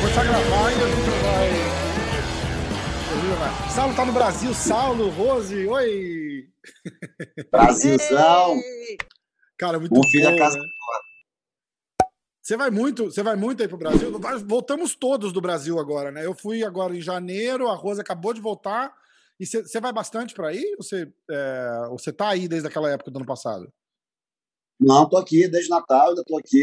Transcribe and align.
Começar 0.00 0.20
a 0.20 0.24
gravar 0.24 0.70
e 0.70 0.74
a 0.74 0.86
gente 0.86 1.10
vai. 1.24 1.50
Saulo 3.74 3.96
tá 3.96 4.04
no 4.04 4.12
Brasil, 4.12 4.54
Saulo, 4.54 5.08
Rose, 5.10 5.66
oi! 5.66 6.48
Brasilzão! 7.50 8.62
Cara, 9.58 9.80
muito 9.80 10.00
filho 10.10 10.30
bom, 10.30 10.36
a 10.36 10.38
casa 10.38 10.58
né? 10.58 10.64
Você 12.40 12.56
vai 12.56 12.70
muito, 12.70 13.06
você 13.06 13.24
vai 13.24 13.34
muito 13.34 13.64
aí 13.64 13.68
pro 13.68 13.78
Brasil. 13.78 14.16
Voltamos 14.46 14.94
todos 14.94 15.32
do 15.32 15.40
Brasil 15.40 15.80
agora, 15.80 16.12
né? 16.12 16.24
Eu 16.24 16.36
fui 16.36 16.62
agora 16.62 16.96
em 16.96 17.00
janeiro, 17.00 17.66
a 17.66 17.74
Rosa 17.74 18.02
acabou 18.02 18.32
de 18.32 18.40
voltar. 18.40 18.94
E 19.38 19.46
você 19.46 19.80
vai 19.80 19.92
bastante 19.92 20.34
para 20.34 20.48
aí? 20.48 20.74
Ou 20.78 20.82
você, 20.82 21.12
é, 21.30 21.70
ou 21.90 21.96
tá 22.14 22.28
aí 22.30 22.48
desde 22.48 22.66
aquela 22.68 22.90
época 22.90 23.10
do 23.10 23.18
ano 23.18 23.26
passado? 23.26 23.68
Não, 24.80 25.08
tô 25.08 25.16
aqui 25.16 25.48
desde 25.48 25.70
Natal, 25.70 26.10
ainda 26.10 26.22
tô 26.24 26.38
aqui. 26.38 26.62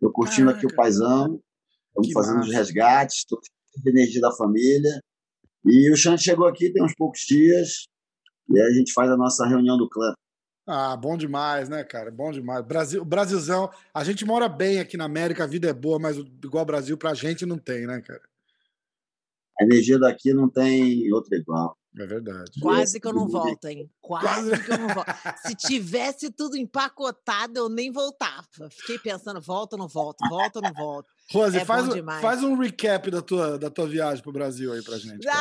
Tô 0.00 0.10
curtindo 0.12 0.50
aqui 0.50 0.66
o 0.66 0.68
Caraca. 0.68 0.82
paizão. 0.82 1.40
Estamos 1.88 2.12
fazendo 2.12 2.40
os 2.40 2.46
massa. 2.48 2.58
resgates, 2.58 3.24
tô 3.24 3.36
com 3.36 3.88
a 3.88 3.90
energia 3.90 4.20
da 4.20 4.32
família. 4.32 5.00
E 5.64 5.90
o 5.92 5.96
Xande 5.96 6.22
chegou 6.22 6.46
aqui 6.46 6.72
tem 6.72 6.82
uns 6.82 6.94
poucos 6.94 7.20
dias. 7.20 7.86
E 8.50 8.60
aí 8.60 8.66
a 8.66 8.72
gente 8.74 8.92
faz 8.92 9.10
a 9.10 9.16
nossa 9.16 9.46
reunião 9.46 9.76
do 9.76 9.88
clã. 9.88 10.12
Ah, 10.66 10.96
bom 10.96 11.16
demais, 11.16 11.68
né, 11.68 11.84
cara? 11.84 12.10
Bom 12.10 12.30
demais. 12.30 12.64
Brasil, 12.64 13.02
o 13.02 13.04
Brasilzão, 13.04 13.70
a 13.92 14.02
gente 14.02 14.24
mora 14.24 14.48
bem 14.48 14.80
aqui 14.80 14.96
na 14.96 15.04
América, 15.04 15.44
a 15.44 15.46
vida 15.46 15.68
é 15.68 15.74
boa, 15.74 15.98
mas 15.98 16.16
igual 16.16 16.62
o 16.62 16.66
Brasil 16.66 16.96
pra 16.96 17.14
gente 17.14 17.44
não 17.44 17.58
tem, 17.58 17.86
né, 17.86 18.00
cara? 18.00 18.22
A 19.60 19.64
energia 19.64 19.98
daqui 19.98 20.32
não 20.34 20.48
tem 20.48 21.12
outra 21.12 21.36
igual. 21.36 21.76
É 21.96 22.06
verdade. 22.06 22.50
Quase 22.60 22.98
que 22.98 23.06
eu 23.06 23.12
não 23.12 23.28
volto, 23.28 23.66
hein? 23.66 23.88
Quase 24.00 24.50
Quase. 24.50 24.64
que 24.64 24.72
eu 24.72 24.78
não 24.78 24.88
volto. 24.88 25.06
Se 25.46 25.54
tivesse 25.54 26.28
tudo 26.28 26.56
empacotado, 26.56 27.56
eu 27.56 27.68
nem 27.68 27.92
voltava. 27.92 28.44
Fiquei 28.68 28.98
pensando, 28.98 29.40
volto 29.40 29.74
ou 29.74 29.78
não 29.78 29.86
volto, 29.86 30.18
volto 30.28 30.56
ou 30.56 30.62
não 30.62 30.72
volto. 30.72 31.06
Rose, 31.32 31.56
É 31.56 31.64
faz, 31.64 31.86
um- 31.88 32.04
faz 32.20 32.42
um 32.42 32.56
recap 32.58 33.08
da 33.12 33.22
tua, 33.22 33.56
da 33.56 33.70
tua 33.70 33.86
viagem 33.86 34.20
pro 34.24 34.32
Brasil 34.32 34.72
aí 34.72 34.82
pra 34.82 34.98
gente. 34.98 35.20
cara. 35.24 35.38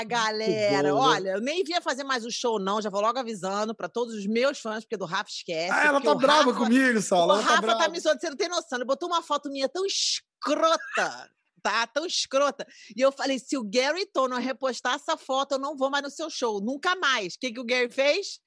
Ah, 0.00 0.02
galera, 0.04 0.92
bom, 0.92 1.00
né? 1.00 1.14
olha, 1.14 1.30
eu 1.30 1.40
nem 1.40 1.62
vinha 1.62 1.80
fazer 1.80 2.02
mais 2.02 2.24
o 2.26 2.30
show, 2.30 2.58
não. 2.58 2.82
Já 2.82 2.90
vou 2.90 3.00
logo 3.00 3.18
avisando 3.20 3.72
para 3.72 3.88
todos 3.88 4.14
os 4.16 4.26
meus 4.26 4.58
fãs, 4.58 4.82
porque 4.84 4.96
do 4.96 5.04
Rafa 5.04 5.30
esquece. 5.30 5.70
Ah, 5.70 5.86
ela 5.86 6.00
tá 6.00 6.10
o 6.10 6.18
brava 6.18 6.50
Rafa- 6.50 6.58
comigo, 6.64 6.98
O 6.98 7.02
Saulo. 7.02 7.34
Ela 7.34 7.42
tá 7.42 7.48
Rafa 7.50 7.62
tá, 7.68 7.74
brava. 7.76 7.88
me 7.92 8.00
zoando, 8.00 8.20
você 8.20 8.28
não 8.30 8.36
tem 8.36 8.48
noção. 8.48 8.78
Ele 8.78 8.84
botou 8.84 9.08
uma 9.08 9.22
foto 9.22 9.48
minha 9.48 9.68
tão 9.68 9.84
escrota, 9.86 11.30
tá? 11.64 11.86
Tão 11.86 12.04
escrota. 12.06 12.66
E 12.94 13.00
eu 13.00 13.10
falei: 13.10 13.38
se 13.38 13.56
o 13.56 13.64
Gary 13.64 14.06
Tono 14.06 14.36
repostar 14.36 14.94
essa 14.94 15.16
foto, 15.16 15.52
eu 15.52 15.58
não 15.58 15.76
vou 15.76 15.90
mais 15.90 16.04
no 16.04 16.10
seu 16.10 16.28
show. 16.30 16.60
Nunca 16.60 16.94
mais. 16.94 17.34
O 17.34 17.38
que, 17.40 17.50
que 17.50 17.60
o 17.60 17.64
Gary 17.64 17.90
fez? 17.90 18.38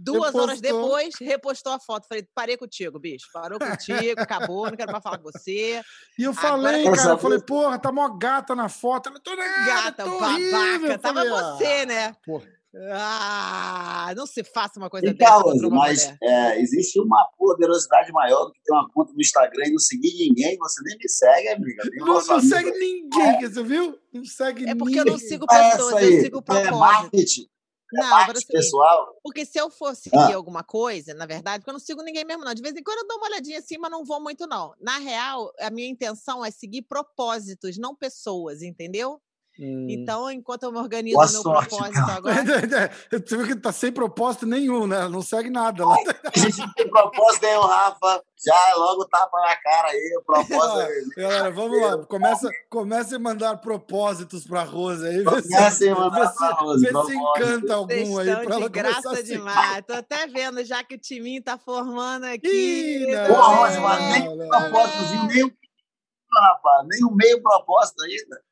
Duas 0.00 0.32
horas 0.32 0.60
Repostou. 0.60 0.82
depois, 0.82 1.14
repostou 1.20 1.72
a 1.72 1.80
foto. 1.80 2.06
Falei, 2.06 2.24
parei 2.32 2.56
contigo, 2.56 3.00
bicho. 3.00 3.26
Parou 3.32 3.58
contigo, 3.58 4.20
acabou, 4.20 4.66
não 4.70 4.76
quero 4.76 4.92
mais 4.92 5.02
falar 5.02 5.18
com 5.18 5.24
você. 5.24 5.82
E 6.16 6.22
eu 6.22 6.30
Agora 6.30 6.40
falei, 6.48 6.86
eu 6.86 6.92
cara, 6.92 7.10
eu 7.10 7.18
falei, 7.18 7.40
porra, 7.40 7.78
tá 7.80 7.90
mó 7.90 8.08
gata 8.10 8.54
na 8.54 8.68
foto. 8.68 9.08
Ela, 9.08 9.18
tô 9.18 9.34
nada, 9.34 9.66
Gata, 9.66 10.04
tô 10.04 10.10
babaca. 10.20 10.34
horrível. 10.36 10.98
Tava 11.00 11.24
falei, 11.24 11.30
você, 11.32 11.64
ah, 11.82 11.86
né? 11.86 12.16
porra. 12.24 12.57
Ah, 12.90 14.12
não 14.16 14.26
se 14.26 14.44
faça 14.44 14.78
uma 14.78 14.90
coisa 14.90 15.08
Então, 15.08 15.42
dessa 15.54 15.68
mas 15.70 16.14
é, 16.22 16.60
existe 16.60 17.00
uma 17.00 17.26
poderosidade 17.38 18.12
maior 18.12 18.44
do 18.46 18.52
que 18.52 18.60
ter 18.62 18.72
uma 18.72 18.88
conta 18.92 19.12
no 19.12 19.20
Instagram 19.20 19.66
e 19.66 19.70
não 19.72 19.78
seguir 19.78 20.12
ninguém. 20.28 20.56
Você 20.58 20.82
nem 20.84 20.96
me 20.98 21.08
segue, 21.08 21.48
amiga. 21.48 21.82
Nem 21.90 22.00
Não, 22.04 22.14
não 22.26 22.40
segue 22.40 22.70
ninguém, 22.78 23.40
você 23.40 23.62
viu? 23.62 23.98
Não 24.12 24.24
segue 24.24 24.68
É 24.68 24.74
porque 24.74 25.00
eu 25.00 25.04
não 25.04 25.14
ninguém. 25.14 25.28
sigo 25.28 25.46
É 25.50 25.70
pessoas, 25.70 26.02
eu 26.02 26.20
sigo 26.20 26.38
É 26.38 26.42
propósito. 26.42 26.76
marketing, 26.78 27.46
Não, 27.92 28.02
agora 28.04 28.12
é 28.12 28.14
o 28.14 28.26
marketing 28.26 28.40
seguinte, 28.46 28.52
pessoal. 28.64 29.14
porque 29.22 29.44
se 29.46 29.58
eu 29.58 29.70
for 29.70 29.96
seguir 29.96 30.16
Ah. 30.18 30.34
alguma 30.36 30.62
coisa, 30.62 31.14
na 31.14 31.24
verdade, 31.24 31.60
porque 31.60 31.70
eu 31.70 31.74
não 31.74 31.80
sigo 31.80 32.02
ninguém 32.02 32.24
mesmo, 32.24 32.44
não. 32.44 32.52
De 32.52 32.60
vez 32.62 32.74
em 32.76 32.82
quando 32.82 32.98
eu 32.98 33.06
dou 33.08 33.16
uma 33.16 33.28
olhadinha 33.28 33.58
assim, 33.60 33.78
mas 33.78 33.90
não 33.90 34.04
vou 34.04 34.20
muito, 34.22 34.46
não. 34.46 34.74
Na 34.80 34.98
real, 34.98 35.50
a 35.58 35.70
minha 35.70 35.88
intenção 35.88 36.44
é 36.44 36.50
seguir 36.50 36.82
propósitos, 36.82 37.78
não 37.78 37.94
pessoas, 37.96 38.60
entendeu? 38.62 39.20
Hum. 39.60 39.86
Então, 39.88 40.30
enquanto 40.30 40.62
eu 40.62 40.70
me 40.72 40.78
organizo 40.78 41.16
Boa 41.16 41.26
meu 41.26 41.42
sorte, 41.42 41.68
propósito 41.70 41.98
então. 42.00 42.14
agora. 42.14 42.90
Que 43.48 43.56
tá 43.56 43.72
sem 43.72 43.90
propósito 43.90 44.46
nenhum, 44.46 44.86
né? 44.86 45.08
Não 45.08 45.20
segue 45.20 45.50
nada 45.50 45.84
lá. 45.84 45.96
A 46.34 46.38
gente 46.38 46.58
não 46.58 46.72
tem 46.74 46.88
propósito 46.88 47.46
o 47.46 47.60
Rafa. 47.66 48.22
Já 48.44 48.74
logo 48.76 49.04
tapa 49.06 49.40
na 49.40 49.56
cara 49.56 49.88
aí, 49.88 50.16
o 50.16 50.22
propósito 50.22 50.78
aí. 50.78 51.04
Galera, 51.16 51.50
vamos 51.50 51.80
lá. 51.80 51.98
Começa, 52.06 52.48
começa 52.70 53.16
a 53.16 53.18
mandar 53.18 53.56
propósitos 53.56 54.46
pra 54.46 54.62
Rose 54.62 55.04
aí. 55.04 55.24
Comecem 55.24 55.90
a 55.90 55.94
mandar 55.96 56.32
pra 56.32 56.50
Rose, 56.52 56.84
vê 56.84 57.02
se 57.04 57.16
encanta 57.16 57.74
algum 57.74 58.18
aí 58.18 58.36
pra 58.44 58.54
ela 58.54 58.68
graça 58.68 59.10
a 59.10 59.16
seguir. 59.16 59.38
demais. 59.38 59.82
Tô 59.84 59.94
até 59.94 60.26
vendo 60.28 60.64
já 60.64 60.84
que 60.84 60.94
o 60.94 60.98
timinho 60.98 61.42
tá 61.42 61.58
formando 61.58 62.24
aqui. 62.24 62.46
Ih, 62.48 63.06
não, 63.12 63.26
Pô, 63.26 63.34
Rose, 63.34 63.80
mas 63.80 64.10
nem 64.12 64.48
propósitozinho, 64.48 65.26
nem 65.26 65.58
rapaz, 66.40 66.86
nem 66.88 67.04
um 67.04 67.14
meio 67.14 67.42
propósito 67.42 68.02
ainda. 68.02 68.42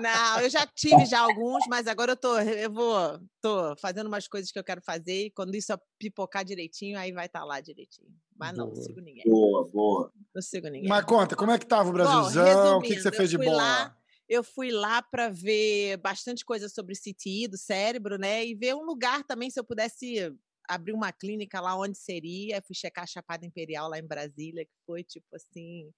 Não, 0.00 0.40
eu 0.40 0.50
já 0.50 0.66
tive 0.74 1.06
já 1.06 1.20
alguns, 1.20 1.64
mas 1.68 1.86
agora 1.86 2.12
eu 2.12 2.16
tô, 2.16 2.38
eu 2.38 2.72
vou, 2.72 3.20
tô 3.40 3.76
fazendo 3.76 4.06
umas 4.06 4.28
coisas 4.28 4.50
que 4.50 4.58
eu 4.58 4.64
quero 4.64 4.82
fazer 4.82 5.26
e 5.26 5.30
quando 5.30 5.54
isso 5.54 5.72
pipocar 5.98 6.44
direitinho, 6.44 6.98
aí 6.98 7.12
vai 7.12 7.26
estar 7.26 7.44
lá 7.44 7.60
direitinho. 7.60 8.10
Mas 8.36 8.56
não, 8.56 8.66
não 8.66 8.72
Boa. 8.72 8.84
sigo 8.84 9.00
ninguém. 9.00 9.24
Boa, 9.26 9.68
boa. 9.68 10.12
Não 10.34 10.42
sigo 10.42 10.68
ninguém. 10.68 10.88
Mas 10.88 11.04
conta, 11.04 11.34
como 11.34 11.50
é 11.50 11.58
que 11.58 11.66
tava 11.66 11.88
o 11.88 11.92
Brasilzão? 11.92 12.78
o 12.78 12.82
que, 12.82 12.94
que 12.94 13.02
você 13.02 13.10
fez 13.10 13.30
de 13.30 13.38
bom 13.38 13.50
lá, 13.50 13.56
lá? 13.56 13.96
Eu 14.28 14.44
fui 14.44 14.70
lá 14.70 15.02
para 15.02 15.28
ver 15.28 15.96
bastante 15.96 16.44
coisa 16.44 16.68
sobre 16.68 16.94
CTI, 16.94 17.48
do 17.48 17.56
cérebro, 17.56 18.18
né? 18.18 18.46
E 18.46 18.54
ver 18.54 18.74
um 18.74 18.84
lugar 18.84 19.24
também, 19.24 19.50
se 19.50 19.58
eu 19.58 19.64
pudesse 19.64 20.32
abrir 20.68 20.92
uma 20.92 21.10
clínica 21.12 21.60
lá 21.60 21.74
onde 21.76 21.96
seria. 21.98 22.62
Fui 22.66 22.74
checar 22.76 23.04
a 23.04 23.06
Chapada 23.06 23.44
Imperial 23.46 23.88
lá 23.88 23.98
em 23.98 24.06
Brasília, 24.06 24.64
que 24.64 24.72
foi 24.86 25.02
tipo 25.02 25.26
assim. 25.34 25.90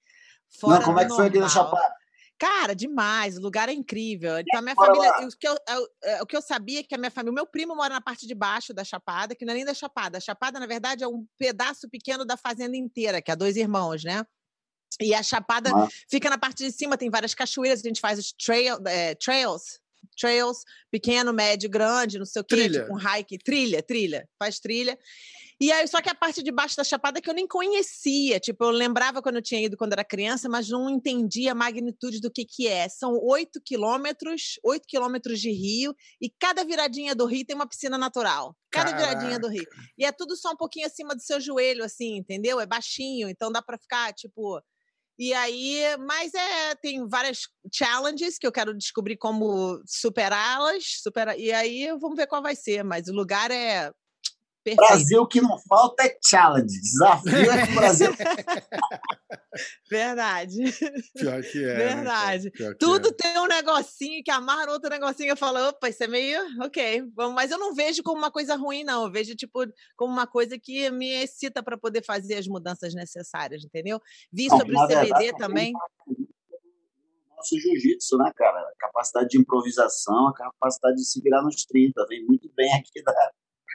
Fora 0.60 0.78
Não, 0.78 0.84
como 0.86 1.00
é 1.00 1.04
que 1.06 1.14
foi 1.14 1.26
aqui 1.26 1.38
na 1.38 1.46
normal. 1.46 1.66
Chapada? 1.66 1.94
Cara, 2.38 2.74
demais, 2.74 3.36
o 3.36 3.40
lugar 3.42 3.68
é 3.68 3.72
incrível. 3.72 4.38
Então, 4.38 4.60
a 4.60 4.62
minha 4.62 4.74
Bora 4.74 4.94
família, 4.94 5.10
lá. 5.10 5.26
o 5.26 5.28
que, 5.28 5.46
eu, 5.46 5.56
eu- 5.68 5.88
é, 6.04 6.22
o 6.22 6.26
que 6.26 6.34
eu 6.34 6.40
sabia 6.40 6.80
é 6.80 6.82
que 6.82 6.94
a 6.94 6.98
minha 6.98 7.10
família, 7.10 7.32
o 7.32 7.34
meu 7.34 7.46
primo 7.46 7.76
mora 7.76 7.92
na 7.92 8.00
parte 8.00 8.26
de 8.26 8.34
baixo 8.34 8.72
da 8.72 8.82
Chapada, 8.82 9.34
que 9.34 9.44
não 9.44 9.52
é 9.52 9.56
nem 9.56 9.64
da 9.64 9.74
Chapada. 9.74 10.16
A 10.16 10.20
Chapada, 10.22 10.58
na 10.58 10.66
verdade, 10.66 11.04
é 11.04 11.08
um 11.08 11.26
pedaço 11.36 11.86
pequeno 11.90 12.24
da 12.24 12.38
fazenda 12.38 12.74
inteira, 12.76 13.20
que 13.20 13.30
é 13.30 13.36
dois 13.36 13.56
irmãos, 13.56 14.02
né? 14.04 14.24
E 14.98 15.14
a 15.14 15.22
Chapada 15.22 15.70
Ah. 15.74 15.86
fica 16.10 16.30
na 16.30 16.38
parte 16.38 16.64
de 16.64 16.72
cima, 16.72 16.96
tem 16.96 17.10
várias 17.10 17.34
cachoeiras, 17.34 17.80
a 17.84 17.88
gente 17.88 18.00
faz 18.00 18.18
os 18.18 18.32
trail, 18.32 18.78
é, 18.86 19.14
trails, 19.16 19.78
trails, 20.18 20.58
pequeno, 20.90 21.32
médio, 21.32 21.70
grande, 21.70 22.18
não 22.18 22.26
sei 22.26 22.42
o 22.42 22.44
quê, 22.44 22.56
Trilha. 22.56 22.82
tipo 22.82 22.94
um 22.94 22.98
hike, 22.98 23.38
trilha, 23.38 23.82
trilha, 23.82 24.28
faz 24.38 24.58
trilha. 24.58 24.98
E 25.60 25.70
aí, 25.70 25.86
só 25.86 26.00
que 26.00 26.08
a 26.08 26.14
parte 26.14 26.42
de 26.42 26.50
baixo 26.50 26.74
da 26.74 26.82
Chapada 26.82 27.20
que 27.20 27.28
eu 27.28 27.34
nem 27.34 27.46
conhecia, 27.46 28.40
tipo, 28.40 28.64
eu 28.64 28.70
lembrava 28.70 29.20
quando 29.20 29.36
eu 29.36 29.42
tinha 29.42 29.60
ido 29.60 29.76
quando 29.76 29.92
era 29.92 30.02
criança, 30.02 30.48
mas 30.48 30.70
não 30.70 30.88
entendia 30.88 31.52
a 31.52 31.54
magnitude 31.54 32.18
do 32.18 32.30
que 32.30 32.46
que 32.46 32.66
é. 32.66 32.88
São 32.88 33.18
oito 33.22 33.60
quilômetros, 33.62 34.58
oito 34.64 34.84
quilômetros 34.88 35.38
de 35.38 35.50
rio, 35.50 35.94
e 36.18 36.30
cada 36.30 36.64
viradinha 36.64 37.14
do 37.14 37.26
rio 37.26 37.44
tem 37.44 37.54
uma 37.54 37.68
piscina 37.68 37.98
natural. 37.98 38.56
Cada 38.70 38.96
viradinha 38.96 39.38
do 39.38 39.48
rio. 39.48 39.66
E 39.98 40.04
é 40.06 40.12
tudo 40.12 40.34
só 40.34 40.52
um 40.52 40.56
pouquinho 40.56 40.86
acima 40.86 41.14
do 41.14 41.20
seu 41.20 41.38
joelho, 41.38 41.84
assim, 41.84 42.16
entendeu? 42.16 42.58
É 42.58 42.64
baixinho, 42.64 43.28
então 43.28 43.52
dá 43.52 43.60
para 43.60 43.76
ficar, 43.76 44.14
tipo... 44.14 44.62
E 45.22 45.34
aí, 45.34 45.82
mas 45.98 46.32
é, 46.32 46.74
tem 46.76 47.06
várias 47.06 47.40
challenges 47.70 48.38
que 48.38 48.46
eu 48.46 48.50
quero 48.50 48.74
descobrir 48.74 49.18
como 49.18 49.78
superá-las, 49.86 51.02
supera, 51.02 51.36
e 51.36 51.52
aí 51.52 51.88
vamos 52.00 52.16
ver 52.16 52.26
qual 52.26 52.40
vai 52.42 52.56
ser, 52.56 52.82
mas 52.82 53.06
o 53.06 53.12
lugar 53.12 53.50
é 53.50 53.92
perfeito. 54.64 54.88
Brasil, 54.88 55.22
o 55.22 55.26
que 55.26 55.40
não 55.40 55.58
falta 55.58 56.04
é 56.04 56.16
challenge. 56.24 56.80
Desafio 56.80 57.50
é 57.50 57.66
que 57.66 57.72
o 57.72 57.74
Brasil. 57.74 58.10
Verdade. 59.90 60.56
Pior 61.14 61.42
que 61.42 61.64
é. 61.64 61.66
né? 61.66 61.94
Verdade. 61.94 62.50
Pior 62.50 62.72
que 62.72 62.78
Tudo 62.78 63.08
é. 63.08 63.12
tem 63.12 63.38
um 63.38 63.46
negocinho 63.46 64.22
que 64.22 64.30
amarra 64.30 64.70
outro 64.70 64.90
negocinho 64.90 65.26
que 65.26 65.32
eu 65.32 65.36
falo, 65.36 65.68
opa, 65.68 65.88
isso 65.88 66.02
é 66.04 66.06
meio, 66.06 66.40
ok, 66.62 67.04
vamos, 67.14 67.34
mas 67.34 67.50
eu 67.50 67.58
não 67.58 67.74
vejo 67.74 68.02
como 68.02 68.18
uma 68.18 68.30
coisa 68.30 68.56
ruim, 68.56 68.84
não. 68.84 69.04
Eu 69.04 69.10
vejo, 69.10 69.34
tipo, 69.34 69.60
como 69.96 70.12
uma 70.12 70.26
coisa 70.26 70.58
que 70.58 70.90
me 70.90 71.10
excita 71.22 71.62
para 71.62 71.76
poder 71.76 72.04
fazer 72.04 72.36
as 72.36 72.46
mudanças 72.46 72.94
necessárias, 72.94 73.64
entendeu? 73.64 74.00
Vi 74.32 74.48
Não, 74.48 74.58
sobre 74.58 74.76
o 74.76 74.86
CBD 74.86 75.04
verdade, 75.04 75.38
também. 75.38 75.72
Nosso 77.36 77.58
jiu-jitsu, 77.58 78.18
né, 78.18 78.30
cara? 78.36 78.60
A 78.60 78.72
capacidade 78.78 79.28
de 79.30 79.38
improvisação, 79.38 80.28
a 80.28 80.34
capacidade 80.34 80.96
de 80.96 81.06
se 81.06 81.20
virar 81.22 81.42
nos 81.42 81.64
30. 81.64 82.06
Vem 82.06 82.24
muito 82.26 82.50
bem 82.54 82.70
aqui 82.74 83.02
da, 83.02 83.30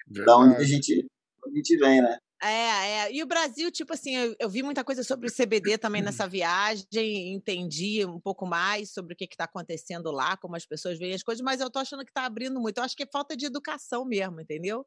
da 0.07 0.38
onde 0.38 0.56
a 0.56 0.63
gente, 0.63 1.06
a 1.46 1.50
gente 1.50 1.78
vem, 1.78 2.02
né? 2.02 2.18
É, 2.42 2.48
é. 2.48 3.13
E 3.13 3.24
o 3.24 3.25
Brasil, 3.25 3.72
tipo 3.72 3.94
assim, 3.94 4.16
eu, 4.16 4.36
eu 4.40 4.50
vi 4.50 4.62
muita 4.62 4.84
coisa 4.84 5.04
sobre 5.04 5.28
o 5.28 5.34
CBD 5.34 5.78
também 5.78 6.02
nessa 6.02 6.28
viagem, 6.28 7.34
entendi 7.34 8.06
um 8.06 8.19
pouco 8.19 8.46
mais 8.46 8.92
sobre 8.92 9.13
o 9.13 9.18
que 9.18 9.25
está 9.25 9.46
acontecendo 9.46 10.12
lá, 10.12 10.38
como 10.38 10.56
as 10.56 10.66
pessoas 10.66 11.00
veem 11.00 11.13
as 11.13 11.24
coisas, 11.24 11.44
mas 11.44 11.62
eu 11.62 11.69
tô 11.69 11.80
achando 11.80 12.04
que 12.04 12.12
está 12.12 12.25
abrindo 12.25 12.60
muito. 12.60 12.78
Eu 12.78 12.84
acho 12.84 12.96
que 12.96 13.04
é 13.04 13.07
falta 13.12 13.36
de 13.36 13.46
educação 13.46 14.06
mesmo, 14.06 14.42
entendeu? 14.42 14.86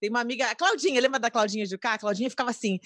Tem 0.00 0.08
uma 0.08 0.20
amiga, 0.20 0.46
a 0.46 0.54
Claudinha, 0.54 0.98
lembra 0.98 1.20
da 1.20 1.30
Claudinha 1.30 1.66
de 1.66 1.76
cá? 1.76 1.92
A 1.92 1.98
Claudinha 1.98 2.30
ficava 2.30 2.48
assim, 2.48 2.80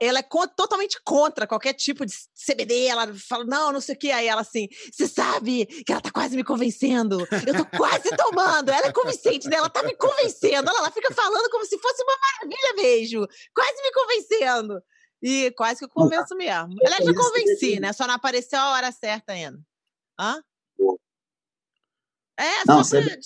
ela 0.00 0.20
é 0.20 0.22
co 0.22 0.46
totalmente 0.46 1.00
contra 1.02 1.48
qualquer 1.48 1.72
tipo 1.72 2.06
de 2.06 2.14
CBD, 2.32 2.86
ela 2.86 3.12
fala, 3.14 3.44
não, 3.44 3.72
não 3.72 3.80
sei 3.80 3.96
o 3.96 3.98
que, 3.98 4.12
aí 4.12 4.28
ela 4.28 4.42
assim, 4.42 4.68
você 4.92 5.08
sabe 5.08 5.66
que 5.66 5.90
ela 5.90 6.00
tá 6.00 6.12
quase 6.12 6.36
me 6.36 6.44
convencendo, 6.44 7.26
eu 7.44 7.56
tô 7.56 7.66
quase 7.76 8.08
tomando, 8.16 8.70
ela 8.70 8.86
é 8.86 8.92
convincente, 8.92 9.48
né? 9.48 9.56
Ela 9.56 9.68
tá 9.68 9.82
me 9.82 9.96
convencendo, 9.96 10.70
ela, 10.70 10.78
ela 10.78 10.90
fica 10.92 11.12
falando 11.12 11.50
como 11.50 11.64
se 11.64 11.76
fosse 11.76 12.02
uma 12.04 12.16
maravilha 12.16 12.74
mesmo, 12.76 13.26
quase 13.52 13.82
me 13.82 13.92
convencendo. 13.92 14.82
E 15.26 15.50
quase 15.52 15.78
que 15.78 15.86
eu 15.86 15.88
convenço 15.88 16.36
mesmo. 16.36 16.74
Ela 16.82 16.98
já 17.02 17.14
convenci, 17.14 17.80
né? 17.80 17.94
Só 17.94 18.06
não 18.06 18.14
apareceu 18.14 18.58
a 18.58 18.72
hora 18.72 18.92
certa 18.92 19.32
ainda. 19.32 19.58
Hã? 20.20 20.42
É, 22.36 22.64
Não, 22.66 22.84
só 22.84 23.00
pra, 23.00 23.16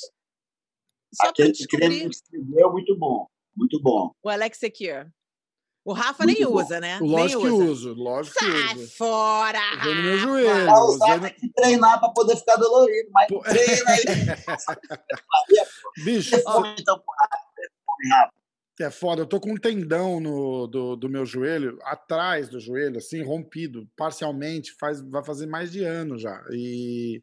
só 1.12 1.28
Aquele 1.28 1.52
descobrir. 1.52 1.86
creme 1.88 2.08
que 2.10 2.16
escreveu, 2.16 2.72
muito 2.72 2.96
bom. 2.98 3.26
Muito 3.56 3.80
bom. 3.82 4.12
O 4.22 4.28
Alex 4.28 4.58
Secure. 4.58 5.06
O 5.84 5.92
Rafa 5.94 6.24
Muito 6.24 6.38
nem 6.38 6.46
bom. 6.46 6.60
usa, 6.62 6.80
né? 6.80 6.98
Lógico 7.00 7.42
que 7.42 7.48
nem 7.48 7.62
uso, 7.70 7.94
lógico 7.94 8.38
que 8.38 8.44
Sai 8.44 8.76
uso. 8.76 8.96
fora, 8.96 9.58
Usei 9.80 9.94
no 9.94 10.02
meu 10.02 10.14
Rafa! 10.16 10.26
joelho. 10.28 10.64
Pra 10.66 10.84
usar 10.84 11.16
no- 11.16 11.22
tem 11.22 11.34
que 11.40 11.48
treinar 11.54 11.98
pra 11.98 12.08
poder 12.10 12.36
ficar 12.36 12.56
dolorido, 12.56 13.08
mas 13.10 13.26
Pô. 13.28 13.40
treina 13.40 13.90
aí. 13.90 14.04
Bicho, 16.04 16.34
então, 16.36 16.98
porra, 16.98 17.28
telefone, 17.56 18.08
Rafa. 18.12 18.32
é 18.80 18.90
foda. 18.90 19.22
Eu 19.22 19.26
tô 19.26 19.40
com 19.40 19.52
um 19.52 19.56
tendão 19.56 20.20
no, 20.20 20.66
do, 20.66 20.96
do 20.96 21.08
meu 21.08 21.24
joelho, 21.24 21.78
atrás 21.82 22.48
do 22.48 22.60
joelho, 22.60 22.98
assim, 22.98 23.22
rompido, 23.22 23.88
parcialmente, 23.96 24.72
faz, 24.78 25.00
vai 25.00 25.24
fazer 25.24 25.46
mais 25.46 25.72
de 25.72 25.82
ano 25.84 26.18
já. 26.18 26.44
E, 26.52 27.22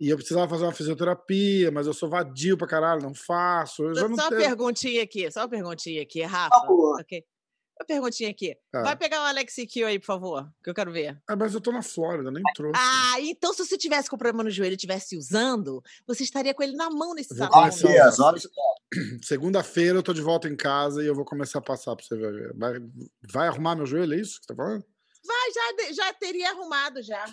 e 0.00 0.08
eu 0.08 0.16
precisava 0.16 0.48
fazer 0.48 0.64
uma 0.64 0.72
fisioterapia, 0.72 1.70
mas 1.70 1.86
eu 1.86 1.94
sou 1.94 2.08
vadio 2.08 2.56
pra 2.56 2.66
caralho, 2.66 3.02
não 3.02 3.14
faço. 3.14 3.84
Eu 3.84 3.94
já 3.94 4.08
não 4.08 4.16
Só 4.16 4.22
uma 4.22 4.28
tenho... 4.30 4.40
perguntinha 4.40 5.02
aqui, 5.02 5.30
só 5.30 5.40
uma 5.40 5.48
perguntinha 5.48 6.02
aqui, 6.02 6.22
Rafa. 6.22 6.60
favor. 6.60 7.00
ok? 7.00 7.24
Uma 7.80 7.86
perguntinha 7.86 8.30
aqui. 8.30 8.56
Ah. 8.72 8.82
Vai 8.82 8.96
pegar 8.96 9.22
o 9.22 9.26
Alex 9.26 9.54
Secure 9.54 9.84
aí, 9.84 9.98
por 9.98 10.06
favor, 10.06 10.48
que 10.62 10.70
eu 10.70 10.74
quero 10.74 10.92
ver. 10.92 11.20
Ah, 11.28 11.36
mas 11.36 11.54
eu 11.54 11.60
tô 11.60 11.72
na 11.72 11.82
Flórida, 11.82 12.30
nem 12.30 12.42
trouxe. 12.54 12.80
Ah, 12.80 13.20
então 13.20 13.52
se 13.52 13.64
você 13.64 13.76
tivesse 13.78 14.08
com 14.08 14.16
problema 14.16 14.44
no 14.44 14.50
joelho 14.50 14.72
e 14.72 14.76
estivesse 14.76 15.16
usando, 15.16 15.82
você 16.06 16.22
estaria 16.22 16.54
com 16.54 16.62
ele 16.62 16.76
na 16.76 16.90
mão 16.90 17.14
nesse 17.14 17.34
salão. 17.34 17.64
as 17.64 18.18
horas 18.20 18.48
Segunda-feira 19.22 19.98
eu 19.98 20.02
tô 20.02 20.12
de 20.12 20.20
volta 20.20 20.48
em 20.48 20.56
casa 20.56 21.02
e 21.02 21.06
eu 21.06 21.14
vou 21.14 21.24
começar 21.24 21.58
a 21.58 21.62
passar 21.62 21.96
pra 21.96 22.04
você 22.04 22.16
ver. 22.16 22.52
Vai, 22.54 22.74
vai 23.30 23.48
arrumar 23.48 23.74
meu 23.74 23.86
joelho, 23.86 24.14
é 24.14 24.18
isso 24.18 24.38
que 24.40 24.46
você 24.46 24.54
tá 24.54 24.56
falando? 24.56 24.84
Vai, 25.24 25.52
já, 25.52 25.92
já 25.92 26.12
teria 26.14 26.50
arrumado 26.50 27.02
já. 27.02 27.24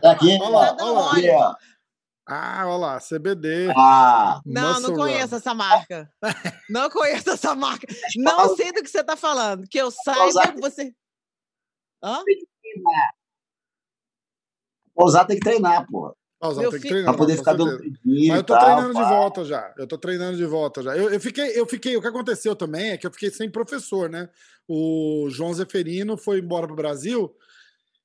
Tá 0.00 0.12
aqui, 0.12 0.38
Olha 0.40 0.48
lá, 0.48 0.76
olha 0.80 0.92
lá. 0.92 1.10
aqui, 1.12 1.30
ó. 1.30 1.54
Ah, 2.26 2.62
olha 2.66 2.76
lá, 2.76 2.98
CBD. 3.00 3.70
Ah, 3.76 4.40
Não, 4.46 4.80
não 4.80 4.94
conheço 4.94 5.34
essa 5.34 5.52
marca. 5.52 6.10
Não 6.70 6.88
conheço 6.88 7.30
essa 7.30 7.54
marca. 7.54 7.86
Não 8.16 8.56
sei 8.56 8.72
do 8.72 8.82
que 8.82 8.88
você 8.88 9.00
está 9.00 9.14
falando. 9.14 9.68
Que 9.68 9.76
eu 9.78 9.90
saiba 9.90 10.52
que 10.54 10.60
você. 10.60 10.94
Hã? 12.02 12.22
Pousar 14.94 15.26
tem 15.26 15.36
que 15.38 15.44
treinar, 15.44 15.86
pô. 15.90 16.16
Pausar, 16.44 16.62
Meu 16.62 16.70
tem 16.70 16.80
que 16.80 16.88
treinar. 16.88 17.10
Pra 17.14 17.18
poder 17.18 17.38
ficar. 17.38 17.52
Mas 18.28 18.36
eu 18.36 18.44
tô 18.44 18.52
tal, 18.54 18.64
treinando 18.64 18.94
de 18.94 19.00
volta 19.08 19.44
já. 19.46 19.74
Eu 19.78 19.86
tô 19.86 19.96
treinando 19.98 20.36
de 20.36 20.44
volta 20.44 20.82
já. 20.82 20.96
Eu, 20.96 21.08
eu 21.10 21.18
fiquei, 21.20 21.58
eu 21.58 21.66
fiquei. 21.66 21.96
O 21.96 22.02
que 22.02 22.06
aconteceu 22.06 22.54
também 22.54 22.90
é 22.90 22.98
que 22.98 23.06
eu 23.06 23.10
fiquei 23.10 23.30
sem 23.30 23.50
professor, 23.50 24.10
né? 24.10 24.28
O 24.68 25.26
João 25.30 25.54
Zeferino 25.54 26.18
foi 26.18 26.40
embora 26.40 26.66
pro 26.66 26.76
Brasil 26.76 27.34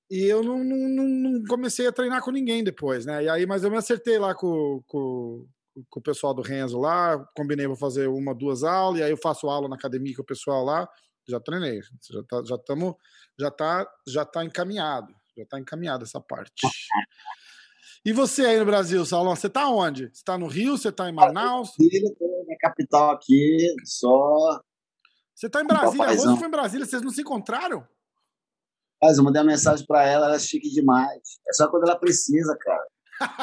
e 0.09 0.23
eu 0.23 0.41
não, 0.41 0.63
não, 0.63 0.77
não- 0.89 1.31
não 1.31 1.43
comecei 1.45 1.85
a 1.85 1.91
treinar 1.91 2.21
com 2.23 2.31
ninguém 2.31 2.63
depois, 2.63 3.05
né? 3.05 3.25
E 3.25 3.29
aí, 3.29 3.45
mas 3.45 3.63
eu 3.63 3.69
me 3.71 3.77
acertei 3.77 4.17
lá 4.17 4.33
com, 4.33 4.81
com, 4.87 5.45
com 5.89 5.99
o 5.99 6.03
pessoal 6.03 6.33
do 6.33 6.41
Renzo 6.41 6.79
lá, 6.79 7.19
combinei 7.35 7.67
vou 7.67 7.75
fazer 7.75 8.07
uma, 8.07 8.33
duas 8.33 8.63
aulas, 8.63 9.01
e 9.01 9.03
aí 9.03 9.11
eu 9.11 9.17
faço 9.17 9.47
aula 9.49 9.67
na 9.67 9.75
academia 9.75 10.15
com 10.15 10.21
o 10.21 10.25
pessoal 10.25 10.63
lá. 10.63 10.87
Já 11.27 11.39
treinei, 11.41 11.81
já 12.09 12.23
tá, 12.23 12.41
já 12.43 12.55
estamos, 12.55 12.95
já 13.37 13.51
tá, 13.51 13.87
já 14.07 14.25
tá 14.25 14.43
encaminhado, 14.45 15.13
já 15.37 15.45
tá 15.45 15.59
encaminhado 15.59 16.03
essa 16.05 16.19
parte. 16.21 16.53
E 18.09 18.11
você 18.11 18.43
aí 18.43 18.57
no 18.57 18.65
Brasil, 18.65 19.05
Salão, 19.05 19.35
você 19.35 19.47
tá 19.47 19.69
onde? 19.69 20.09
Você 20.11 20.23
tá 20.23 20.35
no 20.35 20.47
Rio? 20.47 20.75
Você 20.75 20.91
tá 20.91 21.07
em 21.07 21.13
Manaus? 21.13 21.75
Filho, 21.75 22.09
tô 22.17 22.43
na 22.49 22.57
capital 22.57 23.11
aqui, 23.11 23.71
só. 23.85 24.59
Você 25.35 25.47
tá 25.47 25.61
em 25.61 25.67
Brasília? 25.67 26.07
Paizão. 26.07 26.35
foi 26.35 26.47
em 26.47 26.51
Brasília, 26.51 26.87
vocês 26.87 27.03
não 27.03 27.11
se 27.11 27.21
encontraram? 27.21 27.87
Mas 28.99 29.19
eu 29.19 29.23
mandei 29.23 29.43
uma 29.43 29.51
mensagem 29.51 29.85
pra 29.85 30.07
ela, 30.07 30.25
ela 30.25 30.37
é 30.37 30.39
chique 30.39 30.71
demais. 30.71 31.21
É 31.47 31.53
só 31.53 31.69
quando 31.69 31.83
ela 31.83 31.99
precisa, 31.99 32.57
cara. 32.59 32.87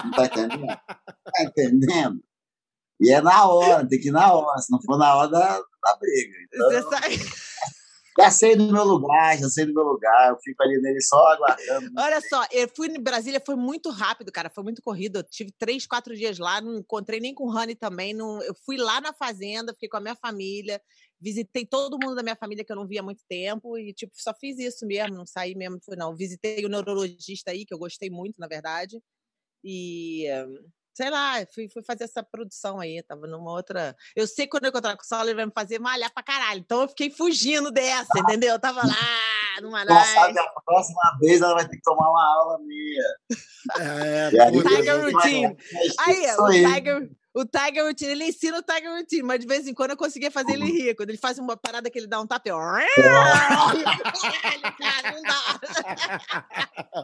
Não 0.05 0.11
tá 0.11 0.25
entendendo? 0.27 0.67
Tá 0.67 1.43
entendendo? 1.45 2.25
E 3.01 3.13
é 3.13 3.21
na 3.21 3.47
hora, 3.47 3.87
tem 3.87 4.01
que 4.01 4.09
ir 4.09 4.11
na 4.11 4.33
hora. 4.33 4.59
Se 4.59 4.73
não 4.73 4.83
for 4.83 4.99
na 4.99 5.15
hora 5.15 5.29
da, 5.29 5.61
da 5.61 5.97
briga. 5.97 6.37
Então, 6.45 6.71
Você 6.73 6.83
sai... 6.83 7.19
já 8.19 8.31
sei 8.31 8.57
do 8.57 8.73
meu 8.73 8.85
lugar, 8.85 9.39
já 9.39 9.49
sei 9.49 9.67
do 9.67 9.75
meu 9.75 9.85
lugar. 9.85 10.31
Eu 10.31 10.39
fico 10.43 10.63
ali 10.63 10.81
nele 10.81 11.01
só 11.01 11.19
aguardando. 11.29 11.91
Olha 11.99 12.21
só, 12.21 12.45
eu 12.51 12.69
fui 12.75 12.89
em 12.89 13.01
Brasília, 13.01 13.43
foi 13.45 13.57
muito 13.57 13.91
rápido, 13.91 14.33
cara. 14.33 14.51
Foi 14.51 14.65
muito 14.65 14.81
corrido. 14.83 15.19
Eu 15.19 15.23
tive 15.25 15.53
três, 15.59 15.87
quatro 15.87 16.17
dias 16.17 16.39
lá, 16.39 16.61
não 16.61 16.77
encontrei 16.77 17.21
nem 17.21 17.35
com 17.35 17.45
o 17.45 17.51
Rani 17.51 17.75
também. 17.75 18.15
Não... 18.15 18.43
Eu 18.43 18.55
fui 18.65 18.77
lá 18.77 19.01
na 19.01 19.13
fazenda, 19.13 19.73
fiquei 19.73 19.89
com 19.89 19.99
a 19.99 20.01
minha 20.01 20.17
família, 20.17 20.81
visitei 21.21 21.67
todo 21.67 21.99
mundo 22.03 22.15
da 22.15 22.23
minha 22.23 22.37
família 22.37 22.65
que 22.65 22.73
eu 22.73 22.77
não 22.77 22.87
via 22.87 23.01
há 23.01 23.05
muito 23.05 23.23
tempo 23.29 23.77
e, 23.79 23.93
tipo, 23.93 24.13
só 24.17 24.33
fiz 24.35 24.59
isso 24.59 24.87
mesmo, 24.87 25.17
não 25.17 25.27
saí 25.27 25.55
mesmo, 25.55 25.79
não. 25.97 26.17
Visitei 26.17 26.65
o 26.65 26.69
neurologista 26.69 27.51
aí, 27.51 27.65
que 27.65 27.75
eu 27.75 27.79
gostei 27.79 28.11
muito, 28.11 28.39
na 28.39 28.47
verdade. 28.47 29.01
E. 29.65 30.27
Sei 30.96 31.10
lá, 31.10 31.34
fui, 31.54 31.69
fui 31.69 31.82
fazer 31.82 32.04
essa 32.04 32.22
produção 32.22 32.81
aí, 32.81 33.02
tava 33.02 33.26
numa 33.26 33.50
outra. 33.50 33.94
Eu 34.16 34.26
sei 34.26 34.46
que 34.46 34.52
quando 34.52 34.64
eu 34.64 34.70
encontrar 34.70 34.96
com 34.96 35.02
o 35.02 35.06
Saulo, 35.06 35.28
ele 35.28 35.34
vai 35.34 35.44
me 35.44 35.52
fazer 35.54 35.78
malhar 35.78 36.10
pra 36.10 36.22
caralho. 36.22 36.60
Então 36.60 36.81
eu 36.81 36.88
fiquei 36.88 37.10
fugindo 37.10 37.70
dessa, 37.70 38.19
entendeu? 38.19 38.54
Eu 38.54 38.58
tava 38.58 38.81
lá, 38.81 39.60
numa 39.60 39.84
Já 39.84 40.04
sabe 40.04 40.38
a 40.38 40.60
próxima 40.64 41.19
vez 41.20 41.43
ela 41.43 41.52
vai 41.52 41.69
ter 41.69 41.76
que 41.76 41.82
tomar 41.82 42.08
uma 42.08 42.34
aula 42.34 42.58
minha. 42.60 43.04
É, 43.78 44.40
aí, 44.40 44.52
puta, 44.52 44.70
Tiger 44.70 45.02
Routine. 45.02 45.56
Aí, 46.00 46.34
o 46.38 46.44
aí. 46.46 46.75
Tiger, 46.75 47.10
o 47.37 47.44
Tiger 47.44 47.85
Routine, 47.85 48.12
ele 48.12 48.25
ensina 48.25 48.59
o 48.59 48.62
Tiger 48.62 48.91
Routine, 48.91 49.23
mas 49.23 49.41
de 49.41 49.47
vez 49.47 49.69
em 49.69 49.75
quando 49.75 49.91
eu 49.91 49.97
conseguia 49.97 50.31
fazer 50.31 50.53
ele 50.55 50.65
rir. 50.65 50.94
Quando 50.94 51.11
ele 51.11 51.19
faz 51.19 51.38
uma 51.38 51.55
parada 51.55 51.91
que 51.91 51.99
ele 51.99 52.06
dá 52.06 52.19
um 52.19 52.27
tapa, 52.27 52.49
eu. 52.49 52.56
Caralho, 52.97 53.85
cara. 54.79 56.47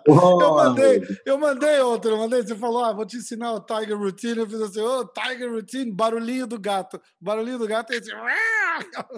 Eu 0.07 0.55
mandei, 0.55 1.03
eu 1.27 1.39
mandei 1.39 1.81
outro, 1.81 2.11
eu 2.13 2.17
mandei, 2.17 2.43
você 2.43 2.57
falou, 2.57 2.85
ah, 2.85 2.93
vou 2.93 3.05
te 3.05 3.19
ensinar 3.19 3.53
o 3.53 3.61
Tiger 3.61 3.97
Routine, 3.97 4.39
eu 4.39 4.49
fiz 4.49 4.61
assim, 4.61 4.81
ô, 4.81 5.07
Tiger 5.07 5.51
Routine, 5.51 5.93
barulhinho 5.93 6.47
do 6.47 6.59
gato. 6.59 7.01
Barulhinho 7.21 7.59
do 7.59 7.67
gato 7.67 7.93
é 7.93 7.97
esse... 7.97 8.11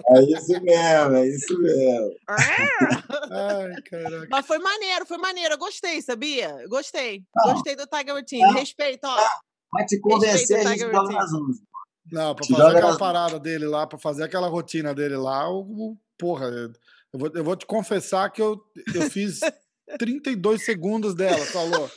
É 0.09 0.21
isso 0.21 0.61
mesmo, 0.61 1.15
é 1.15 1.27
isso 1.27 1.59
mesmo. 1.59 2.11
Ai, 2.27 3.81
caraca. 3.89 4.27
Mas 4.29 4.45
foi 4.45 4.59
maneiro, 4.59 5.05
foi 5.05 5.17
maneiro. 5.17 5.53
Eu 5.53 5.57
gostei, 5.57 6.01
sabia? 6.01 6.65
Gostei. 6.67 7.23
Não. 7.33 7.53
Gostei 7.53 7.75
do 7.75 7.87
Tiger 7.87 8.15
Routine. 8.15 8.53
Respeito, 8.53 9.05
ó. 9.05 9.17
Vai 9.71 9.85
te 9.85 9.99
convencer, 9.99 10.57
a 10.57 10.63
gente 10.69 10.71
Tiger 10.73 10.87
joga 10.87 10.99
Routine. 10.99 11.19
nas 11.19 11.33
11. 11.33 11.61
Não, 12.11 12.35
pra 12.35 12.45
Te 12.45 12.51
fazer 12.53 12.61
joga 12.63 12.77
aquela 12.77 12.89
nas- 12.91 12.99
parada 12.99 13.39
dele 13.39 13.65
lá, 13.65 13.87
pra 13.87 13.97
fazer 13.97 14.23
aquela 14.23 14.47
rotina 14.47 14.93
dele 14.93 15.17
lá, 15.17 15.49
o, 15.49 15.61
o- 15.61 15.97
porra, 16.17 16.45
eu 16.47 17.19
vou, 17.19 17.31
eu 17.33 17.43
vou 17.43 17.55
te 17.55 17.65
confessar 17.65 18.29
que 18.29 18.41
eu, 18.41 18.59
eu 18.93 19.09
fiz 19.09 19.39
32 19.99 20.63
segundos 20.63 21.15
dela, 21.15 21.43
falou. 21.45 21.89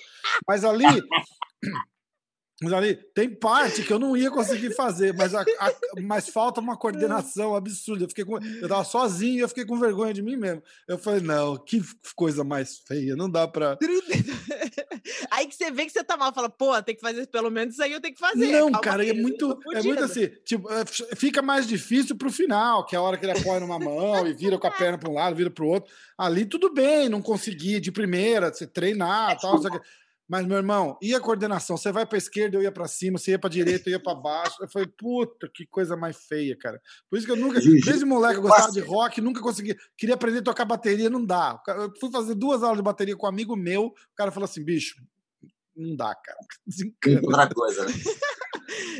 Mas 0.47 0.64
ali, 0.64 0.85
mas 2.61 2.73
ali 2.73 2.95
tem 3.15 3.29
parte 3.29 3.83
que 3.85 3.93
eu 3.93 3.99
não 3.99 4.17
ia 4.17 4.31
conseguir 4.31 4.75
fazer, 4.75 5.15
mas, 5.15 5.35
a- 5.35 5.43
a- 5.61 5.73
mas 6.03 6.29
falta 6.29 6.61
uma 6.61 6.77
coordenação 6.77 7.55
absurda. 7.55 8.05
Eu, 8.05 8.09
fiquei 8.09 8.25
com, 8.25 8.38
eu 8.38 8.69
tava 8.69 8.85
sozinho 8.85 9.37
e 9.38 9.41
eu 9.41 9.49
fiquei 9.49 9.65
com 9.65 9.79
vergonha 9.79 10.12
de 10.12 10.23
mim 10.23 10.37
mesmo. 10.37 10.62
Eu 10.88 10.99
falei, 10.99 11.21
não, 11.21 11.57
que 11.57 11.81
coisa 12.17 12.43
mais 12.43 12.79
feia, 12.79 13.15
não 13.15 13.31
dá 13.31 13.47
pra. 13.47 13.77
Aí 15.31 15.47
que 15.47 15.55
você 15.55 15.71
vê 15.71 15.85
que 15.87 15.93
você 15.93 16.03
tá 16.05 16.17
mal, 16.17 16.33
fala, 16.35 16.49
pô, 16.49 16.81
tem 16.83 16.95
que 16.95 17.00
fazer 17.00 17.27
pelo 17.29 17.50
menos 17.50 17.75
isso 17.75 17.83
aí, 17.83 17.93
eu 17.93 18.00
tenho 18.00 18.15
que 18.15 18.21
fazer. 18.21 18.47
Não, 18.47 18.67
Calma 18.73 18.81
cara, 18.81 19.03
aí, 19.03 19.11
é 19.11 19.15
muito, 19.15 19.59
é 19.75 19.83
muito 19.83 20.05
assim, 20.05 20.29
tipo, 20.45 20.69
é, 20.73 20.85
fica 21.17 21.41
mais 21.41 21.67
difícil 21.67 22.17
pro 22.17 22.31
final, 22.31 22.85
que 22.85 22.95
é 22.95 22.99
a 22.99 23.03
hora 23.03 23.17
que 23.17 23.25
ele 23.25 23.38
apoia 23.38 23.61
numa 23.61 23.79
mão 23.79 24.27
e 24.27 24.33
vira 24.35 24.59
com 24.59 24.67
a 24.67 24.71
perna 24.73 24.99
para 24.99 25.09
um 25.09 25.15
lado, 25.15 25.37
vira 25.37 25.50
pro 25.50 25.67
outro. 25.67 25.93
Ali 26.17 26.45
tudo 26.45 26.73
bem, 26.73 27.09
não 27.09 27.23
conseguir 27.23 27.81
de 27.81 27.93
primeira, 27.93 28.53
você 28.53 28.67
treinar, 28.67 29.38
tal, 29.38 29.55
não 29.55 29.62
sei 29.62 29.71
o 29.71 29.81
quê. 29.81 29.87
Mas 30.28 30.47
meu 30.47 30.58
irmão, 30.58 30.99
e 31.00 31.14
a 31.14 31.20
coordenação? 31.20 31.76
Você 31.76 31.90
vai 31.90 32.04
para 32.04 32.18
esquerda, 32.18 32.56
eu 32.56 32.62
ia 32.62 32.70
para 32.70 32.87
cima, 32.87 33.16
você 33.16 33.30
ia 33.30 33.38
para 33.38 33.49
direita, 33.49 33.88
eu 33.88 33.92
ia 33.92 34.02
para 34.02 34.14
baixo. 34.14 34.56
Eu 34.61 34.68
falei, 34.68 34.87
puta, 34.87 35.49
que 35.52 35.66
coisa 35.66 35.97
mais 35.97 36.18
feia, 36.26 36.54
cara. 36.56 36.78
Por 37.08 37.16
isso 37.16 37.26
que 37.26 37.32
eu 37.32 37.37
nunca, 37.37 37.58
desde 37.61 38.04
moleque 38.04 38.37
eu 38.37 38.42
gostava 38.42 38.70
de 38.70 38.80
rock, 38.80 39.23
nunca 39.23 39.40
consegui, 39.40 39.75
queria 39.97 40.14
aprender 40.14 40.40
a 40.40 40.42
tocar 40.42 40.66
bateria, 40.66 41.08
não 41.08 41.25
dá. 41.25 41.58
Eu 41.68 41.90
fui 41.99 42.11
fazer 42.11 42.35
duas 42.35 42.62
aulas 42.62 42.76
de 42.76 42.82
bateria 42.82 43.16
com 43.16 43.25
um 43.25 43.30
amigo 43.30 43.56
meu, 43.56 43.87
o 43.87 43.94
cara 44.14 44.30
falou 44.30 44.44
assim, 44.44 44.62
bicho, 44.62 44.97
não 45.75 45.97
dá, 45.97 46.14
cara. 46.14 46.38
Desencana. 46.66 47.20
outra 47.25 47.49
coisa, 47.49 47.87
né? 47.87 47.92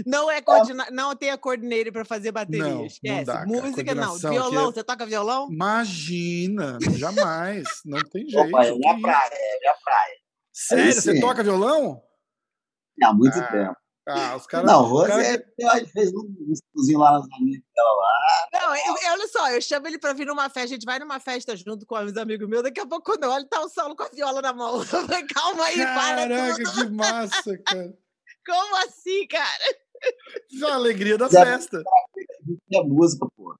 Não 0.06 0.30
é 0.30 0.40
coordena... 0.40 0.87
não 0.90 1.14
tem 1.14 1.30
a 1.30 1.37
coordenator 1.37 1.92
pra 1.92 2.04
fazer 2.04 2.32
bateria. 2.32 2.64
Não, 2.64 2.78
não 2.78 2.87
Esquece. 2.87 3.25
dá, 3.25 3.35
cara. 3.35 3.47
Música 3.47 3.94
não. 3.94 4.16
Violão, 4.16 4.68
é- 4.68 4.73
você 4.73 4.82
toca 4.82 5.04
violão? 5.04 5.49
Imagina, 5.50 6.78
jamais, 6.97 7.64
não 7.85 8.00
tem 8.00 8.26
jeito. 8.28 8.49
Opa, 8.49 8.64
é 8.64 8.73
minha 8.73 8.94
que 8.94 9.02
praia, 9.02 9.30
é 9.30 9.58
minha 9.61 9.75
praia. 9.85 10.17
Sério, 10.67 10.93
você 10.93 11.21
toca 11.21 11.43
violão? 11.45 12.03
Há 13.03 13.12
muito 13.15 13.38
Ah, 13.38 13.47
tempo. 13.53 13.77
Ah, 14.09 14.37
os 14.37 14.47
caras. 14.47 14.67
Não, 14.71 14.83
Rose 14.85 15.09
cara 15.09 15.23
é, 15.23 15.67
a 15.71 15.79
gente 15.79 15.93
fez 15.93 16.11
um 16.15 16.35
estudozinho 16.50 16.99
lá 16.99 17.12
nas 17.12 17.27
amigas 17.38 17.62
dela 17.77 17.91
lá. 17.97 18.49
Não, 18.55 18.75
eu, 18.77 18.97
eu- 19.05 19.12
olha 19.12 19.29
só, 19.29 19.50
eu 19.50 19.61
chamo 19.61 19.87
ele 19.87 19.99
pra 19.99 20.15
vir 20.15 20.27
numa 20.27 20.45
festa, 20.49 20.62
a 20.62 20.67
gente 20.67 20.85
vai 20.87 20.99
numa 20.99 21.21
festa 21.21 21.55
junto 21.55 21.85
com 21.87 21.95
os 21.97 22.17
amigos 22.17 22.49
meus, 22.49 22.62
daqui 22.62 22.81
a 22.81 22.87
pouco 22.87 23.05
quando 23.05 23.25
eu 23.25 23.31
olho, 23.31 23.47
tá 23.47 23.61
o 23.61 23.69
Saulo 23.69 23.95
com 23.95 24.03
a 24.05 24.09
viola 24.09 24.41
na 24.43 24.53
mão. 24.53 24.83
Falei, 24.85 25.25
Calma 25.33 25.65
aí, 25.65 25.77
para 25.77 26.29
Caraca, 26.29 26.55
tudo. 26.65 26.73
que 26.73 26.91
massa, 26.91 27.59
cara. 27.59 27.95
Como 28.47 28.77
assim, 28.79 29.27
cara? 29.29 29.77
Isso 30.50 30.65
é 30.67 30.71
a 30.71 30.75
alegria 30.75 31.19
da 31.19 31.29
Já- 31.29 31.45
festa. 31.45 31.83
É 32.73 32.81
música, 32.83 33.27
pô. 33.37 33.55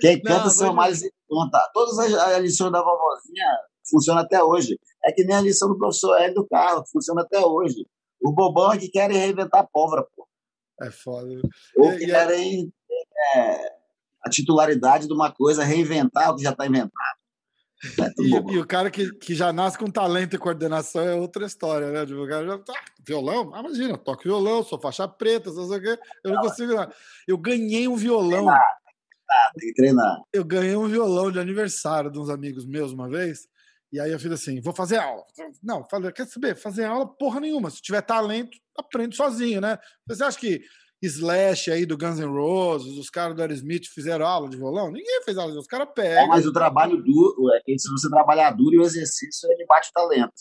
Quem 0.00 0.22
Não, 0.22 0.36
canta 0.36 0.50
são 0.50 0.72
mais 0.74 1.00
conta. 1.28 1.58
Todas 1.72 1.98
as, 1.98 2.12
as 2.12 2.38
lições 2.42 2.70
da 2.70 2.82
vovozinha 2.82 3.46
funcionam 3.90 4.22
até 4.22 4.42
hoje. 4.42 4.78
É 5.06 5.12
que 5.12 5.24
nem 5.24 5.36
a 5.36 5.40
lição 5.40 5.68
do 5.68 5.78
professor 5.78 6.16
Hélio 6.20 6.34
do 6.34 6.46
Carro, 6.48 6.84
funciona 6.90 7.22
até 7.22 7.38
hoje. 7.38 7.86
O 8.20 8.32
bobão 8.32 8.72
é 8.72 8.78
que 8.78 8.88
querem 8.88 9.16
reinventar 9.16 9.60
a 9.60 9.66
pólvora, 9.66 10.04
pô. 10.16 10.26
É 10.82 10.90
foda. 10.90 11.28
Ou 11.78 11.92
E- 11.92 11.98
que 11.98 12.04
e 12.06 12.14
a- 12.14 12.26
querem 12.26 12.72
é, 13.36 13.72
a 14.24 14.28
titularidade 14.30 15.06
de 15.06 15.12
uma 15.12 15.30
coisa, 15.32 15.62
reinventar 15.64 16.30
o 16.32 16.36
que 16.36 16.42
já 16.42 16.50
está 16.50 16.66
inventado. 16.66 17.16
É. 18.00 18.22
E, 18.22 18.54
e 18.54 18.58
o 18.58 18.66
cara 18.66 18.90
que, 18.90 19.12
que 19.18 19.34
já 19.34 19.52
nasce 19.52 19.78
com 19.78 19.90
talento 19.90 20.34
e 20.34 20.38
coordenação 20.38 21.02
é 21.02 21.14
outra 21.14 21.44
história, 21.46 21.90
né? 21.92 22.02
O 22.14 22.26
cara 22.26 22.46
já 22.46 22.58
tá. 22.58 22.72
Violão? 23.06 23.54
Ah, 23.54 23.60
imagina, 23.60 23.90
eu 23.90 23.98
toco 23.98 24.22
violão, 24.24 24.62
sou 24.64 24.80
faixa 24.80 25.06
preta, 25.06 25.52
não 25.52 25.68
sei 25.68 25.78
o 25.78 25.82
quê. 25.82 25.98
Eu 26.24 26.32
não 26.32 26.40
consigo. 26.40 26.74
nada. 26.74 26.92
Eu 27.28 27.36
ganhei 27.38 27.86
um 27.86 27.94
violão. 27.96 28.46
Tem 29.58 29.68
que 29.68 29.74
treinar. 29.74 30.22
Eu 30.32 30.42
ganhei 30.44 30.74
um 30.74 30.88
violão 30.88 31.30
de 31.30 31.38
aniversário 31.38 32.10
de 32.10 32.18
uns 32.18 32.30
amigos 32.30 32.64
meus 32.66 32.92
uma 32.92 33.08
vez. 33.08 33.46
E 33.92 34.00
aí 34.00 34.10
eu 34.10 34.18
fiz 34.18 34.32
assim: 34.32 34.60
vou 34.60 34.74
fazer 34.74 34.96
aula. 34.98 35.22
Não, 35.62 35.86
falei, 35.88 36.10
quer 36.12 36.26
saber? 36.26 36.56
Fazer 36.56 36.84
aula 36.84 37.06
porra 37.06 37.40
nenhuma. 37.40 37.70
Se 37.70 37.80
tiver 37.80 38.02
talento, 38.02 38.56
aprende 38.76 39.16
sozinho, 39.16 39.60
né? 39.60 39.78
Você 40.06 40.24
acha 40.24 40.38
que 40.38 40.60
Slash 41.02 41.70
aí 41.70 41.84
do 41.86 41.96
Guns 41.96 42.18
N' 42.18 42.24
Roses, 42.26 42.96
os 42.98 43.10
caras 43.10 43.36
do 43.36 43.42
Aerosmith 43.42 43.86
fizeram 43.94 44.26
aula 44.26 44.48
de 44.48 44.56
violão? 44.56 44.90
Ninguém 44.90 45.22
fez 45.24 45.36
aula, 45.38 45.54
os 45.58 45.66
caras 45.66 45.88
É, 45.88 45.92
pegam. 45.92 46.28
mas 46.28 46.46
o 46.46 46.52
trabalho 46.52 46.96
duro, 47.02 47.52
é 47.54 47.60
que 47.64 47.78
se 47.78 47.88
você 47.90 48.08
trabalhar 48.08 48.50
duro 48.52 48.74
e 48.74 48.78
o 48.78 48.82
exercício, 48.82 49.46
ele 49.52 49.66
bate 49.66 49.90
o 49.90 49.92
talento. 49.92 50.32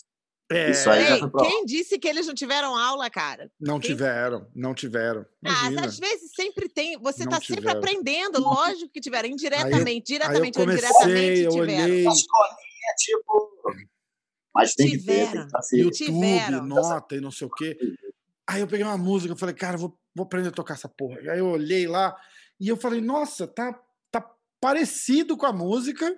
É, 0.52 0.70
Isso 0.70 0.88
aí 0.92 1.04
Ei, 1.14 1.20
quem 1.40 1.66
disse 1.66 1.98
que 1.98 2.08
eles 2.08 2.28
não 2.28 2.34
tiveram 2.36 2.78
aula, 2.78 3.10
cara? 3.10 3.50
Não 3.60 3.80
Quem- 3.80 3.90
tiveram, 3.92 4.48
não 4.56 4.75
tiveram. 4.75 5.25
Ah, 5.44 5.70
às 5.84 5.98
vezes 5.98 6.30
sempre 6.36 6.70
tem. 6.70 7.00
Você 7.00 7.25
Não 7.25 7.32
está 7.34 7.44
sempre 7.46 7.70
aprendendo, 7.72 8.40
lógico 8.40 8.92
que 8.94 9.02
tiveram. 9.02 9.28
Indiretamente, 9.28 10.14
Aí 10.14 10.20
eu 10.20 10.20
diretamente 10.20 10.60
ou 10.60 10.66
comecei, 10.66 10.88
indiretamente 10.88 11.42
eu 11.42 11.52
tiveram. 11.52 11.84
olhei 11.84 12.06
Escolinha, 12.86 12.94
tipo. 12.98 13.51
Mas 14.54 14.74
tem 14.74 14.92
que 14.92 14.98
ter, 15.00 15.06
tem 15.06 15.15
que 15.15 15.22
Tiveram. 15.25 15.46
estar 15.46 15.60
assim. 15.60 15.77
YouTube, 15.77 16.06
Tiveram. 16.06 16.65
nota 16.65 17.15
e 17.15 17.22
não 17.22 17.32
sei 17.32 17.48
o 17.48 17.50
quê. 17.50 17.77
Aí 18.48 18.62
eu 18.62 18.68
peguei 18.68 18.86
uma 18.86 18.98
música, 18.98 19.34
eu 19.34 19.38
falei, 19.38 19.56
cara, 19.56 19.75
vou, 19.77 19.98
vou 20.15 20.25
aprender 20.25 20.50
a 20.50 20.51
tocar 20.51 20.75
essa 20.75 20.88
porra. 20.88 21.20
Aí 21.32 21.39
eu 21.39 21.48
olhei 21.48 21.88
lá 21.88 22.15
e 22.60 22.68
eu 22.70 22.77
falei, 22.77 23.01
nossa, 23.01 23.48
tá, 23.48 23.77
tá 24.12 24.22
parecido 24.62 25.36
com 25.36 25.46
a 25.46 25.51
música, 25.51 26.18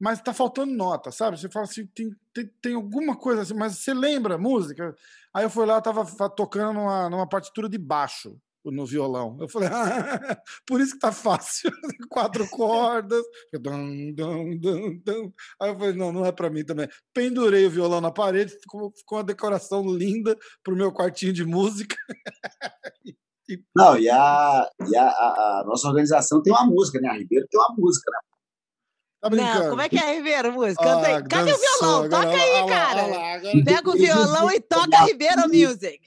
mas 0.00 0.20
tá 0.20 0.32
faltando 0.32 0.72
nota, 0.72 1.12
sabe? 1.12 1.38
Você 1.38 1.48
fala 1.48 1.66
assim, 1.66 1.86
tem, 1.86 2.10
tem, 2.32 2.46
tem 2.60 2.74
alguma 2.74 3.16
coisa 3.16 3.42
assim, 3.42 3.54
mas 3.54 3.78
você 3.78 3.92
lembra 3.92 4.34
a 4.36 4.38
música? 4.38 4.94
Aí 5.32 5.44
eu 5.44 5.50
fui 5.50 5.66
lá, 5.66 5.76
eu 5.76 5.82
tava 5.82 6.04
tocando 6.30 6.72
numa, 6.72 7.10
numa 7.10 7.28
partitura 7.28 7.68
de 7.68 7.78
baixo 7.78 8.40
no 8.64 8.84
violão. 8.84 9.36
Eu 9.40 9.48
falei, 9.48 9.68
ah, 9.72 10.38
por 10.66 10.80
isso 10.80 10.94
que 10.94 10.98
tá 11.00 11.12
fácil. 11.12 11.70
Quatro 12.10 12.48
cordas. 12.50 13.22
Dum, 13.60 14.12
dum, 14.14 14.58
dum, 14.58 14.98
dum. 15.04 15.32
Aí 15.60 15.70
eu 15.70 15.78
falei, 15.78 15.92
não, 15.94 16.12
não 16.12 16.24
é 16.26 16.32
pra 16.32 16.50
mim 16.50 16.64
também. 16.64 16.88
Pendurei 17.14 17.66
o 17.66 17.70
violão 17.70 18.00
na 18.00 18.10
parede, 18.10 18.52
ficou, 18.60 18.92
ficou 18.96 19.18
uma 19.18 19.24
decoração 19.24 19.84
linda 19.86 20.36
pro 20.62 20.76
meu 20.76 20.92
quartinho 20.92 21.32
de 21.32 21.44
música. 21.44 21.96
Não, 23.74 23.96
e, 23.98 24.10
a, 24.10 24.70
e 24.90 24.94
a, 24.94 25.08
a- 25.08 25.60
a 25.62 25.64
nossa 25.66 25.88
organização 25.88 26.42
tem 26.42 26.52
uma 26.52 26.66
música, 26.66 27.00
né? 27.00 27.08
A 27.08 27.14
Ribeiro 27.14 27.46
tem 27.50 27.58
uma 27.58 27.74
música, 27.78 28.10
né? 28.10 28.18
Tá 29.22 29.30
brincando? 29.30 29.60
Não, 29.60 29.70
como 29.70 29.80
é 29.80 29.88
que 29.88 29.96
é, 29.98 30.14
Ribeiro, 30.16 30.52
música? 30.52 30.82
Canta 30.84 31.06
aí. 31.06 31.14
Ah, 31.14 31.22
Cadê 31.22 31.52
o 31.52 31.56
dançou, 31.56 31.78
violão? 31.80 32.04
agora, 32.04 32.26
Toca 32.26 32.42
aí, 32.42 32.68
cara. 32.68 33.04
olha 33.04 33.16
lá, 33.16 33.32
agora- 33.36 33.64
Pega 33.64 33.90
o 33.90 33.92
violão 33.94 34.50
e 34.52 34.60
toca 34.60 35.04
Ribeiro 35.06 35.42
Music. 35.48 35.98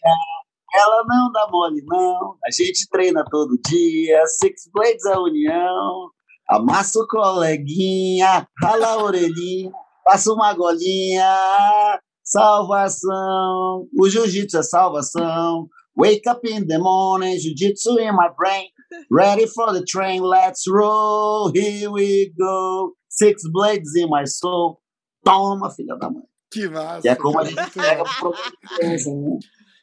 Ela 0.73 1.03
não 1.07 1.31
dá 1.31 1.47
mole, 1.51 1.83
não. 1.85 2.37
A 2.45 2.51
gente 2.51 2.87
treina 2.89 3.23
todo 3.29 3.59
dia. 3.67 4.25
Six 4.25 4.69
Blades 4.73 5.05
a 5.05 5.19
união. 5.19 6.09
Amassa 6.49 6.99
o 6.99 7.07
coleguinha, 7.07 8.45
rala 8.61 8.87
a 8.87 9.03
orelhinha, 9.03 9.71
passa 10.03 10.33
uma 10.33 10.53
golinha. 10.53 11.99
Salvação. 12.25 13.87
O 13.97 14.09
jiu-jitsu 14.09 14.57
é 14.57 14.63
salvação. 14.63 15.69
Wake 15.97 16.27
up 16.27 16.45
in 16.45 16.67
the 16.67 16.77
morning, 16.77 17.37
jiu-jitsu 17.37 17.99
in 17.99 18.11
my 18.11 18.29
brain. 18.37 18.67
Ready 19.09 19.47
for 19.47 19.71
the 19.71 19.83
train, 19.85 20.21
let's 20.23 20.67
roll. 20.67 21.51
Here 21.53 21.89
we 21.89 22.33
go. 22.37 22.95
Six 23.07 23.43
blades 23.49 23.95
in 23.95 24.09
my 24.09 24.25
soul. 24.25 24.81
Toma, 25.23 25.69
filha 25.69 25.95
da 25.95 26.09
mãe. 26.09 26.23
Que 26.51 26.67
massa. 26.67 27.01
Que 27.01 27.09
é 27.09 27.15
como 27.15 27.39
a 27.39 27.45
gente 27.45 27.71
pega 27.71 28.03
pro 28.19 28.33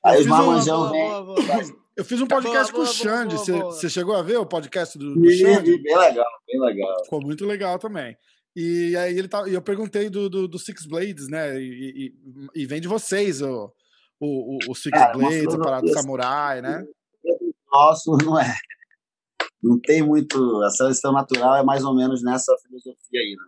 Aí 0.09 0.21
os 0.21 0.27
marmanjão 0.27 0.91
vêm. 0.91 1.77
Eu 1.97 2.05
fiz 2.05 2.21
um 2.21 2.27
podcast 2.27 2.73
Boa, 2.73 2.85
com 2.85 2.91
o 2.91 2.95
Xande. 2.95 3.35
Você 3.37 3.89
chegou 3.91 4.15
a 4.17 4.23
ver 4.23 4.37
o 4.39 4.47
podcast 4.47 4.97
do, 4.99 5.15
do 5.15 5.31
Xande? 5.31 5.79
Bem 5.83 5.97
legal, 5.99 6.27
bem 6.47 6.61
legal. 6.61 7.05
Ficou 7.05 7.21
muito 7.21 7.45
legal 7.45 7.79
também. 7.79 8.17
E 8.55 8.97
aí 8.97 9.17
ele 9.19 9.29
tá, 9.29 9.41
eu 9.49 9.61
perguntei 9.63 10.09
do, 10.09 10.29
do, 10.29 10.49
do 10.49 10.59
Six 10.59 10.87
Blades, 10.87 11.29
né? 11.29 11.61
E, 11.61 12.13
e- 12.55 12.63
e 12.63 12.67
vem 12.67 12.81
de 12.81 12.89
vocês 12.89 13.43
o, 13.43 13.73
o, 14.21 14.59
o- 14.69 14.75
Six 14.75 14.91
Cara, 14.97 15.13
Blades, 15.17 15.55
a 15.55 15.59
parada 15.59 15.87
do 15.87 15.93
samurai, 15.93 16.63
né? 16.63 16.85
Nosso 17.73 18.17
não 18.25 18.39
é. 18.39 18.55
Não 19.63 19.79
tem 19.81 20.03
muito. 20.03 20.63
A 20.63 20.71
seleção 20.71 21.13
natural 21.13 21.57
é 21.57 21.63
mais 21.65 21.85
ou 21.85 21.95
menos 21.95 22.23
nessa 22.23 22.55
filosofia 22.63 23.21
aí, 23.21 23.37
né? 23.37 23.45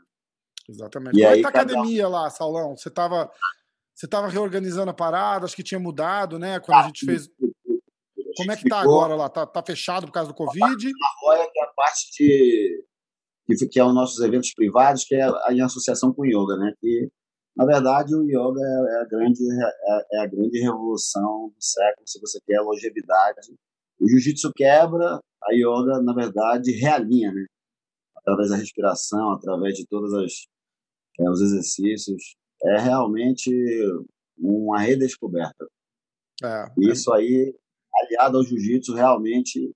Exatamente. 0.69 1.17
E 1.17 1.21
Como 1.23 1.25
é 1.33 1.33
aí, 1.35 1.43
tá 1.43 1.49
a 1.49 1.53
cada 1.53 1.73
academia 1.73 2.09
lá, 2.09 2.29
Saulão? 2.31 2.77
Você 2.77 2.91
tava, 2.91 3.31
você 3.95 4.09
tava 4.09 4.29
reorganizando 4.29 4.91
a 4.91 4.95
parada, 4.95 5.45
acho 5.45 5.55
que 5.57 5.63
tinha 5.63 5.79
mudado, 5.81 6.39
né? 6.39 6.59
Quando 6.61 6.79
a 6.79 6.87
gente 6.87 7.05
fez. 7.05 7.29
Como 8.37 8.53
é 8.53 8.57
que 8.57 8.69
tá 8.69 8.81
agora 8.81 9.15
lá? 9.15 9.29
Tá, 9.29 9.45
tá 9.47 9.63
fechado 9.63 10.07
por 10.07 10.13
causa 10.13 10.29
do 10.31 10.35
Covid? 10.35 10.91
Olha 11.25 11.51
que 11.51 11.59
é 11.59 11.63
a 11.65 11.67
parte 11.77 12.11
de. 12.13 12.85
que- 13.69 13.79
é 13.81 13.85
os 13.85 13.95
nossos 13.95 14.21
eventos 14.21 14.55
privados, 14.55 15.05
que 15.05 15.15
é 15.15 15.23
a, 15.23 15.49
em 15.51 15.61
associação 15.61 16.15
com 16.15 16.23
o 16.23 16.27
yoga, 16.27 16.57
né? 16.57 16.73
Que, 16.81 17.11
na 17.57 17.67
verdade, 17.67 18.15
o 18.15 18.23
yoga 18.23 18.61
é, 18.63 18.95
é 18.95 19.01
a 19.03 19.05
grande, 19.05 19.41
é, 19.43 20.17
é 20.17 20.21
a 20.23 20.27
grande 20.27 20.59
revolução 20.61 21.49
do 21.49 21.63
século, 21.63 22.07
se 22.07 22.21
você 22.21 22.39
quer 22.47 22.61
longevidade. 22.61 23.53
O 24.01 24.09
jiu-jitsu 24.09 24.53
quebra, 24.55 25.19
a 25.43 25.53
yoga, 25.53 26.01
na 26.01 26.15
verdade, 26.15 26.71
realinha, 26.73 27.33
né? 27.33 27.45
Através 28.19 28.51
da 28.51 28.57
respiração, 28.57 29.33
através 29.33 29.75
de 29.75 29.87
todos 29.87 30.13
os 30.13 31.41
exercícios. 31.43 32.37
É 32.65 32.79
realmente 32.79 33.51
uma 34.39 34.79
redescoberta. 34.81 35.67
É, 36.43 36.67
Isso 36.79 37.13
aí, 37.13 37.55
aliado 37.95 38.39
ao 38.39 38.45
jiu-jitsu, 38.45 38.95
realmente 38.95 39.71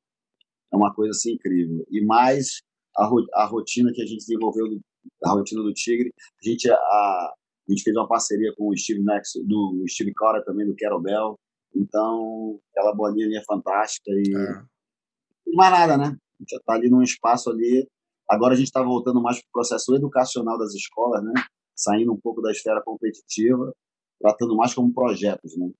é 0.73 0.77
uma 0.77 0.95
coisa 0.95 1.11
assim 1.11 1.33
incrível. 1.33 1.85
E 1.91 2.05
mais 2.05 2.63
a, 2.97 3.09
a 3.35 3.45
rotina 3.47 3.93
que 3.93 4.03
a 4.03 4.07
gente 4.07 4.19
desenvolveu, 4.19 4.69
do- 4.69 4.81
a 5.25 5.31
rotina 5.33 5.63
do 5.63 5.73
Tigre, 5.73 6.11
a 6.43 6.49
gente, 6.49 6.71
a, 6.71 6.75
a 6.75 7.35
gente 7.69 7.83
fez 7.83 7.95
uma 7.97 8.09
parceria 8.09 8.53
com 8.57 8.69
o 8.69 8.77
Steve 8.77 9.03
Max, 9.03 9.33
do 9.45 9.85
Steve 9.89 10.15
Cora 10.15 10.43
também, 10.45 10.67
do 10.67 10.75
Kettlebell. 10.75 11.37
Então, 11.75 12.59
aquela 12.71 12.95
bolinha 12.95 13.27
ali 13.27 13.37
é 13.37 13.45
fantástica 13.45 14.11
e 14.11 14.33
é. 14.35 15.55
mais 15.55 15.73
nada, 15.73 15.97
né? 15.99 16.05
A 16.07 16.43
gente 16.43 16.51
já 16.51 16.57
está 16.59 16.75
ali 16.75 16.89
num 16.89 17.03
espaço 17.03 17.51
ali. 17.51 17.87
Agora 18.29 18.55
a 18.55 18.57
gente 18.57 18.67
está 18.67 18.83
voltando 18.83 19.21
mais 19.21 19.37
para 19.39 19.49
o 19.49 19.53
processo 19.53 19.95
educacional 19.95 20.57
das 20.59 20.73
escolas, 20.73 21.23
né? 21.23 21.33
Saindo 21.75 22.13
um 22.13 22.21
pouco 22.21 22.41
da 22.41 22.51
esfera 22.51 22.83
competitiva, 22.83 23.75
tratando 24.21 24.57
mais 24.57 24.75
como 24.75 24.93
projetos, 24.93 25.57
né? 25.57 25.71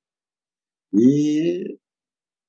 E 0.93 1.79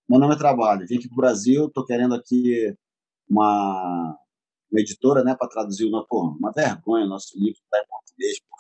meu 0.08 0.20
nome 0.20 0.36
é 0.36 0.38
Trabalho. 0.38 0.86
Vim 0.88 0.98
aqui 0.98 1.08
para 1.08 1.14
o 1.14 1.18
Brasil, 1.18 1.66
estou 1.66 1.86
querendo 1.86 2.14
aqui 2.14 2.75
uma, 3.30 4.18
uma 4.72 4.80
editora, 4.80 5.24
né, 5.24 5.36
para 5.36 5.50
traduzir 5.50 5.86
o 5.86 5.90
nosso. 5.90 6.08
Pô, 6.08 6.30
uma 6.30 6.52
vergonha 6.52 7.06
o 7.06 7.10
nosso 7.10 7.38
livro 7.38 7.60
está 7.60 7.80
em 7.80 7.88
português. 7.88 8.40
Pô. 8.42 8.56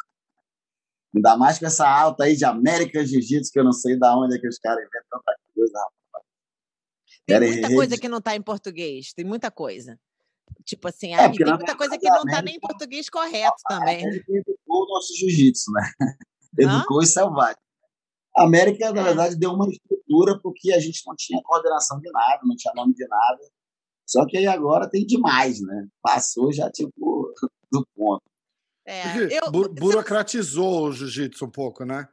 Ainda 1.15 1.37
mais 1.37 1.59
com 1.59 1.65
essa 1.65 1.87
alta 1.87 2.25
aí 2.25 2.35
de 2.35 2.43
América 2.43 3.05
Jiu-Jitsu, 3.05 3.51
que 3.51 3.59
eu 3.59 3.63
não 3.63 3.71
sei 3.71 3.97
da 3.97 4.17
onde 4.17 4.35
é 4.35 4.39
que 4.39 4.47
os 4.47 4.57
caras 4.57 4.83
inventam 4.83 5.21
tanta 5.23 5.39
coisa, 5.53 5.77
rapaz. 5.77 6.25
Tem 7.25 7.39
muita 7.39 7.75
coisa 7.75 7.97
que 7.97 8.09
não 8.09 8.21
tá 8.21 8.35
em 8.35 8.41
português, 8.41 9.13
tem 9.13 9.23
muita 9.23 9.49
coisa. 9.49 9.99
Tipo 10.63 10.87
assim, 10.87 11.13
É, 11.13 11.29
tem 11.29 11.45
muita 11.45 11.75
coisa 11.75 11.97
que 11.97 12.09
não 12.09 12.21
a 12.21 12.23
tá 12.23 12.25
nem 12.25 12.35
em 12.35 12.39
América- 12.39 12.67
português 12.67 13.09
correto 13.09 13.55
também. 13.67 13.97
A 14.03 14.07
América 14.07 14.31
educou 14.31 14.83
o 14.83 14.87
nosso 14.87 15.13
jiu-jitsu, 15.17 15.71
né? 15.71 15.81
Educou 16.89 17.01
e 17.03 17.05
selvagem. 17.05 17.57
A 18.37 18.43
América, 18.43 18.91
na 18.91 19.01
É. 19.01 19.03
verdade, 19.03 19.35
deu 19.37 19.51
uma 19.51 19.67
estrutura 19.69 20.39
porque 20.41 20.71
a 20.73 20.79
gente 20.79 21.01
não 21.05 21.15
tinha 21.15 21.41
coordenação 21.43 21.99
de 21.99 22.09
nada, 22.11 22.39
não 22.43 22.55
tinha 22.55 22.73
nome 22.73 22.93
de 22.93 23.07
nada. 23.07 23.39
Só 24.07 24.25
que 24.25 24.37
aí 24.37 24.47
agora 24.47 24.89
tem 24.89 25.05
demais, 25.05 25.61
né? 25.61 25.87
Passou 26.01 26.51
já, 26.51 26.69
tipo, 26.71 27.33
do 27.71 27.85
ponto. 27.95 28.23
É, 28.85 29.37
eu, 29.39 29.51
Bu- 29.51 29.63
você- 29.63 29.69
burocratizou 29.79 30.87
o 30.87 30.91
jiu-jitsu 30.91 31.45
um 31.45 31.49
pouco, 31.49 31.83
né? 31.85 32.07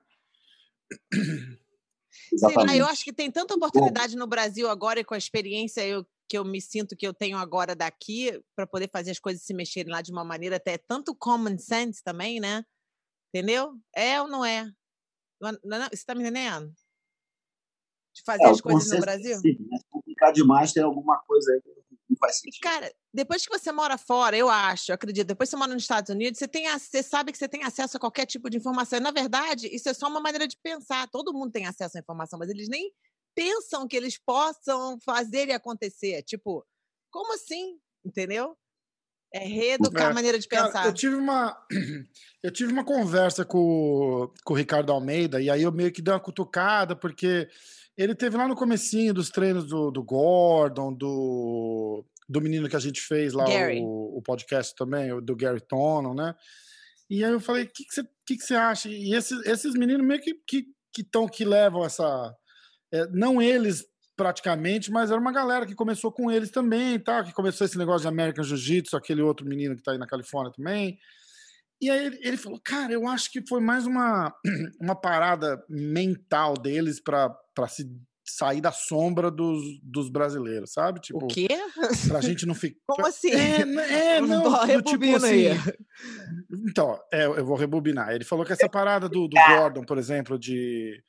Sei 2.36 2.54
lá, 2.56 2.76
eu 2.76 2.86
acho 2.86 3.04
que 3.04 3.12
tem 3.12 3.30
tanta 3.30 3.54
oportunidade 3.54 4.16
no 4.16 4.26
Brasil 4.26 4.68
agora 4.68 5.00
e 5.00 5.04
com 5.04 5.14
a 5.14 5.18
experiência 5.18 5.84
eu, 5.86 6.06
que 6.32 6.38
eu 6.38 6.46
me 6.46 6.62
sinto 6.62 6.96
que 6.96 7.06
eu 7.06 7.12
tenho 7.12 7.36
agora 7.36 7.76
daqui 7.76 8.42
para 8.56 8.66
poder 8.66 8.88
fazer 8.88 9.10
as 9.10 9.18
coisas 9.18 9.42
se 9.42 9.52
mexerem 9.52 9.92
lá 9.92 10.00
de 10.00 10.10
uma 10.10 10.24
maneira 10.24 10.56
até 10.56 10.78
tanto 10.78 11.14
common 11.14 11.58
sense 11.58 12.02
também, 12.02 12.40
né? 12.40 12.64
Entendeu? 13.28 13.74
É 13.94 14.18
ou 14.18 14.26
não 14.26 14.42
é? 14.42 14.64
Não, 15.38 15.52
não, 15.62 15.88
você 15.88 15.94
está 15.94 16.14
me 16.14 16.22
entendendo? 16.22 16.72
De 18.14 18.22
fazer 18.24 18.44
é, 18.44 18.48
as 18.48 18.62
coisas 18.62 18.90
no 18.90 19.00
Brasil? 19.00 19.36
Sim, 19.40 19.58
mas 19.70 19.82
complicar 19.90 20.32
demais 20.32 20.72
tem 20.72 20.82
alguma 20.82 21.18
coisa 21.18 21.52
aí 21.52 21.60
que 21.60 21.98
não 22.08 22.16
faz 22.16 22.38
sentido. 22.38 22.62
Cara, 22.62 22.90
depois 23.12 23.44
que 23.44 23.58
você 23.58 23.70
mora 23.70 23.98
fora, 23.98 24.34
eu 24.34 24.48
acho, 24.48 24.90
eu 24.90 24.94
acredito, 24.94 25.26
depois 25.26 25.50
que 25.50 25.50
você 25.50 25.58
mora 25.58 25.74
nos 25.74 25.82
Estados 25.82 26.08
Unidos, 26.08 26.38
você, 26.38 26.48
tem, 26.48 26.66
você 26.66 27.02
sabe 27.02 27.30
que 27.30 27.36
você 27.36 27.46
tem 27.46 27.62
acesso 27.62 27.98
a 27.98 28.00
qualquer 28.00 28.24
tipo 28.24 28.48
de 28.48 28.56
informação. 28.56 28.98
E, 28.98 29.02
na 29.02 29.10
verdade, 29.10 29.68
isso 29.70 29.90
é 29.90 29.92
só 29.92 30.08
uma 30.08 30.20
maneira 30.20 30.48
de 30.48 30.56
pensar. 30.62 31.10
Todo 31.10 31.34
mundo 31.34 31.52
tem 31.52 31.66
acesso 31.66 31.98
à 31.98 32.00
informação, 32.00 32.38
mas 32.38 32.48
eles 32.48 32.70
nem 32.70 32.90
pensam 33.34 33.86
que 33.86 33.96
eles 33.96 34.18
possam 34.18 34.98
fazer 35.00 35.48
e 35.48 35.52
acontecer. 35.52 36.22
Tipo, 36.22 36.64
como 37.10 37.34
assim? 37.34 37.78
Entendeu? 38.04 38.56
É 39.34 39.46
reeducar 39.46 40.08
é, 40.08 40.10
a 40.10 40.14
maneira 40.14 40.38
de 40.38 40.46
pensar. 40.46 40.72
Cara, 40.72 40.88
eu 40.88 40.92
tive 40.92 41.14
uma 41.14 41.56
eu 42.42 42.50
tive 42.50 42.70
uma 42.72 42.84
conversa 42.84 43.44
com, 43.44 44.30
com 44.44 44.52
o 44.52 44.56
Ricardo 44.56 44.92
Almeida 44.92 45.40
e 45.40 45.48
aí 45.48 45.62
eu 45.62 45.72
meio 45.72 45.90
que 45.90 46.02
dei 46.02 46.12
uma 46.12 46.20
cutucada 46.20 46.94
porque 46.94 47.48
ele 47.96 48.14
teve 48.14 48.36
lá 48.36 48.46
no 48.46 48.56
comecinho 48.56 49.14
dos 49.14 49.30
treinos 49.30 49.66
do, 49.66 49.90
do 49.90 50.02
Gordon, 50.02 50.92
do, 50.92 52.04
do 52.28 52.40
menino 52.40 52.68
que 52.68 52.76
a 52.76 52.80
gente 52.80 53.00
fez 53.00 53.32
lá 53.32 53.44
o, 53.80 54.18
o, 54.18 54.22
podcast 54.22 54.74
também, 54.74 55.20
do 55.22 55.36
Gary 55.36 55.60
Tonon, 55.60 56.14
né? 56.14 56.34
E 57.08 57.22
aí 57.24 57.30
eu 57.30 57.40
falei, 57.40 57.64
o 57.64 57.68
que, 57.68 57.84
que, 57.84 57.94
você, 57.94 58.02
que, 58.26 58.36
que 58.36 58.42
você 58.42 58.54
acha? 58.54 58.88
E 58.88 59.14
esses, 59.14 59.44
esses 59.44 59.74
meninos 59.74 60.06
meio 60.06 60.20
que, 60.20 60.34
que, 60.46 60.66
que, 60.92 61.04
tão, 61.04 61.28
que 61.28 61.44
levam 61.44 61.84
essa... 61.84 62.34
É, 62.92 63.06
não 63.08 63.40
eles 63.40 63.84
praticamente, 64.16 64.90
mas 64.90 65.10
era 65.10 65.20
uma 65.20 65.32
galera 65.32 65.66
que 65.66 65.74
começou 65.74 66.12
com 66.12 66.30
eles 66.30 66.50
também, 66.50 66.98
tá? 66.98 67.24
que 67.24 67.32
começou 67.32 67.64
esse 67.64 67.78
negócio 67.78 68.02
de 68.02 68.08
American 68.08 68.44
Jiu-Jitsu, 68.44 68.96
aquele 68.96 69.22
outro 69.22 69.46
menino 69.46 69.74
que 69.74 69.80
está 69.80 69.92
aí 69.92 69.98
na 69.98 70.06
Califórnia 70.06 70.52
também. 70.52 70.98
E 71.80 71.90
aí 71.90 72.06
ele, 72.06 72.18
ele, 72.22 72.36
falou, 72.36 72.60
cara, 72.64 72.92
eu 72.92 73.08
acho 73.08 73.30
que 73.32 73.44
foi 73.48 73.60
mais 73.60 73.86
uma, 73.86 74.32
uma 74.80 74.94
parada 74.94 75.60
mental 75.68 76.54
deles 76.54 77.00
para 77.02 77.34
se 77.68 77.90
sair 78.24 78.60
da 78.60 78.70
sombra 78.70 79.30
dos, 79.30 79.60
dos 79.82 80.08
brasileiros, 80.08 80.72
sabe? 80.72 81.00
Tipo, 81.00 81.24
o 81.24 81.26
quê? 81.26 81.48
Pra 82.06 82.20
gente 82.20 82.46
não 82.46 82.54
ficar. 82.54 82.78
Como 82.86 83.06
assim? 83.06 83.32
É, 83.32 83.62
é 84.16 84.20
não, 84.20 84.42
tipo 84.86 85.16
assim. 85.16 85.46
Então, 86.68 86.98
é, 87.12 87.26
eu 87.26 87.44
vou 87.44 87.56
rebobinar. 87.56 88.10
Ele 88.12 88.24
falou 88.24 88.44
que 88.44 88.52
essa 88.52 88.68
parada 88.70 89.08
do, 89.08 89.26
do 89.26 89.36
Gordon, 89.48 89.82
por 89.82 89.98
exemplo, 89.98 90.38
de 90.38 91.02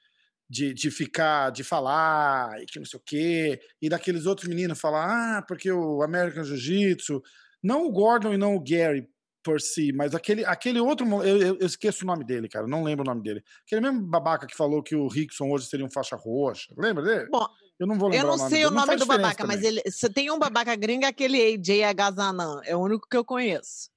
de, 0.54 0.72
de 0.72 0.92
ficar, 0.92 1.52
de 1.52 1.64
falar, 1.64 2.62
e 2.62 2.66
que 2.68 2.78
não 2.78 2.86
sei 2.86 3.00
o 3.00 3.04
quê, 3.04 3.60
e 3.82 3.90
daqueles 3.90 4.28
outros 4.28 4.48
meninos 4.48 4.80
falar, 4.80 5.40
ah, 5.40 5.42
porque 5.42 5.72
o 5.72 6.04
American 6.04 6.44
Jiu-Jitsu, 6.44 7.24
não 7.64 7.88
o 7.88 7.92
Gordon 7.92 8.34
e 8.34 8.38
não 8.38 8.56
o 8.56 8.64
Gary 8.64 9.10
por 9.44 9.60
si, 9.60 9.92
mas 9.92 10.14
aquele, 10.14 10.46
aquele 10.46 10.80
outro, 10.80 11.08
eu, 11.24 11.58
eu, 11.60 11.66
esqueço 11.66 12.04
o 12.04 12.08
nome 12.08 12.24
dele, 12.24 12.48
cara, 12.48 12.68
não 12.68 12.84
lembro 12.84 13.04
o 13.04 13.10
nome 13.10 13.24
dele. 13.24 13.44
Aquele 13.66 13.82
mesmo 13.82 14.06
babaca 14.06 14.46
que 14.46 14.56
falou 14.56 14.84
que 14.84 14.96
o 14.96 15.08
Rickson 15.08 15.50
hoje 15.50 15.66
seria 15.66 15.86
um 15.86 15.92
faixa 15.92 16.16
roxa, 16.16 16.72
lembra 16.78 17.04
dele? 17.04 17.28
Bom, 17.32 17.48
eu 17.80 17.88
não 17.88 17.98
vou 17.98 18.10
lembrar 18.10 18.24
Eu 18.24 18.38
não 18.38 18.48
sei 18.48 18.64
o 18.64 18.70
nome, 18.70 18.84
o 18.84 18.86
nome 18.86 19.00
do 19.00 19.06
babaca, 19.08 19.38
também. 19.38 19.58
mas 19.58 19.66
ele, 19.66 19.82
você 19.90 20.08
tem 20.08 20.30
um 20.30 20.38
babaca 20.38 20.76
gringo, 20.76 21.08
aquele 21.08 21.42
AJ 21.42 21.84
Agazanan, 21.84 22.62
é 22.64 22.76
o 22.76 22.80
único 22.80 23.08
que 23.10 23.18
eu 23.18 23.26
conheço. 23.26 23.92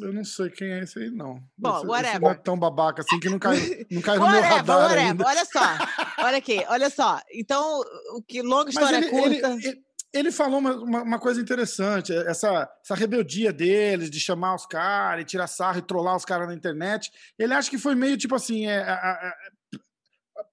Eu 0.00 0.12
não 0.12 0.24
sei 0.24 0.50
quem 0.50 0.70
é 0.70 0.80
esse 0.80 0.98
aí, 0.98 1.10
não. 1.10 1.42
Bom, 1.56 1.78
esse, 1.78 1.86
whatever. 1.86 2.10
Esse 2.12 2.20
não 2.20 2.30
é 2.30 2.34
tão 2.34 2.58
babaca 2.58 3.02
assim 3.02 3.18
que 3.20 3.28
não 3.28 3.38
cai, 3.38 3.56
não 3.90 4.00
cai 4.00 4.16
no 4.16 4.24
whatever, 4.24 4.48
meu 4.48 4.56
radar 4.56 4.78
whatever. 4.78 5.04
ainda. 5.06 5.26
Olha 5.26 5.44
só, 5.44 6.24
olha 6.24 6.38
aqui, 6.38 6.64
olha 6.68 6.90
só. 6.90 7.20
Então, 7.32 7.80
o 8.14 8.22
que 8.22 8.42
longa 8.42 8.70
história 8.70 8.96
ele, 8.96 9.08
curta... 9.08 9.48
Ele, 9.52 9.68
ele, 9.68 9.82
ele 10.12 10.30
falou 10.30 10.58
uma, 10.58 10.74
uma, 10.76 11.02
uma, 11.02 11.18
coisa 11.18 11.40
interessante, 11.40 12.12
essa, 12.12 12.70
essa 12.84 12.94
rebeldia 12.94 13.52
deles 13.52 14.10
de 14.10 14.20
chamar 14.20 14.54
os 14.54 14.66
caras, 14.66 15.22
e 15.22 15.26
tirar 15.26 15.46
sarro 15.46 15.78
e 15.78 15.82
trollar 15.82 16.16
os 16.16 16.24
caras 16.24 16.48
na 16.48 16.54
internet. 16.54 17.10
Ele 17.38 17.54
acha 17.54 17.70
que 17.70 17.78
foi 17.78 17.94
meio 17.94 18.16
tipo 18.18 18.34
assim, 18.34 18.66
é, 18.66 18.76
é, 18.76 19.28
é 19.28 19.32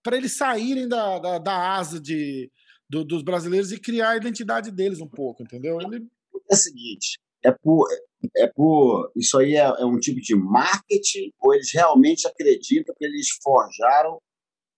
para 0.02 0.16
eles 0.16 0.38
saírem 0.38 0.88
da, 0.88 1.20
da, 1.20 1.38
da 1.40 1.74
asa 1.74 2.00
de, 2.00 2.50
do, 2.90 3.04
dos 3.04 3.22
brasileiros 3.22 3.72
e 3.72 3.80
criar 3.80 4.12
a 4.12 4.18
identidade 4.18 4.72
deles 4.72 5.02
um 5.02 5.08
pouco, 5.08 5.44
entendeu? 5.44 5.80
Ele... 5.82 6.08
É 6.52 6.56
o 6.56 6.58
seguinte, 6.58 7.20
é 7.44 7.52
por, 7.52 7.88
é 8.38 8.48
por 8.48 9.12
isso 9.16 9.38
aí 9.38 9.56
é, 9.56 9.60
é, 9.60 9.86
um 9.86 10.00
tipo 10.00 10.20
de 10.20 10.36
marketing 10.36 11.32
ou 11.40 11.54
eles 11.54 11.72
realmente 11.74 12.28
acreditam 12.28 12.94
que 12.98 13.06
eles 13.06 13.28
forjaram 13.42 14.20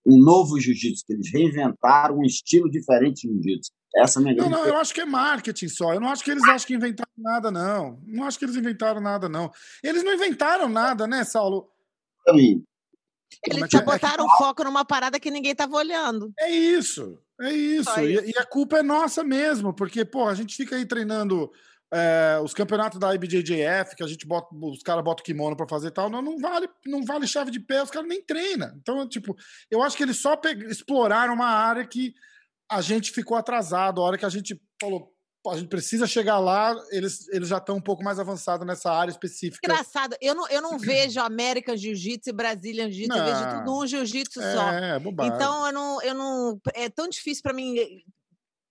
um 0.04 0.18
novo 0.18 0.58
jiu-jitsu, 0.58 1.04
que 1.06 1.12
eles 1.12 1.32
reinventaram 1.32 2.18
um 2.18 2.24
estilo 2.24 2.68
diferente 2.70 3.26
de 3.26 3.34
jiu-jitsu? 3.34 3.70
Essa 3.94 4.18
é 4.18 4.20
a 4.20 4.24
minha 4.24 4.36
Não, 4.36 4.48
não, 4.48 4.66
eu 4.66 4.76
acho 4.78 4.94
que 4.94 5.02
é 5.02 5.04
marketing 5.04 5.68
só. 5.68 5.92
Eu 5.92 6.00
não 6.00 6.08
acho 6.08 6.24
que 6.24 6.30
eles 6.30 6.42
acham 6.44 6.66
que 6.66 6.74
inventaram 6.74 7.12
nada, 7.16 7.50
não. 7.50 8.00
Não 8.06 8.24
acho 8.24 8.38
que 8.38 8.44
eles 8.44 8.56
inventaram 8.56 9.00
nada, 9.00 9.28
não. 9.28 9.50
Eles 9.82 10.02
não 10.02 10.14
inventaram 10.14 10.68
nada, 10.68 11.06
né, 11.06 11.24
Saulo? 11.24 11.68
Pra 12.24 12.34
mim. 12.34 12.64
Eles 13.46 13.62
é 13.62 13.68
só 13.68 13.78
é? 13.78 13.84
botaram 13.84 14.24
é 14.24 14.38
foco 14.38 14.64
numa 14.64 14.84
parada 14.84 15.20
que 15.20 15.30
ninguém 15.30 15.52
estava 15.52 15.76
olhando. 15.76 16.32
É 16.38 16.50
isso, 16.50 17.18
é 17.40 17.52
isso. 17.52 17.90
isso. 17.90 18.00
E, 18.00 18.30
e, 18.30 18.38
a 18.38 18.46
culpa 18.46 18.78
é 18.78 18.82
nossa 18.82 19.22
mesmo, 19.22 19.74
porque, 19.74 20.04
pô, 20.04 20.28
a 20.28 20.34
gente 20.34 20.56
fica 20.56 20.76
aí 20.76 20.86
treinando 20.86 21.50
é, 21.92 22.40
os 22.42 22.54
campeonatos 22.54 22.98
da 22.98 23.14
IBJJF, 23.14 23.94
que 23.94 24.02
a 24.02 24.06
gente 24.06 24.26
bota, 24.26 24.48
os 24.54 24.82
caras 24.82 25.04
botam 25.04 25.22
kimono 25.22 25.54
para 25.54 25.68
fazer 25.68 25.90
tal, 25.90 26.08
não, 26.08 26.22
não, 26.22 26.38
vale, 26.38 26.66
não 26.86 27.04
vale 27.04 27.26
chave 27.26 27.50
de 27.50 27.60
pé, 27.60 27.82
os 27.82 27.90
caras 27.90 28.08
nem 28.08 28.22
treinam. 28.22 28.72
Então, 28.80 29.06
tipo, 29.06 29.36
eu 29.70 29.82
acho 29.82 29.96
que 29.96 30.02
eles 30.02 30.16
só 30.16 30.40
exploraram 30.68 31.34
uma 31.34 31.48
área 31.48 31.86
que 31.86 32.14
a 32.70 32.80
gente 32.80 33.12
ficou 33.12 33.36
atrasado. 33.36 34.00
A 34.00 34.04
hora 34.04 34.16
que 34.16 34.24
a 34.24 34.30
gente 34.30 34.58
falou, 34.80 35.12
a 35.48 35.58
gente 35.58 35.68
precisa 35.68 36.06
chegar 36.06 36.38
lá, 36.38 36.74
eles, 36.90 37.28
eles 37.28 37.48
já 37.48 37.58
estão 37.58 37.76
um 37.76 37.80
pouco 37.80 38.02
mais 38.02 38.18
avançados 38.18 38.66
nessa 38.66 38.90
área 38.90 39.10
específica. 39.10 39.60
Engraçado, 39.62 40.16
eu 40.18 40.34
não, 40.34 40.48
eu 40.48 40.62
não 40.62 40.78
vejo 40.78 41.20
América 41.20 41.76
Jiu-Jitsu 41.76 42.30
e 42.30 42.32
Brazilian 42.32 42.90
Jiu-Jitsu, 42.90 43.18
eu 43.18 43.24
vejo 43.24 43.58
tudo 43.58 43.78
um 43.78 43.86
Jiu-Jitsu 43.86 44.40
é, 44.40 44.54
só. 44.54 44.70
É, 44.70 44.98
bobagem. 44.98 45.34
Então 45.34 45.66
eu 45.66 45.72
não, 45.72 46.02
eu 46.02 46.14
não. 46.14 46.60
É 46.72 46.88
tão 46.88 47.06
difícil 47.06 47.42
para 47.42 47.52
mim 47.52 47.74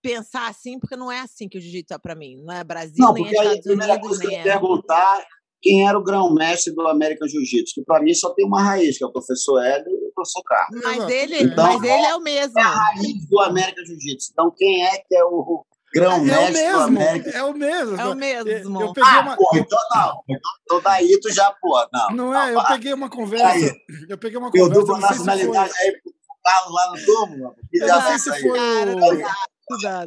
pensar 0.02 0.48
assim, 0.48 0.78
porque 0.78 0.96
não 0.96 1.10
é 1.10 1.20
assim 1.20 1.48
que 1.48 1.58
o 1.58 1.60
jiu-jitsu 1.60 1.94
é 1.94 1.98
para 1.98 2.14
mim. 2.14 2.42
Não 2.42 2.52
é 2.52 2.64
Brasil, 2.64 2.94
não, 2.98 3.12
nem 3.14 3.26
é 3.26 3.30
Estados 3.30 3.66
Unidos, 3.66 4.18
nem 4.18 4.38
é... 4.40 4.42
perguntar 4.42 5.24
quem 5.62 5.86
era 5.88 5.96
o 5.96 6.02
grão-mestre 6.02 6.74
do 6.74 6.86
American 6.88 7.28
Jiu-Jitsu, 7.28 7.74
que 7.76 7.84
para 7.84 8.02
mim 8.02 8.12
só 8.12 8.34
tem 8.34 8.44
uma 8.44 8.60
raiz, 8.60 8.98
que 8.98 9.04
é 9.04 9.06
o 9.06 9.12
professor 9.12 9.62
Hélio 9.62 9.86
e 9.88 10.08
o 10.08 10.12
professor 10.12 10.42
Carlos. 10.42 10.80
Mas, 10.82 11.08
ele, 11.08 11.44
então, 11.44 11.64
mas 11.64 11.82
ele 11.82 12.04
é 12.04 12.16
o 12.16 12.20
mesmo. 12.20 12.58
É 12.58 12.62
a 12.62 12.68
raiz 12.68 13.28
do 13.28 13.40
American 13.40 13.84
Jiu-Jitsu. 13.84 14.30
Então, 14.32 14.52
quem 14.56 14.84
é 14.84 14.98
que 14.98 15.14
é 15.14 15.24
o 15.24 15.64
grão-mestre 15.94 16.62
é 16.62 16.72
do 16.72 16.78
American 16.80 17.32
É 17.32 17.44
o 17.44 17.54
mesmo. 17.54 17.96
É 17.96 18.06
o 18.06 18.16
mesmo. 18.16 18.50
Eu, 18.50 18.88
eu 18.88 18.92
peguei 18.92 19.10
ah, 19.10 19.20
uma... 19.20 19.36
pô, 19.36 19.50
então 19.54 19.78
não. 19.94 20.22
Então 20.62 20.80
daí 20.82 21.20
tu 21.20 21.30
já, 21.30 21.52
pô, 21.52 21.88
não. 21.92 22.10
Não 22.10 22.42
é, 22.42 22.54
eu 22.54 22.64
peguei 22.64 22.92
uma 22.92 23.08
conversa. 23.08 23.76
Eu 24.08 24.18
peguei 24.18 24.38
uma 24.38 24.50
conversa. 24.50 24.74
Eu 24.74 24.80
dupla 24.80 24.98
nacionalidade 24.98 25.72
aí 25.78 25.92
pro 26.02 26.12
Carlos 26.42 26.74
lá 26.74 26.90
no 26.90 27.04
túmulo. 27.04 27.54
Eu 27.72 27.86
não 27.86 28.02
sei 28.02 28.18
se 28.18 28.40
foi 28.40 28.58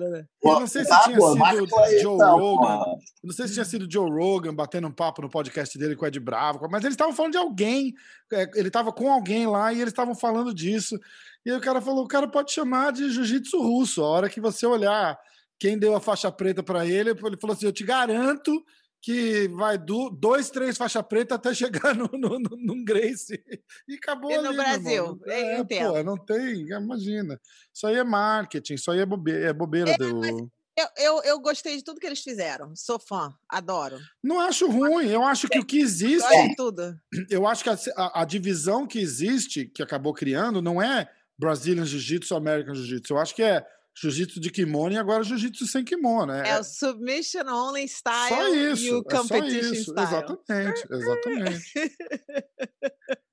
Né? 0.10 0.26
Eu 0.44 0.60
não 0.60 0.68
sei 0.68 0.84
se 0.84 0.90
tá, 0.90 1.00
tinha 1.04 1.20
sido 1.20 1.68
Joe 2.02 2.18
Rogan. 2.18 2.80
Não 3.24 3.34
sei 3.34 3.48
se 3.48 3.54
tinha 3.54 3.66
sido 3.66 3.92
Joe 3.92 4.10
Rogan 4.10 4.54
batendo 4.54 4.88
um 4.88 4.92
papo 4.92 5.22
no 5.22 5.30
podcast 5.30 5.78
dele 5.78 5.96
com 5.96 6.06
o 6.06 6.08
Ed 6.08 6.20
Bravo, 6.20 6.68
mas 6.70 6.84
eles 6.84 6.94
estavam 6.94 7.14
falando 7.14 7.34
de 7.34 7.38
alguém. 7.38 7.94
É, 8.32 8.50
ele 8.56 8.68
estava 8.68 8.92
com 8.92 9.12
alguém 9.12 9.48
lá 9.48 9.72
e 9.74 9.78
eles 9.78 9.92
estavam 9.92 10.16
falando 10.16 10.54
disso. 10.54 11.00
E 11.46 11.52
aí 11.52 11.58
o 11.58 11.62
cara 11.62 11.82
falou: 11.82 12.04
o 12.04 12.08
cara 12.08 12.28
pode 12.28 12.52
chamar 12.52 12.92
de 12.92 13.10
jiu-jitsu 13.10 13.62
russo. 13.62 14.04
A 14.04 14.08
hora 14.08 14.30
que 14.30 14.42
você 14.42 14.66
olhar 14.66 15.18
quem 15.60 15.78
deu 15.78 15.96
a 15.96 16.02
faixa 16.02 16.32
preta 16.32 16.62
para 16.62 16.86
ele, 16.86 17.12
ele 17.12 17.38
falou 17.38 17.56
assim: 17.56 17.66
eu 17.66 17.74
te 17.74 17.84
garanto 17.84 18.64
que 19.06 19.48
vai 19.50 19.78
do, 19.78 20.10
dois, 20.10 20.50
três 20.50 20.76
faixa 20.76 21.04
preta 21.04 21.36
até 21.36 21.54
chegar 21.54 21.94
no, 21.94 22.10
no, 22.12 22.40
no, 22.40 22.58
num 22.58 22.84
Grace. 22.84 23.40
E 23.88 23.94
acabou 23.94 24.32
e 24.32 24.38
no 24.40 24.48
ali, 24.48 24.58
Brasil, 24.58 25.22
é, 25.28 25.64
pô, 25.64 26.04
não 26.04 26.18
tem, 26.18 26.62
imagina. 26.72 27.40
Isso 27.72 27.86
aí 27.86 27.98
é 27.98 28.04
marketing, 28.04 28.74
isso 28.74 28.90
aí 28.90 29.00
é 29.00 29.06
bobeira, 29.06 29.50
é 29.50 29.54
bobeira 29.54 29.92
é, 29.92 29.98
do... 30.00 30.50
Eu, 30.76 30.88
eu, 30.98 31.24
eu, 31.24 31.40
gostei 31.40 31.78
de 31.78 31.84
tudo 31.84 32.00
que 32.00 32.08
eles 32.08 32.20
fizeram. 32.20 32.76
Sou 32.76 32.98
fã, 32.98 33.32
adoro. 33.48 33.98
Não 34.24 34.42
acho 34.42 34.68
ruim. 34.70 35.08
Eu 35.08 35.24
acho 35.24 35.48
que 35.48 35.60
o 35.60 35.64
que 35.64 35.80
existe. 35.80 36.34
É 36.34 36.54
tudo. 36.54 37.00
Eu 37.30 37.48
acho 37.48 37.64
que 37.64 37.70
a, 37.70 37.78
a, 37.96 38.22
a, 38.24 38.26
divisão 38.26 38.86
que 38.86 39.00
existe, 39.00 39.68
que 39.68 39.82
acabou 39.82 40.14
criando, 40.14 40.62
não 40.62 40.82
é 40.82 41.10
Brazilian 41.38 41.86
Jiu-Jitsu 41.86 42.34
ou 42.34 42.40
American 42.40 42.76
Jiu-Jitsu. 42.76 43.14
Eu 43.14 43.20
acho 43.20 43.34
que 43.34 43.44
é 43.44 43.66
jiu-jitsu 43.96 44.40
de 44.40 44.52
kimono 44.52 44.94
e 44.94 44.98
agora 44.98 45.24
jiu-jitsu 45.24 45.66
sem 45.68 45.84
kimono. 45.84 46.34
É, 46.34 46.50
é 46.50 46.60
o 46.60 46.64
submission 46.64 47.48
only 47.48 47.88
style 47.88 48.30
só 48.30 48.48
isso, 48.54 48.84
e 48.84 48.94
o 48.94 49.04
competition 49.04 49.46
é 49.46 49.64
só 49.64 49.74
isso, 49.74 49.92
style. 49.92 50.08
Exatamente, 50.08 50.88
exatamente. 50.92 51.72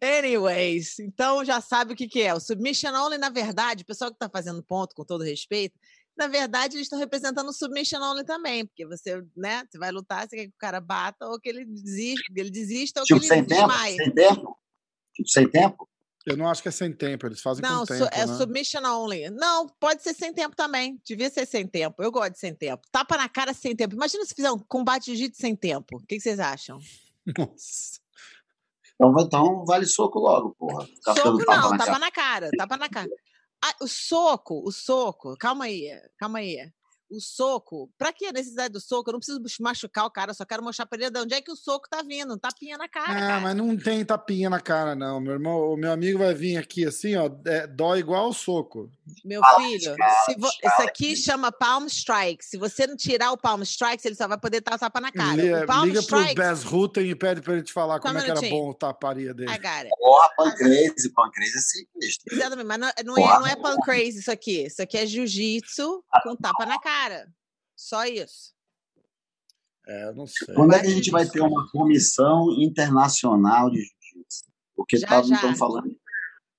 Anyways, 0.00 0.98
então 1.00 1.44
já 1.44 1.60
sabe 1.60 1.92
o 1.92 1.96
que, 1.96 2.08
que 2.08 2.22
é. 2.22 2.32
O 2.32 2.40
submission 2.40 2.94
only, 2.94 3.18
na 3.18 3.28
verdade, 3.28 3.82
o 3.82 3.86
pessoal 3.86 4.10
que 4.10 4.16
está 4.16 4.30
fazendo 4.30 4.62
ponto, 4.62 4.94
com 4.94 5.04
todo 5.04 5.24
respeito, 5.24 5.78
na 6.16 6.28
verdade, 6.28 6.76
eles 6.76 6.86
estão 6.86 6.98
representando 6.98 7.48
o 7.48 7.52
submission 7.52 8.00
only 8.00 8.24
também, 8.24 8.66
porque 8.66 8.86
você, 8.86 9.22
né, 9.36 9.64
você 9.68 9.78
vai 9.78 9.90
lutar, 9.90 10.28
você 10.28 10.36
quer 10.36 10.44
que 10.44 10.54
o 10.54 10.58
cara 10.58 10.80
bata 10.80 11.26
ou 11.26 11.40
que 11.40 11.48
ele 11.48 11.64
desista, 11.64 12.32
que 12.32 12.40
ele 12.40 12.50
desista 12.50 13.00
ou 13.00 13.06
tipo, 13.06 13.20
que 13.20 13.26
ele 13.26 13.34
sem 13.34 13.44
tempo, 13.44 13.72
Sem 13.72 14.14
tempo? 14.14 14.58
Tipo, 15.14 15.28
sem 15.28 15.50
tempo? 15.50 15.89
Eu 16.26 16.36
não 16.36 16.48
acho 16.48 16.62
que 16.62 16.68
é 16.68 16.72
sem 16.72 16.92
tempo, 16.92 17.26
eles 17.26 17.40
fazem 17.40 17.62
Não, 17.62 17.80
com 17.80 17.86
tempo, 17.86 18.08
é 18.12 18.26
né? 18.26 18.36
submission 18.36 18.84
only. 18.84 19.30
Não, 19.30 19.66
pode 19.66 20.02
ser 20.02 20.12
sem 20.14 20.34
tempo 20.34 20.54
também. 20.54 21.00
Devia 21.04 21.30
ser 21.30 21.46
sem 21.46 21.66
tempo. 21.66 22.02
Eu 22.02 22.12
gosto 22.12 22.32
de 22.32 22.38
sem 22.38 22.54
tempo. 22.54 22.86
Tapa 22.92 23.16
na 23.16 23.28
cara 23.28 23.54
sem 23.54 23.74
tempo. 23.74 23.94
Imagina 23.94 24.24
se 24.26 24.34
fizer 24.34 24.50
um 24.50 24.58
combate 24.58 25.06
de 25.06 25.16
jiu-jitsu 25.16 25.40
sem 25.40 25.56
tempo. 25.56 25.96
O 25.96 26.00
que, 26.00 26.16
que 26.16 26.20
vocês 26.20 26.38
acham? 26.38 26.78
Nossa. 27.38 28.00
Então, 28.94 29.14
então 29.18 29.64
vale 29.64 29.86
soco 29.86 30.18
logo, 30.18 30.54
porra. 30.58 30.84
Ficar 30.84 31.14
soco 31.16 31.38
ficando 31.38 31.46
tapa 31.46 31.56
não, 31.56 31.70
na 31.70 31.78
tapa 31.78 31.86
cara. 31.86 31.98
na 31.98 32.10
cara, 32.10 32.50
tapa 32.56 32.76
na 32.76 32.88
cara. 32.88 33.10
Ah, 33.64 33.74
o 33.80 33.88
soco, 33.88 34.62
o 34.66 34.70
soco, 34.70 35.36
calma 35.38 35.64
aí, 35.66 35.90
calma 36.18 36.38
aí. 36.38 36.70
O 37.10 37.20
soco, 37.20 37.90
pra 37.98 38.12
que 38.12 38.26
a 38.26 38.32
necessidade 38.32 38.72
do 38.72 38.80
soco? 38.80 39.10
Eu 39.10 39.14
não 39.14 39.18
preciso 39.18 39.40
machucar 39.60 40.04
o 40.06 40.10
cara, 40.10 40.30
eu 40.30 40.34
só 40.34 40.44
quero 40.44 40.62
mostrar 40.62 40.86
pra 40.86 40.96
ele 40.96 41.10
de 41.10 41.18
onde 41.18 41.34
é 41.34 41.40
que 41.40 41.50
o 41.50 41.56
soco 41.56 41.88
tá 41.90 42.02
vindo. 42.02 42.38
Tapinha 42.38 42.78
na 42.78 42.88
cara. 42.88 43.10
Ah, 43.12 43.14
cara. 43.20 43.40
mas 43.40 43.56
não 43.56 43.76
tem 43.76 44.04
tapinha 44.04 44.48
na 44.48 44.60
cara, 44.60 44.94
não. 44.94 45.20
Meu 45.20 45.32
irmão, 45.32 45.72
o 45.72 45.76
meu 45.76 45.90
amigo 45.90 46.20
vai 46.20 46.32
vir 46.34 46.56
aqui 46.56 46.86
assim, 46.86 47.16
ó, 47.16 47.28
é, 47.46 47.66
dói 47.66 47.98
igual 47.98 48.28
o 48.28 48.32
soco. 48.32 48.88
Meu 49.24 49.42
filho, 49.56 49.96
vo- 50.38 50.46
isso 50.46 50.82
aqui 50.82 51.16
chama 51.16 51.50
palm 51.50 51.86
strike. 51.86 52.44
Se 52.44 52.56
você 52.56 52.86
não 52.86 52.96
tirar 52.96 53.32
o 53.32 53.36
palm 53.36 53.60
strike, 53.62 54.06
ele 54.06 54.14
só 54.14 54.28
vai 54.28 54.38
poder 54.38 54.60
dar 54.60 54.78
tapa 54.78 55.00
na 55.00 55.10
cara. 55.10 55.34
Li- 55.42 55.52
o 55.52 55.66
palm 55.66 55.86
liga 55.86 56.02
pro 56.04 56.18
strike. 56.20 56.34
Bess 56.40 56.62
Rutten 56.62 57.10
e 57.10 57.14
pede 57.16 57.42
pra 57.42 57.54
ele 57.54 57.62
te 57.64 57.72
falar 57.72 57.94
Só 57.96 58.02
como 58.02 58.14
um 58.14 58.18
é 58.18 58.24
que 58.24 58.30
era 58.30 58.40
bom 58.42 58.70
o 58.70 58.74
taparia 58.74 59.34
dele. 59.34 59.50
Porra, 59.98 60.28
pancrase. 60.36 61.12
Pancrase 61.12 61.56
é 61.56 61.60
sinistro. 61.60 62.36
Exatamente, 62.36 62.66
mas 62.66 62.78
não, 62.78 62.90
não 63.04 63.14
é, 63.18 63.20
Porra. 63.20 63.40
não 63.40 63.46
é 63.48 63.56
pan 63.56 63.76
crazy 63.84 64.20
isso 64.20 64.30
aqui. 64.30 64.66
Isso 64.66 64.80
aqui 64.80 64.96
é 64.96 65.04
jiu-jitsu 65.04 66.04
com 66.22 66.36
tapa 66.36 66.64
na 66.66 66.78
cara. 66.78 66.99
Só 67.76 68.04
isso. 68.04 68.52
É, 69.86 70.04
eu 70.08 70.14
não 70.14 70.26
sei. 70.26 70.54
Quando 70.54 70.74
é 70.74 70.80
que 70.80 70.86
a 70.86 70.90
gente 70.90 71.10
vai 71.10 71.26
ter 71.26 71.40
uma 71.40 71.70
comissão 71.70 72.50
internacional 72.60 73.70
de 73.70 73.78
jiu-jitsu? 73.78 74.44
Porque 74.76 74.96
Já, 74.98 75.08
não 75.10 75.24
já. 75.24 75.34
estão 75.36 75.56
falando. 75.56 75.98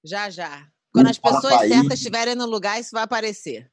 Já, 0.04 0.30
já. 0.30 0.72
Quando 0.92 1.08
as 1.08 1.18
pessoas 1.20 1.54
país- 1.56 1.72
certas 1.74 1.94
estiverem 2.00 2.36
no 2.36 2.46
lugar, 2.46 2.80
isso 2.80 2.92
vai 2.92 3.04
aparecer. 3.04 3.72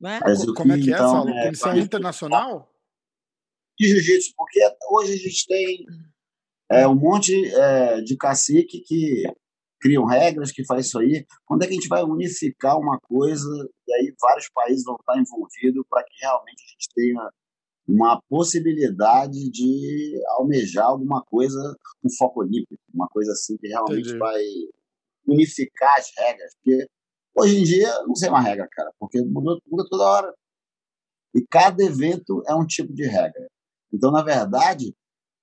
Né? 0.00 0.20
Mas 0.22 0.44
Co- 0.44 0.50
o 0.50 0.54
Como 0.54 0.72
é 0.72 0.76
que 0.78 0.90
é, 0.90 0.94
então, 0.94 1.10
Saulo? 1.10 1.30
é, 1.30 1.44
Comissão 1.44 1.70
vai- 1.70 1.80
internacional? 1.80 2.68
de 3.78 3.88
jiu-jitsu, 3.88 4.34
porque 4.36 4.60
hoje 4.90 5.12
a 5.14 5.16
gente 5.16 5.46
tem 5.46 5.86
é, 6.70 6.86
um 6.86 6.94
monte 6.94 7.34
é, 7.54 8.00
de 8.02 8.16
cacique 8.16 8.80
que 8.80 9.24
criam 9.82 10.06
regras, 10.06 10.52
que 10.52 10.64
faz 10.64 10.86
isso 10.86 10.98
aí. 10.98 11.26
Quando 11.44 11.64
é 11.64 11.66
que 11.66 11.72
a 11.72 11.74
gente 11.74 11.88
vai 11.88 12.02
unificar 12.04 12.78
uma 12.78 12.98
coisa 13.00 13.48
e 13.86 13.92
aí 13.92 14.14
vários 14.20 14.48
países 14.54 14.84
vão 14.84 14.94
estar 14.94 15.18
envolvidos 15.18 15.84
para 15.90 16.04
que 16.04 16.14
realmente 16.20 16.62
a 16.62 16.70
gente 16.72 16.88
tenha 16.94 17.30
uma 17.88 18.22
possibilidade 18.28 19.50
de 19.50 20.22
almejar 20.38 20.86
alguma 20.86 21.20
coisa 21.24 21.58
com 22.00 22.08
foco 22.16 22.40
olímpico, 22.40 22.80
uma 22.94 23.08
coisa 23.08 23.32
assim 23.32 23.56
que 23.58 23.66
realmente 23.66 24.08
Entendi. 24.08 24.18
vai 24.18 24.40
unificar 25.26 25.98
as 25.98 26.10
regras, 26.16 26.52
porque 26.54 26.86
hoje 27.36 27.58
em 27.58 27.64
dia 27.64 27.90
não 28.06 28.14
sei 28.14 28.28
uma 28.28 28.40
regra, 28.40 28.68
cara, 28.70 28.90
porque 29.00 29.20
muda, 29.20 29.58
muda 29.66 29.84
toda 29.90 30.04
hora. 30.04 30.34
E 31.34 31.44
cada 31.50 31.82
evento 31.82 32.42
é 32.46 32.54
um 32.54 32.66
tipo 32.66 32.92
de 32.92 33.04
regra. 33.04 33.48
Então, 33.92 34.12
na 34.12 34.22
verdade, 34.22 34.94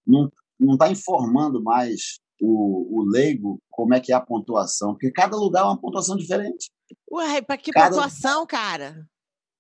não 0.08 0.30
não 0.60 0.74
está 0.74 0.92
informando 0.92 1.64
mais 1.64 2.20
o, 2.42 3.00
o 3.00 3.04
leigo 3.04 3.62
como 3.70 3.94
é 3.94 4.00
que 4.00 4.12
é 4.12 4.16
a 4.16 4.22
pontuação, 4.22 4.94
porque 4.94 5.12
cada 5.12 5.36
lugar 5.38 5.62
é 5.62 5.66
uma 5.66 5.80
pontuação 5.80 6.16
diferente, 6.16 6.72
Ué, 7.12 7.42
pra 7.42 7.58
que 7.58 7.72
Cada- 7.72 7.90
pontuação, 7.90 8.46
cara? 8.48 9.06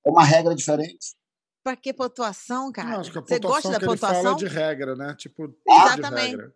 é 0.05 0.09
uma 0.09 0.23
regra 0.23 0.55
diferente. 0.55 1.15
Pra 1.63 1.75
que 1.75 1.93
pontuação, 1.93 2.71
cara? 2.71 2.89
Não, 2.89 2.99
acho 3.01 3.11
que 3.11 3.17
a 3.17 3.21
Você 3.21 3.35
pontuação 3.39 3.51
gosta 3.51 3.69
da 3.71 3.79
que 3.79 3.85
ele 3.91 3.97
fala 3.97 4.13
pontuação? 4.15 4.33
é 4.33 4.39
de 4.39 4.47
regra, 4.47 4.95
né? 4.95 5.15
Tipo, 5.15 5.53
Exatamente. 5.67 6.29
regra. 6.31 6.55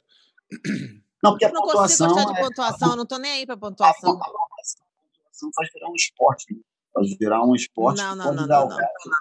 Não, 1.24 1.32
porque 1.32 1.46
a 1.46 1.50
Eu 1.50 1.54
não 1.54 1.62
consigo 1.62 1.74
pontuação, 1.78 2.08
gostar 2.14 2.32
de 2.34 2.40
é, 2.40 2.42
pontuação, 2.42 2.90
eu 2.92 2.96
não 2.96 3.06
tô 3.06 3.18
nem 3.18 3.32
aí 3.34 3.46
pra 3.46 3.56
a 3.56 3.58
pontuação. 3.58 4.18
pontuação 4.18 5.50
faz 5.56 5.70
virar 5.74 5.90
um 5.90 5.96
esporte. 5.96 6.54
né? 6.54 6.62
Faz 6.94 7.18
virar 7.18 7.44
um 7.46 7.56
esporte 7.56 7.98
Não, 8.02 8.12
que 8.12 8.18
não, 8.18 8.26
pode 8.26 8.38
não, 8.38 8.48
não, 8.48 8.68
não. 8.70 8.78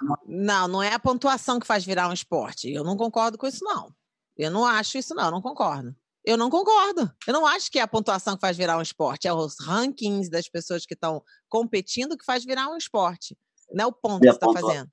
uma- 0.07 0.19
Não, 0.25 0.67
não 0.67 0.83
é 0.83 0.93
a 0.93 0.99
pontuação 0.99 1.59
que 1.59 1.67
faz 1.67 1.83
virar 1.85 2.07
um 2.09 2.13
esporte. 2.13 2.71
Eu 2.71 2.83
não 2.83 2.95
concordo 2.95 3.37
com 3.37 3.47
isso, 3.47 3.63
não. 3.63 3.93
Eu 4.37 4.51
não 4.51 4.65
acho 4.65 4.97
isso, 4.97 5.13
não. 5.15 5.25
Eu 5.25 5.31
não 5.31 5.41
concordo. 5.41 5.95
Eu 6.25 6.37
não 6.37 6.49
concordo. 6.49 7.11
Eu 7.27 7.33
não 7.33 7.45
acho 7.45 7.69
que 7.69 7.79
é 7.79 7.81
a 7.81 7.87
pontuação 7.87 8.35
que 8.35 8.41
faz 8.41 8.55
virar 8.55 8.77
um 8.77 8.81
esporte. 8.81 9.27
É 9.27 9.33
os 9.33 9.55
rankings 9.59 10.29
das 10.29 10.47
pessoas 10.47 10.85
que 10.85 10.93
estão 10.93 11.21
competindo 11.49 12.17
que 12.17 12.25
faz 12.25 12.45
virar 12.45 12.69
um 12.69 12.77
esporte. 12.77 13.37
Não 13.71 13.85
é 13.85 13.87
o 13.87 13.91
ponto 13.91 14.23
E 14.23 14.27
que 14.27 14.33
você 14.33 14.45
está 14.45 14.53
fazendo. 14.53 14.89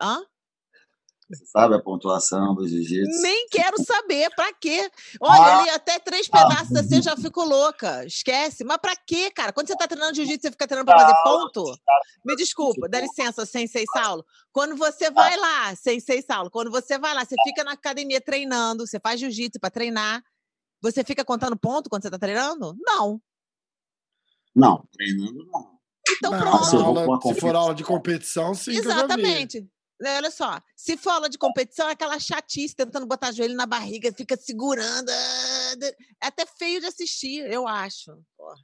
Hã? 0.00 0.22
Você 1.32 1.46
sabe 1.46 1.74
a 1.74 1.80
pontuação 1.80 2.54
do 2.54 2.68
jiu-jitsu? 2.68 3.22
Nem 3.22 3.46
quero 3.48 3.82
saber, 3.82 4.28
pra 4.36 4.52
quê? 4.52 4.90
Olha, 5.20 5.40
Ah. 5.40 5.60
ali 5.60 5.70
até 5.70 5.98
três 5.98 6.28
pedaços 6.28 6.76
assim 6.76 6.96
eu 6.96 7.02
já 7.02 7.16
fico 7.16 7.42
louca. 7.42 8.04
Esquece. 8.04 8.64
Mas 8.64 8.76
pra 8.78 8.94
quê, 8.94 9.30
cara? 9.30 9.52
Quando 9.52 9.66
você 9.68 9.76
tá 9.76 9.88
treinando 9.88 10.14
jiu-jitsu, 10.14 10.42
você 10.42 10.50
fica 10.50 10.66
treinando 10.66 10.86
pra 10.92 10.98
fazer 11.00 11.14
ponto? 11.24 11.64
Me 12.24 12.36
desculpa, 12.36 12.88
dá 12.88 13.00
licença, 13.00 13.46
Sensei 13.46 13.84
Saulo. 13.94 14.24
Quando 14.52 14.76
você 14.76 15.10
vai 15.10 15.34
lá, 15.38 15.74
Sensei 15.74 16.20
Saulo, 16.22 16.50
quando 16.50 16.70
você 16.70 16.98
vai 16.98 17.14
lá, 17.14 17.24
você 17.24 17.34
fica 17.44 17.64
na 17.64 17.72
academia 17.72 18.20
treinando, 18.20 18.86
você 18.86 19.00
faz 19.00 19.18
jiu-jitsu 19.18 19.58
pra 19.58 19.70
treinar, 19.70 20.22
você 20.82 21.02
fica 21.02 21.24
contando 21.24 21.56
ponto 21.56 21.88
quando 21.88 22.02
você 22.02 22.10
tá 22.10 22.18
treinando? 22.18 22.76
Não. 22.84 23.20
Não, 24.54 24.84
treinando 24.92 25.46
não. 25.46 25.72
Então 26.16 26.30
Não, 26.32 26.40
pronto. 26.40 26.64
se 26.66 26.76
aula- 26.76 27.20
se 27.22 27.40
for 27.40 27.54
aula 27.56 27.74
de 27.74 27.84
competição, 27.84 28.52
sim. 28.54 28.72
que 28.72 28.78
eu 28.78 28.82
já 28.84 28.90
vi. 28.90 28.96
Exatamente. 28.98 29.68
Né, 30.02 30.16
Olha 30.16 30.30
só, 30.32 30.60
se 30.76 30.96
for 30.96 31.10
aula 31.10 31.28
de 31.30 31.38
competição, 31.38 31.88
é 31.88 31.92
aquela 31.92 32.18
chatice 32.18 32.74
tentando 32.74 33.06
botar 33.06 33.30
joelho 33.30 33.54
na 33.54 33.66
barriga, 33.66 34.12
fica 34.12 34.36
segurando. 34.36 35.08
ah, 35.08 35.74
É 36.22 36.26
até 36.26 36.44
feio 36.44 36.80
de 36.80 36.86
assistir, 36.86 37.48
eu 37.48 37.68
acho. 37.68 38.10
Porra. 38.36 38.56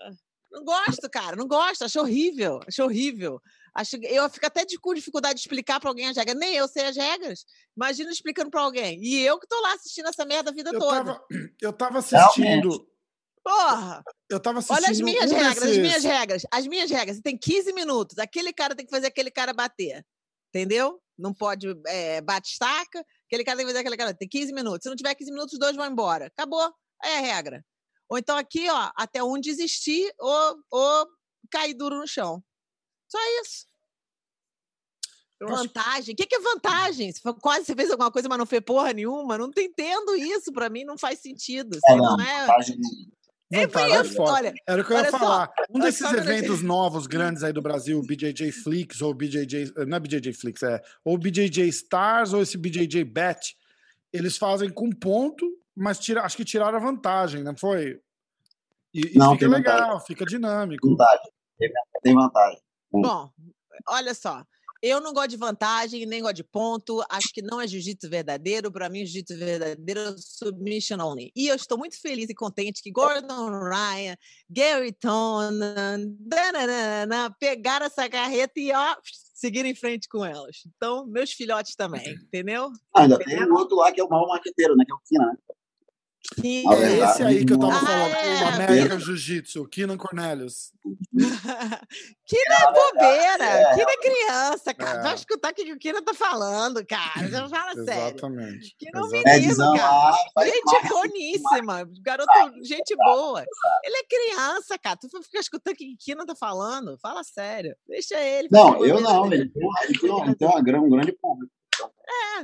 Ah, 0.00 0.10
Não 0.52 0.62
gosto, 0.64 1.08
cara, 1.10 1.34
não 1.34 1.48
gosto, 1.48 1.82
acho 1.84 1.98
horrível, 1.98 2.60
acho 2.68 2.82
horrível. 2.84 3.40
Acho, 3.74 3.96
eu 4.02 4.28
fico 4.30 4.46
até 4.46 4.64
de, 4.64 4.78
com 4.78 4.94
dificuldade 4.94 5.34
de 5.34 5.40
explicar 5.40 5.80
para 5.80 5.90
alguém 5.90 6.06
as 6.08 6.16
regras. 6.16 6.36
Nem 6.38 6.54
eu 6.54 6.68
sei 6.68 6.84
as 6.84 6.96
regras. 6.96 7.44
Imagina 7.76 8.10
explicando 8.12 8.48
para 8.50 8.60
alguém. 8.60 9.02
E 9.02 9.20
eu 9.24 9.36
que 9.40 9.48
tô 9.48 9.58
lá 9.60 9.72
assistindo 9.74 10.08
essa 10.08 10.24
merda 10.24 10.50
a 10.50 10.54
vida 10.54 10.70
Eu 10.72 10.78
toda. 10.78 10.96
tava, 11.04 11.24
eu 11.60 11.72
tava 11.72 11.98
assistindo. 11.98 12.86
Porra! 13.42 14.04
Eu 14.30 14.38
tava 14.40 14.60
assistindo. 14.60 14.76
Olha 14.78 14.90
as 14.92 15.00
minhas 15.00 15.32
um 15.32 15.34
regras, 15.34 15.56
as 15.58 15.62
desses- 15.64 15.78
minhas 15.82 16.04
regras. 16.04 16.42
As 16.52 16.66
minhas 16.68 16.90
regras. 16.90 17.16
Você 17.16 17.22
tem 17.22 17.36
15 17.36 17.72
minutos. 17.72 18.16
Aquele 18.18 18.52
cara 18.52 18.76
tem 18.76 18.84
que 18.86 18.92
fazer 18.92 19.08
aquele 19.08 19.30
cara 19.30 19.52
bater. 19.52 20.06
Entendeu? 20.54 21.02
Não 21.18 21.34
pode 21.34 21.66
é, 21.86 22.20
bate-estaca. 22.20 23.04
Aquele 23.26 23.42
cara 23.44 23.56
tem 23.56 23.66
que 23.66 23.72
fazer 23.72 23.80
aquele 23.80 23.96
cara. 23.96 24.14
Tem 24.14 24.28
15 24.28 24.52
minutos. 24.52 24.84
Se 24.84 24.88
não 24.88 24.94
tiver 24.94 25.14
15 25.14 25.30
minutos, 25.32 25.52
os 25.54 25.58
dois 25.58 25.74
vão 25.74 25.86
embora. 25.86 26.26
Acabou. 26.26 26.72
É 27.02 27.18
a 27.18 27.20
regra. 27.20 27.64
Ou 28.08 28.18
então 28.18 28.36
aqui, 28.36 28.68
ó, 28.70 28.90
até 28.94 29.22
um 29.22 29.40
desistir 29.40 30.14
ou, 30.18 30.56
ou 30.70 31.08
cair 31.50 31.74
duro 31.74 31.96
no 31.98 32.06
chão. 32.06 32.42
Só 33.08 33.18
isso. 33.42 33.66
Eu 35.40 35.48
Vantagem. 35.48 36.14
O 36.14 36.16
que, 36.16 36.26
que 36.26 36.36
é 36.36 36.40
vantagem? 36.40 37.12
For- 37.14 37.34
quase 37.40 37.66
você 37.66 37.74
fez 37.74 37.90
alguma 37.90 38.10
coisa, 38.12 38.28
mas 38.28 38.38
não 38.38 38.46
fez 38.46 38.62
porra 38.64 38.92
nenhuma. 38.92 39.36
Não 39.36 39.50
tô 39.50 39.60
entendendo 39.60 40.14
isso. 40.14 40.52
Pra 40.52 40.70
mim 40.70 40.84
não 40.84 40.96
faz 40.96 41.18
sentido. 41.18 41.74
É, 41.74 41.78
Isso 41.78 41.96
não, 42.02 42.16
não 42.16 42.24
é. 42.24 42.40
vantagem 42.46 42.78
Vantagem 43.62 43.90
foi 43.90 44.00
é 44.00 44.04
foda. 44.04 44.32
Olha, 44.32 44.54
Era 44.66 44.82
o 44.82 44.84
que 44.84 44.92
eu 44.92 44.96
ia 44.96 45.02
olha 45.02 45.10
só, 45.10 45.18
falar. 45.18 45.50
Um 45.70 45.78
desses 45.80 46.12
eventos 46.12 46.62
novos, 46.62 47.06
grandes 47.06 47.42
aí 47.42 47.52
do 47.52 47.62
Brasil, 47.62 47.98
o 47.98 48.02
BJJ 48.06 48.52
Flix 48.52 49.00
ou 49.02 49.12
BJJ. 49.14 49.72
Não 49.86 49.96
é 49.96 50.00
BJJ 50.00 50.32
Flix, 50.32 50.62
é. 50.62 50.80
Ou 51.04 51.16
BJJ 51.18 51.68
Stars 51.68 52.32
ou 52.32 52.42
esse 52.42 52.56
BJJ 52.58 53.04
Bet. 53.04 53.56
Eles 54.12 54.36
fazem 54.36 54.70
com 54.70 54.90
ponto, 54.90 55.44
mas 55.74 55.98
tira, 55.98 56.22
acho 56.22 56.36
que 56.36 56.44
tiraram 56.44 56.76
a 56.78 56.80
vantagem, 56.80 57.42
não 57.42 57.56
foi? 57.56 58.00
E, 58.92 59.12
e 59.14 59.18
Não, 59.18 59.32
fica 59.32 59.40
tem 59.40 59.48
vantagem. 59.48 59.80
legal, 59.82 60.00
fica 60.00 60.24
dinâmico. 60.24 60.88
vantagem. 60.88 61.30
Tem 62.02 62.14
vantagem. 62.14 62.60
Bom, 62.92 63.28
olha 63.88 64.14
só. 64.14 64.44
Eu 64.86 65.00
não 65.00 65.14
gosto 65.14 65.30
de 65.30 65.38
vantagem, 65.38 66.04
nem 66.04 66.20
gosto 66.20 66.36
de 66.36 66.44
ponto. 66.44 67.02
Acho 67.08 67.28
que 67.32 67.40
não 67.40 67.58
é 67.58 67.66
jiu-jitsu 67.66 68.06
verdadeiro. 68.06 68.70
Para 68.70 68.90
mim, 68.90 68.98
jiu-jitsu 68.98 69.38
verdadeiro 69.38 69.98
é 69.98 70.14
submission 70.18 71.00
only. 71.00 71.32
E 71.34 71.46
eu 71.46 71.54
estou 71.54 71.78
muito 71.78 71.98
feliz 71.98 72.28
e 72.28 72.34
contente 72.34 72.82
que 72.82 72.90
Gordon 72.90 73.48
Ryan, 73.48 74.14
Gary 74.50 74.92
Tonan, 74.92 76.04
dananana, 76.20 77.34
pegaram 77.40 77.86
essa 77.86 78.06
carreta 78.10 78.60
e 78.60 78.72
ó, 78.72 78.94
seguiram 79.32 79.70
em 79.70 79.74
frente 79.74 80.06
com 80.06 80.22
elas. 80.22 80.58
Então, 80.76 81.06
meus 81.06 81.32
filhotes 81.32 81.74
também, 81.74 82.04
entendeu? 82.28 82.70
Ah, 82.94 83.04
ainda 83.04 83.18
tem 83.18 83.42
o 83.42 83.54
outro 83.54 83.78
lá 83.78 83.90
que 83.90 84.02
é 84.02 84.04
o 84.04 84.08
maior 84.10 84.28
marqueteiro, 84.28 84.76
né? 84.76 84.84
Que 84.84 84.92
é 84.92 84.94
o 84.94 85.00
Kina, 85.08 85.26
né? 85.28 85.38
Que- 86.40 86.64
É 86.66 86.74
verdade, 86.76 87.12
esse 87.12 87.22
aí 87.22 87.44
que 87.44 87.52
eu 87.52 87.58
tava 87.58 87.74
Ah, 87.74 87.80
falando, 87.80 88.14
é. 88.14 88.42
o 88.42 88.48
American 88.48 88.98
Jiu-Jitsu, 88.98 89.68
Keenan 89.68 89.96
Cornelius. 89.98 90.72
que 92.26 92.42
não 92.48 92.56
é 92.56 92.72
bobeira, 92.72 93.44
é. 93.44 93.74
que 93.74 93.82
não 93.84 93.90
é 93.90 93.96
criança, 93.98 94.74
cara. 94.74 95.00
É. 95.00 95.02
Vai 95.02 95.14
escutar 95.14 95.52
o 95.52 95.54
que 95.54 95.72
o 95.72 95.78
Kira 95.78 96.02
tá 96.02 96.14
falando, 96.14 96.84
cara. 96.86 97.28
Já 97.28 97.48
fala 97.48 97.74
sério. 97.84 98.02
Exatamente. 98.16 98.74
Que 98.78 98.90
não 98.92 99.04
exatamente. 99.06 99.40
menino, 99.48 99.72
cara. 99.76 100.16
Gente 100.44 100.88
boníssima, 100.88 101.88
garoto, 102.02 102.32
gente 102.64 102.96
boa. 102.96 103.44
Ele 103.84 103.96
é 103.96 104.04
criança, 104.04 104.78
cara. 104.78 104.96
Tu 104.96 105.08
fica 105.22 105.38
escutando 105.40 105.74
o 105.74 105.76
que 105.76 105.92
o 105.94 105.96
Kina 105.98 106.26
tá 106.26 106.34
falando? 106.34 106.98
Fala 107.02 107.22
sério. 107.22 107.76
Deixa 107.86 108.18
ele. 108.18 108.48
Não, 108.50 108.84
eu 108.84 109.00
não. 109.00 109.28
dele. 109.28 109.42
Ele 109.42 109.50
tem, 109.50 109.62
uma- 109.62 109.80
ele 109.84 109.98
tem, 109.98 110.10
uma- 110.10 110.24
ele 110.26 110.34
tem 110.36 110.48
uma 110.48 110.62
gran- 110.62 110.80
um 110.80 110.90
grande 110.90 111.12
público. 111.12 111.52
É. 112.06 112.42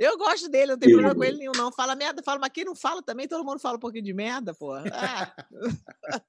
Eu 0.00 0.16
gosto 0.16 0.48
dele, 0.48 0.72
não 0.72 0.78
tem 0.78 0.88
problema 0.88 1.14
com 1.14 1.22
ele 1.22 1.36
nenhum, 1.36 1.52
não. 1.54 1.70
Fala 1.70 1.94
merda, 1.94 2.22
fala, 2.22 2.38
mas 2.40 2.50
quem 2.50 2.64
não 2.64 2.74
fala 2.74 3.02
também, 3.02 3.28
todo 3.28 3.44
mundo 3.44 3.60
fala 3.60 3.76
um 3.76 3.80
pouquinho 3.80 4.02
de 4.02 4.14
merda, 4.14 4.54
pô. 4.54 4.72
Ah. 4.72 5.34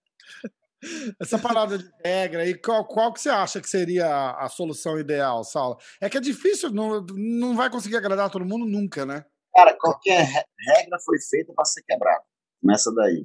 Essa 1.22 1.40
parada 1.40 1.78
de 1.78 1.90
regra 2.04 2.42
aí, 2.42 2.54
qual, 2.54 2.84
qual 2.86 3.14
que 3.14 3.22
você 3.22 3.30
acha 3.30 3.62
que 3.62 3.70
seria 3.70 4.08
a, 4.08 4.46
a 4.46 4.50
solução 4.50 5.00
ideal, 5.00 5.42
Saulo? 5.46 5.78
É 6.02 6.10
que 6.10 6.18
é 6.18 6.20
difícil, 6.20 6.70
não, 6.70 7.06
não 7.16 7.56
vai 7.56 7.70
conseguir 7.70 7.96
agradar 7.96 8.30
todo 8.30 8.44
mundo 8.44 8.66
nunca, 8.66 9.06
né? 9.06 9.24
Cara, 9.56 9.74
qualquer 9.80 10.26
regra 10.26 10.98
foi 11.06 11.18
feita 11.30 11.54
para 11.54 11.64
ser 11.64 11.82
quebrada. 11.84 12.24
Começa 12.62 12.92
daí. 12.94 13.24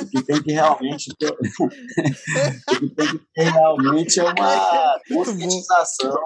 O 0.00 0.10
que 0.10 0.24
tem 0.24 0.42
que 0.42 0.52
realmente 0.52 1.14
ter, 1.16 1.30
o 1.30 1.38
que 2.80 2.90
tem 2.90 3.06
que 3.06 3.26
ter 3.34 3.50
realmente 3.52 4.18
é 4.18 4.24
uma 4.24 5.00
conscientização 5.08 6.18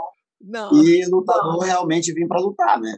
e 0.72 1.04
lutador 1.10 1.62
realmente 1.62 2.14
vir 2.14 2.26
para 2.26 2.40
lutar, 2.40 2.80
né? 2.80 2.96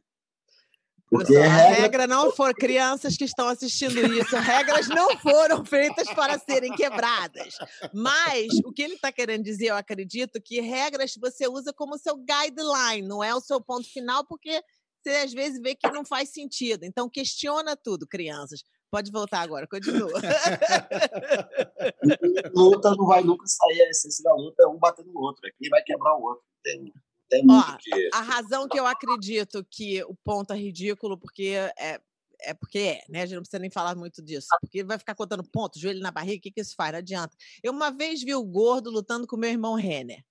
Porque 1.13 1.37
a 1.37 1.47
regra... 1.47 2.07
não 2.07 2.33
for 2.33 2.55
crianças 2.55 3.19
que 3.19 3.25
estão 3.25 3.47
assistindo 3.47 4.01
isso, 4.15 4.35
regras 4.35 4.89
não 4.89 5.19
foram 5.19 5.63
feitas 5.63 6.09
para 6.15 6.39
serem 6.39 6.75
quebradas. 6.75 7.59
Mas 7.93 8.49
o 8.65 8.73
que 8.73 8.83
ele 8.83 8.95
está 8.95 9.13
querendo 9.13 9.45
dizer, 9.45 9.67
eu 9.67 9.77
acredito, 9.77 10.41
que 10.43 10.63
regras 10.63 11.15
você 11.21 11.47
usa 11.47 11.71
como 11.71 11.99
seu 11.99 12.17
guideline, 12.17 13.07
não 13.07 13.23
é 13.23 13.35
o 13.35 13.43
seu 13.43 13.61
ponto 13.61 13.87
final, 13.93 14.25
porque 14.27 14.63
você 15.05 15.11
às 15.17 15.35
vezes 15.35 15.61
vê 15.61 15.75
que 15.75 15.91
não 15.91 16.03
faz 16.03 16.31
sentido. 16.31 16.85
Então 16.85 17.11
questiona 17.11 17.77
tudo, 17.77 18.07
crianças. 18.07 18.63
Pode 18.91 19.13
voltar 19.13 19.43
agora, 19.43 19.69
continua. 19.69 20.13
luta 22.55 22.97
não 22.97 23.07
vai 23.07 23.23
nunca 23.23 23.45
sair, 23.47 23.83
a 23.83 23.91
essência 23.91 24.25
da 24.25 24.35
luta 24.35 24.63
é 24.63 24.67
um 24.67 24.79
batendo 24.79 25.13
no 25.13 25.21
outro, 25.21 25.47
aqui 25.47 25.69
vai 25.69 25.83
quebrar 25.83 26.17
o 26.17 26.23
outro. 26.23 26.43
Tem, 26.65 26.91
tem 27.33 27.43
muito 27.43 27.67
Ó, 27.67 27.77
que... 27.79 28.11
A 28.13 28.21
razão 28.21 28.69
que 28.69 28.79
eu 28.79 28.87
acredito 28.87 29.65
que 29.71 30.05
o 30.05 30.15
ponto 30.15 30.53
é 30.53 30.57
ridículo, 30.57 31.17
porque 31.17 31.55
é, 31.79 31.99
é 32.43 32.53
porque 32.53 32.79
é, 32.79 33.05
né? 33.09 33.23
A 33.23 33.27
gente 33.27 33.37
não 33.37 33.43
precisa 33.43 33.59
nem 33.59 33.71
falar 33.71 33.95
muito 33.95 34.21
disso. 34.21 34.49
Porque 34.61 34.85
vai 34.85 34.99
ficar 34.99 35.15
contando 35.15 35.43
ponto, 35.43 35.79
joelho 35.79 36.01
na 36.01 36.11
barriga, 36.11 36.39
o 36.39 36.43
que, 36.43 36.51
que 36.51 36.61
isso 36.61 36.75
faz? 36.77 36.93
Não 36.93 36.99
adianta. 36.99 37.35
Eu 37.63 37.73
uma 37.73 37.91
vez 37.91 38.23
vi 38.23 38.35
o 38.35 38.45
gordo 38.45 38.91
lutando 38.91 39.27
com 39.27 39.39
meu 39.39 39.49
irmão 39.49 39.75
Renner. 39.75 40.23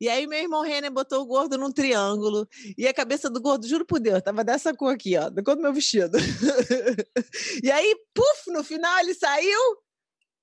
E 0.00 0.08
aí 0.08 0.26
meu 0.26 0.40
irmão 0.40 0.62
Renner 0.62 0.90
botou 0.90 1.22
o 1.22 1.26
gordo 1.26 1.56
num 1.56 1.70
triângulo. 1.70 2.48
E 2.76 2.88
a 2.88 2.94
cabeça 2.94 3.30
do 3.30 3.40
gordo, 3.40 3.68
juro 3.68 3.86
por 3.86 4.00
Deus, 4.00 4.20
tava 4.20 4.42
dessa 4.42 4.74
cor 4.74 4.92
aqui, 4.92 5.16
ó, 5.16 5.30
da 5.30 5.44
cor 5.44 5.54
do 5.54 5.62
meu 5.62 5.72
vestido. 5.72 6.18
e 7.62 7.70
aí, 7.70 7.96
puf, 8.12 8.50
no 8.50 8.64
final 8.64 8.98
ele 8.98 9.14
saiu 9.14 9.60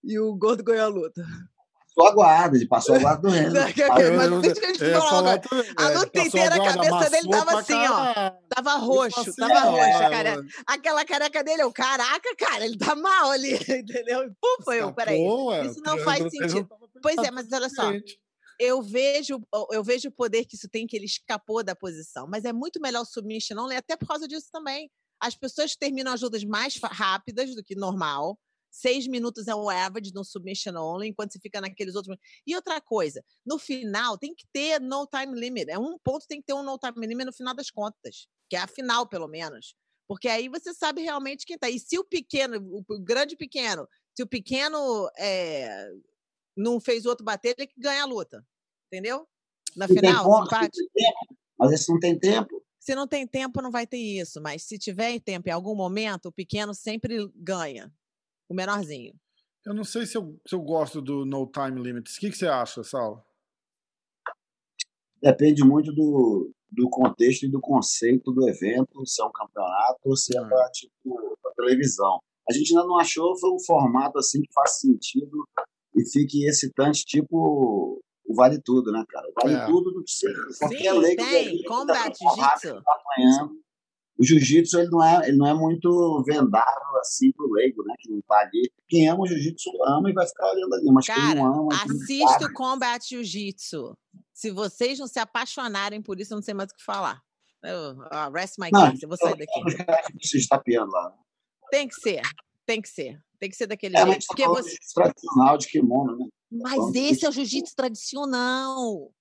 e 0.01 0.17
o 0.17 0.33
gordo 0.35 0.63
ganhou 0.63 0.85
a 0.85 0.87
luta 0.87 1.25
passou 1.95 2.07
a 2.07 2.11
guarda, 2.11 2.57
ele 2.57 2.67
passou 2.67 2.95
a 2.95 2.99
guarda 2.99 3.29
do 3.29 3.33
falar 5.01 5.41
A 5.77 5.89
luta 5.89 6.21
inteira, 6.21 6.55
a 6.55 6.73
cabeça 6.73 7.09
dele 7.09 7.29
tava 7.29 7.59
assim, 7.59 7.73
ó. 7.73 8.31
Tava 8.49 8.75
roxo, 8.75 9.21
assim, 9.21 9.35
tava 9.35 9.59
roxo, 9.61 9.99
cara. 9.99 10.45
Aquela 10.67 11.05
careca 11.05 11.43
dele, 11.43 11.63
eu, 11.63 11.71
caraca, 11.71 12.35
cara, 12.37 12.65
ele 12.65 12.77
tá 12.77 12.95
mal 12.95 13.31
ali, 13.31 13.53
entendeu? 13.79 14.29
Pum, 14.41 14.63
foi 14.63 14.81
eu, 14.81 14.93
peraí. 14.93 15.19
Isso 15.65 15.81
não 15.83 15.97
faz 15.99 16.19
sentido. 16.29 16.67
Pois 17.01 17.17
é, 17.17 17.31
mas 17.31 17.51
olha 17.51 17.69
só. 17.69 17.91
Eu 18.57 18.81
vejo, 18.81 19.41
eu 19.71 19.83
vejo 19.83 20.07
o 20.07 20.11
poder 20.11 20.45
que 20.45 20.55
isso 20.55 20.69
tem, 20.69 20.87
que 20.87 20.95
ele 20.95 21.05
escapou 21.05 21.61
da 21.61 21.75
posição. 21.75 22.25
Mas 22.27 22.45
é 22.45 22.53
muito 22.53 22.79
melhor 22.79 23.01
o 23.01 23.05
submission 23.05 23.57
only, 23.59 23.75
até 23.75 23.97
por 23.97 24.07
causa 24.07 24.27
disso 24.27 24.47
também. 24.51 24.89
As 25.19 25.35
pessoas 25.35 25.75
terminam 25.75 26.13
as 26.13 26.21
lutas 26.21 26.43
mais 26.43 26.79
rápidas 26.81 27.53
do 27.53 27.63
que 27.63 27.75
normal 27.75 28.37
Seis 28.77 29.07
minutos 29.07 29.47
é 29.47 29.55
o 29.55 29.69
average 29.69 30.13
no 30.13 30.25
submission 30.25 30.75
only, 30.75 31.07
enquanto 31.07 31.31
você 31.31 31.39
fica 31.39 31.61
naqueles 31.61 31.95
outros. 31.95 32.17
E 32.45 32.53
outra 32.53 32.81
coisa, 32.81 33.23
no 33.45 33.57
final 33.57 34.17
tem 34.17 34.35
que 34.35 34.45
ter 34.51 34.81
no 34.81 35.07
time 35.07 35.39
limit. 35.39 35.71
É 35.71 35.79
um 35.79 35.97
ponto 35.97 36.27
tem 36.27 36.41
que 36.41 36.47
ter 36.47 36.53
um 36.53 36.61
no 36.61 36.77
time 36.77 37.07
limit 37.07 37.25
no 37.25 37.31
final 37.31 37.55
das 37.55 37.71
contas, 37.71 38.27
que 38.49 38.55
é 38.57 38.59
a 38.59 38.67
final, 38.67 39.07
pelo 39.07 39.29
menos. 39.29 39.77
Porque 40.09 40.27
aí 40.27 40.49
você 40.49 40.73
sabe 40.73 41.01
realmente 41.01 41.45
quem 41.45 41.57
tá. 41.57 41.69
E 41.69 41.79
se 41.79 41.97
o 41.97 42.03
pequeno, 42.03 42.83
o 42.85 42.99
grande 42.99 43.37
pequeno, 43.37 43.87
se 44.13 44.21
o 44.21 44.27
pequeno 44.27 45.09
é, 45.17 45.89
não 46.53 46.77
fez 46.81 47.05
o 47.05 47.09
outro 47.09 47.23
bater, 47.23 47.55
ele 47.57 47.67
que 47.67 47.79
ganha 47.79 48.03
a 48.03 48.05
luta. 48.05 48.45
Entendeu? 48.91 49.25
Na 49.73 49.87
final, 49.87 50.25
ponto, 50.25 50.47
empate. 50.47 50.81
Mas 51.57 51.71
esse 51.71 51.89
não 51.89 51.99
tem 52.01 52.19
tempo. 52.19 52.61
Se 52.77 52.93
não 52.93 53.07
tem 53.07 53.25
tempo, 53.25 53.61
não 53.61 53.71
vai 53.71 53.87
ter 53.87 53.97
isso. 53.97 54.41
Mas 54.41 54.63
se 54.63 54.77
tiver 54.77 55.17
tempo 55.21 55.47
em 55.47 55.53
algum 55.53 55.75
momento, 55.75 56.25
o 56.25 56.33
pequeno 56.33 56.73
sempre 56.73 57.31
ganha 57.35 57.89
o 58.49 58.53
menorzinho. 58.53 59.13
Eu 59.65 59.73
não 59.73 59.83
sei 59.83 60.05
se 60.05 60.17
eu, 60.17 60.39
se 60.45 60.55
eu 60.55 60.61
gosto 60.61 61.01
do 61.01 61.25
No 61.25 61.49
Time 61.51 61.81
Limits. 61.81 62.17
O 62.17 62.19
que, 62.19 62.29
que 62.29 62.37
você 62.37 62.47
acha, 62.47 62.83
Sal? 62.83 63.25
Depende 65.21 65.63
muito 65.63 65.91
do, 65.91 66.51
do 66.71 66.87
contexto 66.89 67.43
e 67.43 67.51
do 67.51 67.59
conceito 67.59 68.31
do 68.31 68.47
evento, 68.47 69.05
se 69.05 69.21
é 69.21 69.25
um 69.25 69.31
campeonato 69.31 69.99
ou 70.03 70.15
se 70.15 70.37
é 70.37 70.41
hum. 70.41 70.47
para 70.47 70.69
tipo, 70.71 71.37
televisão. 71.55 72.19
A 72.47 72.53
gente 72.53 72.75
ainda 72.75 72.87
não 72.87 72.99
achou 72.99 73.35
foi 73.39 73.51
um 73.51 73.59
formato 73.59 74.19
assim 74.19 74.41
que 74.41 74.53
faz 74.53 74.79
sentido 74.79 75.47
e 75.95 76.07
fique 76.11 76.45
excitante, 76.45 77.03
tipo 77.05 77.99
o 78.27 78.35
Vale 78.35 78.61
Tudo, 78.61 78.91
né, 78.91 79.03
cara? 79.07 79.27
O 79.27 79.33
Vale 79.41 79.55
é. 79.55 79.65
Tudo 79.65 79.93
não 79.93 80.03
precisa. 80.03 80.33
Qualquer 80.59 80.93
Sim, 80.93 80.99
lei 80.99 81.15
tem. 81.15 81.63
Combat 81.63 82.15
Jiu-Jitsu 82.15 83.64
o 84.17 84.23
jiu-jitsu 84.23 84.79
ele 84.79 84.89
não, 84.89 85.03
é, 85.03 85.27
ele 85.27 85.37
não 85.37 85.47
é 85.47 85.53
muito 85.53 86.23
vendável 86.25 86.97
assim 86.99 87.31
pro 87.33 87.51
leigo, 87.51 87.83
né? 87.83 87.93
Que 87.99 88.09
não 88.09 88.21
tá 88.21 88.39
ali. 88.39 88.71
Quem 88.87 89.09
ama 89.09 89.23
o 89.23 89.27
jiu-jitsu 89.27 89.69
ama 89.85 90.09
e 90.09 90.13
vai 90.13 90.25
ficar 90.25 90.51
olhando 90.51 90.73
ali. 90.73 90.91
Mas 90.91 91.05
Cara, 91.05 91.21
quem 91.21 91.35
não 91.35 91.45
ama. 91.45 91.69
Assista 91.73 92.45
o 92.45 92.53
Combat 92.53 93.05
Jiu-Jitsu. 93.07 93.97
Se 94.33 94.51
vocês 94.51 94.99
não 94.99 95.07
se 95.07 95.19
apaixonarem 95.19 96.01
por 96.01 96.19
isso, 96.19 96.33
eu 96.33 96.37
não 96.37 96.43
sei 96.43 96.53
mais 96.53 96.71
o 96.71 96.75
que 96.75 96.83
falar. 96.83 97.21
Eu, 97.63 97.97
oh, 97.97 98.31
rest 98.31 98.55
my 98.59 98.69
case, 98.69 99.03
eu 99.03 99.09
vou 99.09 99.17
sair 99.17 99.37
daqui. 99.37 99.61
Você 100.21 100.37
está 100.37 100.61
lá. 100.65 101.13
Tem 101.71 101.87
que 101.87 101.95
ser, 101.95 102.21
tem 102.65 102.81
que 102.81 102.89
ser. 102.89 103.19
Tem 103.39 103.49
que 103.49 103.55
ser 103.55 103.67
daquele 103.67 103.97
é, 103.97 104.05
jeito. 104.05 104.25
Porque 104.27 104.47
você... 104.47 104.75
tradicional 104.93 105.57
de 105.57 105.67
kimono, 105.67 106.17
né? 106.17 106.25
Mas 106.51 106.77
Vamos 106.77 106.95
esse 106.95 107.25
é 107.25 107.29
o 107.29 107.31
jiu-jitsu 107.31 107.75
tradicional. 107.75 109.11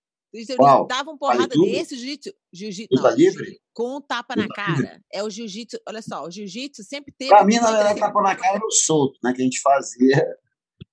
Qual? 0.57 0.87
Davam 0.87 1.16
porrada 1.16 1.47
desse 1.47 1.97
jiu-jitsu. 1.97 2.33
Jiu-jitsu. 2.53 3.09
Livre? 3.16 3.61
Com 3.73 3.97
um 3.97 4.01
tapa 4.01 4.35
na 4.35 4.49
cara. 4.49 5.01
É 5.12 5.23
o 5.23 5.31
jiu-jitsu. 5.31 5.79
Olha 5.88 6.03
só, 6.03 6.25
o 6.25 6.31
jiu-jitsu 6.31 6.83
sempre 6.83 7.14
teve. 7.16 7.31
Pra 7.31 7.44
mim, 7.44 7.57
na 7.57 7.70
verdade, 7.70 8.01
tapa 8.01 8.20
na 8.20 8.35
cara 8.35 8.57
era 8.57 8.66
o 8.66 8.70
solto, 8.70 9.18
né? 9.23 9.33
Que 9.33 9.42
a 9.42 9.44
gente 9.44 9.61
fazia 9.61 10.27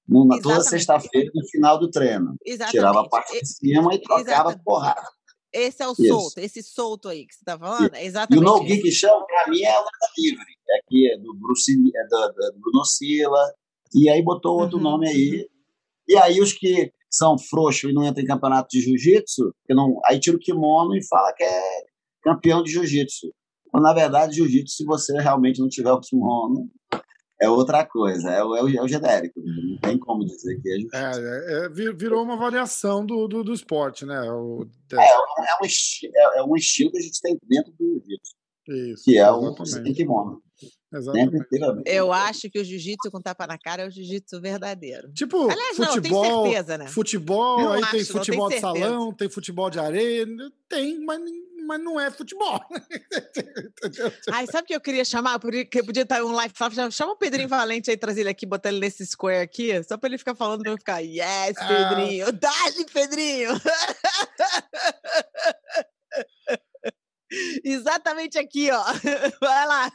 numa, 0.07 0.39
toda 0.41 0.61
sexta-feira 0.61 1.31
no 1.33 1.47
final 1.47 1.79
do 1.79 1.89
treino. 1.89 2.35
Exatamente. 2.45 2.71
Tirava 2.71 3.01
a 3.01 3.09
parte 3.09 3.39
de 3.39 3.47
cima 3.47 3.95
e 3.95 4.01
trocava 4.01 4.21
Exatamente. 4.21 4.63
porrada. 4.63 5.07
Esse 5.53 5.83
é 5.83 5.87
o 5.87 5.91
isso. 5.91 6.07
solto, 6.07 6.37
esse 6.37 6.63
solto 6.63 7.09
aí 7.09 7.25
que 7.25 7.33
você 7.35 7.43
tá 7.43 7.57
falando. 7.57 7.93
É 7.93 8.05
exatamente. 8.05 8.41
E 8.41 8.47
o 8.47 8.57
no 8.59 8.65
kick 8.65 8.91
chão, 8.91 9.25
pra 9.25 9.51
mim, 9.51 9.61
é 9.61 9.71
a 9.71 9.79
luta 9.79 10.07
livre. 10.17 10.45
É 10.69 10.77
aqui 10.77 11.11
é 11.11 11.17
do, 11.17 11.33
Bruce, 11.35 11.71
é 11.71 12.07
do, 12.07 12.51
do 12.51 12.59
Bruno 12.59 12.85
Silla. 12.85 13.53
E 13.93 14.09
aí 14.09 14.21
botou 14.21 14.59
outro 14.59 14.77
uhum, 14.77 14.83
nome 14.83 15.09
aí. 15.09 15.41
Uhum. 15.41 15.45
E 16.07 16.17
aí 16.17 16.41
os 16.41 16.53
que 16.53 16.93
são 17.11 17.37
frouxos 17.37 17.91
e 17.91 17.93
não 17.93 18.05
entram 18.05 18.23
em 18.23 18.27
campeonato 18.27 18.69
de 18.71 18.81
jiu-jitsu, 18.81 19.53
aí 20.05 20.19
tira 20.19 20.37
o 20.37 20.39
kimono 20.39 20.95
e 20.95 21.05
fala 21.05 21.33
que 21.33 21.43
é 21.43 21.61
campeão 22.23 22.63
de 22.63 22.71
jiu-jitsu. 22.71 23.27
Quando, 23.69 23.83
na 23.83 23.93
verdade, 23.93 24.35
jiu-jitsu, 24.35 24.75
se 24.75 24.85
você 24.85 25.13
realmente 25.19 25.59
não 25.59 25.67
tiver 25.67 25.91
o 25.91 25.99
kimono, 25.99 26.69
é 27.41 27.49
outra 27.49 27.85
coisa, 27.85 28.29
é 28.29 28.43
o, 28.43 28.55
é 28.55 28.63
o, 28.63 28.69
é 28.69 28.81
o 28.81 28.87
genérico. 28.87 29.41
Não 29.41 29.77
tem 29.79 29.97
como 29.97 30.23
dizer 30.23 30.61
que 30.61 30.69
é 30.69 30.73
jiu-jitsu. 30.73 30.95
É, 30.95 31.65
é, 31.65 31.69
virou 31.69 32.23
uma 32.23 32.37
variação 32.37 33.05
do, 33.05 33.27
do, 33.27 33.43
do 33.43 33.53
esporte, 33.53 34.05
né? 34.05 34.21
O... 34.31 34.65
É, 34.93 34.95
é, 34.95 35.17
um 35.61 35.65
é, 36.35 36.43
um 36.43 36.55
estilo 36.55 36.91
que 36.91 36.97
a 36.97 37.01
gente 37.01 37.19
tem 37.21 37.37
dentro 37.43 37.71
do 37.73 37.85
jiu-jitsu. 37.85 38.35
Que 39.03 39.17
é 39.17 39.29
o 39.31 39.53
kimono. 39.95 40.41
Exatamente. 40.93 41.47
Eu 41.85 42.11
acho 42.11 42.49
que 42.49 42.59
o 42.59 42.63
jiu-jitsu 42.63 43.09
com 43.09 43.21
tapa 43.21 43.47
na 43.47 43.57
cara 43.57 43.83
é 43.83 43.87
o 43.87 43.91
jiu-jitsu 43.91 44.41
verdadeiro. 44.41 45.09
Tipo, 45.13 45.49
Aliás, 45.49 45.77
futebol, 45.77 46.23
não, 46.23 46.43
certeza, 46.43 46.77
né? 46.77 46.87
futebol, 46.87 47.71
aí 47.71 47.81
acho, 47.81 47.91
tem 47.91 48.05
futebol 48.05 48.49
de 48.49 48.59
salão, 48.59 49.13
tem 49.13 49.29
futebol 49.29 49.69
de 49.69 49.79
areia, 49.79 50.27
tem, 50.67 50.99
mas, 51.05 51.21
mas 51.65 51.81
não 51.81 51.97
é 51.97 52.11
futebol. 52.11 52.59
Ai, 54.31 54.45
sabe 54.47 54.65
o 54.65 54.67
que 54.67 54.75
eu 54.75 54.81
queria 54.81 55.05
chamar? 55.05 55.39
Porque 55.39 55.81
podia 55.81 56.03
estar 56.03 56.21
um 56.25 56.33
live 56.33 56.53
chama 56.91 57.13
o 57.13 57.17
Pedrinho 57.17 57.47
Valente 57.47 57.89
aí, 57.89 57.95
trazer 57.95 58.21
ele 58.21 58.29
aqui, 58.29 58.45
botar 58.45 58.67
ele 58.67 58.79
nesse 58.79 59.05
square 59.05 59.41
aqui, 59.41 59.81
só 59.83 59.97
para 59.97 60.09
ele 60.09 60.17
ficar 60.17 60.35
falando 60.35 60.61
para 60.61 60.73
eu 60.73 60.77
ficar, 60.77 60.99
yes, 60.99 61.55
ah. 61.57 61.67
Pedrinho, 61.67 62.27
ah. 62.27 62.31
dá-lhe, 62.31 62.85
Pedrinho. 62.85 63.51
Exatamente 67.63 68.37
aqui, 68.37 68.69
ó. 68.71 68.83
Vai 69.41 69.67
lá. 69.67 69.91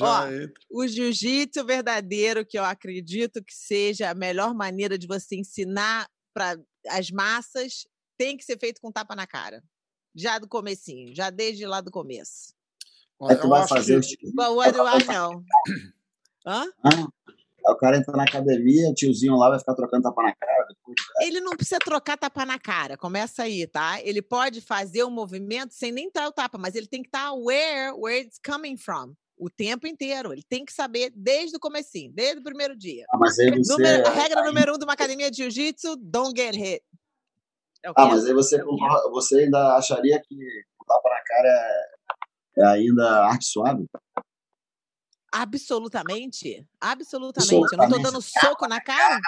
ó, 0.00 0.26
o 0.70 0.86
jiu-jitsu 0.86 1.64
verdadeiro, 1.64 2.44
que 2.44 2.58
eu 2.58 2.64
acredito 2.64 3.42
que 3.42 3.54
seja 3.54 4.10
a 4.10 4.14
melhor 4.14 4.54
maneira 4.54 4.98
de 4.98 5.06
você 5.06 5.36
ensinar 5.36 6.08
para 6.34 6.58
as 6.88 7.10
massas, 7.10 7.86
tem 8.18 8.36
que 8.36 8.44
ser 8.44 8.58
feito 8.58 8.80
com 8.80 8.92
tapa 8.92 9.16
na 9.16 9.26
cara. 9.26 9.62
Já 10.14 10.38
do 10.38 10.48
comecinho, 10.48 11.14
já 11.14 11.30
desde 11.30 11.66
lá 11.66 11.80
do 11.80 11.90
começo. 11.90 12.54
Olha, 13.18 13.38
tu 13.38 13.48
vai 13.48 13.66
fazer 13.66 14.00
que... 14.02 14.16
Do 14.32 14.62
I 14.62 15.04
know? 15.04 15.42
Hã? 16.46 16.66
Aí 17.66 17.72
o 17.72 17.76
cara 17.76 17.96
entra 17.96 18.16
na 18.16 18.22
academia, 18.22 18.88
o 18.88 18.94
tiozinho 18.94 19.36
lá 19.36 19.50
vai 19.50 19.58
ficar 19.58 19.74
trocando 19.74 20.04
tapa 20.04 20.22
na 20.22 20.34
cara. 20.34 20.66
Depois, 20.68 20.96
Ele 21.20 21.40
não 21.40 21.56
precisa 21.56 21.78
trocar 21.80 22.16
tapa 22.16 22.46
na 22.46 22.58
cara, 22.58 22.96
começa 22.96 23.42
aí, 23.42 23.66
tá? 23.66 24.00
Ele 24.02 24.22
pode 24.22 24.60
fazer 24.60 25.02
o 25.02 25.08
um 25.08 25.10
movimento 25.10 25.74
sem 25.74 25.90
nem 25.90 26.06
estar 26.06 26.28
o 26.28 26.32
tapa, 26.32 26.58
mas 26.58 26.74
ele 26.74 26.86
tem 26.86 27.02
que 27.02 27.08
estar 27.08 27.26
aware 27.26 27.92
where 27.96 28.20
it's 28.20 28.38
coming 28.44 28.76
from 28.76 29.14
o 29.36 29.50
tempo 29.50 29.86
inteiro. 29.86 30.32
Ele 30.32 30.42
tem 30.48 30.64
que 30.64 30.72
saber 30.72 31.12
desde 31.14 31.56
o 31.56 31.60
comecinho, 31.60 32.12
desde 32.12 32.40
o 32.40 32.44
primeiro 32.44 32.76
dia. 32.76 33.04
Ah, 33.10 33.18
mas 33.18 33.38
aí 33.38 33.50
você... 33.50 33.72
Número, 33.72 34.10
regra 34.10 34.44
número 34.44 34.74
um 34.74 34.78
de 34.78 34.84
uma 34.84 34.94
academia 34.94 35.30
de 35.30 35.38
jiu-jitsu, 35.38 35.96
don't 35.96 36.32
get 36.38 36.54
hit. 36.54 36.82
É 37.84 37.90
ah, 37.94 38.06
mas 38.06 38.24
aí 38.26 38.32
você, 38.32 38.62
você 39.10 39.40
ainda 39.40 39.76
acharia 39.76 40.20
que 40.20 40.34
o 40.34 40.84
tapa 40.86 41.08
na 41.08 41.22
cara 41.24 41.48
é, 42.58 42.62
é 42.62 42.66
ainda 42.66 43.26
arte 43.26 43.46
suave? 43.46 43.86
Absolutamente. 45.32 46.66
Absolutamente. 46.80 47.72
Eu 47.72 47.78
não 47.78 47.86
estou 47.86 48.02
dando 48.02 48.22
soco 48.22 48.66
na 48.66 48.80
cara? 48.80 49.20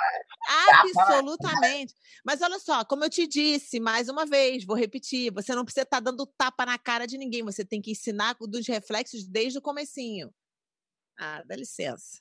Absolutamente. 0.69 1.95
Mas 2.25 2.41
olha 2.41 2.59
só, 2.59 2.85
como 2.85 3.05
eu 3.05 3.11
te 3.11 3.27
disse 3.27 3.79
mais 3.81 4.09
uma 4.09 4.25
vez, 4.25 4.65
vou 4.65 4.77
repetir, 4.77 5.33
você 5.33 5.55
não 5.55 5.65
precisa 5.65 5.83
estar 5.83 5.99
tá 5.99 6.11
dando 6.11 6.27
tapa 6.27 6.65
na 6.65 6.79
cara 6.79 7.07
de 7.07 7.19
ninguém, 7.19 7.43
você 7.43 7.65
tem 7.65 7.81
que 7.81 7.91
ensinar 7.91 8.37
dos 8.41 8.67
reflexos 8.67 9.27
desde 9.27 9.59
o 9.59 9.63
comecinho. 9.63 10.33
Ah, 11.19 11.43
dá 11.45 11.57
licença. 11.57 12.21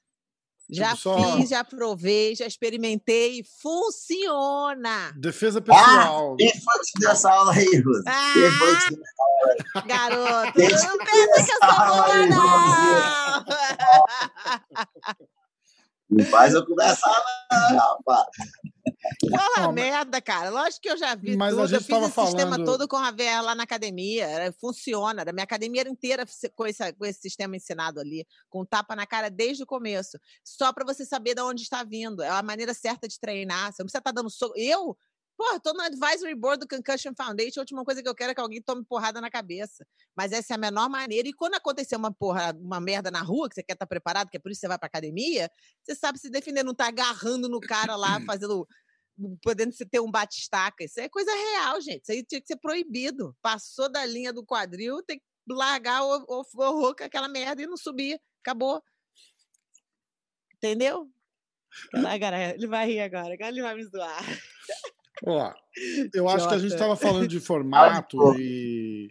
Já 0.70 0.90
tipo, 0.90 1.02
só... 1.02 1.38
fiz, 1.38 1.50
já 1.50 1.64
provei, 1.64 2.36
já 2.36 2.46
experimentei, 2.46 3.44
funciona. 3.62 5.14
Defesa 5.16 5.62
pessoal. 5.62 6.34
Ah, 6.34 6.36
quem 6.38 6.52
foi 6.52 7.12
essa 7.12 7.32
aula 7.32 7.54
aí, 7.54 7.82
Rose? 7.82 8.04
Ah, 8.06 8.34
quem 8.34 8.52
foi 8.52 8.76
te 8.76 8.96
dar 8.96 9.88
Garoto, 9.88 10.60
não 10.60 10.98
pensa 10.98 11.46
que 11.46 11.52
eu 11.52 11.60
sou 11.62 11.86
boa, 11.88 12.26
não! 12.28 13.46
Não 16.10 16.26
faz 16.26 16.54
eu 16.56 16.66
começar, 16.66 17.24
não, 17.72 17.78
rapaz. 17.78 18.28
Fala 19.30 19.72
merda, 19.72 20.22
cara. 20.22 20.50
Lógico 20.50 20.82
que 20.82 20.90
eu 20.90 20.98
já 20.98 21.16
vi 21.16 21.36
mas 21.36 21.52
tudo. 21.52 21.64
A 21.64 21.68
gente 21.68 21.76
eu 21.76 21.82
fiz 21.82 22.06
esse 22.06 22.12
falando... 22.12 22.32
sistema 22.32 22.66
todo 22.66 22.88
com 22.88 22.98
a 22.98 23.12
VR 23.12 23.44
lá 23.44 23.56
na 23.56 23.64
academia. 23.64 24.54
Funciona. 24.60 25.24
A 25.28 25.32
minha 25.32 25.44
academia 25.44 25.82
era 25.82 25.90
inteira 25.90 26.26
com 26.56 26.66
esse, 26.66 26.94
com 26.94 27.06
esse 27.06 27.22
sistema 27.22 27.56
ensinado 27.56 28.00
ali, 28.00 28.26
com 28.50 28.66
tapa 28.66 28.96
na 28.96 29.06
cara 29.06 29.30
desde 29.30 29.64
o 29.64 29.68
começo. 29.68 30.18
Só 30.44 30.74
para 30.74 30.86
você 30.86 31.06
saber 31.06 31.36
de 31.36 31.42
onde 31.42 31.64
está 31.64 31.84
vindo. 31.84 32.24
É 32.24 32.30
a 32.30 32.44
maneira 32.44 32.74
certa 32.74 33.08
de 33.08 33.20
treinar. 33.20 33.72
Você 33.72 33.82
não 33.82 33.86
precisa 33.86 34.00
estar 34.00 34.02
tá 34.02 34.12
dando 34.12 34.30
soco. 34.30 34.54
Eu, 34.58 34.98
Pô, 35.38 35.60
tô 35.60 35.72
no 35.72 35.82
advisory 35.82 36.34
board 36.34 36.66
do 36.66 36.68
Concussion 36.68 37.14
Foundation. 37.16 37.60
A 37.60 37.62
última 37.62 37.86
coisa 37.86 38.02
que 38.02 38.10
eu 38.10 38.16
quero 38.16 38.32
é 38.32 38.34
que 38.34 38.42
alguém 38.42 38.60
tome 38.60 38.84
porrada 38.84 39.22
na 39.22 39.30
cabeça. 39.30 39.86
Mas 40.16 40.32
essa 40.32 40.54
é 40.54 40.56
a 40.56 40.58
menor 40.58 40.90
maneira. 40.90 41.28
E 41.28 41.34
quando 41.34 41.54
acontecer 41.54 41.96
uma 41.96 42.12
porra, 42.12 42.58
uma 42.60 42.82
merda 42.82 43.12
na 43.12 43.22
rua, 43.22 43.48
que 43.48 43.54
você 43.54 43.62
quer 43.62 43.74
estar 43.74 43.86
tá 43.86 43.88
preparado, 43.88 44.30
que 44.32 44.38
é 44.38 44.40
por 44.40 44.52
isso 44.52 44.60
que 44.60 44.62
você 44.62 44.68
vai 44.68 44.80
pra 44.80 44.88
academia, 44.88 45.48
você 45.84 45.94
sabe 45.94 46.18
se 46.18 46.32
defender, 46.32 46.64
não 46.64 46.74
tá 46.74 46.88
agarrando 46.88 47.48
no 47.48 47.60
cara 47.60 47.96
lá, 47.96 48.20
fazendo. 48.26 48.68
Podendo 49.42 49.76
ter 49.90 50.00
um 50.00 50.12
bate-estaca. 50.12 50.84
Isso 50.84 51.00
é 51.00 51.10
coisa 51.10 51.32
real, 51.32 51.82
gente. 51.82 52.04
Isso 52.04 52.12
aí 52.12 52.24
tinha 52.24 52.42
que 52.42 52.48
ser 52.48 52.58
proibido. 52.58 53.36
Passou 53.42 53.92
da 53.92 54.06
linha 54.06 54.32
do 54.32 54.46
quadril, 54.46 55.02
tem 55.04 55.20
que 55.20 55.26
largar 55.50 56.04
o, 56.04 56.26
o, 56.28 56.42
o, 56.42 56.96
com 56.96 57.04
aquela 57.04 57.28
merda 57.28 57.62
e 57.62 57.68
não 57.68 57.78
subir. 57.78 58.20
Acabou. 58.42 58.82
Entendeu? 60.56 61.10
Ele 62.56 62.68
vai 62.68 62.88
rir 62.88 63.02
agora, 63.02 63.34
agora 63.34 63.50
ele 63.50 63.62
vai 63.62 63.76
me 63.76 63.86
zoar. 63.86 64.24
Ó, 65.26 65.54
eu 66.14 66.28
acho 66.28 66.48
que 66.48 66.56
a 66.56 66.60
gente 66.60 66.74
estava 66.74 66.96
falando 66.96 67.28
de 67.28 67.40
formato 67.40 68.18
e, 68.40 69.10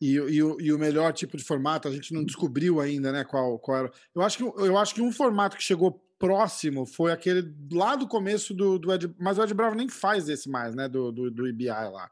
e, 0.00 0.16
e, 0.16 0.36
e, 0.36 0.72
o 0.72 0.78
melhor 0.78 1.12
tipo 1.12 1.36
de 1.36 1.44
formato 1.44 1.88
a 1.88 1.90
gente 1.90 2.12
não 2.12 2.24
descobriu 2.24 2.80
ainda, 2.80 3.10
né? 3.10 3.24
Qual, 3.24 3.58
qual 3.58 3.78
era. 3.78 3.92
Eu 4.14 4.22
acho, 4.22 4.38
que, 4.38 4.44
eu 4.44 4.76
acho 4.78 4.94
que 4.94 5.02
um 5.02 5.12
formato 5.12 5.56
que 5.56 5.62
chegou 5.62 6.00
próximo 6.18 6.84
foi 6.84 7.12
aquele 7.12 7.54
lá 7.72 7.94
do 7.94 8.06
começo 8.06 8.52
do, 8.52 8.78
do 8.78 8.92
Ed. 8.92 9.14
Mas 9.18 9.38
o 9.38 9.42
Ed 9.42 9.54
Bravo 9.54 9.76
nem 9.76 9.88
faz 9.88 10.28
esse 10.28 10.48
mais, 10.48 10.74
né? 10.74 10.88
Do, 10.88 11.12
do, 11.12 11.30
do 11.30 11.46
IBI 11.46 11.68
lá. 11.68 12.10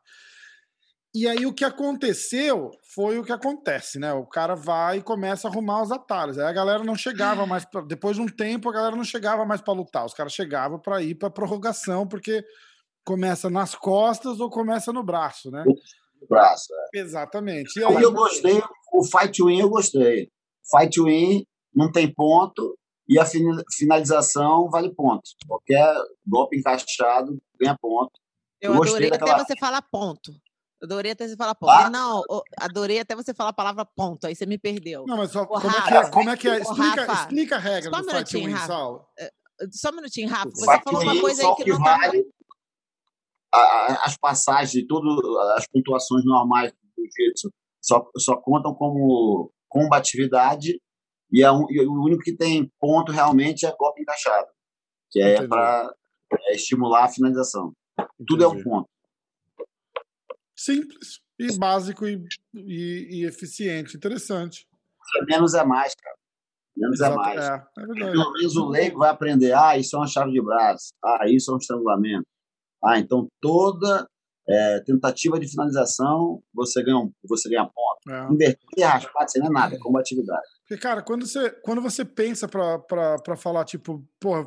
E 1.15 1.27
aí 1.27 1.47
o 1.47 1.53
que 1.53 1.65
aconteceu 1.65 2.71
foi 2.95 3.19
o 3.19 3.25
que 3.25 3.33
acontece, 3.33 3.99
né? 3.99 4.13
O 4.13 4.27
cara 4.27 4.55
vai 4.55 4.99
e 4.99 5.03
começa 5.03 5.49
a 5.49 5.51
arrumar 5.51 5.83
os 5.83 5.91
atalhos. 5.91 6.39
Aí 6.39 6.45
a 6.45 6.53
galera 6.53 6.85
não 6.85 6.95
chegava 6.95 7.47
mais 7.47 7.65
pra... 7.65 7.81
depois 7.81 8.17
de 8.17 8.23
um 8.23 8.29
tempo 8.29 8.69
a 8.69 8.73
galera 8.73 8.95
não 8.95 9.05
chegava 9.05 9.45
mais 9.47 9.63
para 9.63 9.73
lutar. 9.73 10.05
Os 10.05 10.13
caras 10.13 10.35
chegavam 10.35 10.79
para 10.79 11.03
ir 11.03 11.15
para 11.15 11.31
prorrogação 11.31 12.07
porque 12.07 12.45
começa 13.03 13.49
nas 13.49 13.75
costas 13.75 14.41
ou 14.41 14.51
começa 14.51 14.93
no 14.93 15.03
braço, 15.03 15.51
né? 15.51 15.65
No 16.21 16.29
braço, 16.29 16.67
é. 16.95 17.01
Exatamente. 17.01 17.81
E 17.81 17.85
aí, 17.85 18.03
eu 18.03 18.13
gostei, 18.13 18.61
o 18.93 19.03
Fight 19.03 19.43
Win 19.43 19.61
eu 19.61 19.71
gostei. 19.71 20.29
Fight 20.71 21.01
Win 21.01 21.47
não 21.75 21.91
tem 21.91 22.13
ponto 22.13 22.77
e 23.09 23.19
a 23.19 23.25
finalização 23.73 24.69
vale 24.69 24.95
ponto. 24.95 25.23
Qualquer 25.47 25.95
golpe 26.27 26.59
encaixado 26.59 27.39
ganha 27.61 27.77
ponto. 27.81 28.13
Eu, 28.61 28.75
eu 28.75 28.83
adorei 28.83 29.11
daquela... 29.11 29.33
até 29.33 29.45
você 29.45 29.59
falar 29.59 29.83
ponto. 29.83 30.33
Eu 30.81 30.87
adorei 30.87 31.13
até 31.13 31.29
você 31.29 31.37
falar 31.37 31.55
ponto. 31.55 31.71
Ah? 31.71 31.89
Não, 31.89 32.23
adorei 32.59 32.99
até 32.99 33.15
você 33.15 33.33
falar 33.33 33.51
a 33.51 33.55
palavra 33.55 33.85
ponto, 33.85 34.27
aí 34.27 34.35
você 34.35 34.45
me 34.45 34.59
perdeu. 34.59 35.05
Não, 35.07 35.17
mas 35.17 35.31
só, 35.31 35.47
como, 35.47 35.67
Rafa, 35.67 35.79
é 35.79 35.83
que 35.83 35.95
é, 35.95 36.11
como 36.11 36.31
é 36.31 36.37
que 36.37 36.49
é? 36.49 36.59
Explica, 36.59 37.05
Rafa, 37.07 37.23
explica 37.23 37.57
a 37.57 37.59
regra 37.59 37.91
do 37.91 38.11
Fight 38.11 38.37
Win, 38.37 38.57
Saulo. 38.59 39.07
É, 39.19 39.31
só 39.73 39.91
um 39.91 39.97
minutinho, 39.97 40.29
Rafa. 40.29 40.51
Você 40.51 40.81
falou 40.85 41.03
uma 41.03 41.21
coisa 41.21 41.49
aí 41.49 41.57
que 41.57 41.71
não 41.71 41.83
tá 41.83 41.97
vale, 41.97 42.27
as 44.03 44.17
passagens, 44.17 44.85
todas 44.87 45.17
as 45.57 45.67
pontuações 45.69 46.25
normais 46.25 46.73
do 46.73 47.03
jiu-jitsu 47.03 47.51
só, 47.83 48.05
só 48.19 48.37
contam 48.37 48.75
como 48.75 49.53
combatividade 49.69 50.81
e, 51.31 51.43
é 51.43 51.51
um, 51.51 51.67
e, 51.71 51.81
o 51.87 52.03
único 52.03 52.23
que 52.23 52.37
tem 52.37 52.71
ponto 52.81 53.13
realmente 53.13 53.67
é 53.67 53.77
golpe 53.77 54.03
encaixado, 54.03 54.49
que 55.11 55.21
é 55.21 55.47
para 55.47 55.93
é, 56.33 56.55
estimular 56.55 57.05
a 57.05 57.09
finalização. 57.09 57.73
Entendi. 57.99 58.27
Tudo 58.27 58.45
é 58.45 58.49
um 58.49 58.63
ponto. 58.63 58.89
Simples 60.55 61.21
e 61.39 61.57
básico 61.59 62.07
e, 62.07 62.23
e, 62.55 63.21
e 63.21 63.25
eficiente. 63.27 63.97
Interessante. 63.97 64.67
Menos 65.29 65.55
é 65.55 65.65
mais, 65.65 65.95
cara. 65.95 66.17
Menos 66.77 67.01
é 67.01 67.07
Exato, 67.07 67.21
é 67.21 67.25
mais. 67.25 67.49
É, 67.49 67.55
é 67.55 68.11
Pelo 68.11 68.33
menos 68.33 68.57
o 68.57 68.69
leigo 68.69 68.99
vai 68.99 69.11
aprender. 69.11 69.53
Ah, 69.53 69.77
isso 69.77 69.97
é 69.97 69.99
uma 69.99 70.07
chave 70.07 70.33
de 70.33 70.43
braço. 70.43 70.93
Ah, 71.03 71.25
isso 71.27 71.51
é 71.51 71.55
um 71.55 71.59
estrangulamento. 71.59 72.27
Ah, 72.85 72.99
então 72.99 73.27
toda 73.41 74.07
é, 74.49 74.81
tentativa 74.81 75.41
de 75.41 75.49
finalização 75.49 76.43
você 76.55 76.83
ganha, 76.83 76.99
um, 76.99 77.13
você 77.25 77.49
ganha 77.49 77.65
ponto. 77.65 78.09
É. 78.09 78.33
Inverter, 78.33 78.87
raspar, 78.89 79.25
isso 79.25 79.39
não 79.41 79.47
é 79.47 79.51
nada, 79.51 79.75
é 79.75 79.79
combatividade. 79.79 80.47
Porque, 80.61 80.81
cara, 80.81 81.03
quando 81.03 81.27
você, 81.27 81.51
quando 81.63 81.81
você 81.81 82.05
pensa 82.05 82.49
para 82.49 83.37
falar, 83.37 83.65
tipo, 83.65 84.07
porra, 84.21 84.47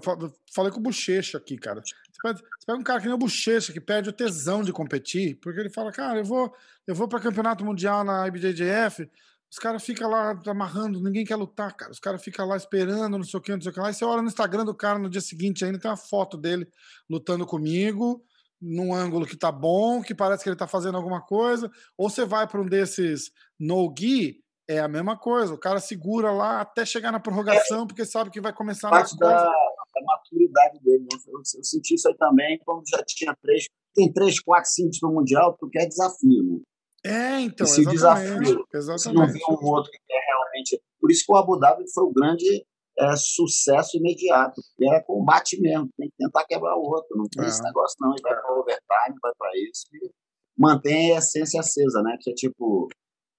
falei 0.54 0.72
com 0.72 0.80
o 0.80 0.84
Bochecha 0.84 1.38
aqui, 1.38 1.58
cara. 1.58 1.82
Você 1.82 1.94
pega, 2.22 2.38
você 2.38 2.66
pega, 2.66 2.80
um 2.80 2.84
cara 2.84 3.00
que 3.00 3.06
nem 3.06 3.16
o 3.16 3.20
Bochecha, 3.20 3.74
que 3.74 3.82
perde 3.82 4.10
o 4.10 4.14
tesão 4.14 4.64
de 4.64 4.72
competir, 4.72 5.38
porque 5.42 5.60
ele 5.60 5.70
fala, 5.70 5.92
cara, 5.92 6.20
eu 6.20 6.26
vou, 6.26 6.54
eu 6.88 6.96
vou 6.96 7.08
para 7.08 7.20
campeonato 7.20 7.66
mundial 7.66 8.04
na 8.04 8.28
IBJJF, 8.28 9.10
os 9.52 9.58
caras 9.58 9.84
ficam 9.84 10.10
lá 10.10 10.40
amarrando, 10.46 11.02
ninguém 11.02 11.26
quer 11.26 11.36
lutar, 11.36 11.76
cara. 11.76 11.92
Os 11.92 12.00
caras 12.00 12.24
ficam 12.24 12.48
lá 12.48 12.56
esperando, 12.56 13.18
não 13.18 13.24
sei 13.24 13.38
o 13.40 13.42
que, 13.42 13.52
não 13.52 13.62
sei 13.62 13.72
o 13.72 13.74
que 13.74 13.80
lá. 13.80 13.90
E 13.90 13.94
você 13.94 14.06
olha 14.06 14.22
no 14.22 14.28
Instagram 14.28 14.64
do 14.64 14.76
cara 14.76 15.00
no 15.00 15.10
dia 15.10 15.22
seguinte 15.22 15.66
ainda, 15.66 15.80
tem 15.80 15.90
uma 15.90 15.98
foto 15.98 16.38
dele 16.38 16.68
lutando 17.10 17.48
comigo, 17.48 18.24
num 18.62 18.94
ângulo 18.94 19.26
que 19.26 19.38
tá 19.38 19.52
bom, 19.52 20.02
que 20.02 20.14
parece 20.14 20.44
que 20.44 20.50
ele 20.50 20.58
tá 20.58 20.68
fazendo 20.68 20.98
alguma 20.98 21.22
coisa. 21.22 21.72
Ou 21.98 22.10
você 22.10 22.26
vai 22.26 22.48
para 22.48 22.62
um 22.62 22.66
desses 22.66 23.32
no-gi, 23.60 24.42
é 24.70 24.80
a 24.80 24.88
mesma 24.88 25.18
coisa. 25.18 25.54
O 25.54 25.58
cara 25.58 25.80
segura 25.80 26.32
lá 26.32 26.62
até 26.62 26.86
chegar 26.86 27.12
na 27.12 27.20
prorrogação, 27.20 27.88
porque 27.88 28.06
sabe 28.06 28.30
que 28.30 28.42
vai 28.42 28.54
começar 28.54 28.90
Parte 28.90 29.18
da, 29.18 29.44
da, 29.46 30.02
maturidade 30.06 30.80
dele. 30.82 31.04
Né? 31.04 31.20
Eu, 31.28 31.40
eu, 31.40 31.64
senti 31.64 31.96
isso 31.96 32.08
aí 32.08 32.16
também 32.16 32.60
quando 32.66 32.84
já 32.88 33.04
tinha 33.06 33.36
três. 33.42 33.66
Tem 33.96 34.12
três, 34.14 34.40
quatro, 34.40 34.70
cinco 34.70 34.92
no 35.02 35.14
Mundial, 35.14 35.58
porque 35.60 35.80
é 35.80 35.88
desafio. 35.88 36.44
Né? 36.44 36.60
É, 37.06 37.42
então. 37.42 37.66
Esse 37.66 37.86
desafio. 37.86 38.66
Exatamente. 38.74 39.02
Você 39.02 39.12
não 39.12 39.28
vê 39.28 39.40
um 39.50 39.66
outro 39.68 39.92
que 39.92 40.14
é 40.14 40.20
realmente. 40.28 40.82
Por 41.00 41.12
isso 41.12 41.26
que 41.26 41.32
o 41.32 41.36
Abu 41.36 41.58
Dhabi 41.58 41.84
foi 41.92 42.04
o 42.04 42.12
grande 42.12 42.66
é, 43.00 43.16
sucesso 43.16 43.98
imediato. 43.98 44.62
Era 44.82 45.04
combate 45.04 45.60
mesmo. 45.62 45.90
Tem 45.98 46.10
que 46.10 46.16
tentar 46.18 46.46
quebrar 46.46 46.76
o 46.76 46.82
outro. 46.82 47.18
Não 47.18 47.26
tem 47.26 47.46
é. 47.46 47.48
esse 47.48 47.64
negócio, 47.64 47.96
não. 48.00 48.12
Ele 48.12 48.22
vai 48.22 48.36
para 48.36 48.60
overtime, 48.60 49.20
vai 49.22 49.32
para 49.38 49.50
isso. 49.70 49.86
E 49.94 50.12
mantém 50.58 51.16
a 51.16 51.20
essência 51.20 51.60
acesa, 51.60 52.02
né? 52.04 52.18
Que 52.20 52.32
é 52.32 52.34
tipo, 52.34 52.88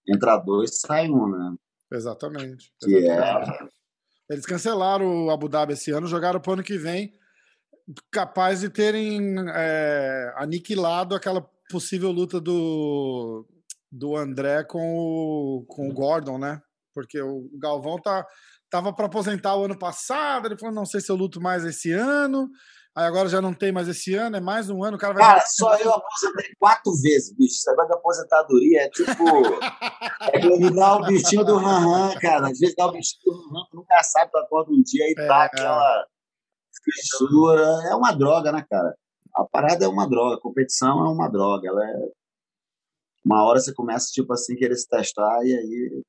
entra 0.09 0.39
dois, 0.39 0.81
sai 0.81 1.09
um, 1.09 1.29
né? 1.29 1.55
Exatamente. 1.93 2.73
Que 2.81 2.95
exatamente. 2.97 3.51
é. 3.51 3.81
Eles 4.31 4.47
cancelaram 4.47 5.27
o 5.27 5.31
Abu 5.31 5.49
Dhabi 5.49 5.73
esse 5.73 5.91
ano, 5.91 6.07
jogaram 6.07 6.41
para 6.41 6.51
o 6.51 6.53
ano 6.55 6.63
que 6.63 6.79
vem, 6.79 7.13
capaz 8.13 8.61
de 8.61 8.71
terem 8.71 9.35
é, 9.53 10.33
aniquilado 10.37 11.17
aquela 11.17 11.45
possível 11.69 12.13
luta 12.13 12.41
do, 12.41 13.45
do 13.91 14.17
André 14.17 14.63
com 14.63 14.97
o, 14.97 15.65
com 15.67 15.89
o 15.89 15.93
Gordon, 15.93 16.39
né? 16.39 16.63
Porque 16.95 17.21
o 17.21 17.51
Galvão 17.59 18.01
tá, 18.01 18.25
tava 18.71 18.93
para 18.93 19.07
aposentar 19.07 19.57
o 19.57 19.65
ano 19.65 19.79
passado, 19.79 20.47
ele 20.47 20.59
falou, 20.59 20.75
não 20.75 20.87
sei 20.87 21.01
se 21.01 21.11
eu 21.11 21.17
luto 21.17 21.41
mais 21.41 21.65
esse 21.65 21.93
ano, 21.93 22.49
aí 22.97 23.07
agora 23.07 23.29
já 23.29 23.41
não 23.41 23.53
tem 23.53 23.73
mais 23.73 23.89
esse 23.89 24.15
ano, 24.15 24.37
é 24.37 24.41
mais 24.41 24.71
um 24.71 24.85
ano, 24.85 24.97
o 24.97 25.01
cara 25.01 25.15
vai... 25.15 25.23
Cara, 25.23 25.45
só 25.47 25.77
eu 25.77 25.93
aposentei 25.93 26.55
quatro 26.59 26.93
vezes, 27.03 27.35
bicho, 27.37 27.55
esse 27.57 27.71
negócio 27.71 27.89
de 27.89 27.97
aposentadoria 27.97 28.83
é 28.83 28.89
tipo... 28.91 29.25
é 30.33 30.47
ele 30.47 30.71
dá 30.71 30.97
o 30.97 31.07
bichinho 31.07 31.45
do 31.45 31.57
Ranran, 31.57 32.15
cara, 32.21 32.49
às 32.49 32.59
vezes 32.59 32.75
dá 32.77 32.87
o 32.87 32.93
bichinho 32.93 33.23
do 33.25 33.49
Ranran, 33.49 33.67
nunca 33.75 34.03
sabe, 34.03 34.31
tu 34.31 34.39
acorda 34.39 34.71
um 34.71 34.83
dia 34.83 35.05
e 35.09 35.15
é, 35.19 35.27
tá 35.27 35.45
aquela 35.45 36.07
fissura. 36.83 37.83
É 37.91 37.95
uma 37.95 38.13
droga, 38.13 38.53
né, 38.53 38.65
cara? 38.69 38.95
A 39.35 39.45
parada 39.45 39.85
é 39.85 39.89
uma 39.89 40.09
droga, 40.09 40.37
a 40.37 40.41
competição 40.41 41.05
é 41.05 41.09
uma 41.09 41.29
droga. 41.29 41.69
Ela 41.69 41.85
é... 41.85 41.95
Uma 43.25 43.45
hora 43.45 43.61
você 43.61 43.73
começa, 43.73 44.07
tipo 44.13 44.33
assim, 44.33 44.57
querer 44.57 44.77
se 44.77 44.89
testar 44.89 45.45
e 45.45 45.55
aí. 45.55 46.03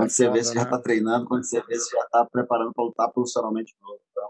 Quando 0.00 0.10
você 0.10 0.30
vê, 0.30 0.44
você 0.44 0.54
né? 0.54 0.60
já 0.62 0.70
tá 0.70 0.78
treinando, 0.80 1.26
quando 1.26 1.44
você 1.44 1.60
vê, 1.62 1.78
você 1.78 1.96
já 1.96 2.06
tá 2.08 2.26
preparando 2.30 2.72
para 2.72 2.84
lutar 2.84 3.10
profissionalmente 3.12 3.74
de 3.74 3.80
novo. 3.82 4.00
Então, 4.10 4.28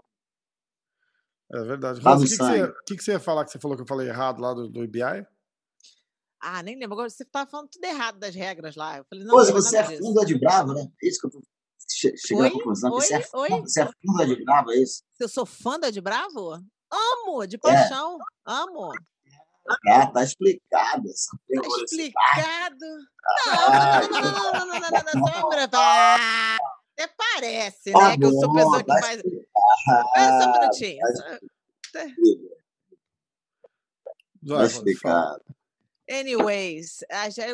é 1.53 1.63
verdade. 1.65 2.01
Tá 2.01 2.09
Mas 2.11 2.21
o 2.21 2.23
que, 2.25 2.29
que, 2.29 2.37
você, 2.37 2.73
que, 2.87 2.97
que 2.97 3.03
você 3.03 3.11
ia 3.11 3.19
falar 3.19 3.45
que 3.45 3.51
você 3.51 3.59
falou 3.59 3.75
que 3.75 3.83
eu 3.83 3.87
falei 3.87 4.07
errado 4.07 4.41
lá 4.41 4.53
do, 4.53 4.69
do 4.69 4.83
IBI? 4.83 5.25
Ah, 6.41 6.63
nem 6.63 6.77
lembro. 6.77 6.93
Agora 6.93 7.09
você 7.09 7.23
estava 7.23 7.49
falando 7.49 7.69
tudo 7.69 7.83
errado 7.83 8.17
das 8.17 8.33
regras 8.33 8.75
lá. 8.75 8.97
Eu 8.97 9.05
falei, 9.05 9.25
não, 9.25 9.31
Pois, 9.31 9.49
você 9.49 9.77
é 9.77 9.97
funda 9.97 10.25
de 10.25 10.39
bravo, 10.39 10.73
né? 10.73 10.87
É 11.03 11.07
isso 11.07 11.19
que 11.19 11.27
eu 11.27 11.31
tô 11.31 11.41
chegando 12.17 12.47
à 12.47 12.51
conclusão. 12.51 12.91
Oi? 12.91 13.01
Você, 13.01 13.13
é 13.13 13.21
funda, 13.21 13.61
você 13.61 13.81
é 13.81 13.89
funda 14.05 14.25
de 14.25 14.43
bravo, 14.43 14.71
é 14.71 14.77
isso? 14.77 15.03
Eu 15.19 15.29
sou 15.29 15.45
fã 15.45 15.79
de 15.79 16.01
bravo? 16.01 16.53
Amo, 16.91 17.45
de 17.45 17.57
é. 17.57 17.59
paixão. 17.59 18.17
É. 18.17 18.51
Amo. 18.51 18.91
Tá 20.13 20.23
explicado 20.23 21.09
essa 21.09 21.37
Tá 21.53 21.61
explicado. 21.83 22.85
Não, 23.45 23.55
não, 24.09 24.31
não, 24.31 24.51
não, 24.51 24.65
não, 24.65 24.79
não, 24.79 24.89
não, 24.89 25.49
não, 25.49 25.49
não, 25.49 25.77
Até 26.93 27.07
parece, 27.17 27.91
né? 27.91 28.17
Que 28.17 28.25
eu 28.25 28.31
sou 28.31 28.53
pessoa 28.53 28.83
que 28.83 28.99
faz. 28.99 29.21
não 29.23 30.41
só 30.41 30.49
um 30.49 30.53
minutinho. 30.53 30.99
Tá 34.47 34.65
explicado. 34.65 35.41
Anyways, 36.11 37.05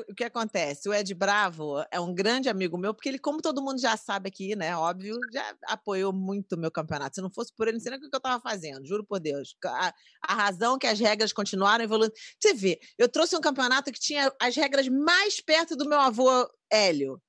o 0.09 0.15
que 0.15 0.23
acontece? 0.23 0.89
O 0.89 0.93
Ed 0.93 1.13
Bravo 1.13 1.75
é 1.91 1.99
um 1.99 2.11
grande 2.11 2.49
amigo 2.49 2.75
meu, 2.75 2.91
porque 2.91 3.07
ele, 3.07 3.19
como 3.19 3.39
todo 3.39 3.61
mundo 3.61 3.79
já 3.79 3.95
sabe 3.95 4.29
aqui, 4.29 4.55
né? 4.55 4.75
Óbvio, 4.75 5.15
já 5.31 5.55
apoiou 5.65 6.11
muito 6.11 6.53
o 6.53 6.57
meu 6.57 6.71
campeonato. 6.71 7.15
Se 7.15 7.21
não 7.21 7.29
fosse 7.29 7.53
por 7.53 7.67
ele, 7.67 7.77
não 7.77 7.81
sei 7.81 7.91
nem 7.91 7.99
o 7.99 8.01
que 8.01 8.15
eu 8.15 8.17
estava 8.17 8.41
fazendo, 8.41 8.87
juro 8.87 9.05
por 9.05 9.19
Deus. 9.19 9.55
A, 9.63 9.93
a, 10.23 10.33
razão 10.33 10.79
que 10.79 10.87
as 10.87 10.99
regras 10.99 11.31
continuaram 11.31 11.83
evoluindo. 11.83 12.13
Você 12.39 12.51
vê, 12.55 12.79
eu 12.97 13.07
trouxe 13.07 13.35
um 13.35 13.41
campeonato 13.41 13.91
que 13.91 13.99
tinha 13.99 14.33
as 14.41 14.55
regras 14.55 14.87
mais 14.87 15.39
perto 15.39 15.75
do 15.75 15.87
meu 15.87 15.99
avô 15.99 16.49
Hélio. 16.71 17.21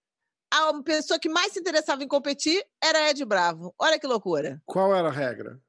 A 0.51 0.83
pessoa 0.83 1.19
que 1.19 1.29
mais 1.29 1.53
se 1.53 1.61
interessava 1.61 2.03
em 2.03 2.09
competir 2.09 2.65
era 2.83 3.11
Ed 3.11 3.23
Bravo. 3.27 3.75
Olha 3.79 3.99
que 3.99 4.07
loucura. 4.07 4.63
Qual 4.65 4.97
era 4.97 5.09
a 5.09 5.13
regra? 5.13 5.61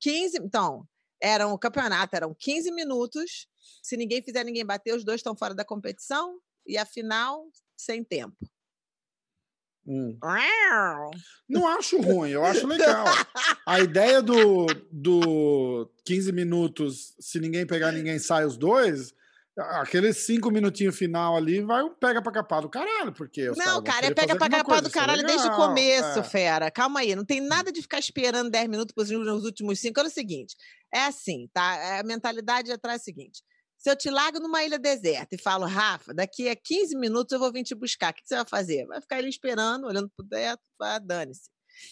15. 0.00 0.38
Então, 0.38 0.88
era 1.20 1.46
um 1.48 1.58
campeonato, 1.58 2.14
eram 2.14 2.34
15 2.34 2.70
minutos 2.72 3.48
se 3.82 3.96
ninguém 3.96 4.22
fizer 4.22 4.44
ninguém 4.44 4.64
bater, 4.64 4.94
os 4.94 5.04
dois 5.04 5.20
estão 5.20 5.36
fora 5.36 5.54
da 5.54 5.64
competição. 5.64 6.38
E 6.66 6.76
a 6.76 6.84
final, 6.84 7.46
sem 7.76 8.04
tempo. 8.04 8.36
Hum. 9.86 10.18
Não 11.48 11.66
acho 11.66 11.98
ruim, 11.98 12.30
eu 12.30 12.44
acho 12.44 12.66
legal. 12.66 13.06
A 13.64 13.80
ideia 13.80 14.20
do, 14.20 14.66
do 14.92 15.90
15 16.04 16.30
minutos, 16.32 17.14
se 17.18 17.40
ninguém 17.40 17.66
pegar 17.66 17.92
ninguém, 17.92 18.18
sai 18.18 18.44
os 18.44 18.58
dois. 18.58 19.14
Aqueles 19.58 20.24
cinco 20.24 20.50
minutinhos 20.50 20.96
final 20.96 21.36
ali 21.36 21.60
vai 21.60 21.82
um 21.82 21.92
pega 21.92 22.22
pra 22.22 22.30
capar 22.30 22.62
do 22.62 22.68
caralho, 22.68 23.12
porque 23.12 23.50
Não, 23.56 23.82
cara, 23.82 24.06
é 24.06 24.14
pega 24.14 24.36
pra 24.36 24.48
capar 24.48 24.80
do 24.80 24.88
é 24.88 24.90
caralho 24.90 25.26
desde 25.26 25.48
o 25.48 25.56
começo, 25.56 26.20
é. 26.20 26.22
fera. 26.22 26.70
Calma 26.70 27.00
aí, 27.00 27.16
não 27.16 27.24
tem 27.24 27.40
nada 27.40 27.72
de 27.72 27.82
ficar 27.82 27.98
esperando 27.98 28.50
10 28.50 28.68
minutos 28.68 29.10
nos 29.10 29.44
últimos 29.44 29.80
cinco. 29.80 29.98
Olha 29.98 30.08
o 30.08 30.12
seguinte: 30.12 30.54
é 30.94 31.00
assim, 31.06 31.48
tá? 31.52 31.98
A 31.98 32.02
mentalidade 32.04 32.70
atrás 32.70 33.00
é 33.00 33.02
a 33.02 33.04
seguinte: 33.04 33.42
se 33.76 33.90
eu 33.90 33.96
te 33.96 34.10
largo 34.10 34.38
numa 34.38 34.62
ilha 34.64 34.78
deserta 34.78 35.34
e 35.34 35.40
falo, 35.40 35.64
Rafa, 35.64 36.14
daqui 36.14 36.48
a 36.48 36.56
15 36.56 36.96
minutos 36.96 37.32
eu 37.32 37.38
vou 37.38 37.52
vir 37.52 37.64
te 37.64 37.74
buscar, 37.74 38.12
o 38.12 38.14
que 38.14 38.22
você 38.24 38.36
vai 38.36 38.44
fazer? 38.44 38.86
Vai 38.86 39.00
ficar 39.00 39.16
ali 39.16 39.28
esperando, 39.28 39.86
olhando 39.86 40.10
pro 40.16 40.26
teto, 40.26 40.62
ah, 40.80 40.98
dane-se. 40.98 41.48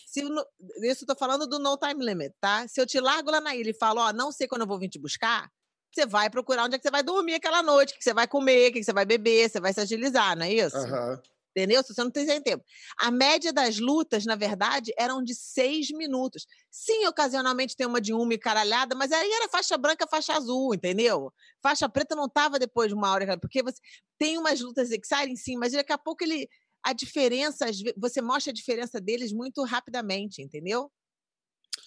Se, 0.07 0.21
isso 0.21 1.05
eu 1.05 1.07
tô 1.07 1.17
falando 1.17 1.47
do 1.47 1.59
no 1.61 1.77
time 1.77 2.05
limit, 2.05 2.35
tá? 2.41 2.67
Se 2.67 2.81
eu 2.81 2.87
te 2.87 2.99
largo 3.01 3.31
lá 3.31 3.41
na 3.41 3.55
ilha 3.55 3.71
e 3.71 3.79
falo, 3.79 4.01
ó, 4.01 4.13
não 4.13 4.33
sei 4.33 4.49
quando 4.49 4.63
eu 4.63 4.67
vou 4.67 4.79
vir 4.79 4.89
te 4.89 4.99
buscar, 4.99 5.49
você 5.97 6.07
vai 6.07 6.29
procurar 6.29 6.65
onde 6.65 6.77
é 6.77 6.79
que 6.79 6.83
você 6.83 6.91
vai 6.91 7.03
dormir 7.03 7.35
aquela 7.35 7.63
noite, 7.63 7.95
o 7.95 7.99
que 7.99 8.05
você 8.05 8.13
vai 8.13 8.29
comer, 8.29 8.71
o 8.71 8.73
que 8.75 8.85
você 8.85 8.93
vai 8.93 9.07
beber, 9.07 9.49
você 9.49 9.59
vai 9.59 9.73
se 9.73 9.81
agilizar, 9.81 10.37
não 10.37 10.45
é 10.45 10.53
isso? 10.53 10.77
Uhum. 10.77 11.19
Entendeu? 11.57 11.83
Se 11.83 11.95
você 11.95 12.05
não 12.05 12.11
tem 12.11 12.27
tempo. 12.43 12.63
A 12.99 13.11
média 13.11 13.51
das 13.51 13.79
lutas, 13.79 14.27
na 14.27 14.37
verdade, 14.37 14.93
eram 14.99 15.25
de 15.25 15.35
seis 15.35 15.91
minutos. 15.91 16.47
Sim, 16.71 17.07
ocasionalmente 17.07 17.75
tem 17.75 17.87
uma 17.87 17.99
de 17.99 18.13
uma 18.13 18.35
e 18.35 18.39
caralhada, 18.39 18.95
mas 18.95 19.11
aí 19.11 19.33
era 19.33 19.49
faixa 19.49 19.79
branca, 19.79 20.07
faixa 20.07 20.35
azul, 20.35 20.75
entendeu? 20.75 21.33
Faixa 21.63 21.89
preta 21.89 22.15
não 22.15 22.29
tava 22.29 22.59
depois 22.59 22.89
de 22.89 22.95
uma 22.95 23.11
hora, 23.11 23.39
porque 23.39 23.63
você 23.63 23.81
tem 24.19 24.37
umas 24.37 24.61
lutas 24.61 24.91
exciting, 24.91 25.35
sim, 25.35 25.57
mas 25.57 25.73
daqui 25.73 25.93
a 25.93 25.99
pouco 25.99 26.23
ele. 26.23 26.47
A 26.83 26.93
diferença, 26.93 27.67
você 27.97 28.23
mostra 28.23 28.53
a 28.53 28.55
diferença 28.55 29.01
deles 29.01 29.33
muito 29.33 29.65
rapidamente, 29.65 30.41
entendeu? 30.41 30.89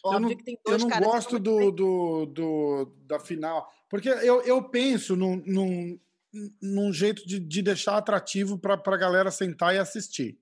Óbvio 0.03 0.25
eu 0.25 0.29
não, 0.29 0.37
que 0.37 0.43
tem 0.43 0.59
dois 0.65 0.81
eu 0.81 0.89
não 0.89 0.99
gosto 0.99 1.39
do, 1.39 1.71
do, 1.71 2.25
do, 2.25 2.85
da 3.05 3.19
final, 3.19 3.69
porque 3.89 4.09
eu, 4.09 4.41
eu 4.43 4.63
penso 4.69 5.15
num, 5.15 5.41
num 5.45 5.99
num 6.61 6.93
jeito 6.93 7.25
de, 7.27 7.39
de 7.39 7.61
deixar 7.61 7.97
atrativo 7.97 8.57
para 8.57 8.75
a 8.75 8.97
galera 8.97 9.31
sentar 9.31 9.73
e 9.73 9.79
assistir. 9.79 10.37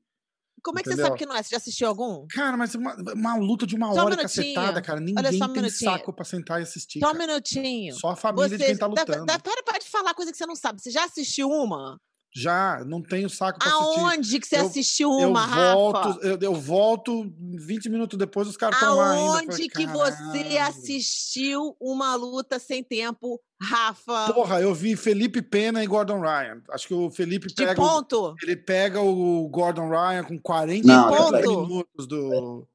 Como 0.64 0.80
é 0.80 0.84
que 0.84 0.90
Entendeu? 0.90 1.06
você 1.06 1.10
sabe 1.10 1.20
que 1.20 1.26
não 1.26 1.36
é? 1.36 1.44
Você 1.44 1.50
já 1.52 1.58
assistiu 1.58 1.88
algum? 1.88 2.26
Cara, 2.28 2.58
mas 2.58 2.74
uma, 2.76 2.96
uma 3.14 3.36
luta 3.38 3.66
de 3.66 3.76
uma 3.76 3.94
só 3.94 4.04
hora 4.04 4.16
um 4.16 4.18
cacetada, 4.18 4.82
cara. 4.82 5.00
Ninguém 5.00 5.42
um 5.42 5.54
tem 5.54 5.70
saco 5.70 6.12
pra 6.12 6.26
sentar 6.26 6.60
e 6.60 6.64
assistir. 6.64 7.00
Só 7.00 7.12
um 7.12 7.18
minutinho. 7.18 7.94
Só 7.94 8.10
a 8.10 8.16
família 8.16 8.50
você, 8.50 8.58
de 8.58 8.66
quem 8.66 8.78
tá 8.78 8.88
lutando. 8.88 9.26
Dá, 9.26 9.38
dá, 9.38 9.40
para, 9.40 9.64
para 9.64 9.80
de 9.80 9.88
falar 9.88 10.14
coisa 10.14 10.32
que 10.32 10.38
você 10.38 10.46
não 10.46 10.56
sabe. 10.56 10.82
Você 10.82 10.90
já 10.90 11.06
assistiu 11.06 11.48
uma? 11.48 12.02
Já, 12.38 12.84
não 12.86 13.02
tenho 13.02 13.28
saco 13.32 13.58
pra 13.58 13.68
assistir. 13.68 14.00
Aonde 14.00 14.40
que 14.40 14.48
você 14.48 14.58
eu, 14.58 14.66
assistiu 14.68 15.10
uma, 15.10 15.44
eu 15.44 15.74
volto, 15.74 15.96
Rafa? 15.96 16.20
Eu, 16.22 16.40
eu, 16.40 16.54
volto 16.54 17.34
20 17.40 17.90
minutos 17.90 18.16
depois, 18.16 18.48
os 18.48 18.56
caras 18.56 18.76
estão 18.76 18.96
lá 18.96 19.12
ainda. 19.14 19.32
Aonde 19.32 19.68
que 19.68 19.88
você 19.88 20.58
assistiu 20.60 21.76
uma 21.80 22.14
luta 22.14 22.60
sem 22.60 22.84
tempo, 22.84 23.42
Rafa? 23.60 24.32
Porra, 24.34 24.62
eu 24.62 24.72
vi 24.76 24.96
Felipe 24.96 25.42
Pena 25.42 25.84
e 25.84 25.88
Gordon 25.88 26.22
Ryan. 26.22 26.62
Acho 26.70 26.88
que 26.88 26.94
o 26.94 27.10
Felipe 27.10 27.52
pega... 27.52 27.72
De 27.72 27.76
ponto? 27.76 28.36
ele 28.44 28.56
pega 28.56 29.02
o 29.02 29.50
Gordon 29.50 29.90
Ryan 29.90 30.24
com 30.24 30.40
40 30.40 30.88
não, 30.88 31.32
minutos 31.32 32.06
do... 32.06 32.68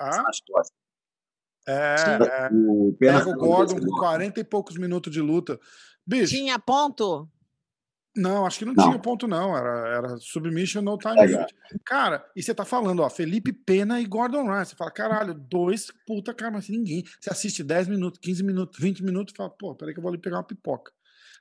Ah? 0.00 0.24
É, 1.68 1.94
é. 2.22 2.48
Pega 2.98 3.28
o 3.28 3.34
Gordon 3.34 3.78
com 3.78 3.98
40 3.98 4.40
e 4.40 4.44
poucos 4.44 4.78
minutos 4.78 5.12
de 5.12 5.20
luta. 5.20 5.60
Bicho. 6.06 6.34
Tinha 6.34 6.58
ponto? 6.58 7.28
Não, 8.16 8.44
acho 8.44 8.58
que 8.58 8.64
não, 8.64 8.74
não, 8.74 8.84
tinha 8.84 8.98
ponto, 8.98 9.28
não. 9.28 9.56
Era, 9.56 9.88
era 9.96 10.16
submission 10.18 10.82
no 10.82 10.98
time 10.98 11.14
é, 11.20 11.46
Cara, 11.84 12.28
e 12.34 12.42
você 12.42 12.54
tá 12.54 12.64
falando, 12.64 13.00
ó, 13.00 13.08
Felipe 13.08 13.52
Pena 13.52 14.00
e 14.00 14.06
Gordon 14.06 14.44
Ryan. 14.44 14.64
Você 14.64 14.74
fala, 14.74 14.90
caralho, 14.90 15.34
dois 15.34 15.92
puta, 16.06 16.34
cara, 16.34 16.52
mas 16.52 16.68
ninguém. 16.68 17.04
Você 17.20 17.30
assiste 17.30 17.62
10 17.62 17.88
minutos, 17.88 18.18
15 18.20 18.42
minutos, 18.42 18.78
20 18.80 19.04
minutos 19.04 19.32
e 19.32 19.36
fala, 19.36 19.50
pô, 19.50 19.74
peraí 19.74 19.94
que 19.94 20.00
eu 20.00 20.02
vou 20.02 20.10
ali 20.10 20.20
pegar 20.20 20.38
uma 20.38 20.44
pipoca. 20.44 20.92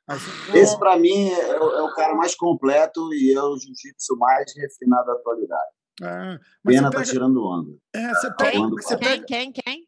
Aí, 0.08 0.18
Esse, 0.54 0.78
para 0.80 0.98
mim, 0.98 1.30
é, 1.30 1.50
é, 1.50 1.82
o 1.82 1.94
cara 1.94 2.16
mais 2.16 2.34
completo 2.34 3.14
e 3.14 3.34
é 3.34 3.42
o 3.42 3.58
jiu-jitsu 3.58 4.16
mais 4.18 4.54
refinado 4.56 5.08
da 5.08 5.14
atualidade. 5.14 5.72
É, 6.02 6.40
Pena 6.64 6.84
tá 6.84 6.92
pega... 6.92 7.04
tá 7.04 7.12
tirando 7.12 7.44
onda. 7.44 7.78
É, 7.94 8.14
você 8.14 8.34
pega. 8.36 8.52
Quem? 8.52 8.70
Você 8.70 8.98
pega... 8.98 9.26
Quem? 9.26 9.52
Quem? 9.52 9.88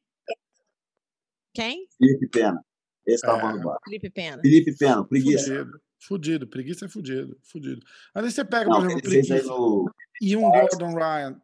Quem? 1.54 1.88
Felipe 1.98 2.28
Pena. 2.28 2.66
Esse 3.06 3.26
tá 3.26 3.38
é. 3.38 3.58
bar. 3.64 3.78
Felipe 3.86 4.10
Pena. 4.10 4.42
Felipe 4.42 4.78
Pena, 4.78 5.06
preguiça. 5.06 5.68
Fudido, 6.00 6.48
preguiça 6.48 6.86
é 6.86 6.88
fudido, 6.88 7.38
fudido. 7.44 7.86
Aí 8.16 8.32
você 8.32 8.44
pega, 8.46 8.70
por 8.70 8.86
exemplo, 8.86 9.02
preguiça 9.02 9.44
no... 9.44 9.92
e 10.22 10.36
um 10.36 10.50
Gordon 10.50 10.96
Ryan, 10.96 11.42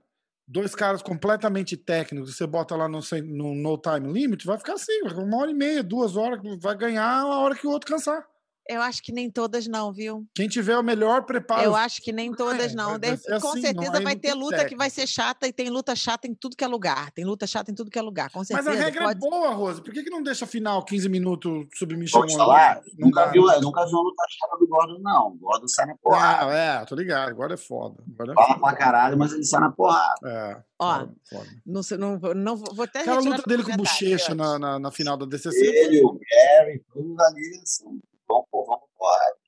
dois 0.48 0.74
caras 0.74 1.02
completamente 1.02 1.76
técnicos, 1.76 2.36
você 2.36 2.48
bota 2.48 2.76
lá 2.76 2.88
no, 2.88 3.00
no, 3.26 3.54
no 3.54 3.78
time 3.78 4.14
limit, 4.14 4.46
vai 4.46 4.58
ficar 4.58 4.74
assim, 4.74 5.02
uma 5.04 5.38
hora 5.38 5.52
e 5.52 5.54
meia, 5.54 5.84
duas 5.84 6.16
horas, 6.16 6.40
vai 6.60 6.76
ganhar 6.76 7.06
a 7.06 7.40
hora 7.40 7.56
que 7.56 7.68
o 7.68 7.70
outro 7.70 7.92
cansar. 7.92 8.26
Eu 8.68 8.82
acho 8.82 9.04
que 9.04 9.12
nem 9.12 9.30
todas 9.30 9.68
não, 9.68 9.94
viu? 9.94 10.26
Quem 10.34 10.48
tiver 10.48 10.76
o 10.78 10.84
melhor 10.84 11.24
preparo. 11.24 11.62
Eu 11.62 11.76
acho 11.76 12.02
que 12.02 12.12
nem 12.12 12.32
todas 12.32 12.72
é, 12.74 12.76
não. 12.76 13.00
Vai 13.00 13.18
com 13.40 13.50
assim, 13.50 13.62
certeza 13.62 13.92
não, 13.92 14.02
vai 14.04 14.16
ter 14.16 14.34
luta 14.34 14.58
técnico. 14.58 14.70
que 14.70 14.76
vai 14.76 14.90
ser 14.90 15.06
chata 15.06 15.48
e 15.48 15.54
tem 15.54 15.70
luta 15.70 15.96
chata 15.96 16.28
em 16.28 16.34
tudo 16.34 16.56
que 16.56 16.64
é 16.64 16.68
lugar. 16.68 17.12
Tem 17.12 17.24
luta 17.24 17.46
chata 17.46 17.72
em 17.72 17.76
tudo 17.76 17.92
que 17.92 18.00
é 18.00 18.02
lugar, 18.02 18.32
com 18.32 18.44
certeza. 18.44 18.68
Mas 18.68 18.80
a 18.80 18.84
regra 18.84 19.02
é 19.02 19.06
pode... 19.06 19.18
é 19.18 19.30
boa, 19.30 19.54
Rosa. 19.54 19.82
Por 19.82 19.94
que, 19.94 20.04
que 20.04 20.10
não 20.10 20.24
deixa 20.24 20.48
final 20.48 20.84
15 20.84 21.10
minutos 21.10 21.68
submission? 21.76 22.20
Pode 22.22 22.36
falar? 22.36 22.82
Nunca, 22.98 23.28
viu, 23.28 23.44
nunca 23.62 23.86
viu 23.86 23.98
uma 23.98 24.04
luta 24.04 24.24
chata 24.30 24.58
do 24.58 24.68
Gordon, 24.68 25.00
não. 25.00 25.28
O 25.28 25.38
Gordon 25.38 25.68
sai 25.68 25.86
na 25.86 25.96
porrada. 25.98 26.46
Não, 26.46 26.52
é, 26.52 26.86
tô 26.86 26.96
ligado. 26.96 27.30
Agora 27.30 27.54
é 27.54 27.58
foda. 27.58 28.04
Agora 28.14 28.32
é 28.32 28.36
Fala 28.36 28.48
foda. 28.48 28.60
pra 28.60 28.76
caralho, 28.76 29.18
mas 29.18 29.32
ele 29.32 29.44
sai 29.44 29.60
na 29.60 29.72
porrada. 29.72 30.16
É. 30.26 30.58
Ó, 30.80 31.08
foda. 31.30 31.50
Não, 31.66 31.82
não, 32.00 32.34
não, 32.34 32.56
vou 32.58 32.84
até 32.84 33.02
Aquela 33.02 33.20
luta 33.20 33.44
dele 33.46 33.64
com 33.64 33.74
o 33.74 33.78
Bochecha 33.78 34.34
na, 34.34 34.58
na, 34.58 34.80
na, 34.80 34.92
final 34.92 35.16
da 35.16 35.26
DCC. 35.26 35.66
Ele, 35.66 36.02
o 36.04 36.20
Gary, 36.20 36.84
tudo 36.92 37.16
ali, 37.22 37.62
assim, 37.64 38.02
vamos, 38.28 38.48
vamos 38.52 38.86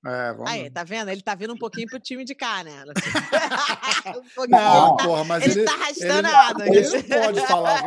é, 0.05 0.31
vamos... 0.33 0.49
Aí, 0.49 0.69
tá 0.69 0.83
vendo? 0.83 1.09
Ele 1.09 1.21
tá 1.21 1.35
vindo 1.35 1.53
um 1.53 1.57
pouquinho 1.57 1.87
pro 1.87 1.99
time 1.99 2.23
de 2.23 2.33
cá, 2.33 2.63
né? 2.63 2.83
um 4.37 4.47
não, 4.47 4.95
tá, 4.95 5.03
porra, 5.03 5.23
mas 5.25 5.43
ele, 5.43 5.59
ele 5.59 5.65
tá 5.65 5.73
arrastando 5.73 6.21
nada. 6.21 6.67
Ele, 6.67 6.77
ele, 6.77 6.87
não 6.87 7.21
pode 7.21 7.47
falar. 7.47 7.83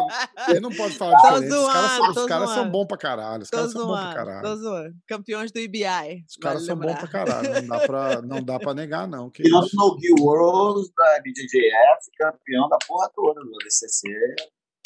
Ele 0.48 0.60
não 0.60 0.70
pode 0.70 0.98
falar 0.98 1.16
diferente. 1.16 1.48
Zoando, 1.48 1.66
os 1.66 1.72
caras, 1.72 1.90
são, 1.92 2.10
os 2.10 2.28
caras 2.28 2.50
são 2.50 2.70
bons 2.70 2.86
pra 2.86 2.98
caralho. 2.98 3.42
Os 3.42 3.50
caras 3.50 3.72
são 3.72 3.86
bons 3.86 4.00
pra 4.00 4.14
caralho. 4.14 4.42
Tô 4.42 4.56
zoando. 4.56 4.96
Campeões 5.06 5.52
do 5.52 5.60
IBI. 5.60 6.24
Os 6.28 6.36
caras 6.36 6.66
são 6.66 6.76
bons 6.76 6.98
pra 6.98 7.08
caralho. 7.08 7.54
Não 7.54 7.66
dá 7.68 7.86
pra, 7.86 8.22
não 8.22 8.42
dá 8.42 8.58
pra 8.58 8.74
negar, 8.74 9.08
não. 9.08 9.30
Que 9.30 9.44
campeão 9.44 9.96
no 10.18 10.24
Worlds 10.24 10.92
da 10.94 11.20
BJJF, 11.22 12.10
campeão 12.18 12.68
da 12.68 12.78
porra 12.86 13.10
toda 13.14 13.40
do 13.40 13.58
DCC. 13.64 14.08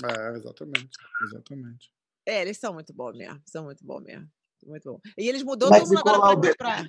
É, 0.05 0.37
exatamente. 0.37 0.91
Exatamente. 1.25 1.91
É, 2.27 2.43
eles 2.43 2.59
são 2.59 2.75
muito 2.75 2.93
bons 2.93 3.17
mesmo. 3.17 3.41
São 3.47 3.65
muito 3.65 3.85
bons 3.85 4.03
mesmo. 4.03 4.29
Muito 4.67 4.93
bom. 4.93 5.01
E 5.19 5.29
eles 5.29 5.43
mudou 5.43 5.71
todo 5.71 5.87
mundo 5.87 5.99
agora 5.99 6.41
pra, 6.41 6.55
pra... 6.55 6.85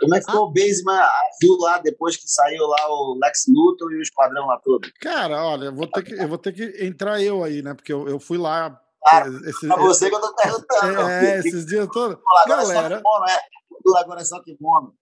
Como 0.00 0.14
é 0.14 0.18
que 0.18 0.24
ficou 0.24 0.44
ah? 0.44 0.48
o 0.48 0.52
Baseman 0.52 1.08
viu 1.40 1.56
lá 1.58 1.78
depois 1.78 2.16
que 2.16 2.26
saiu 2.26 2.66
lá 2.66 2.88
o 2.88 3.18
Lex 3.22 3.44
Luthor 3.48 3.92
e 3.92 3.96
o 3.96 4.02
esquadrão 4.02 4.46
lá 4.46 4.58
todo? 4.58 4.88
Cara, 4.98 5.44
olha, 5.44 5.66
eu 5.66 5.74
vou 5.74 5.86
ter 5.86 6.02
que, 6.02 6.14
eu 6.14 6.28
vou 6.28 6.38
ter 6.38 6.52
que 6.52 6.84
entrar 6.84 7.22
eu 7.22 7.44
aí, 7.44 7.60
né? 7.60 7.74
Porque 7.74 7.92
eu, 7.92 8.08
eu 8.08 8.18
fui 8.18 8.38
lá. 8.38 8.80
Ah, 9.06 9.24
esse, 9.46 9.66
pra 9.66 9.76
você 9.76 10.08
que 10.08 10.14
eu 10.14 10.20
tô 10.20 10.34
perguntando. 10.34 11.00
É, 11.00 11.38
esses 11.38 11.66
dias 11.66 11.86
todos. 11.92 12.18
Galera. 12.46 13.02
É 13.28 13.98
agora 13.98 14.22
é 14.22 14.24
só 14.24 14.42
que 14.42 14.56
mono. 14.58 14.94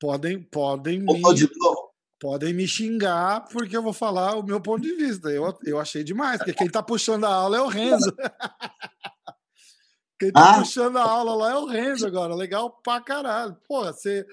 Podem, 0.00 0.42
podem 0.42 1.00
me, 1.00 1.22
podem 2.20 2.52
me 2.52 2.66
xingar 2.66 3.46
porque 3.48 3.76
eu 3.76 3.82
vou 3.82 3.92
falar 3.92 4.36
o 4.36 4.42
meu 4.42 4.60
ponto 4.60 4.82
de 4.82 4.94
vista. 4.94 5.30
Eu, 5.30 5.56
eu 5.64 5.80
achei 5.80 6.04
demais, 6.04 6.38
porque 6.38 6.52
quem 6.52 6.68
tá 6.68 6.82
puxando 6.82 7.24
a 7.24 7.34
aula 7.34 7.56
é 7.56 7.60
o 7.60 7.68
Renzo. 7.68 8.12
Quem 10.18 10.32
tá 10.32 10.56
ah? 10.56 10.58
puxando 10.58 10.96
a 10.96 11.02
aula 11.02 11.34
lá 11.34 11.52
é 11.52 11.56
o 11.56 11.66
Renzo 11.66 12.06
agora. 12.06 12.34
Legal 12.34 12.70
pra 12.82 13.00
caralho. 13.00 13.56
Porra, 13.66 13.92
você. 13.92 14.26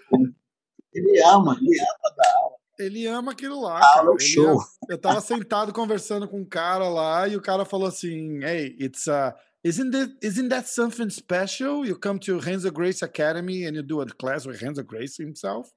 Ele 0.94 1.24
ama, 1.24 1.58
ele 1.60 1.80
ama 1.80 2.16
da 2.16 2.38
aula. 2.38 2.56
Ele 2.80 3.08
ama 3.08 3.32
aquilo 3.32 3.62
lá. 3.62 3.80
Ah, 3.80 3.94
cara. 3.96 4.20
show. 4.20 4.50
Ama... 4.50 4.66
Eu 4.90 4.98
tava 4.98 5.22
sentado 5.22 5.74
conversando 5.74 6.28
com 6.28 6.42
um 6.42 6.46
cara 6.46 6.88
lá 6.90 7.28
e 7.28 7.36
o 7.36 7.42
cara 7.42 7.66
falou 7.66 7.88
assim: 7.88 8.44
Hey, 8.44 8.76
it's 8.80 9.08
uh, 9.08 9.34
isn't 9.64 9.92
that 9.92 10.14
isn't 10.22 10.50
that 10.50 10.70
something 10.70 11.10
special? 11.10 11.86
You 11.86 12.00
come 12.00 12.20
to 12.20 12.40
Renzo 12.40 12.72
Grace 12.72 13.04
Academy 13.04 13.66
and 13.66 13.76
you 13.76 13.84
do 13.84 14.02
a 14.02 14.06
class 14.08 14.46
with 14.46 14.58
Renzo 14.58 14.84
Grace 14.84 15.22
himself. 15.22 15.72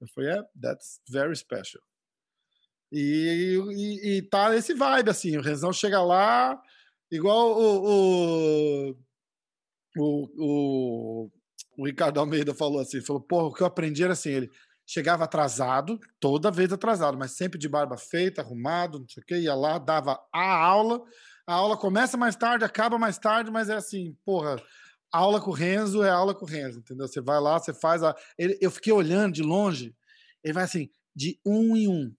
Eu 0.00 0.08
falei, 0.14 0.30
yeah, 0.30 0.48
that's 0.60 1.00
very 1.08 1.36
special. 1.36 1.82
E, 2.90 3.58
e, 3.70 4.16
e 4.16 4.22
tá 4.22 4.50
nesse 4.50 4.74
vibe 4.74 5.10
assim. 5.10 5.36
O 5.36 5.42
Renzão 5.42 5.72
chega 5.72 6.02
lá, 6.02 6.60
igual 7.10 7.56
o, 7.56 8.90
o 8.90 8.96
o, 9.96 10.28
o, 10.36 11.30
o 11.78 11.86
Ricardo 11.86 12.20
Almeida 12.20 12.54
falou 12.54 12.80
assim: 12.80 13.00
falou, 13.00 13.22
porra, 13.22 13.46
o 13.46 13.52
que 13.52 13.62
eu 13.62 13.66
aprendi 13.66 14.02
era 14.02 14.12
assim, 14.12 14.30
ele 14.30 14.50
chegava 14.86 15.24
atrasado, 15.24 16.00
toda 16.18 16.50
vez 16.50 16.72
atrasado, 16.72 17.16
mas 17.16 17.32
sempre 17.32 17.58
de 17.58 17.68
barba 17.68 17.96
feita, 17.96 18.42
arrumado, 18.42 18.98
não 18.98 19.08
sei 19.08 19.22
o 19.22 19.26
quê, 19.26 19.38
ia 19.38 19.54
lá, 19.54 19.78
dava 19.78 20.20
a 20.32 20.64
aula. 20.64 21.02
A 21.46 21.54
aula 21.54 21.76
começa 21.76 22.16
mais 22.16 22.34
tarde, 22.36 22.64
acaba 22.64 22.98
mais 22.98 23.18
tarde, 23.18 23.50
mas 23.50 23.68
é 23.68 23.74
assim, 23.74 24.16
porra, 24.24 24.60
aula 25.12 25.40
com 25.40 25.50
o 25.50 25.54
Renzo 25.54 26.02
é 26.02 26.10
aula 26.10 26.34
com 26.34 26.44
o 26.44 26.48
Renzo, 26.48 26.80
entendeu? 26.80 27.06
Você 27.06 27.20
vai 27.20 27.40
lá, 27.40 27.58
você 27.58 27.72
faz 27.72 28.02
a. 28.02 28.14
Ele, 28.38 28.58
eu 28.60 28.70
fiquei 28.70 28.92
olhando 28.92 29.34
de 29.34 29.42
longe, 29.42 29.94
ele 30.42 30.54
vai 30.54 30.64
assim, 30.64 30.88
de 31.14 31.38
um 31.44 31.76
em 31.76 31.88
um. 31.88 32.12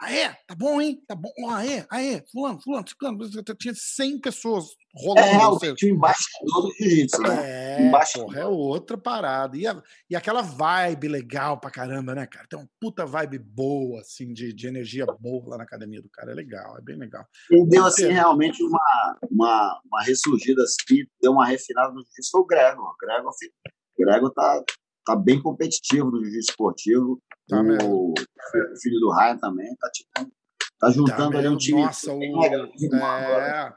Aê, 0.00 0.30
tá 0.46 0.54
bom, 0.54 0.80
hein? 0.80 0.98
Tá 1.06 1.14
bom. 1.14 1.30
Aê, 1.50 1.84
aê, 1.90 2.24
fulano, 2.32 2.58
fulano, 2.62 2.86
fulano. 2.98 3.18
Tinha 3.58 3.74
100 3.74 4.18
pessoas 4.20 4.64
rolando. 4.94 5.64
É 5.64 5.72
o 5.72 5.88
embaixador 5.88 6.62
do 6.62 6.72
jiu-jitsu, 6.78 7.22
né? 7.22 7.82
É, 7.86 7.90
porra, 8.14 8.40
é 8.40 8.46
outra 8.46 8.96
parada. 8.96 9.58
E, 9.58 9.66
a, 9.66 9.82
e 10.08 10.16
aquela 10.16 10.40
vibe 10.40 11.08
legal 11.08 11.60
pra 11.60 11.70
caramba, 11.70 12.14
né, 12.14 12.26
cara? 12.26 12.46
Tem 12.48 12.58
uma 12.58 12.68
puta 12.80 13.04
vibe 13.04 13.38
boa, 13.40 14.00
assim, 14.00 14.32
de, 14.32 14.54
de 14.54 14.66
energia 14.66 15.04
boa 15.04 15.50
lá 15.50 15.58
na 15.58 15.64
academia 15.64 16.00
do 16.00 16.08
cara. 16.08 16.32
É 16.32 16.34
legal, 16.34 16.78
é 16.78 16.80
bem 16.80 16.96
legal. 16.96 17.26
E 17.50 17.66
deu, 17.66 17.84
assim, 17.84 18.08
realmente 18.08 18.62
uma, 18.62 19.18
uma, 19.30 19.80
uma 19.84 20.02
ressurgida, 20.02 20.62
assim, 20.62 21.04
deu 21.20 21.32
uma 21.32 21.46
refinada 21.46 21.92
no 21.92 22.00
jiu-jitsu. 22.00 22.30
Foi 22.30 22.40
o 22.40 22.46
Grego. 22.46 22.82
O 22.82 22.96
Grego, 22.98 23.28
o 23.28 24.02
Grego 24.02 24.30
tá, 24.30 24.64
tá 25.10 25.16
bem 25.16 25.42
competitivo 25.42 26.10
no 26.10 26.22
jiu-jitsu 26.22 26.50
esportivo. 26.50 27.22
Tá 27.48 27.60
o, 27.84 28.12
o 28.12 28.80
filho 28.80 29.00
do 29.00 29.12
Ryan 29.12 29.36
também 29.38 29.74
tá, 29.76 29.90
tipo, 29.90 30.32
tá 30.78 30.90
juntando 30.90 31.32
tá 31.32 31.38
ali 31.38 31.48
um 31.48 31.56
time. 31.56 31.82
Nossa, 31.82 32.12
o, 32.12 32.44
é, 32.44 33.74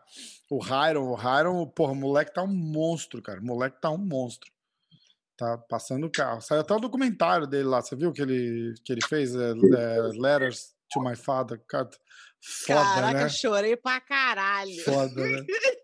o 0.50 0.60
Hyron, 0.60 1.10
o 1.10 1.16
Hyron, 1.16 1.66
porra, 1.68 1.94
o 1.94 1.96
moleque 1.96 2.34
tá 2.34 2.44
um 2.44 2.54
monstro, 2.54 3.22
cara. 3.22 3.40
O 3.40 3.46
moleque 3.46 3.82
tá 3.82 3.90
um 3.90 3.98
monstro. 3.98 4.52
Tá 5.36 5.58
passando 5.58 6.06
o 6.06 6.12
carro. 6.12 6.42
Saiu 6.42 6.62
até 6.62 6.76
o 6.76 6.80
documentário 6.80 7.48
dele 7.48 7.64
lá, 7.64 7.82
você 7.82 7.96
viu 7.96 8.12
que 8.12 8.22
ele, 8.22 8.76
que 8.86 8.94
ele 8.94 9.02
fez? 9.02 9.36
É, 9.36 9.50
é, 9.50 10.02
Letters 10.14 10.76
to 10.92 11.02
My 11.02 11.16
Father. 11.16 11.60
Cara, 11.68 11.90
foda, 12.40 12.80
Caraca, 12.80 13.24
né? 13.24 13.30
chorei 13.30 13.76
pra 13.76 14.00
caralho. 14.00 14.80
Foda, 14.84 15.28
né? 15.28 15.44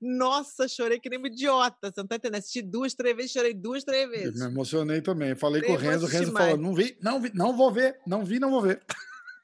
Nossa, 0.00 0.68
chorei 0.68 0.98
que 0.98 1.08
nem 1.08 1.18
um 1.18 1.26
idiota. 1.26 1.90
Você 1.90 2.00
não 2.00 2.06
tá 2.06 2.16
entendendo? 2.16 2.38
Assisti 2.38 2.62
duas, 2.62 2.94
três 2.94 3.16
vezes, 3.16 3.32
chorei 3.32 3.54
duas, 3.54 3.84
três 3.84 4.08
vezes. 4.08 4.40
Eu 4.40 4.46
me 4.46 4.52
emocionei 4.52 5.00
também. 5.00 5.34
Falei 5.34 5.62
com 5.62 5.72
o 5.72 5.76
Renzo, 5.76 6.06
o 6.06 6.08
Renzo 6.08 6.32
falou: 6.32 6.56
não 6.56 6.74
vi, 6.74 6.96
não 7.00 7.20
vi, 7.20 7.30
não 7.34 7.56
vou 7.56 7.72
ver, 7.72 7.98
não 8.06 8.24
vi, 8.24 8.38
não 8.38 8.50
vou 8.50 8.62
ver. 8.62 8.80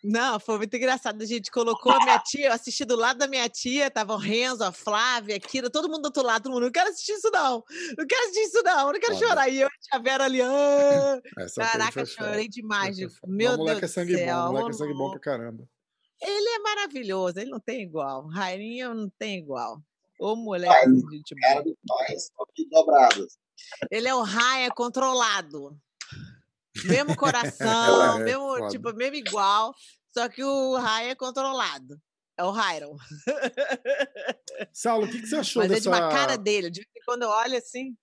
Não, 0.05 0.39
foi 0.39 0.59
muito 0.59 0.77
engraçado. 0.77 1.21
A 1.21 1.27
gente 1.27 1.51
colocou 1.51 1.91
a 1.91 1.99
minha 1.99 2.19
tia, 2.21 2.47
eu 2.47 2.53
assisti 2.53 2.85
do 2.85 2.95
lado 2.95 3.19
da 3.19 3.27
minha 3.27 3.49
tia, 3.49 3.91
tava 3.91 4.15
o 4.15 4.17
Renzo, 4.17 4.63
a 4.63 4.71
Flávia, 4.71 5.35
a 5.37 5.41
Kira, 5.41 5.69
todo 5.69 5.89
mundo 5.89 6.03
do 6.03 6.07
outro 6.07 6.23
lado, 6.23 6.45
todo 6.45 6.53
mundo, 6.53 6.65
não 6.65 6.71
quero 6.71 6.91
assistir 6.91 7.13
isso 7.13 7.29
não, 7.33 7.65
não 7.99 8.07
quero 8.07 8.23
assistir 8.23 8.43
isso 8.43 8.63
não, 8.63 8.93
não 8.93 9.01
quero 9.01 9.19
chorar. 9.19 9.49
E 9.49 9.61
eu 9.61 9.69
e 9.69 9.97
a 9.97 9.99
Vera 9.99 10.25
ali, 10.25 10.41
ah, 10.41 11.21
caraca, 11.57 12.07
chorei 12.07 12.49
demais. 12.49 12.97
Meu 13.27 13.57
Deus 13.57 13.83
é 13.83 13.89
sangue 13.89 14.13
do 14.13 14.19
céu. 14.19 14.37
Bom, 14.37 14.49
o 14.49 14.53
moleque 14.53 14.71
é 14.71 14.73
sangue 14.75 14.95
bom 14.95 15.11
pra 15.11 15.19
caramba. 15.19 15.69
Ele 16.23 16.49
é 16.49 16.59
maravilhoso, 16.61 17.39
ele 17.39 17.51
não 17.51 17.61
tem 17.61 17.83
igual. 17.83 18.27
Rairinho 18.29 18.95
não 18.95 19.11
tem 19.19 19.39
igual. 19.39 19.83
Ô, 20.19 20.35
moleque, 20.35 20.73
Pai, 20.73 20.87
gente 21.13 21.35
cara 21.41 21.63
do 21.63 21.77
nós, 21.87 22.31
dobrado. 22.71 23.27
Ele 23.91 24.09
é 24.09 24.15
o 24.15 24.23
raia 24.23 24.71
controlado. 24.71 25.77
Mesmo 26.85 27.17
coração, 27.17 28.21
é, 28.21 28.25
mesmo, 28.25 28.69
tipo, 28.69 28.93
mesmo 28.95 29.17
igual, 29.17 29.75
só 30.13 30.29
que 30.29 30.43
o 30.43 30.77
raia 30.77 31.11
é 31.11 31.15
controlado. 31.15 32.01
É 32.39 32.45
o 32.45 32.51
Hyron. 32.51 32.97
Saulo, 34.73 35.07
o 35.07 35.11
que, 35.11 35.21
que 35.21 35.27
você 35.27 35.37
achou 35.37 35.63
Mas 35.63 35.71
dessa... 35.71 35.81
é 35.81 35.83
de 35.83 35.89
uma 35.89 36.09
cara 36.11 36.37
dele. 36.37 36.71
De 36.71 36.87
quando 37.05 37.23
eu 37.23 37.31
olho 37.31 37.57
assim... 37.57 37.93
O 37.93 37.97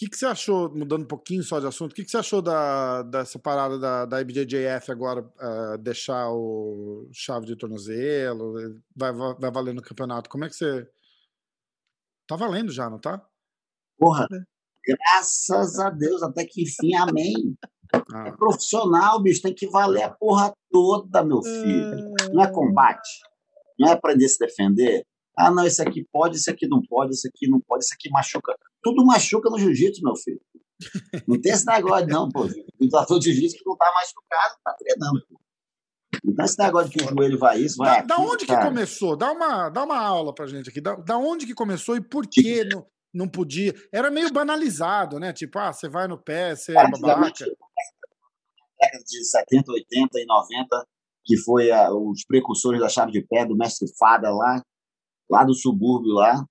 que, 0.00 0.08
que 0.08 0.16
você 0.16 0.24
achou, 0.24 0.74
mudando 0.74 1.02
um 1.02 1.08
pouquinho 1.08 1.42
só 1.42 1.60
de 1.60 1.66
assunto, 1.66 1.92
o 1.92 1.94
que, 1.94 2.04
que 2.04 2.10
você 2.10 2.16
achou 2.16 2.40
da, 2.40 3.02
dessa 3.02 3.38
parada 3.38 3.78
da, 3.78 4.06
da 4.06 4.20
IBJJF 4.20 4.90
agora 4.90 5.20
uh, 5.20 5.76
deixar 5.78 6.30
o 6.30 7.10
chave 7.12 7.44
de 7.44 7.56
tornozelo, 7.56 8.54
vai, 8.96 9.12
vai 9.12 9.50
valendo 9.50 9.80
o 9.80 9.82
campeonato? 9.82 10.30
Como 10.30 10.44
é 10.44 10.48
que 10.48 10.54
você 10.54 10.88
Tá 12.30 12.36
valendo 12.36 12.70
já, 12.70 12.88
não 12.88 13.00
tá? 13.00 13.20
Porra, 13.98 14.24
graças 14.86 15.80
a 15.80 15.90
Deus, 15.90 16.22
até 16.22 16.44
que 16.44 16.62
enfim, 16.62 16.94
amém. 16.94 17.56
Ah. 18.14 18.28
É 18.28 18.30
profissional, 18.30 19.20
bicho, 19.20 19.42
tem 19.42 19.52
que 19.52 19.68
valer 19.68 20.04
a 20.04 20.10
porra 20.10 20.54
toda, 20.70 21.24
meu 21.24 21.42
filho. 21.42 22.14
Não 22.32 22.40
é 22.40 22.52
combate, 22.52 23.18
não 23.76 23.88
é 23.88 23.94
aprender 23.94 24.26
a 24.26 24.28
se 24.28 24.38
defender. 24.38 25.04
Ah, 25.36 25.50
não, 25.50 25.66
esse 25.66 25.82
aqui 25.82 26.06
pode, 26.12 26.36
esse 26.36 26.48
aqui 26.48 26.68
não 26.68 26.80
pode, 26.88 27.14
esse 27.14 27.26
aqui 27.26 27.48
não 27.48 27.60
pode, 27.60 27.82
esse 27.82 27.94
aqui 27.94 28.08
machuca. 28.10 28.54
Tudo 28.80 29.04
machuca 29.04 29.50
no 29.50 29.58
jiu-jitsu, 29.58 30.00
meu 30.04 30.14
filho. 30.14 30.40
Não 31.26 31.40
tem 31.40 31.52
esse 31.52 31.66
negócio, 31.66 32.06
não, 32.06 32.28
pô. 32.28 32.44
O 32.44 32.96
ator 32.96 33.18
de 33.18 33.32
jiu-jitsu 33.32 33.58
que 33.58 33.68
não 33.68 33.76
tá 33.76 33.92
machucado, 33.92 34.54
tá 34.62 34.72
treinando. 34.74 35.20
Pô. 35.28 35.40
Esse 36.44 36.58
negócio 36.58 36.90
de 36.90 36.98
que 36.98 37.04
o 37.04 37.08
joelho 37.08 37.38
vai 37.38 37.58
isso, 37.60 37.76
vai. 37.76 37.88
Da, 37.88 37.98
aqui, 37.98 38.06
da 38.08 38.16
onde 38.18 38.46
cara. 38.46 38.60
que 38.60 38.66
começou? 38.66 39.16
Dá 39.16 39.32
uma, 39.32 39.68
dá 39.68 39.84
uma 39.84 39.98
aula 39.98 40.34
pra 40.34 40.46
gente 40.46 40.68
aqui. 40.68 40.80
Da, 40.80 40.94
da 40.96 41.16
onde 41.16 41.46
que 41.46 41.54
começou 41.54 41.96
e 41.96 42.00
por 42.00 42.26
que 42.26 42.64
não, 42.64 42.86
não 43.12 43.28
podia? 43.28 43.74
Era 43.92 44.10
meio 44.10 44.32
banalizado, 44.32 45.18
né? 45.18 45.32
Tipo, 45.32 45.58
ah, 45.58 45.72
você 45.72 45.88
vai 45.88 46.06
no 46.06 46.18
pé, 46.18 46.54
você 46.54 46.72
é 46.72 46.90
babaca. 46.90 47.44
Década 48.80 49.04
de 49.04 49.24
70, 49.24 49.72
80 49.72 50.20
e 50.20 50.26
90, 50.26 50.86
que 51.24 51.36
foi 51.38 51.70
a, 51.70 51.92
os 51.92 52.24
precursores 52.24 52.80
da 52.80 52.88
chave 52.88 53.12
de 53.12 53.22
pé 53.22 53.44
do 53.44 53.56
mestre 53.56 53.86
Fada 53.98 54.30
lá, 54.30 54.62
lá 55.30 55.44
do 55.44 55.54
subúrbio 55.54 56.12
lá. 56.12 56.44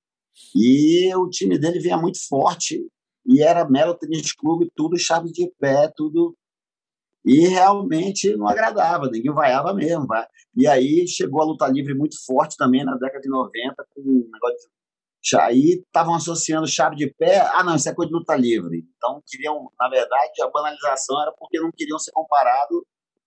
E 0.56 1.14
o 1.16 1.28
time 1.30 1.58
dele 1.58 1.80
vinha 1.80 1.98
muito 1.98 2.20
forte. 2.28 2.80
E 3.26 3.44
era 3.44 3.70
Melo 3.70 3.96
Tênis 3.96 4.34
Clube, 4.34 4.72
tudo 4.76 4.98
chave 4.98 5.32
de 5.32 5.52
pé, 5.60 5.92
tudo 5.96 6.36
e 7.26 7.48
realmente 7.48 8.36
não 8.36 8.48
agradava, 8.48 9.10
ninguém 9.10 9.34
vaiava 9.34 9.74
mesmo. 9.74 10.08
Vai. 10.08 10.26
E 10.56 10.68
aí 10.68 11.08
chegou 11.08 11.42
a 11.42 11.46
luta 11.46 11.68
livre 11.68 11.94
muito 11.94 12.16
forte 12.26 12.56
também 12.58 12.84
na 12.84 12.96
década 12.96 13.22
de 13.22 13.30
90, 13.30 13.76
com 13.94 14.02
um 14.02 14.30
negócio 14.32 14.58
de... 14.58 15.38
Aí 15.38 15.84
estavam 15.86 16.16
associando 16.16 16.66
chave 16.66 16.96
de 16.96 17.14
pé, 17.14 17.40
ah 17.40 17.64
não, 17.64 17.76
isso 17.76 17.90
é 17.90 17.94
coisa 17.94 18.10
de 18.10 18.18
luta 18.18 18.36
livre. 18.36 18.86
Então 18.96 19.22
queriam, 19.28 19.70
na 19.78 19.90
verdade, 19.90 20.42
a 20.42 20.50
banalização 20.50 21.22
era 21.22 21.34
porque 21.38 21.60
não 21.60 21.72
queriam 21.72 22.00
ser 22.00 22.12
comparado 22.12 22.86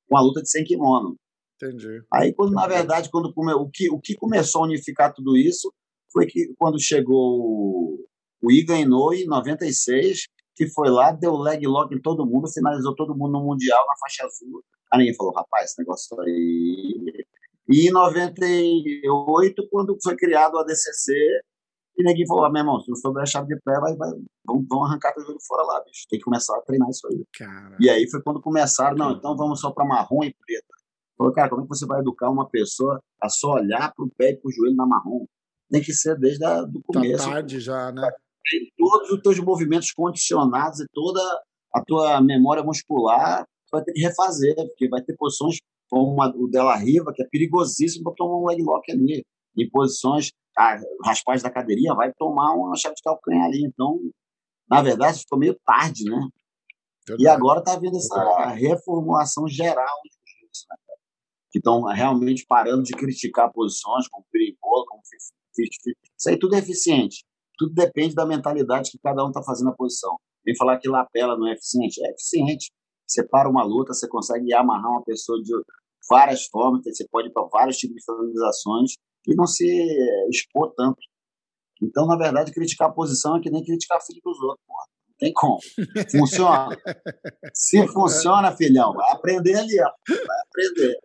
com 0.08 0.16
a 0.16 0.22
luta 0.22 0.40
de 0.42 0.50
sem 0.50 0.64
kimono. 0.64 1.16
Entendi. 1.56 2.02
Aí 2.12 2.32
quando, 2.32 2.52
Entendi. 2.52 2.62
na 2.62 2.66
verdade, 2.66 3.10
quando 3.10 3.30
o, 3.36 3.70
que, 3.70 3.90
o 3.90 4.00
que 4.00 4.14
começou 4.14 4.62
a 4.62 4.66
unificar 4.66 5.12
tudo 5.12 5.36
isso 5.36 5.72
foi 6.12 6.26
que 6.26 6.52
quando 6.58 6.80
chegou 6.80 7.98
o 8.42 8.50
Iga 8.50 8.76
Inoue, 8.76 9.22
em 9.22 9.26
96, 9.26 10.26
que 10.54 10.68
foi 10.68 10.90
lá, 10.90 11.12
deu 11.12 11.36
leg 11.36 11.66
lock 11.66 11.94
em 11.94 12.00
todo 12.00 12.26
mundo, 12.26 12.52
finalizou 12.52 12.94
todo 12.94 13.16
mundo 13.16 13.32
no 13.32 13.44
Mundial 13.44 13.84
na 13.86 13.96
faixa 13.98 14.24
azul. 14.24 14.62
Aí 14.92 14.98
ninguém 14.98 15.14
falou, 15.14 15.32
rapaz, 15.34 15.70
esse 15.70 15.78
negócio 15.80 16.20
aí. 16.20 17.24
E 17.68 17.88
em 17.88 17.90
98, 17.90 19.68
quando 19.70 19.96
foi 20.02 20.16
criado 20.16 20.54
o 20.54 20.58
ADCC, 20.58 21.12
e 21.96 22.02
ninguém 22.04 22.26
falou, 22.26 22.44
ah, 22.44 22.50
meu 22.50 22.60
irmão, 22.60 22.80
se 22.80 22.88
não 22.88 22.96
souber 22.96 23.22
a 23.22 23.26
chave 23.26 23.48
de 23.48 23.60
pé, 23.60 23.78
vai, 23.78 23.94
vai, 23.96 24.10
vamos, 24.46 24.66
vamos 24.68 24.88
arrancar 24.88 25.12
teu 25.14 25.24
jogo 25.24 25.38
fora 25.46 25.62
lá, 25.62 25.82
bicho. 25.84 26.06
Tem 26.08 26.18
que 26.18 26.24
começar 26.24 26.56
a 26.56 26.62
treinar 26.62 26.88
isso 26.88 27.06
aí. 27.06 27.24
Cara. 27.34 27.76
E 27.78 27.88
aí 27.88 28.08
foi 28.10 28.22
quando 28.22 28.40
começaram, 28.40 28.96
não, 28.96 29.12
então 29.12 29.36
vamos 29.36 29.60
só 29.60 29.70
para 29.70 29.84
marrom 29.84 30.24
e 30.24 30.34
preta. 30.34 30.66
Falou, 31.16 31.32
cara, 31.32 31.50
como 31.50 31.62
é 31.62 31.64
que 31.64 31.68
você 31.68 31.86
vai 31.86 32.00
educar 32.00 32.30
uma 32.30 32.48
pessoa 32.48 33.00
a 33.22 33.28
só 33.28 33.52
olhar 33.52 33.92
para 33.94 34.04
o 34.04 34.10
pé 34.16 34.30
e 34.30 34.36
para 34.36 34.48
o 34.48 34.52
joelho 34.52 34.74
na 34.74 34.86
marrom? 34.86 35.26
Tem 35.70 35.82
que 35.82 35.92
ser 35.92 36.18
desde 36.18 36.44
o 36.44 36.66
do 36.66 36.80
tá 36.80 36.84
começo. 36.86 37.24
Tá 37.24 37.30
tarde 37.30 37.60
já, 37.60 37.92
né? 37.92 38.10
Tem 38.50 38.68
todos 38.76 39.10
os 39.10 39.20
teus 39.22 39.38
movimentos 39.40 39.92
condicionados 39.92 40.80
e 40.80 40.86
toda 40.92 41.20
a 41.74 41.82
tua 41.84 42.20
memória 42.20 42.62
muscular 42.62 43.44
vai 43.70 43.82
ter 43.82 43.92
que 43.92 44.00
refazer, 44.00 44.54
porque 44.54 44.88
vai 44.88 45.02
ter 45.02 45.16
posições 45.16 45.56
como 45.88 46.12
uma, 46.12 46.28
o 46.36 46.48
dela 46.48 46.76
Riva, 46.76 47.12
que 47.14 47.22
é 47.22 47.26
perigosíssimo 47.30 48.04
para 48.04 48.14
tomar 48.16 48.38
um 48.38 48.46
leg 48.46 48.62
lock 48.62 48.90
ali. 48.90 49.24
Em 49.56 49.68
posições, 49.68 50.30
a 50.56 50.78
raspagem 51.04 51.42
da 51.42 51.50
cadeirinha 51.50 51.94
vai 51.94 52.12
tomar 52.14 52.54
uma 52.54 52.76
chave 52.76 52.94
de 52.94 53.02
calcanhar 53.02 53.46
ali. 53.46 53.64
Então, 53.64 53.98
na 54.68 54.82
verdade, 54.82 55.20
ficou 55.20 55.38
meio 55.38 55.58
tarde, 55.64 56.04
né? 56.04 56.28
E 57.18 57.26
agora 57.26 57.58
está 57.58 57.76
vindo 57.78 57.96
essa 57.96 58.48
reformulação 58.50 59.48
geral 59.48 59.98
jiu-jitsu, 60.04 60.66
né? 60.70 60.76
que 61.50 61.58
estão 61.58 61.82
realmente 61.82 62.46
parando 62.46 62.82
de 62.82 62.92
criticar 62.92 63.52
posições 63.52 64.08
como 64.08 64.24
perigoso, 64.30 64.86
como 64.86 65.02
isso 65.02 66.28
aí 66.28 66.38
tudo 66.38 66.54
é 66.54 66.58
eficiente. 66.58 67.24
Tudo 67.62 67.74
depende 67.74 68.12
da 68.12 68.26
mentalidade 68.26 68.90
que 68.90 68.98
cada 68.98 69.24
um 69.24 69.28
está 69.28 69.40
fazendo 69.40 69.70
a 69.70 69.74
posição. 69.74 70.16
Vem 70.44 70.56
falar 70.56 70.78
que 70.78 70.88
lapela 70.88 71.38
não 71.38 71.46
é 71.46 71.52
eficiente. 71.52 72.04
É 72.04 72.10
eficiente. 72.10 72.72
Você 73.06 73.22
para 73.22 73.48
uma 73.48 73.62
luta, 73.62 73.94
você 73.94 74.08
consegue 74.08 74.52
amarrar 74.52 74.90
uma 74.90 75.04
pessoa 75.04 75.40
de 75.40 75.52
várias 76.10 76.46
formas, 76.46 76.82
você 76.84 77.06
pode 77.08 77.28
ir 77.28 77.32
para 77.32 77.46
vários 77.52 77.76
tipos 77.76 77.94
de 77.94 78.04
finalizações 78.04 78.94
e 79.28 79.34
não 79.36 79.46
se 79.46 79.64
expor 80.28 80.72
tanto. 80.76 80.98
Então, 81.80 82.04
na 82.06 82.16
verdade, 82.16 82.50
criticar 82.50 82.88
a 82.88 82.92
posição 82.92 83.36
é 83.36 83.40
que 83.40 83.50
nem 83.50 83.62
criticar 83.62 84.00
filho 84.04 84.20
dos 84.24 84.40
outros. 84.40 84.66
Porra. 84.66 84.84
Não 85.08 85.14
tem 85.18 85.32
como. 85.32 85.58
Funciona. 86.10 86.76
Se 87.54 87.86
funciona, 87.88 88.56
filhão, 88.56 88.92
vai 88.92 89.12
aprender 89.12 89.54
ali, 89.54 89.80
ó. 89.80 89.90
vai 90.08 90.40
aprender. 90.48 90.98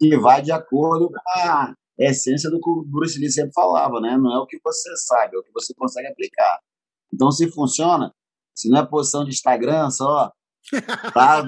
E 0.00 0.16
vai 0.16 0.42
de 0.42 0.52
acordo 0.52 1.08
com 1.08 1.40
a 1.40 1.74
essência 1.98 2.50
do 2.50 2.60
que 2.60 2.70
o 2.70 2.84
Bruce 2.84 3.18
Lee 3.18 3.30
sempre 3.30 3.52
falava, 3.52 4.00
né? 4.00 4.16
Não 4.16 4.34
é 4.34 4.38
o 4.38 4.46
que 4.46 4.58
você 4.62 4.96
sabe, 4.96 5.36
é 5.36 5.38
o 5.38 5.42
que 5.42 5.52
você 5.52 5.74
consegue 5.74 6.08
aplicar. 6.08 6.58
Então, 7.12 7.30
se 7.30 7.50
funciona, 7.50 8.12
se 8.54 8.68
não 8.68 8.78
é 8.80 8.86
posição 8.86 9.24
de 9.24 9.30
Instagram 9.30 9.90
só, 9.90 10.32
tá 11.12 11.42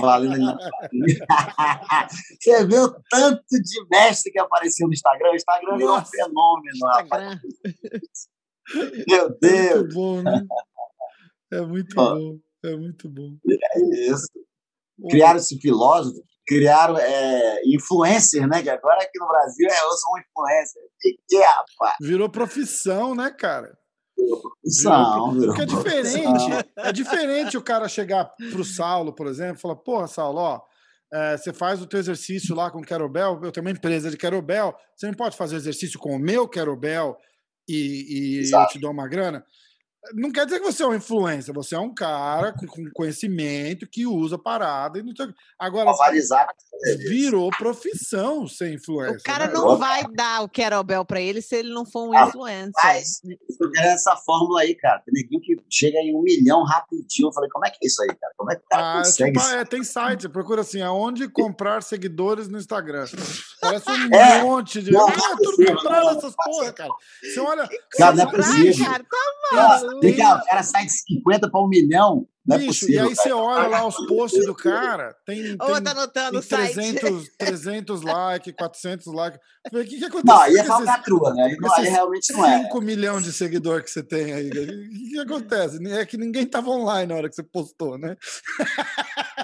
valendo. 0.00 0.56
Você 2.40 2.62
o 2.62 3.02
tanto 3.10 3.42
de 3.50 3.86
mestre 3.90 4.30
que 4.32 4.38
apareceu 4.38 4.86
no 4.86 4.92
Instagram? 4.92 5.32
O 5.32 5.34
Instagram 5.34 5.80
é 5.80 5.90
um 5.90 6.04
fenômeno. 6.04 6.78
Meu 9.08 9.36
Deus! 9.40 9.82
É 9.82 9.82
muito 9.82 9.94
bom, 9.94 10.22
né? 10.22 10.46
É 11.52 11.60
muito 11.62 11.94
bom. 11.96 12.38
É 12.64 12.76
muito 12.76 13.08
bom. 13.08 13.36
É 13.48 13.80
isso. 14.08 14.28
Criaram 15.10 15.38
esse 15.38 15.58
filósofo, 15.58 16.22
criaram 16.50 16.98
é, 16.98 17.62
influencer, 17.64 18.44
né? 18.48 18.60
Que 18.60 18.68
agora 18.68 19.00
aqui 19.00 19.20
no 19.20 19.28
Brasil 19.28 19.68
é, 19.70 19.84
eu 19.84 19.92
sou 19.92 20.14
um 20.16 20.18
influencer. 20.18 20.82
Que 21.00 21.16
que 21.28 21.36
é, 21.36 21.46
rapaz? 21.46 21.94
Virou 22.00 22.28
profissão, 22.28 23.14
né, 23.14 23.30
cara? 23.30 23.78
Não, 24.84 25.36
Porque 25.46 25.62
é 25.62 25.66
diferente. 25.66 26.68
É 26.76 26.92
diferente 26.92 27.56
o 27.56 27.62
cara 27.62 27.88
chegar 27.88 28.24
pro 28.50 28.64
Saulo, 28.64 29.14
por 29.14 29.28
exemplo, 29.28 29.58
e 29.58 29.60
falar, 29.60 29.76
porra, 29.76 30.08
Saulo, 30.08 30.40
ó, 30.40 30.60
é, 31.12 31.36
você 31.36 31.52
faz 31.52 31.80
o 31.80 31.86
teu 31.86 32.00
exercício 32.00 32.54
lá 32.54 32.68
com 32.68 32.80
o 32.80 32.84
Querobel, 32.84 33.40
eu 33.44 33.52
tenho 33.52 33.64
uma 33.64 33.72
empresa 33.72 34.10
de 34.10 34.16
Querobel, 34.16 34.74
você 34.96 35.06
não 35.06 35.14
pode 35.14 35.36
fazer 35.36 35.54
exercício 35.54 36.00
com 36.00 36.16
o 36.16 36.18
meu 36.18 36.48
Querobel 36.48 37.16
e, 37.68 38.42
e 38.42 38.50
eu 38.52 38.66
te 38.66 38.78
dou 38.80 38.90
uma 38.90 39.08
grana? 39.08 39.44
Não 40.14 40.32
quer 40.32 40.44
dizer 40.46 40.60
que 40.60 40.64
você 40.64 40.82
é 40.82 40.86
um 40.86 40.94
influencer, 40.94 41.54
você 41.54 41.74
é 41.74 41.78
um 41.78 41.92
cara 41.92 42.52
com, 42.52 42.66
com 42.66 42.90
conhecimento 42.94 43.86
que 43.86 44.06
usa 44.06 44.38
parada 44.38 44.98
e 44.98 45.02
não 45.02 45.12
tem... 45.12 45.32
Agora, 45.58 45.92
virou 47.08 47.50
profissão 47.50 48.48
ser 48.48 48.72
influencer. 48.72 49.20
O 49.20 49.22
cara 49.22 49.46
né? 49.46 49.52
não 49.52 49.76
vai 49.76 50.02
dar 50.12 50.42
o 50.42 50.48
Querobel 50.48 51.04
para 51.04 51.20
ele 51.20 51.42
se 51.42 51.56
ele 51.56 51.72
não 51.72 51.84
for 51.84 52.08
um 52.08 52.16
ah, 52.16 52.26
influencer. 52.26 52.72
Mas, 52.82 53.20
eu 53.60 53.70
quero 53.70 53.88
essa 53.88 54.16
fórmula 54.16 54.62
aí, 54.62 54.74
cara. 54.74 55.00
Tem 55.00 55.22
ninguém 55.22 55.40
que 55.40 55.56
chega 55.68 55.98
em 55.98 56.14
um 56.14 56.22
milhão 56.22 56.64
rapidinho. 56.64 57.28
Eu 57.28 57.32
falei, 57.32 57.50
como 57.50 57.66
é 57.66 57.70
que 57.70 57.78
é 57.82 57.86
isso 57.86 58.02
aí, 58.02 58.08
cara? 58.08 58.32
Como 58.36 58.50
é 58.50 58.56
que 58.56 58.62
o 58.62 58.68
cara 58.68 58.92
ah, 58.92 58.98
consegue 58.98 59.38
tipo, 59.38 59.54
é, 59.54 59.64
tem 59.64 59.84
site, 59.84 60.28
procura 60.28 60.62
assim, 60.62 60.80
aonde 60.80 61.28
comprar 61.28 61.82
seguidores 61.82 62.48
no 62.48 62.58
Instagram. 62.58 63.04
Parece 63.60 63.90
um 63.90 64.14
é, 64.14 64.42
monte 64.42 64.82
de. 64.82 64.92
Não, 64.92 65.06
ah, 65.06 65.36
tudo 65.42 65.64
comprando 65.66 66.18
essas 66.18 66.34
porra, 66.34 66.72
cara. 66.72 66.90
Você 67.22 67.40
olha. 67.40 67.68
Cara, 67.92 68.16
não 68.16 68.24
é 68.24 68.30
possível. 68.30 68.86
Cara, 68.86 69.04
tá 69.04 69.89
Legal, 70.02 70.38
o 70.38 70.44
cara 70.44 70.62
sai 70.62 70.86
de 70.86 70.92
50 70.92 71.50
para 71.50 71.60
um 71.60 71.68
milhão. 71.68 72.26
Não 72.46 72.56
é 72.56 72.58
Bicho, 72.58 72.80
possível, 72.80 73.04
e 73.04 73.08
aí 73.08 73.14
você 73.14 73.32
olha 73.32 73.68
lá 73.68 73.86
os 73.86 73.94
posts 74.06 74.46
do 74.46 74.54
cara, 74.54 75.14
tem, 75.26 75.42
tem, 75.42 75.56
tá 75.56 75.90
anotando 75.90 76.40
tem 76.40 76.74
300, 76.74 77.28
300 77.36 78.02
likes, 78.02 78.54
400 78.56 79.06
likes. 79.12 79.40
O 79.66 79.84
que, 79.84 79.98
que 79.98 80.04
acontece? 80.06 80.26
Não, 80.26 80.40
aí 80.40 80.56
é 80.56 80.64
falcatrua, 80.64 81.34
né? 81.34 81.54
Não, 81.60 81.74
aí 81.74 81.88
realmente 81.88 82.32
não 82.32 82.44
é. 82.44 82.62
5 82.62 82.80
milhões 82.80 83.24
de 83.24 83.32
seguidores 83.32 83.84
que 83.84 83.90
você 83.90 84.02
tem 84.02 84.32
aí. 84.32 84.48
O 84.48 84.52
que, 84.52 85.10
que 85.10 85.18
acontece? 85.18 85.86
É 85.92 86.06
que 86.06 86.16
ninguém 86.16 86.46
tava 86.46 86.70
online 86.70 87.06
na 87.06 87.14
hora 87.16 87.28
que 87.28 87.36
você 87.36 87.42
postou, 87.42 87.98
né? 87.98 88.16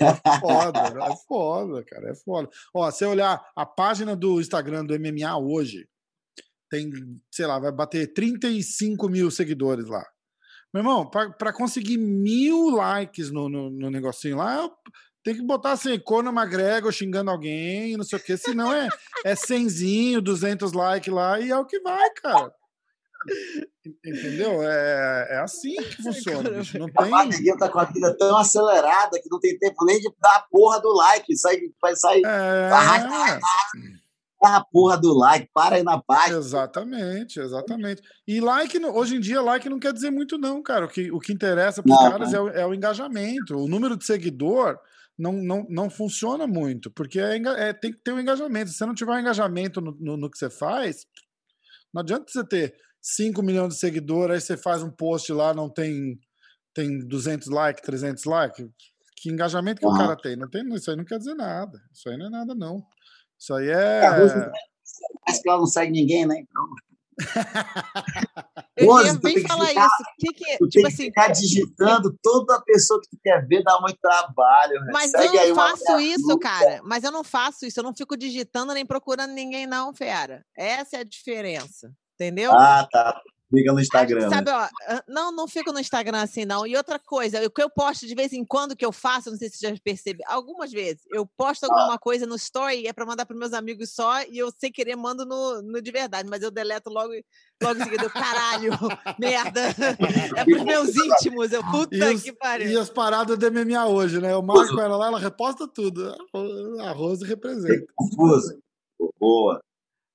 é 0.00 0.38
foda, 0.40 0.80
é 0.80 1.16
foda, 1.28 1.84
cara, 1.84 2.10
é 2.10 2.14
foda. 2.14 2.48
Ó, 2.72 2.90
você 2.90 3.04
olhar 3.04 3.44
a 3.56 3.66
página 3.66 4.14
do 4.14 4.40
Instagram 4.40 4.84
do 4.84 4.98
MMA 4.98 5.36
hoje, 5.36 5.88
tem, 6.70 6.90
sei 7.30 7.46
lá, 7.46 7.58
vai 7.58 7.72
bater 7.72 8.12
35 8.12 9.08
mil 9.08 9.30
seguidores 9.30 9.86
lá. 9.86 10.04
Meu 10.72 10.80
irmão, 10.80 11.08
para 11.08 11.52
conseguir 11.52 11.96
mil 11.96 12.70
likes 12.70 13.30
no, 13.30 13.48
no, 13.48 13.70
no, 13.70 13.90
negocinho 13.90 14.36
lá, 14.36 14.68
tem 15.22 15.34
que 15.34 15.42
botar 15.42 15.72
assim, 15.72 15.98
Conor 15.98 16.34
McGregor 16.34 16.92
xingando 16.92 17.30
alguém, 17.30 17.96
não 17.96 18.04
sei 18.04 18.18
o 18.18 18.22
quê, 18.22 18.36
senão 18.36 18.72
é, 18.72 18.88
é 19.24 19.34
100, 19.34 20.20
200 20.20 20.72
likes 20.72 21.12
lá 21.12 21.40
e 21.40 21.50
é 21.50 21.56
o 21.56 21.64
que 21.64 21.80
vai, 21.80 22.10
cara. 22.10 22.52
Entendeu? 24.04 24.62
É, 24.62 25.28
é 25.30 25.38
assim 25.38 25.76
que 25.76 26.02
funciona, 26.02 26.50
bicho. 26.50 26.78
Não 26.78 26.88
tem... 26.88 27.14
A 27.14 27.56
tá 27.58 27.68
com 27.68 27.78
a 27.78 27.84
vida 27.84 28.16
tão 28.16 28.36
acelerada 28.36 29.20
que 29.20 29.30
não 29.30 29.40
tem 29.40 29.58
tempo 29.58 29.84
nem 29.84 29.98
de 29.98 30.12
dar 30.20 30.36
a 30.36 30.46
porra 30.50 30.80
do 30.80 30.92
like. 30.94 31.36
Sai, 31.36 31.58
vai 31.80 31.96
sair. 31.96 32.22
É 32.24 32.68
a 34.42 34.64
porra 34.64 34.98
do 34.98 35.16
like, 35.16 35.48
para 35.52 35.76
aí 35.76 35.82
na 35.82 36.00
página. 36.00 36.38
Exatamente, 36.38 37.40
exatamente. 37.40 38.02
E 38.26 38.40
like, 38.40 38.78
hoje 38.84 39.16
em 39.16 39.20
dia, 39.20 39.40
like 39.40 39.68
não 39.68 39.78
quer 39.78 39.92
dizer 39.92 40.10
muito, 40.10 40.38
não, 40.38 40.62
cara. 40.62 40.86
O 40.86 40.88
que, 40.88 41.10
o 41.10 41.18
que 41.18 41.32
interessa 41.32 41.82
para 41.82 41.92
os 41.92 42.10
caras 42.10 42.34
é 42.34 42.40
o, 42.40 42.48
é 42.48 42.66
o, 42.66 42.74
engajamento. 42.74 43.56
O 43.56 43.68
número 43.68 43.96
de 43.96 44.04
seguidor 44.04 44.78
não, 45.18 45.32
não, 45.32 45.66
não 45.68 45.90
funciona 45.90 46.46
muito, 46.46 46.90
porque 46.90 47.18
é, 47.18 47.36
é 47.36 47.72
tem 47.72 47.92
que 47.92 47.98
ter 47.98 48.12
um 48.12 48.20
engajamento. 48.20 48.70
Se 48.70 48.76
você 48.76 48.86
não 48.86 48.94
tiver 48.94 49.12
um 49.12 49.20
engajamento 49.20 49.80
no, 49.80 49.96
no, 49.98 50.16
no 50.16 50.30
que 50.30 50.38
você 50.38 50.50
faz, 50.50 51.06
não 51.92 52.02
adianta 52.02 52.26
você 52.28 52.44
ter 52.44 52.74
5 53.00 53.42
milhões 53.42 53.74
de 53.74 53.80
seguidores, 53.80 54.34
aí 54.34 54.40
você 54.40 54.56
faz 54.56 54.82
um 54.82 54.90
post 54.90 55.32
lá, 55.32 55.54
não 55.54 55.70
tem, 55.70 56.18
tem 56.74 56.98
200 56.98 57.48
likes, 57.48 57.82
300 57.84 58.24
likes. 58.24 58.66
Que 59.16 59.30
engajamento 59.30 59.80
que 59.80 59.86
o 59.86 59.96
cara 59.96 60.14
tem? 60.14 60.36
Não 60.36 60.48
tem? 60.48 60.62
Isso 60.74 60.90
aí 60.90 60.96
não 60.96 61.04
quer 61.04 61.18
dizer 61.18 61.34
nada. 61.34 61.80
Isso 61.90 62.08
aí 62.08 62.18
não 62.18 62.26
é 62.26 62.30
nada, 62.30 62.54
não. 62.54 62.84
Isso 63.38 63.54
aí 63.54 63.68
é. 63.68 64.06
Acho 65.28 65.42
que 65.42 65.48
ela 65.48 65.58
não 65.58 65.66
segue 65.66 65.92
ninguém, 65.92 66.26
né? 66.26 66.36
Então. 66.40 66.64
Eu 68.76 68.88
Rose, 68.88 69.06
ia 69.08 69.48
falar 69.48 69.64
digitar, 69.64 69.86
isso. 69.86 70.04
Que 70.18 70.34
que, 70.34 70.50
é? 70.50 70.58
tu 70.58 70.68
tipo 70.68 70.82
tem 70.82 70.86
assim, 70.86 70.96
que 70.96 71.04
ficar 71.04 71.28
digitando 71.28 72.14
toda 72.22 72.56
a 72.56 72.60
pessoa 72.60 73.00
que 73.00 73.08
tu 73.08 73.18
quer 73.22 73.46
ver, 73.46 73.62
dá 73.62 73.80
muito 73.80 73.98
trabalho. 73.98 74.80
Né? 74.82 74.90
Mas 74.92 75.14
eu 75.14 75.48
não 75.48 75.54
faço 75.54 75.98
isso, 75.98 76.38
cara. 76.38 76.80
Mas 76.84 77.02
eu 77.02 77.10
não 77.10 77.24
faço 77.24 77.64
isso. 77.64 77.80
Eu 77.80 77.84
não 77.84 77.96
fico 77.96 78.16
digitando 78.16 78.74
nem 78.74 78.84
procurando 78.84 79.32
ninguém, 79.32 79.66
não, 79.66 79.94
Fera. 79.94 80.44
Essa 80.54 80.98
é 80.98 81.00
a 81.00 81.04
diferença. 81.04 81.90
Entendeu? 82.14 82.52
Ah, 82.52 82.86
tá. 82.90 83.20
Fica 83.48 83.72
no 83.72 83.80
Instagram. 83.80 84.28
Sabe, 84.28 84.50
ó, 84.50 84.68
não, 85.06 85.30
não 85.30 85.46
fico 85.46 85.72
no 85.72 85.78
Instagram 85.78 86.20
assim, 86.20 86.44
não. 86.44 86.66
E 86.66 86.76
outra 86.76 86.98
coisa, 86.98 87.44
o 87.46 87.50
que 87.50 87.62
eu 87.62 87.70
posto 87.70 88.04
de 88.04 88.14
vez 88.14 88.32
em 88.32 88.44
quando 88.44 88.74
que 88.74 88.84
eu 88.84 88.90
faço, 88.90 89.30
não 89.30 89.38
sei 89.38 89.48
se 89.48 89.58
você 89.58 89.68
já 89.68 89.76
percebe, 89.82 90.22
algumas 90.26 90.72
vezes, 90.72 91.02
eu 91.12 91.24
posto 91.36 91.64
alguma 91.64 91.94
ah. 91.94 91.98
coisa 91.98 92.26
no 92.26 92.34
story, 92.34 92.88
é 92.88 92.92
para 92.92 93.06
mandar 93.06 93.24
para 93.24 93.36
meus 93.36 93.52
amigos 93.52 93.90
só, 93.90 94.22
e 94.22 94.38
eu 94.38 94.50
sem 94.50 94.72
querer 94.72 94.96
mando 94.96 95.24
no, 95.24 95.62
no 95.62 95.80
de 95.80 95.92
verdade, 95.92 96.28
mas 96.28 96.42
eu 96.42 96.50
deleto 96.50 96.90
logo, 96.90 97.12
logo 97.62 97.80
em 97.80 97.84
seguida. 97.84 98.10
caralho, 98.10 98.70
merda. 99.18 99.60
É 100.36 100.44
pros 100.44 100.62
meus 100.64 100.96
íntimos, 100.96 101.52
eu 101.52 101.62
puta 101.70 102.14
os, 102.14 102.22
que 102.22 102.32
pariu. 102.32 102.68
E 102.68 102.76
as 102.76 102.90
paradas 102.90 103.38
do 103.38 103.52
MMA 103.52 103.86
hoje, 103.86 104.20
né? 104.20 104.32
Eu 104.32 104.42
marco 104.42 104.78
ela 104.80 104.96
lá, 104.96 105.06
ela 105.06 105.20
reposta 105.20 105.68
tudo. 105.68 106.12
A 106.80 106.90
Rose 106.90 107.24
representa. 107.24 107.86
Confuso. 107.94 108.58
Boa. 109.20 109.60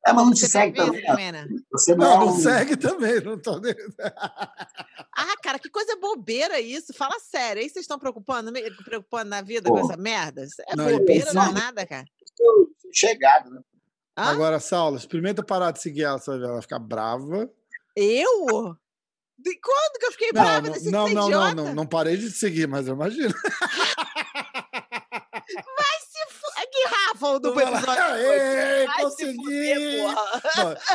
É, 0.05 0.13
mas 0.13 0.25
não 0.25 0.33
te 0.33 0.47
segue 0.47 0.75
também. 0.75 1.05
também 1.05 1.31
né? 1.31 1.47
Você 1.71 1.95
não, 1.95 2.19
não, 2.19 2.25
não 2.25 2.39
segue 2.39 2.75
também, 2.75 3.21
não 3.21 3.37
tô 3.37 3.61
Ah, 5.15 5.35
cara, 5.43 5.59
que 5.59 5.69
coisa 5.69 5.95
bobeira 5.97 6.59
isso. 6.59 6.93
Fala 6.93 7.19
sério. 7.19 7.61
Aí 7.61 7.69
vocês 7.69 7.83
estão 7.83 7.99
preocupando, 7.99 8.51
preocupando 8.83 9.29
na 9.29 9.41
vida 9.41 9.69
Pô. 9.69 9.75
com 9.75 9.79
essa 9.81 9.97
merda? 9.97 10.43
É 10.67 10.75
não, 10.75 10.89
bobeira, 10.89 11.33
não 11.33 11.43
é 11.43 11.51
nada, 11.51 11.85
cara. 11.85 12.05
Estou 12.23 12.67
chegado, 12.91 13.51
né? 13.51 13.61
Hã? 14.17 14.23
Agora, 14.23 14.59
Saulo, 14.59 14.97
experimenta 14.97 15.43
parar 15.43 15.71
de 15.71 15.81
seguir 15.81 16.03
ela, 16.03 16.17
você 16.17 16.31
vai 16.31 16.39
ver 16.39 16.47
ela 16.47 16.61
ficar 16.61 16.79
brava. 16.79 17.49
Eu? 17.95 18.75
De 19.37 19.59
quando 19.59 19.99
que 19.99 20.05
eu 20.05 20.11
fiquei 20.11 20.31
brava 20.31 20.69
não, 20.69 21.09
não, 21.09 21.09
não, 21.09 21.29
não, 21.29 21.53
não, 21.53 21.75
não, 21.75 21.87
parei 21.87 22.15
de 22.17 22.29
seguir, 22.29 22.67
mas 22.67 22.87
eu 22.87 22.93
imagino. 22.93 23.33
Vai 25.51 25.99
se 25.99 26.20
Rafa, 26.87 27.27
o 27.27 27.39
do 27.39 27.59
episódio. 27.59 28.03
Aê, 28.03 28.87
consegui! 28.99 29.71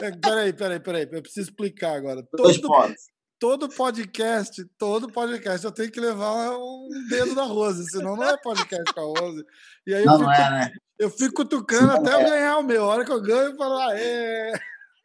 É, 0.02 0.10
peraí, 0.20 0.52
peraí, 0.52 0.80
peraí. 0.80 1.08
Eu 1.10 1.22
preciso 1.22 1.50
explicar 1.50 1.96
agora. 1.96 2.22
Todo, 2.36 2.94
todo 3.38 3.68
podcast, 3.68 4.64
todo 4.78 5.12
podcast, 5.12 5.64
eu 5.64 5.72
tenho 5.72 5.90
que 5.90 6.00
levar 6.00 6.56
um 6.56 6.88
dedo 7.08 7.34
da 7.34 7.44
Rose, 7.44 7.88
senão 7.90 8.16
não 8.16 8.24
é 8.24 8.36
podcast 8.38 8.92
com 8.92 9.00
a 9.00 9.20
Rose. 9.20 9.44
E 9.86 9.94
aí 9.94 10.04
não, 10.04 10.14
eu 10.14 10.18
fico, 10.18 10.30
não 10.30 10.34
é, 10.34 10.50
né? 10.50 10.70
eu 10.98 11.10
fico 11.10 11.34
cutucando 11.34 11.92
até 11.92 12.12
eu 12.12 12.20
é. 12.20 12.30
ganhar 12.30 12.58
o 12.58 12.62
meu. 12.62 12.84
A 12.84 12.88
hora 12.88 13.04
que 13.04 13.12
eu 13.12 13.20
ganho, 13.20 13.50
eu 13.50 13.56
falo, 13.56 13.78
aê! 13.78 14.52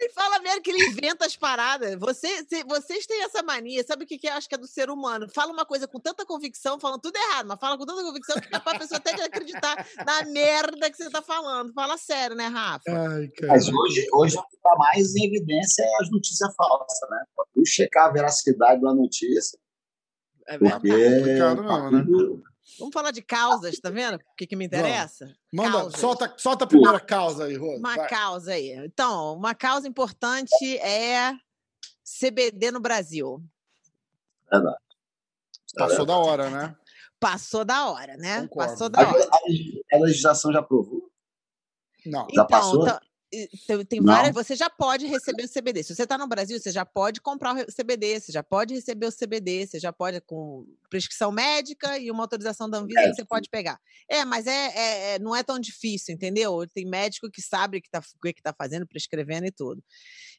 E 0.04 0.10
fala 0.10 0.40
mesmo 0.40 0.64
que 0.64 0.72
ele 0.72 0.84
inventa 0.88 1.28
as 1.28 1.36
paradas. 1.36 1.96
Você, 2.00 2.44
se, 2.46 2.64
vocês 2.64 3.06
têm 3.06 3.22
essa 3.24 3.44
mania, 3.44 3.84
sabe 3.84 4.04
o 4.04 4.08
que, 4.08 4.18
que 4.18 4.28
eu 4.28 4.34
acho 4.34 4.50
que 4.50 4.56
é 4.56 4.58
do 4.58 4.66
ser 4.66 4.90
humano? 4.90 5.30
Fala 5.30 5.54
uma 5.54 5.64
coisa 5.64 5.88
com 5.88 6.00
tanta 6.00 6.26
convicção, 6.26 6.80
falando 6.80 7.02
tudo 7.02 7.16
errado, 7.18 7.46
mas 7.46 7.60
fala 7.60 7.78
com 7.78 7.86
tanta 7.86 8.02
convicção 8.02 8.36
que 8.42 8.56
é 8.56 8.60
pra 8.60 8.80
pessoa 8.80 8.98
até 8.98 9.12
acreditar 9.24 9.88
na 10.04 10.24
merda 10.24 10.90
que 10.90 10.98
você 10.98 11.08
tá 11.12 11.22
falando. 11.22 11.72
Fala 11.74 12.00
sério, 12.00 12.36
né, 12.36 12.48
Rafa? 12.48 12.82
Ai, 12.88 13.30
mas 13.48 13.68
hoje, 13.68 14.08
hoje 14.12 14.38
o 14.38 14.44
que 14.48 14.58
tá 14.58 14.76
mais 14.76 15.16
em 15.16 15.28
evidência 15.28 15.84
é 15.84 16.02
as 16.02 16.10
notícias 16.10 16.52
falsas, 16.56 17.10
né? 17.12 17.24
Pra 17.36 17.46
tu 17.54 17.64
checar 17.64 18.08
a 18.08 18.12
veracidade 18.12 18.82
da 18.82 18.96
notícia. 18.96 19.60
É 20.48 20.58
verdade. 20.58 20.82
Porque 20.82 21.00
é 21.00 21.20
complicado 21.20 21.64
mesmo, 21.94 22.38
né? 22.38 22.51
Vamos 22.82 22.94
falar 22.94 23.12
de 23.12 23.22
causas, 23.22 23.80
tá 23.80 23.90
vendo? 23.90 24.16
O 24.16 24.36
que, 24.36 24.48
que 24.48 24.56
me 24.56 24.66
interessa? 24.66 25.34
Vamos. 25.54 25.72
Manda, 25.72 25.98
solta, 25.98 26.34
solta 26.38 26.66
a 26.66 26.68
primeira 26.68 27.00
causa 27.00 27.46
aí, 27.46 27.56
Rose. 27.56 27.80
Uma 27.80 27.96
Vai. 27.96 28.10
causa 28.10 28.54
aí. 28.54 28.72
Então, 28.72 29.36
uma 29.36 29.54
causa 29.54 29.88
importante 29.88 30.78
é 30.80 31.34
CBD 32.04 32.72
no 32.72 32.80
Brasil. 32.80 33.42
Verdade. 34.52 34.78
Passou 35.76 36.06
da 36.06 36.18
hora, 36.18 36.50
né? 36.50 36.76
Passou 37.20 37.64
da 37.64 37.86
hora, 37.86 38.18
né? 38.18 38.42
Concordo. 38.42 38.72
Passou 38.72 38.90
da 38.90 39.00
hora. 39.08 39.30
A, 39.32 39.96
a 39.96 40.00
legislação 40.00 40.52
já 40.52 40.60
aprovou? 40.60 41.10
Não. 42.06 42.22
Já 42.22 42.28
então, 42.32 42.48
passou? 42.48 42.84
Então, 42.84 43.00
tem, 43.88 44.02
várias. 44.02 44.34
Você 44.34 44.56
já 44.56 44.70
pode 44.70 45.06
receber 45.06 45.46
o 45.46 45.50
CBD. 45.50 45.84
Se 45.84 45.96
você 45.96 46.04
está 46.04 46.18
no 46.18 46.28
Brasil, 46.28 46.60
você 46.60 46.72
já 46.72 46.86
pode 46.86 47.22
comprar 47.22 47.56
o 47.56 47.66
CBD, 47.66 48.20
você 48.20 48.32
já 48.32 48.44
pode 48.44 48.74
receber 48.74 49.06
o 49.06 49.12
CBD, 49.12 49.66
você 49.66 49.80
já 49.80 49.94
pode, 49.94 50.20
com 50.22 50.66
prescrição 50.90 51.32
médica 51.32 51.98
e 51.98 52.12
uma 52.12 52.24
autorização 52.24 52.70
da 52.70 52.80
Anvisa, 52.80 53.00
é. 53.00 53.14
você 53.14 53.24
pode 53.24 53.50
pegar. 53.50 53.80
É, 54.10 54.26
mas 54.26 54.48
é, 54.48 54.68
é, 54.68 55.16
é, 55.16 55.20
não 55.20 55.36
é 55.36 55.44
tão 55.44 55.60
difícil, 55.60 56.14
entendeu? 56.14 56.68
Tem 56.74 56.86
médico 56.86 57.32
que 57.32 57.42
sabe 57.42 57.78
o 57.78 57.82
que 57.82 57.88
está 57.88 58.02
que 58.02 58.42
tá 58.42 58.54
fazendo, 58.54 58.86
prescrevendo 58.86 59.46
e 59.46 59.52
tudo. 59.52 59.82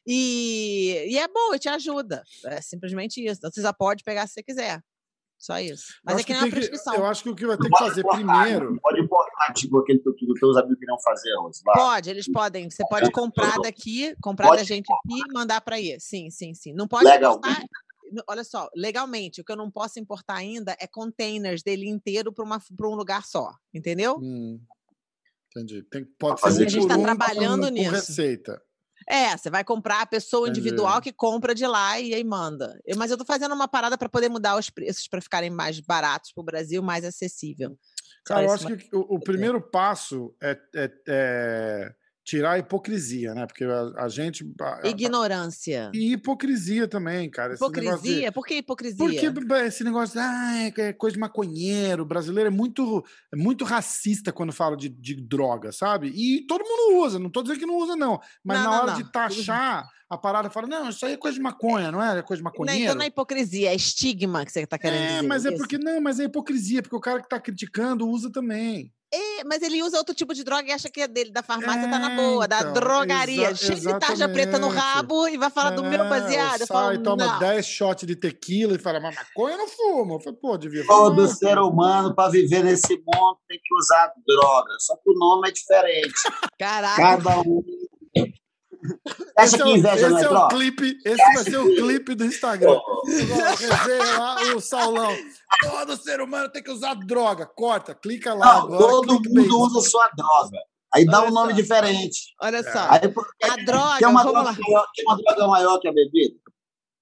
E, 0.05 1.05
e 1.09 1.17
é 1.17 1.27
bom, 1.27 1.57
te 1.57 1.69
ajuda. 1.69 2.23
É 2.45 2.61
simplesmente 2.61 3.23
isso. 3.25 3.39
Então, 3.39 3.51
você 3.51 3.61
já 3.61 3.73
pode 3.73 4.03
pegar 4.03 4.27
se 4.27 4.33
você 4.33 4.43
quiser. 4.43 4.81
Só 5.43 5.59
isso. 5.59 5.95
Mas 6.05 6.15
é 6.15 6.17
que, 6.19 6.27
que 6.27 6.39
não 6.39 6.47
é 6.47 6.49
prescrição. 6.49 6.93
Que, 6.93 6.99
eu 7.01 7.05
acho 7.05 7.21
que 7.21 7.29
o 7.29 7.35
que 7.35 7.45
vai 7.45 7.57
ter 7.57 7.69
que 7.69 7.77
fazer 7.77 8.01
primeiro. 8.01 8.79
Pode 8.79 9.01
importar, 9.01 9.51
tipo, 9.51 9.77
aquele 9.77 9.99
que 9.99 10.31
os 10.31 10.39
teus 10.39 10.55
amigos 10.55 10.79
queriam 10.79 10.97
fazer, 11.01 11.33
lá. 11.65 11.73
Pode, 11.73 12.09
eles 12.09 12.31
podem. 12.31 12.69
Você 12.69 12.81
pode 12.87 13.11
comprar 13.11 13.57
daqui, 13.59 14.15
comprar 14.21 14.47
pode 14.47 14.61
da 14.61 14.63
gente 14.63 14.85
aqui 14.89 15.19
e 15.19 15.33
mandar 15.33 15.59
para 15.59 15.75
aí. 15.75 15.99
Sim, 15.99 16.29
sim, 16.29 16.53
sim. 16.53 16.73
Não 16.73 16.87
pode 16.87 17.03
Legal. 17.03 17.35
importar. 17.35 17.61
Olha 18.25 18.45
só, 18.45 18.69
legalmente, 18.73 19.41
o 19.41 19.43
que 19.43 19.51
eu 19.51 19.57
não 19.57 19.69
posso 19.69 19.99
importar 19.99 20.35
ainda 20.35 20.77
é 20.79 20.87
containers 20.87 21.61
dele 21.61 21.89
inteiro 21.89 22.31
para 22.31 22.87
um 22.87 22.95
lugar 22.95 23.25
só, 23.25 23.53
entendeu? 23.73 24.19
Hum, 24.23 24.61
entendi. 25.51 25.83
Tem, 25.83 26.05
pode 26.17 26.39
ser 26.39 26.47
a 26.47 26.51
gente 26.51 26.77
está 26.77 26.95
um, 26.95 27.03
trabalhando 27.03 27.67
nisso. 27.67 27.91
receita. 27.91 28.61
É, 29.07 29.37
você 29.37 29.49
vai 29.49 29.63
comprar 29.63 30.01
a 30.01 30.05
pessoa 30.05 30.47
individual 30.47 30.97
Entendi. 30.97 31.11
que 31.11 31.13
compra 31.13 31.53
de 31.53 31.65
lá 31.65 31.99
e 31.99 32.13
aí 32.13 32.23
manda. 32.23 32.79
Eu, 32.85 32.97
mas 32.97 33.11
eu 33.11 33.17
tô 33.17 33.25
fazendo 33.25 33.53
uma 33.53 33.67
parada 33.67 33.97
para 33.97 34.09
poder 34.09 34.29
mudar 34.29 34.57
os 34.57 34.69
preços 34.69 35.07
para 35.07 35.21
ficarem 35.21 35.49
mais 35.49 35.79
baratos 35.79 36.31
para 36.31 36.41
o 36.41 36.45
Brasil, 36.45 36.81
mais 36.81 37.03
acessível. 37.03 37.77
Cara, 38.25 38.45
eu 38.45 38.51
acho 38.51 38.67
que 38.77 38.95
o, 38.95 39.15
o 39.15 39.19
primeiro 39.19 39.61
passo 39.61 40.33
é, 40.41 40.57
é, 40.75 40.91
é 41.07 41.95
tirar 42.23 42.53
a 42.53 42.59
hipocrisia, 42.59 43.33
né? 43.33 43.45
Porque 43.45 43.63
a, 43.63 43.91
a 43.97 44.07
gente. 44.07 44.49
A, 44.61 44.87
Ignorância. 44.87 45.91
E 45.93 46.13
hipocrisia 46.13 46.87
também, 46.87 47.29
cara. 47.29 47.55
Hipocrisia? 47.55 48.29
De, 48.29 48.31
Por 48.31 48.45
que 48.45 48.55
hipocrisia? 48.55 49.33
Porque 49.33 49.53
esse 49.55 49.83
negócio 49.83 50.13
de 50.13 50.19
ah, 50.19 50.71
é 50.77 50.93
coisa 50.93 51.15
de 51.15 51.19
maconheiro, 51.19 52.03
o 52.03 52.05
brasileiro 52.05 52.47
é 52.47 52.51
muito, 52.51 53.03
é 53.31 53.35
muito 53.35 53.65
racista 53.65 54.31
quando 54.31 54.53
fala 54.53 54.77
de, 54.77 54.87
de 54.89 55.15
droga, 55.15 55.71
sabe? 55.71 56.07
E 56.15 56.45
todo 56.47 56.63
mundo 56.63 57.03
usa, 57.03 57.19
não 57.19 57.29
tô 57.29 57.41
dizendo 57.41 57.59
que 57.59 57.65
não 57.65 57.77
usa, 57.77 57.95
não. 57.95 58.19
Mas 58.43 58.59
não, 58.59 58.63
na 58.63 58.69
não, 58.69 58.83
hora 58.83 58.91
não. 58.93 58.97
de 58.97 59.11
taxar, 59.11 59.85
a 60.09 60.17
parada 60.17 60.49
fala: 60.49 60.67
não, 60.67 60.89
isso 60.89 61.05
aí 61.05 61.13
é 61.13 61.17
coisa 61.17 61.35
de 61.35 61.43
maconha, 61.43 61.91
não 61.91 62.01
é? 62.01 62.19
É 62.19 62.21
coisa 62.21 62.39
de 62.39 62.43
maconheiro. 62.43 62.83
então 62.83 62.95
não 62.95 63.03
é 63.03 63.07
hipocrisia, 63.07 63.71
é 63.71 63.75
estigma 63.75 64.45
que 64.45 64.51
você 64.51 64.65
tá 64.65 64.77
querendo 64.77 65.01
é, 65.01 65.07
dizer. 65.07 65.25
É, 65.25 65.27
mas 65.27 65.45
é 65.45 65.51
porque, 65.51 65.77
não, 65.77 65.99
mas 65.99 66.19
é 66.19 66.23
hipocrisia, 66.23 66.81
porque 66.81 66.95
o 66.95 67.01
cara 67.01 67.21
que 67.21 67.27
tá 67.27 67.39
criticando 67.39 68.07
usa 68.07 68.31
também. 68.31 68.91
É, 69.15 69.43
mas 69.43 69.61
ele 69.61 69.83
usa 69.83 69.97
outro 69.97 70.15
tipo 70.15 70.33
de 70.33 70.43
droga 70.43 70.67
e 70.67 70.71
acha 70.71 70.89
que 70.89 71.01
é 71.01 71.07
dele, 71.07 71.29
da 71.29 71.43
farmácia, 71.43 71.85
é, 71.85 71.89
tá 71.89 71.99
na 71.99 72.15
boa, 72.15 72.47
da 72.47 72.61
então, 72.61 72.73
drogaria. 72.73 73.53
Cheio 73.53 73.79
de 73.79 73.99
tarja 73.99 74.27
preta 74.27 74.57
no 74.57 74.69
rabo 74.69 75.27
e 75.27 75.37
vai 75.37 75.51
falar 75.51 75.73
é, 75.73 75.75
do 75.75 75.83
meu 75.83 76.09
baseado. 76.09 76.65
Sai, 76.65 76.67
falo, 76.67 77.03
toma 77.03 77.37
10 77.37 77.63
shots 77.63 78.07
de 78.07 78.15
tequila 78.15 78.75
e 78.75 78.79
fala, 78.79 78.99
mas 78.99 79.15
maconha 79.15 79.53
eu 79.53 79.57
não 79.59 79.67
fumo. 79.67 80.15
Eu 80.15 80.19
falo, 80.19 80.35
pô, 80.37 80.57
devia 80.57 80.83
fumar. 80.83 80.97
Todo 80.97 81.27
ser 81.27 81.59
humano, 81.59 82.15
para 82.15 82.31
viver 82.31 82.63
nesse 82.63 82.95
mundo, 82.95 83.37
tem 83.47 83.59
que 83.63 83.75
usar 83.75 84.11
droga. 84.25 84.73
Só 84.79 84.95
que 84.95 85.11
o 85.11 85.13
nome 85.13 85.49
é 85.49 85.51
diferente. 85.51 86.13
Caraca. 86.57 86.95
Cada 86.95 87.39
um 87.41 87.63
esse 89.39 89.61
é, 89.61 89.65
o, 89.65 89.75
esse 89.75 90.25
é 90.25 90.29
o 90.29 90.47
clipe, 90.47 90.97
esse 91.05 91.33
vai 91.33 91.43
ser 91.43 91.57
o 91.57 91.75
clipe 91.75 92.15
do 92.15 92.25
Instagram. 92.25 92.79
lá, 94.17 94.55
o 94.55 94.59
Saulão. 94.61 95.15
Todo 95.61 95.97
ser 95.97 96.21
humano 96.21 96.49
tem 96.49 96.63
que 96.63 96.71
usar 96.71 96.93
droga. 96.95 97.45
Corta, 97.45 97.95
clica 97.95 98.33
lá. 98.33 98.45
Não, 98.45 98.63
agora, 98.65 98.79
todo 98.79 99.21
mundo 99.29 99.59
usa 99.59 99.89
sua 99.89 100.09
droga. 100.15 100.57
Aí 100.93 101.05
dá 101.05 101.21
Olha 101.21 101.31
um 101.31 101.33
nome 101.33 101.53
só. 101.53 101.55
diferente. 101.61 102.19
Olha 102.41 102.63
só. 102.63 102.87
Aí, 102.89 103.01
a 103.49 103.55
droga. 103.63 103.97
Tem 103.99 104.07
uma 104.07 104.23
droga, 104.23 104.43
maior, 104.43 104.87
tem 104.95 105.05
uma 105.05 105.17
droga 105.17 105.47
maior 105.47 105.79
que 105.79 105.87
a 105.87 105.93
bebida? 105.93 106.35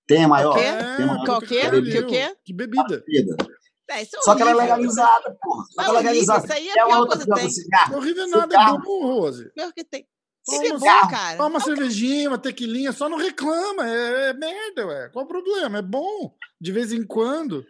Tem 0.08 0.24
a 0.24 0.28
maior? 0.28 0.58
É, 0.58 0.98
tem 0.98 1.06
uma 1.06 1.26
Qual 1.26 1.42
que, 1.42 1.58
é? 1.58 1.70
que, 1.70 2.00
o 2.00 2.08
quê? 2.08 2.36
Que 2.44 2.54
bebida. 2.54 3.04
bebida. 3.06 3.36
É, 3.90 4.02
é 4.02 4.06
Só 4.06 4.36
que 4.36 4.42
ela 4.42 4.52
é 4.52 4.56
legalizada, 4.56 5.38
porra. 5.42 5.66
Só 5.72 5.82
que 5.82 5.90
ela 5.90 6.00
é 6.00 6.02
legalizada. 6.02 6.46
Isso 6.46 6.54
aí 6.54 6.70
é, 6.70 6.80
é 6.80 6.86
uma 6.86 7.00
outra 7.00 7.18
coisa 7.18 7.34
tem. 7.34 7.50
Cigarro. 7.50 7.98
Horrível 7.98 8.28
nada, 8.28 8.56
é 8.56 8.78
bom, 8.80 9.06
Rose. 9.06 9.52
Pior 9.54 9.74
que 9.74 9.84
tem. 9.84 10.08
Toma, 10.46 10.66
é 10.66 10.78
bom, 10.78 11.10
cara. 11.10 11.38
Toma 11.38 11.50
uma 11.50 11.60
cervejinha, 11.60 12.30
uma 12.30 12.38
tequilinha, 12.38 12.92
só 12.92 13.08
não 13.08 13.18
reclama. 13.18 13.88
É, 13.88 14.30
é 14.30 14.34
merda, 14.34 14.88
ué. 14.88 15.10
Qual 15.10 15.26
o 15.26 15.28
problema? 15.28 15.80
É 15.80 15.82
bom, 15.82 16.34
de 16.60 16.72
vez 16.72 16.92
em 16.92 17.06
quando. 17.06 17.66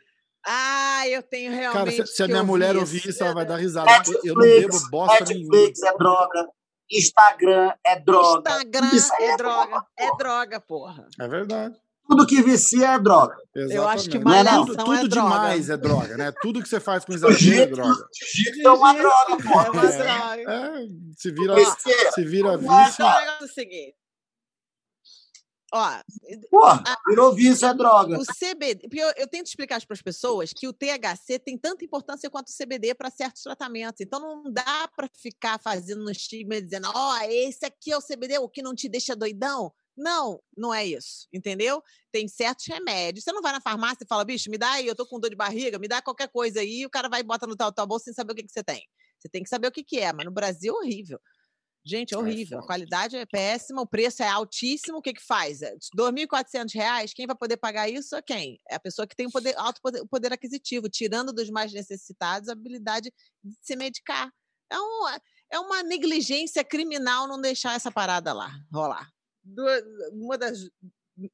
Ah, 0.45 1.07
eu 1.07 1.21
tenho 1.21 1.51
realmente. 1.51 1.97
Cara, 1.97 2.07
se, 2.07 2.15
se 2.15 2.23
a 2.23 2.27
minha 2.27 2.43
mulher 2.43 2.75
ouvir 2.75 3.07
isso, 3.07 3.23
ela 3.23 3.33
vai 3.33 3.45
dar 3.45 3.57
risada. 3.57 3.91
Netflix, 3.91 4.23
eu 4.25 4.33
não 4.33 4.41
bebo 4.41 4.89
bosta 4.89 5.19
Netflix 5.19 5.29
nenhuma. 5.29 5.57
Netflix 5.57 5.83
é 5.83 5.97
droga. 5.97 6.49
Instagram 6.91 7.73
é 7.85 7.99
droga. 7.99 8.51
Instagram 8.51 8.89
é, 9.19 9.25
é, 9.25 9.37
droga. 9.37 9.85
É 9.97 10.17
droga, 10.17 10.59
porra. 10.59 11.07
É 11.19 11.27
verdade. 11.27 11.75
Tudo 12.11 12.27
que 12.27 12.41
vicia 12.41 12.87
é 12.95 12.99
droga. 12.99 13.37
Exatamente. 13.55 13.75
Eu 13.77 13.87
acho 13.87 14.09
que 14.09 14.19
malhação 14.19 14.65
tudo, 14.65 14.83
tudo 14.83 14.93
é 14.93 15.07
demais 15.07 15.67
droga. 15.67 15.73
é 15.73 15.87
droga, 15.87 16.17
né? 16.17 16.33
Tudo 16.41 16.61
que 16.61 16.67
você 16.67 16.81
faz 16.81 17.05
com 17.05 17.13
exagero 17.13 17.61
é 17.61 17.65
droga. 17.67 18.05
Egito 18.21 18.67
é 18.67 18.71
uma 18.71 18.93
droga, 18.93 19.37
pô. 19.37 19.61
É 19.61 19.69
uma 19.69 19.87
droga. 19.87 20.51
É, 20.51 20.87
se 21.15 21.31
vira, 21.31 21.55
se 22.13 22.25
vira 22.25 22.57
vício. 22.57 23.05
É 23.05 23.43
o 23.43 23.47
seguinte. 23.47 23.95
Ó, 25.73 25.89
Pô, 26.49 26.59
virou 27.07 27.33
vício 27.33 27.65
é 27.65 27.73
droga. 27.73 28.19
O 28.19 28.25
CBD, 28.25 28.89
eu, 28.91 29.13
eu 29.15 29.25
tento 29.25 29.47
explicar 29.47 29.79
para 29.85 29.93
as 29.93 30.01
pessoas 30.01 30.51
que 30.51 30.67
o 30.67 30.73
THC 30.73 31.39
tem 31.39 31.57
tanta 31.57 31.85
importância 31.85 32.29
quanto 32.29 32.49
o 32.49 32.53
CBD 32.53 32.93
para 32.93 33.09
certos 33.09 33.41
tratamentos. 33.41 34.01
Então 34.01 34.19
não 34.19 34.51
dá 34.51 34.89
para 34.93 35.07
ficar 35.15 35.61
fazendo 35.61 36.03
no 36.03 36.11
estigma 36.11 36.61
dizendo, 36.61 36.91
ó, 36.93 37.13
oh, 37.13 37.23
esse 37.23 37.65
aqui 37.65 37.89
é 37.93 37.97
o 37.97 38.01
CBD, 38.01 38.37
o 38.39 38.49
que 38.49 38.61
não 38.61 38.75
te 38.75 38.89
deixa 38.89 39.15
doidão. 39.15 39.71
Não, 40.01 40.41
não 40.57 40.73
é 40.73 40.83
isso, 40.83 41.27
entendeu? 41.31 41.83
Tem 42.11 42.27
certos 42.27 42.65
remédios. 42.65 43.23
Você 43.23 43.31
não 43.31 43.41
vai 43.41 43.51
na 43.51 43.61
farmácia 43.61 44.03
e 44.03 44.07
fala, 44.07 44.25
bicho, 44.25 44.49
me 44.49 44.57
dá 44.57 44.71
aí, 44.71 44.87
eu 44.87 44.95
tô 44.95 45.05
com 45.05 45.19
dor 45.19 45.29
de 45.29 45.35
barriga, 45.35 45.77
me 45.77 45.87
dá 45.87 46.01
qualquer 46.01 46.27
coisa 46.27 46.59
aí, 46.59 46.79
e 46.79 46.85
o 46.87 46.89
cara 46.89 47.07
vai 47.07 47.19
e 47.19 47.23
bota 47.23 47.45
no 47.45 47.55
tal, 47.55 47.71
tal 47.71 47.85
bolsa 47.85 48.05
sem 48.05 48.13
saber 48.13 48.33
o 48.33 48.35
que, 48.35 48.43
que 48.43 48.51
você 48.51 48.63
tem. 48.63 48.83
Você 49.19 49.29
tem 49.29 49.43
que 49.43 49.49
saber 49.49 49.67
o 49.67 49.71
que, 49.71 49.83
que 49.83 49.99
é, 49.99 50.11
mas 50.11 50.25
no 50.25 50.31
Brasil 50.31 50.73
é 50.73 50.77
horrível. 50.77 51.19
Gente, 51.85 52.15
é, 52.15 52.17
é 52.17 52.19
horrível. 52.19 52.57
É 52.57 52.63
a 52.63 52.65
qualidade 52.65 53.15
é 53.15 53.25
péssima, 53.27 53.83
o 53.83 53.87
preço 53.87 54.23
é 54.23 54.27
altíssimo. 54.27 54.97
O 54.97 55.01
que, 55.03 55.13
que 55.13 55.23
faz? 55.23 55.61
R$ 55.61 55.77
2.400, 55.95 57.13
quem 57.13 57.27
vai 57.27 57.35
poder 57.35 57.57
pagar 57.57 57.87
isso 57.87 58.15
é 58.15 58.23
quem? 58.23 58.59
É 58.67 58.75
a 58.75 58.79
pessoa 58.79 59.05
que 59.05 59.15
tem 59.15 59.27
o 59.27 59.31
poder, 59.31 59.55
alto 59.55 59.79
poder, 59.83 60.03
poder 60.07 60.33
aquisitivo, 60.33 60.89
tirando 60.89 61.31
dos 61.31 61.51
mais 61.51 61.71
necessitados 61.71 62.49
a 62.49 62.53
habilidade 62.53 63.13
de 63.43 63.55
se 63.61 63.75
medicar. 63.75 64.31
É, 64.71 64.79
um, 64.79 65.07
é 65.51 65.59
uma 65.59 65.83
negligência 65.83 66.63
criminal 66.63 67.27
não 67.27 67.39
deixar 67.39 67.75
essa 67.75 67.91
parada 67.91 68.33
lá 68.33 68.51
rolar 68.73 69.07
uma 70.13 70.37
das. 70.37 70.69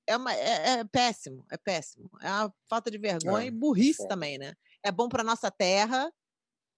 É, 0.06 0.18
uma, 0.18 0.34
é, 0.34 0.80
é, 0.80 0.84
péssimo, 0.86 1.46
é 1.52 1.58
péssimo. 1.58 2.10
É 2.22 2.30
uma 2.30 2.54
falta 2.70 2.92
de 2.92 2.98
vergonha 2.98 3.46
é, 3.46 3.48
e 3.48 3.52
burrice 3.52 4.04
é. 4.04 4.08
também, 4.08 4.38
né? 4.38 4.54
É 4.84 4.92
bom 4.92 5.08
para 5.08 5.24
nossa 5.24 5.52
terra, 5.52 6.12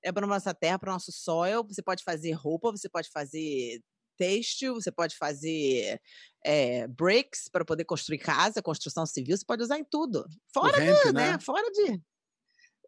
é 0.04 0.12
para 0.12 0.28
nossa 0.28 0.54
terra, 0.54 0.80
para 0.80 0.94
nosso 0.94 1.12
soil. 1.12 1.64
Você 1.64 1.82
pode 1.82 2.04
fazer 2.04 2.32
roupa, 2.34 2.72
você 2.72 2.90
pode 2.90 3.10
fazer 3.10 3.82
têxtil, 4.18 4.76
você 4.76 4.92
pode 4.92 5.16
fazer 5.18 6.00
é, 6.46 6.88
bricks 6.88 7.48
para 7.50 7.64
poder 7.64 7.86
construir 7.86 8.20
casa, 8.20 8.62
construção 8.62 9.06
civil, 9.06 9.38
você 9.38 9.46
pode 9.46 9.64
usar 9.64 9.80
em 9.80 9.86
tudo. 9.86 10.28
Fora, 10.54 10.78
de, 10.78 11.14
né? 11.14 11.40
Fora 11.40 11.72
de 11.72 12.02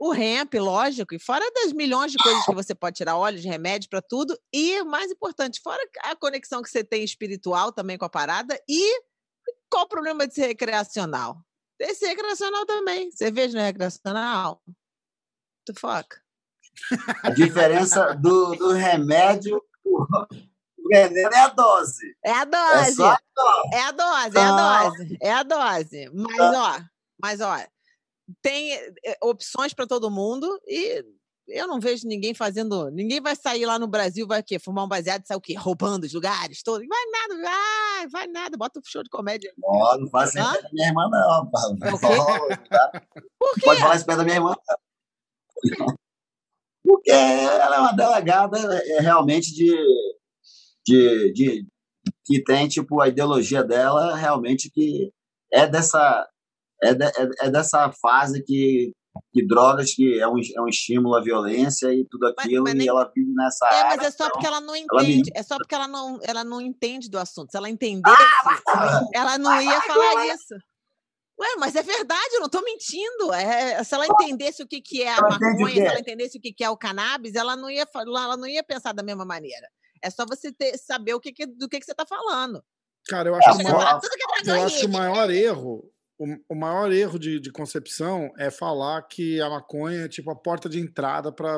o 0.01 0.15
hemp, 0.15 0.55
lógico, 0.55 1.13
e 1.13 1.19
fora 1.19 1.45
das 1.53 1.71
milhões 1.71 2.11
de 2.11 2.17
coisas 2.17 2.43
que 2.43 2.55
você 2.55 2.73
pode 2.73 2.95
tirar, 2.95 3.17
óleo 3.17 3.39
de 3.39 3.47
remédio 3.47 3.87
para 3.87 4.01
tudo, 4.01 4.35
e 4.51 4.81
o 4.81 4.85
mais 4.85 5.11
importante, 5.11 5.61
fora 5.63 5.79
a 5.99 6.15
conexão 6.15 6.63
que 6.63 6.71
você 6.71 6.83
tem 6.83 7.03
espiritual 7.03 7.71
também 7.71 7.99
com 7.99 8.05
a 8.05 8.09
parada, 8.09 8.59
e 8.67 8.99
qual 9.69 9.85
o 9.85 9.87
problema 9.87 10.25
de 10.27 10.33
ser 10.33 10.47
recreacional? 10.47 11.37
Esse 11.79 12.07
recreacional 12.07 12.65
também. 12.65 13.11
Cerveja 13.11 13.53
não 13.53 13.61
é 13.61 13.67
recreacional? 13.67 14.63
Tu 15.67 15.79
foca. 15.79 16.19
A 17.21 17.29
diferença 17.29 18.15
do, 18.15 18.55
do 18.55 18.71
remédio 18.71 19.61
o 19.85 20.87
veneno 20.89 21.29
é 21.31 21.39
a 21.41 21.49
dose. 21.49 22.17
É 22.25 22.31
a 22.31 22.45
dose. 22.45 23.03
É, 23.03 23.75
é 23.75 23.81
a 23.83 23.91
dose, 23.91 24.37
é 24.37 24.41
a 24.41 24.51
dose. 24.51 25.17
É 25.21 25.31
a 25.31 25.43
dose. 25.43 26.09
Mas, 26.11 26.37
tá. 26.37 26.61
ó, 26.63 26.81
mas, 27.21 27.41
ó, 27.41 27.57
tem 28.41 28.73
eh, 28.73 29.17
opções 29.21 29.73
para 29.73 29.87
todo 29.87 30.11
mundo 30.11 30.47
e 30.67 31.03
eu 31.47 31.67
não 31.67 31.79
vejo 31.79 32.07
ninguém 32.07 32.33
fazendo. 32.33 32.89
Ninguém 32.91 33.21
vai 33.21 33.35
sair 33.35 33.65
lá 33.65 33.77
no 33.77 33.87
Brasil, 33.87 34.27
vai 34.27 34.41
o 34.41 34.43
quê? 34.43 34.59
Fumar 34.59 34.85
um 34.85 34.87
baseado 34.87 35.23
e 35.23 35.27
sair 35.27 35.37
o 35.37 35.41
quê? 35.41 35.53
Roubando 35.55 36.05
os 36.05 36.13
lugares 36.13 36.63
todos? 36.63 36.87
Vai 36.87 37.05
nada, 37.11 37.41
vai, 37.41 38.07
vai 38.07 38.27
nada. 38.27 38.57
Bota 38.57 38.79
um 38.79 38.83
show 38.85 39.03
de 39.03 39.09
comédia. 39.09 39.51
Não, 39.57 39.99
não 39.99 40.09
faz 40.09 40.29
isso 40.33 40.43
da 40.43 40.69
minha 40.71 40.87
irmã, 40.87 41.09
não. 41.09 41.49
Tá? 41.49 42.91
Por 43.37 43.53
quê? 43.55 43.65
Pode 43.65 43.79
falar 43.79 43.95
isso 43.95 44.05
perto 44.05 44.19
da 44.19 44.23
minha 44.23 44.37
irmã. 44.37 44.55
Porque 46.83 47.11
ela 47.11 47.75
é 47.75 47.79
uma 47.79 47.93
delegada 47.93 48.57
é, 48.75 48.97
é 48.97 49.01
realmente 49.01 49.53
de, 49.53 49.71
de, 50.85 51.33
de 51.33 51.67
que 52.25 52.43
tem 52.43 52.67
tipo 52.67 52.99
a 53.01 53.07
ideologia 53.07 53.63
dela 53.63 54.15
realmente 54.15 54.69
que 54.69 55.11
é 55.51 55.67
dessa 55.67 56.27
é, 56.83 56.93
de, 56.93 57.05
é, 57.05 57.29
é 57.41 57.49
dessa 57.49 57.91
fase 58.01 58.43
que 58.43 58.91
que 59.33 59.45
drogas 59.45 59.93
que 59.93 60.19
é 60.19 60.27
um, 60.27 60.35
é 60.37 60.61
um 60.61 60.67
estímulo 60.67 61.15
à 61.15 61.21
violência 61.21 61.93
e 61.93 62.05
tudo 62.09 62.27
aquilo 62.27 62.63
mas, 62.63 62.73
mas 62.73 62.73
nem... 62.75 62.85
e 62.85 62.89
ela 62.89 63.11
vive 63.13 63.33
nessa 63.33 63.65
é, 63.65 63.75
área. 63.75 63.97
mas 63.97 64.07
é 64.07 64.11
só 64.11 64.25
então, 64.25 64.29
porque 64.29 64.47
ela 64.47 64.61
não 64.61 64.75
entende, 64.75 65.31
ela... 65.33 65.39
é 65.39 65.43
só 65.43 65.57
porque 65.57 65.75
ela 65.75 65.87
não, 65.87 66.19
ela 66.23 66.43
não 66.43 66.61
entende 66.61 67.09
do 67.09 67.17
assunto. 67.17 67.51
Se 67.51 67.57
ela 67.57 67.69
entendesse, 67.69 68.15
ah, 68.69 69.01
ela 69.13 69.37
não 69.37 69.61
ia 69.61 69.81
falar 69.81 70.27
isso. 70.27 70.55
Ué, 71.39 71.47
mas 71.57 71.75
é 71.75 71.81
verdade, 71.81 72.35
eu 72.35 72.39
não 72.39 72.45
estou 72.45 72.63
mentindo. 72.63 73.33
É, 73.33 73.83
se 73.83 73.95
ela 73.95 74.05
entendesse 74.05 74.61
o 74.61 74.67
que, 74.67 74.79
que 74.79 75.01
é 75.01 75.11
a 75.11 75.21
maconha, 75.21 75.73
se 75.73 75.81
ela 75.81 75.99
entendesse 75.99 76.37
o 76.37 76.41
que, 76.41 76.53
que 76.53 76.63
é 76.63 76.69
o 76.69 76.77
cannabis, 76.77 77.33
ela 77.35 77.55
não 77.55 77.69
ia, 77.69 77.85
ela 77.95 78.37
não 78.37 78.47
ia 78.47 78.63
pensar 78.63 78.93
da 78.93 79.03
mesma 79.03 79.25
maneira. 79.25 79.67
É 80.03 80.09
só 80.09 80.25
você 80.25 80.51
ter, 80.51 80.77
saber 80.77 81.15
o 81.15 81.19
que, 81.19 81.31
que 81.33 81.45
do 81.45 81.67
que, 81.67 81.79
que 81.79 81.85
você 81.85 81.91
está 81.91 82.05
falando. 82.05 82.63
Cara, 83.07 83.29
eu 83.29 83.35
acho, 83.35 83.49
é, 83.49 83.53
o 83.53 83.63
maior, 83.63 84.01
eu 84.45 84.63
acho 84.65 84.79
que 84.79 84.85
o 84.85 84.91
maior 84.91 85.31
erro 85.31 85.90
o, 86.21 86.53
o 86.53 86.55
maior 86.55 86.91
erro 86.91 87.17
de, 87.17 87.39
de, 87.39 87.51
concepção 87.51 88.31
é 88.37 88.51
falar 88.51 89.01
que 89.01 89.41
a 89.41 89.49
maconha 89.49 90.01
é 90.01 90.07
tipo 90.07 90.29
a 90.29 90.35
porta 90.35 90.69
de 90.69 90.79
entrada 90.79 91.31
para 91.31 91.57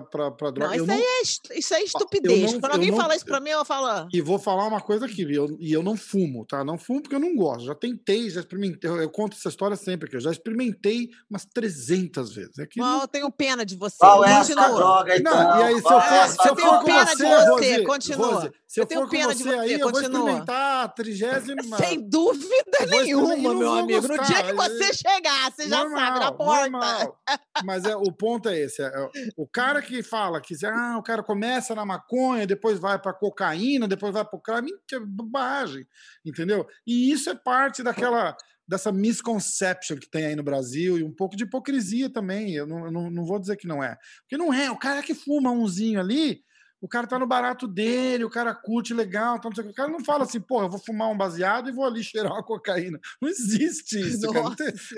droga. 0.51 0.67
Não, 0.67 0.73
isso, 0.73 0.85
não, 0.85 0.95
é, 0.95 1.59
isso 1.59 1.73
é 1.73 1.83
estupidez. 1.83 2.53
Não, 2.53 2.61
Quando 2.61 2.71
alguém 2.71 2.89
não, 2.89 2.97
fala 2.97 3.13
isso 3.13 3.25
para 3.25 3.41
mim, 3.41 3.49
eu 3.49 3.65
falo. 3.65 4.07
E 4.13 4.21
vou 4.21 4.39
falar 4.39 4.65
uma 4.65 4.79
coisa 4.79 5.05
aqui, 5.05 5.23
eu, 5.33 5.57
e 5.59 5.73
eu 5.73 5.83
não 5.83 5.97
fumo, 5.97 6.45
tá? 6.45 6.63
Não 6.63 6.77
fumo 6.77 7.01
porque 7.01 7.15
eu 7.15 7.19
não 7.19 7.35
gosto. 7.35 7.65
Já 7.65 7.75
tentei, 7.75 8.29
já 8.29 8.39
experimentei. 8.39 8.89
Eu, 8.89 9.01
eu 9.01 9.09
conto 9.09 9.35
essa 9.35 9.49
história 9.49 9.75
sempre 9.75 10.07
aqui. 10.07 10.15
Eu 10.15 10.21
já 10.21 10.31
experimentei 10.31 11.09
umas 11.29 11.45
300 11.45 12.33
vezes. 12.33 12.57
É 12.57 12.65
que 12.65 12.79
não, 12.79 13.01
eu 13.01 13.07
tenho 13.09 13.29
pena 13.29 13.65
de 13.65 13.75
você. 13.75 13.97
Qual 13.99 14.23
é 14.23 14.31
essa 14.31 14.55
droga, 14.55 15.17
então? 15.17 15.33
Não, 15.33 15.59
e 15.59 15.63
aí, 15.63 15.73
se 15.73 15.93
eu 15.93 16.01
for, 16.01 16.27
se 16.29 16.49
eu 16.49 16.55
for 16.55 16.79
com 16.79 16.85
pena 16.85 17.05
você, 17.05 17.15
de 17.15 17.23
você, 17.23 17.49
Rose, 17.49 17.83
continua. 17.83 18.33
Rose, 18.33 18.51
se 18.65 18.79
eu, 18.79 18.87
eu 18.89 18.99
for 18.99 19.09
com 19.09 19.17
você, 19.23 19.43
você 19.43 19.49
aí, 19.49 19.57
continua. 19.57 19.79
eu 19.79 19.91
vou 19.91 20.01
experimentar 20.01 20.85
a 20.85 20.87
trigésima. 20.87 21.61
Sem 21.77 21.99
dúvida 21.99 22.85
nenhuma, 22.89 23.53
meu 23.53 23.73
amigo. 23.73 24.07
No 24.07 24.23
dia 24.23 24.43
que 24.43 24.52
você 24.55 24.93
chegar 24.93 25.51
você 25.51 25.67
já 25.67 25.79
normal, 25.79 25.99
sabe, 25.99 26.19
na 26.19 26.31
porta. 26.31 26.69
Normal. 26.69 27.23
Mas 27.65 27.85
é, 27.85 27.95
o 27.95 28.11
ponto 28.11 28.49
é 28.49 28.59
esse: 28.59 28.81
é, 28.81 28.85
é, 28.85 29.09
o 29.37 29.47
cara 29.47 29.81
que 29.81 30.01
fala 30.03 30.41
que 30.41 30.53
ah, 30.65 30.97
o 30.97 31.03
cara 31.03 31.23
começa 31.23 31.75
na 31.75 31.85
maconha, 31.85 32.47
depois 32.47 32.79
vai 32.79 32.99
para 32.99 33.13
cocaína, 33.13 33.87
depois 33.87 34.13
vai 34.13 34.25
para 34.25 34.37
o 34.37 34.41
crime, 34.41 34.71
é 34.91 34.99
bobagem, 34.99 35.87
entendeu? 36.25 36.67
E 36.85 37.11
isso 37.11 37.29
é 37.29 37.35
parte 37.35 37.83
daquela 37.83 38.35
dessa 38.67 38.91
misconception 38.91 39.97
que 39.97 40.09
tem 40.09 40.25
aí 40.25 40.35
no 40.35 40.43
Brasil 40.43 40.97
e 40.97 41.03
um 41.03 41.13
pouco 41.13 41.35
de 41.35 41.43
hipocrisia 41.43 42.09
também. 42.09 42.53
Eu 42.53 42.65
não, 42.65 42.91
não, 42.91 43.11
não 43.11 43.25
vou 43.25 43.39
dizer 43.39 43.57
que 43.57 43.67
não 43.67 43.83
é. 43.83 43.97
Porque 44.21 44.37
não 44.37 44.53
é. 44.53 44.71
O 44.71 44.77
cara 44.77 45.03
que 45.03 45.13
fuma 45.13 45.51
umzinho 45.51 45.99
ali, 45.99 46.41
o 46.83 46.87
cara 46.89 47.07
tá 47.07 47.17
no 47.17 47.25
barato 47.25 47.65
dele, 47.65 48.25
o 48.25 48.29
cara 48.29 48.53
curte 48.53 48.93
legal, 48.93 49.39
tá, 49.39 49.47
o 49.47 49.73
cara 49.73 49.89
não 49.89 50.03
fala 50.03 50.25
assim, 50.25 50.41
porra, 50.41 50.65
eu 50.65 50.69
vou 50.69 50.81
fumar 50.81 51.09
um 51.09 51.15
baseado 51.15 51.69
e 51.69 51.71
vou 51.71 51.85
ali 51.85 52.03
cheirar 52.03 52.33
uma 52.33 52.43
cocaína. 52.43 52.99
Não 53.21 53.29
existe 53.29 53.93
isso, 54.05 54.29
cara. 54.33 54.53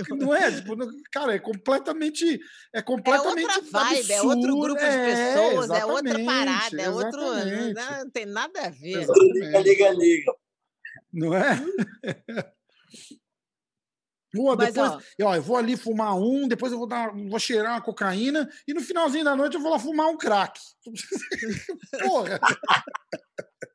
Não, 0.10 0.18
não 0.18 0.36
é, 0.36 0.52
tipo, 0.52 0.76
cara, 1.12 1.36
é 1.36 1.40
completamente 1.40 2.40
é 2.74 2.82
completamente 2.82 3.52
é 3.52 3.56
outra 3.56 3.72
vibe, 3.72 4.00
absurdo. 4.00 4.14
é 4.14 4.22
outro 4.24 4.60
grupo 4.60 4.80
de 4.80 4.86
é, 4.86 5.36
pessoas, 5.36 5.70
é, 5.70 5.80
é 5.80 5.86
outra 5.86 6.26
parada, 6.26 6.82
é 6.82 6.90
outro, 6.90 7.22
não, 7.22 7.74
não, 7.74 8.10
tem 8.10 8.26
nada 8.26 8.62
a 8.66 8.70
ver. 8.72 9.06
Liga, 9.34 9.60
liga, 9.60 9.90
liga. 9.92 10.34
Não 11.14 11.36
é? 11.36 11.64
Pô, 14.36 14.56
depois, 14.56 14.78
ó, 14.78 15.00
ó, 15.24 15.36
eu 15.36 15.42
vou 15.42 15.58
ali 15.58 15.78
fumar 15.78 16.16
um, 16.16 16.48
depois 16.48 16.72
eu 16.72 16.78
vou, 16.78 16.88
dar, 16.88 17.12
vou 17.12 17.40
cheirar 17.40 17.74
uma 17.74 17.82
cocaína 17.82 18.50
e 18.68 18.74
no 18.74 18.82
finalzinho 18.82 19.24
da 19.24 19.36
noite 19.36 19.56
eu 19.56 19.62
vou 19.62 19.72
lá 19.72 19.80
fumar 19.80 20.08
um 20.08 20.18
crack. 20.18 20.60
Porra! 22.04 22.40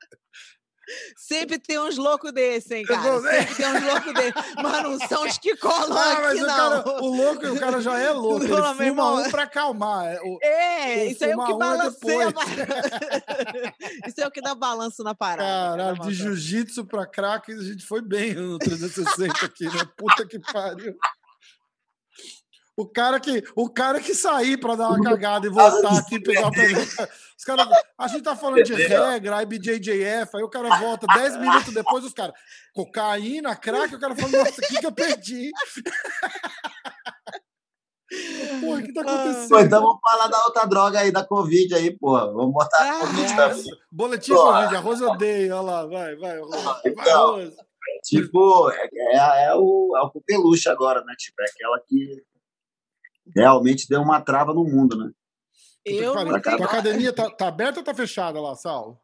Sempre 1.17 1.59
tem 1.59 1.79
uns 1.79 1.97
loucos 1.97 2.33
desse, 2.33 2.75
hein, 2.75 2.85
cara? 2.85 3.21
Sempre 3.21 3.55
tem 3.55 3.67
uns 3.67 3.83
loucos 3.83 4.15
desse. 4.15 4.33
Mas 4.63 4.83
não 4.83 5.09
são 5.09 5.27
os 5.27 5.39
que 5.39 5.57
colam 5.57 5.97
ah, 5.97 6.13
aqui, 6.13 6.43
o 6.43 6.47
não. 6.47 6.57
Cara, 6.57 7.03
o 7.03 7.07
louco, 7.07 7.47
o 7.47 7.59
cara 7.59 7.81
já 7.81 7.99
é 7.99 8.11
louco. 8.13 8.45
Ele 8.45 8.57
fuma 8.57 8.85
irmão. 8.85 9.23
um 9.23 9.31
pra 9.31 9.43
acalmar. 9.45 10.07
É, 10.07 10.21
o, 10.23 10.39
é 10.43 11.07
isso 11.07 11.25
aí 11.25 11.31
é 11.31 11.37
o 11.37 11.45
que 11.45 11.55
balanceia. 11.55 12.29
É 14.03 14.09
isso 14.09 14.21
é 14.21 14.27
o 14.27 14.31
que 14.31 14.41
dá 14.41 14.55
balanço 14.55 15.03
na 15.03 15.15
parada. 15.15 15.77
Caralho, 15.77 16.01
de 16.01 16.15
jiu-jitsu 16.15 16.85
pra 16.85 17.07
crack, 17.07 17.53
a 17.53 17.63
gente 17.63 17.85
foi 17.85 18.01
bem 18.01 18.35
no 18.35 18.59
360 18.59 19.47
aqui, 19.47 19.65
né? 19.65 19.89
Puta 19.97 20.27
que 20.27 20.39
pariu. 20.39 20.97
O 22.77 22.87
cara 22.87 23.21
que, 23.21 23.45
o 23.55 23.69
cara 23.69 24.01
que 24.01 24.15
sair 24.15 24.57
para 24.59 24.75
dar 24.75 24.89
uma 24.89 25.03
cagada 25.03 25.47
e 25.47 25.51
voltar 25.51 25.99
aqui 25.99 26.15
e 26.15 26.23
pegar. 26.23 26.51
Os 27.41 27.45
cara, 27.45 27.67
a 27.97 28.07
gente 28.07 28.23
tá 28.23 28.37
falando 28.37 28.63
de 28.63 28.75
regra, 28.75 29.43
IBJJF, 29.43 30.37
aí 30.37 30.43
o 30.43 30.51
cara 30.51 30.77
volta 30.77 31.07
10 31.07 31.39
minutos 31.39 31.73
depois, 31.73 32.05
os 32.05 32.13
caras, 32.13 32.35
cocaína, 32.75 33.57
crack, 33.57 33.95
o 33.95 33.99
cara 33.99 34.15
fala, 34.15 34.31
nossa, 34.31 34.61
o 34.61 34.67
que, 34.67 34.79
que 34.79 34.85
eu 34.85 34.93
perdi? 34.93 35.51
Porra, 38.61 38.81
o 38.81 38.83
que 38.83 38.93
tá 38.93 39.01
acontecendo? 39.01 39.49
Pô, 39.49 39.59
então 39.61 39.81
vamos 39.81 40.01
falar 40.03 40.27
da 40.27 40.45
outra 40.45 40.67
droga 40.67 40.99
aí, 40.99 41.11
da 41.11 41.25
Covid 41.25 41.75
aí, 41.77 41.97
porra. 41.97 42.31
Vamos 42.33 42.53
botar 42.53 42.77
ah, 42.77 42.97
a 42.97 43.01
Covid 43.07 43.37
também. 43.37 43.65
Boletim 43.91 44.35
porra. 44.35 44.63
Covid, 44.63 44.77
arroz 44.77 45.01
odeio, 45.01 45.55
olha 45.55 45.63
lá, 45.63 45.87
vai, 45.87 46.17
vai, 46.17 46.37
arroz. 46.39 46.81
Então, 46.85 47.37
vai, 47.37 47.51
Tipo, 48.03 48.71
é, 48.73 48.89
é, 48.93 49.47
é, 49.47 49.55
o, 49.55 49.97
é 49.97 50.03
o 50.03 50.11
agora, 50.73 51.05
né? 51.05 51.15
Tipo, 51.17 51.41
é 51.41 51.45
aquela 51.45 51.81
que 51.87 52.21
realmente 53.35 53.89
deu 53.89 54.03
uma 54.03 54.21
trava 54.21 54.53
no 54.53 54.65
mundo, 54.65 54.99
né? 54.99 55.11
Eu 55.85 56.15
não 56.15 56.35
a 56.35 56.39
academia 56.39 57.13
tá, 57.13 57.31
tá 57.31 57.49
aberta 57.49 57.81
ou 57.81 57.85
tá 57.85 57.95
fechada 57.95 58.41
lá, 58.41 58.55
Sal? 58.55 59.03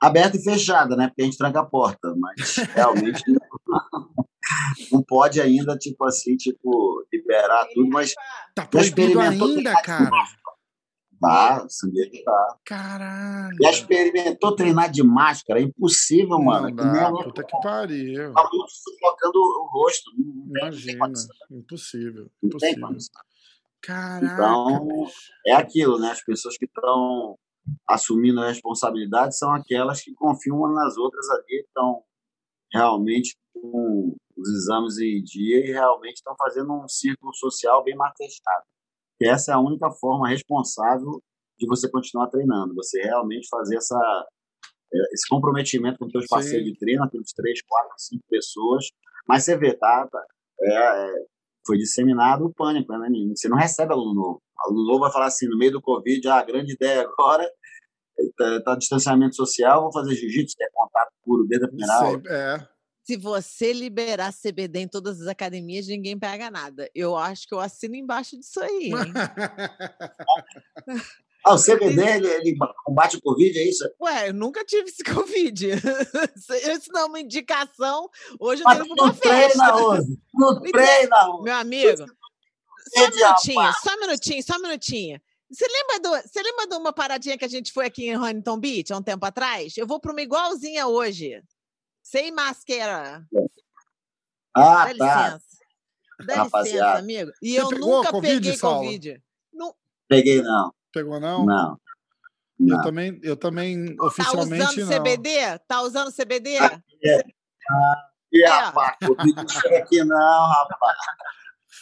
Aberta 0.00 0.36
e 0.36 0.42
fechada, 0.42 0.96
né? 0.96 1.08
Porque 1.08 1.22
a 1.22 1.24
gente 1.24 1.38
tranca 1.38 1.60
a 1.60 1.64
porta, 1.64 2.14
mas 2.16 2.56
realmente 2.74 3.22
não 4.92 5.02
pode 5.02 5.40
ainda, 5.40 5.76
tipo 5.76 6.04
assim, 6.04 6.36
tipo, 6.36 7.04
liberar 7.12 7.66
tudo, 7.74 7.88
mas. 7.88 8.14
Tá 8.54 8.66
proibido 8.66 9.20
ainda, 9.20 9.72
cara. 9.82 10.10
Tá, 11.20 11.66
sangue 11.68 12.22
tá. 12.24 12.56
Caralho. 12.64 13.56
Já 13.60 13.70
experimentou 13.70 14.54
treinar 14.54 14.88
de 14.88 15.02
máscara? 15.02 15.60
É 15.60 15.64
impossível, 15.64 16.38
mano. 16.38 16.68
Não 16.68 16.76
dá, 16.76 17.10
não, 17.10 17.22
puta 17.24 17.42
que 17.42 17.60
pariu. 17.60 18.32
Tá 18.32 18.48
colocando 19.00 19.36
o 19.36 19.68
rosto. 19.72 20.12
Imagina. 20.48 21.10
Impossível. 21.50 22.30
Impossível. 22.40 22.88
Caraca. 23.82 24.26
Então, 24.26 25.06
é 25.46 25.52
aquilo, 25.52 25.98
né? 25.98 26.10
As 26.10 26.24
pessoas 26.24 26.56
que 26.56 26.64
estão 26.64 27.36
assumindo 27.86 28.40
a 28.40 28.48
responsabilidade 28.48 29.36
são 29.36 29.52
aquelas 29.52 30.02
que 30.02 30.14
confiam 30.14 30.56
umas 30.56 30.74
nas 30.74 30.96
outras 30.96 31.28
ali, 31.30 31.64
estão 31.66 32.02
realmente 32.72 33.36
com 33.52 34.14
os 34.36 34.48
exames 34.50 34.98
em 34.98 35.22
dia 35.22 35.66
e 35.66 35.72
realmente 35.72 36.16
estão 36.16 36.34
fazendo 36.38 36.72
um 36.72 36.88
círculo 36.88 37.34
social 37.34 37.82
bem 37.84 37.96
mais 37.96 38.12
fechado 38.16 38.64
que 39.18 39.28
essa 39.28 39.52
é 39.52 39.54
a 39.54 39.60
única 39.60 39.90
forma 39.90 40.28
responsável 40.28 41.20
de 41.58 41.66
você 41.66 41.90
continuar 41.90 42.28
treinando, 42.28 42.74
você 42.74 43.02
realmente 43.02 43.48
fazer 43.50 43.76
essa, 43.76 43.98
é, 44.94 44.98
esse 45.12 45.28
comprometimento 45.28 45.98
com 45.98 46.08
seus 46.08 46.26
parceiros 46.28 46.64
de 46.64 46.78
treino, 46.78 47.02
aqueles 47.02 47.32
três, 47.32 47.60
quatro, 47.62 47.92
cinco 47.98 48.22
pessoas, 48.30 48.86
mas 49.26 49.44
você 49.44 49.58
vê, 49.58 49.74
tá, 49.74 50.06
tá 50.06 50.24
é, 50.62 50.72
é, 50.72 51.26
foi 51.68 51.76
disseminado 51.76 52.46
o 52.46 52.54
pânico, 52.54 52.90
né, 52.96 53.08
você 53.36 53.46
não 53.46 53.58
recebe 53.58 53.92
aluno 53.92 54.14
novo, 54.14 54.42
aluno 54.58 54.86
novo 54.86 55.00
vai 55.00 55.12
falar 55.12 55.26
assim, 55.26 55.46
no 55.46 55.58
meio 55.58 55.72
do 55.72 55.82
Covid, 55.82 56.26
ah, 56.28 56.38
a 56.38 56.44
grande 56.44 56.72
ideia 56.72 57.02
agora 57.02 57.46
está 58.18 58.62
tá 58.62 58.74
distanciamento 58.74 59.36
social, 59.36 59.82
vou 59.82 59.92
fazer 59.92 60.14
jiu-jitsu, 60.14 60.56
que 60.56 60.64
é 60.64 60.68
contato 60.72 61.12
puro 61.22 61.46
desde 61.46 61.66
a 61.66 61.68
primeira 61.68 61.92
aula. 61.92 62.22
É. 62.26 62.66
Se 63.04 63.16
você 63.16 63.72
liberar 63.72 64.32
CBD 64.32 64.80
em 64.80 64.88
todas 64.88 65.20
as 65.20 65.26
academias, 65.26 65.86
ninguém 65.86 66.18
pega 66.18 66.50
nada. 66.50 66.90
Eu 66.94 67.16
acho 67.16 67.46
que 67.46 67.54
eu 67.54 67.60
assino 67.60 67.94
embaixo 67.94 68.38
disso 68.38 68.60
aí, 68.60 68.86
hein? 68.86 68.92
Ah, 71.46 71.54
o 71.54 71.56
CBD, 71.62 72.02
ele, 72.02 72.28
ele 72.28 72.56
combate 72.84 73.16
o 73.16 73.22
Covid, 73.22 73.58
é 73.58 73.68
isso? 73.68 73.88
Ué, 74.00 74.28
eu 74.28 74.34
nunca 74.34 74.64
tive 74.64 74.90
esse 74.90 75.02
Covid. 75.04 75.70
Isso 75.70 76.92
não 76.92 77.00
é 77.00 77.04
uma 77.04 77.20
indicação. 77.20 78.08
Hoje 78.40 78.62
eu 78.62 78.64
Mas 78.64 78.78
tenho 78.78 78.92
uma 78.92 79.06
não 79.06 79.14
treina 79.14 79.48
festa. 79.48 79.76
hoje. 79.76 80.18
Não 80.34 80.60
treina 80.62 81.30
hoje. 81.30 81.42
Meu 81.44 81.54
amigo, 81.54 81.96
só 81.98 83.00
um 83.00 83.04
Rede, 83.04 83.16
minutinho, 83.16 83.72
só 83.82 83.94
um 83.94 84.00
minutinho, 84.00 84.42
só 84.42 84.56
um 84.56 84.62
minutinho. 84.62 85.20
Você 85.50 85.66
lembra, 85.66 86.00
do, 86.00 86.28
você 86.28 86.42
lembra 86.42 86.66
de 86.66 86.74
uma 86.74 86.92
paradinha 86.92 87.38
que 87.38 87.44
a 87.44 87.48
gente 87.48 87.72
foi 87.72 87.86
aqui 87.86 88.06
em 88.06 88.16
Huntington 88.18 88.58
Beach 88.58 88.92
há 88.92 88.98
um 88.98 89.02
tempo 89.02 89.24
atrás? 89.24 89.76
Eu 89.78 89.86
vou 89.86 89.98
para 89.98 90.12
uma 90.12 90.20
igualzinha 90.20 90.86
hoje. 90.86 91.42
Sem 92.02 92.30
máscara. 92.32 93.24
Ah, 94.54 94.92
Dá 94.92 94.94
tá. 94.94 95.28
licença. 95.28 95.46
Dá 96.18 96.24
licença, 96.24 96.42
Rapaziada. 96.42 96.98
amigo. 96.98 97.30
E 97.40 97.54
Você 97.54 97.60
eu 97.60 97.78
nunca 97.78 98.10
Covid, 98.10 98.34
peguei 98.34 98.56
Saulo? 98.56 98.78
Covid. 98.84 99.22
Não, 99.52 99.74
Peguei, 100.08 100.42
não. 100.42 100.72
Pegou, 100.92 101.20
não? 101.20 101.44
Não. 101.44 101.78
Eu 102.60 102.66
Não. 102.76 102.82
também, 102.82 103.20
eu 103.22 103.36
também 103.36 103.94
tá 103.96 104.04
oficialmente 104.06 104.80
usando 104.80 104.90
não. 104.90 104.96
CBD? 104.98 105.58
Tá 105.68 105.80
usando 105.82 106.12
CBD? 106.12 106.58
E, 108.32 108.44
É. 108.44 108.48
rapaz, 108.48 108.96
Covid 109.06 109.34
não 109.36 109.48
chega 109.48 109.78
aqui, 109.78 110.02
não, 110.04 110.48
rapaz. 110.48 110.96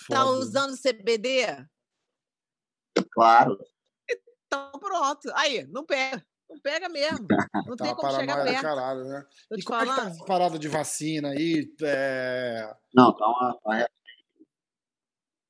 Tá 0.09 0.17
Foda. 0.25 0.31
usando 0.39 0.77
CBD? 0.77 1.47
Claro. 3.13 3.59
Então 4.47 4.71
pronto. 4.79 5.31
Aí, 5.35 5.67
não 5.69 5.85
pega. 5.85 6.25
Não 6.49 6.61
pega 6.61 6.89
mesmo. 6.89 7.27
Não 7.67 7.75
Tá 7.77 7.85
tem 7.87 7.95
como 7.97 8.13
chegar 8.15 8.45
perto. 8.45 8.63
caralho, 8.63 9.03
né? 9.05 9.25
E 9.51 9.63
como 9.65 9.83
é 9.83 9.87
que 9.87 9.97
tá 9.97 10.09
essa 10.09 10.25
parada 10.25 10.57
de 10.61 10.69
vacina 10.69 11.31
aí? 11.31 11.69
É... 11.83 12.73
Não, 12.95 13.13
tá 13.17 13.27
uma. 13.27 13.59
uma- 13.65 13.89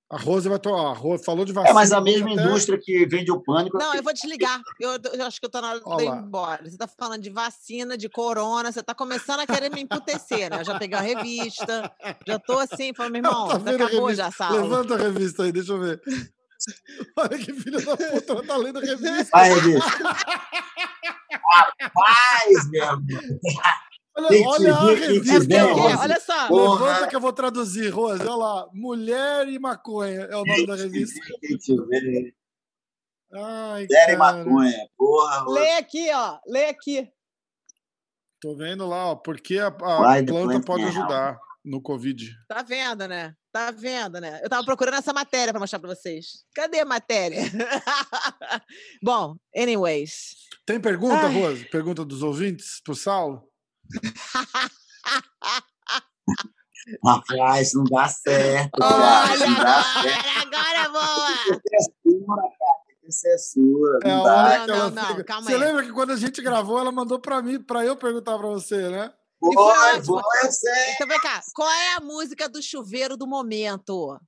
A 0.08 0.16
Rose 0.18 0.48
vai 0.48 0.58
tomar. 0.60 0.90
A 0.90 0.92
Rose 0.92 1.24
falou 1.24 1.44
de 1.44 1.52
vacina. 1.52 1.70
É, 1.70 1.74
mas 1.74 1.90
a 1.92 2.00
mesma 2.00 2.32
até- 2.32 2.42
indústria 2.44 2.78
que 2.80 3.04
vende 3.06 3.32
o 3.32 3.40
pânico. 3.42 3.76
Não, 3.76 3.92
eu 3.92 4.02
vou 4.04 4.12
desligar. 4.12 4.60
Eu, 4.80 4.92
eu 5.12 5.26
acho 5.26 5.40
que 5.40 5.46
eu 5.46 5.50
tô 5.50 5.60
na 5.60 5.70
hora 5.72 5.80
de 5.80 6.04
ir 6.04 6.08
embora. 6.08 6.70
Você 6.70 6.76
tá 6.78 6.86
falando 6.86 7.22
de 7.22 7.30
vacina, 7.30 7.98
de 7.98 8.08
corona, 8.08 8.70
você 8.70 8.82
tá 8.84 8.94
começando 8.94 9.40
a 9.40 9.46
querer 9.46 9.68
me 9.68 9.80
emputecer, 9.82 10.48
né? 10.48 10.60
Eu 10.60 10.64
já 10.64 10.78
peguei 10.78 10.96
a 10.96 11.00
revista, 11.00 11.92
já 12.24 12.38
tô 12.38 12.56
assim, 12.58 12.94
falando, 12.94 13.12
meu 13.14 13.22
irmão, 13.24 13.48
Tá 13.48 13.54
a 13.54 13.56
acabou 13.74 14.06
revista? 14.06 14.14
já, 14.14 14.30
Saulo. 14.30 14.62
Levanta 14.62 14.94
a 14.94 14.98
revista 14.98 15.42
aí, 15.42 15.50
deixa 15.50 15.72
eu 15.72 15.80
ver. 15.80 16.00
Olha 17.18 17.36
que 17.38 17.52
filho 17.52 17.84
da 17.84 17.96
puta, 17.96 18.32
ela 18.32 18.42
tá 18.46 18.56
lendo 18.56 18.78
a 18.78 18.82
revista. 18.82 19.30
Vai, 19.32 19.52
revista. 19.54 19.90
Rapaz, 21.80 22.70
meu 22.70 22.88
amigo. 22.90 23.40
Olha, 24.16 24.28
Tem 24.28 24.46
olha 24.46 24.74
a 24.74 24.92
É 24.92 24.94
revista. 24.94 25.66
Olha 26.00 26.20
só. 26.20 26.48
Levanta 26.48 27.06
que 27.08 27.16
eu 27.16 27.20
vou 27.20 27.32
traduzir, 27.32 27.90
Rose. 27.90 28.22
Olha 28.22 28.34
lá. 28.34 28.68
Mulher 28.72 29.46
e 29.48 29.58
maconha 29.58 30.22
é 30.22 30.36
o 30.36 30.44
nome 30.44 30.66
da 30.66 30.74
revista. 30.74 31.20
Ai, 33.32 33.82
Mulher 33.82 34.10
e 34.10 34.16
maconha. 34.16 34.88
Porra, 34.96 35.38
Rose. 35.40 35.60
Lê 35.60 35.72
aqui, 35.72 36.10
ó. 36.12 36.38
Lê 36.46 36.66
aqui. 36.66 37.08
Tô 38.40 38.56
vendo 38.56 38.86
lá, 38.86 39.10
ó. 39.10 39.16
Porque 39.16 39.58
a, 39.58 39.66
a 39.68 39.72
planta 39.72 40.24
plant 40.32 40.64
pode 40.64 40.84
ajudar 40.84 41.38
no 41.62 41.82
Covid. 41.82 42.30
Tá 42.48 42.62
vendo, 42.62 43.06
né? 43.06 43.34
Tá 43.52 43.70
vendo, 43.70 44.18
né? 44.20 44.40
Eu 44.42 44.48
tava 44.48 44.64
procurando 44.64 44.94
essa 44.94 45.12
matéria 45.12 45.52
pra 45.52 45.60
mostrar 45.60 45.78
pra 45.78 45.94
vocês. 45.94 46.44
Cadê 46.54 46.80
a 46.80 46.84
matéria? 46.86 47.40
Bom, 49.02 49.36
anyways. 49.54 50.36
Tem 50.64 50.80
pergunta, 50.80 51.26
Ai. 51.26 51.34
Rose? 51.34 51.64
Pergunta 51.66 52.02
dos 52.02 52.22
ouvintes 52.22 52.80
pro 52.82 52.94
Saulo? 52.94 53.46
Rapaz, 57.04 57.72
não 57.74 57.84
dá 57.84 58.08
certo. 58.08 58.78
cara. 58.78 59.32
Olha 59.32 59.46
Não 59.46 59.54
dá 59.56 59.82
certo. 60.02 60.28
agora, 60.46 60.80
agora 60.82 60.88
boa! 60.90 61.60
Censura, 63.08 63.98
cara. 64.00 64.12
É 64.12 64.16
Não 64.16 64.24
dá. 64.24 64.66
Não, 64.66 64.76
não, 64.76 64.90
não, 64.90 65.06
fica- 65.08 65.24
calma 65.24 65.46
Você 65.46 65.54
aí. 65.54 65.60
lembra 65.60 65.84
que 65.84 65.92
quando 65.92 66.10
a 66.12 66.16
gente 66.16 66.42
gravou, 66.42 66.78
ela 66.78 66.90
mandou 66.92 67.20
pra 67.20 67.40
mim, 67.42 67.62
pra 67.62 67.84
eu 67.84 67.96
perguntar 67.96 68.36
pra 68.38 68.48
você, 68.48 68.88
né? 68.88 69.12
E 69.42 69.54
foi 69.54 70.02
foi, 70.04 70.22
eu 70.44 70.50
sei. 70.52 70.92
Então 70.94 71.06
vem 71.06 71.20
cá, 71.20 71.40
qual 71.54 71.68
é 71.70 71.94
a 71.94 72.00
música 72.00 72.48
do 72.48 72.60
chuveiro 72.62 73.16
do 73.16 73.26
momento? 73.26 74.18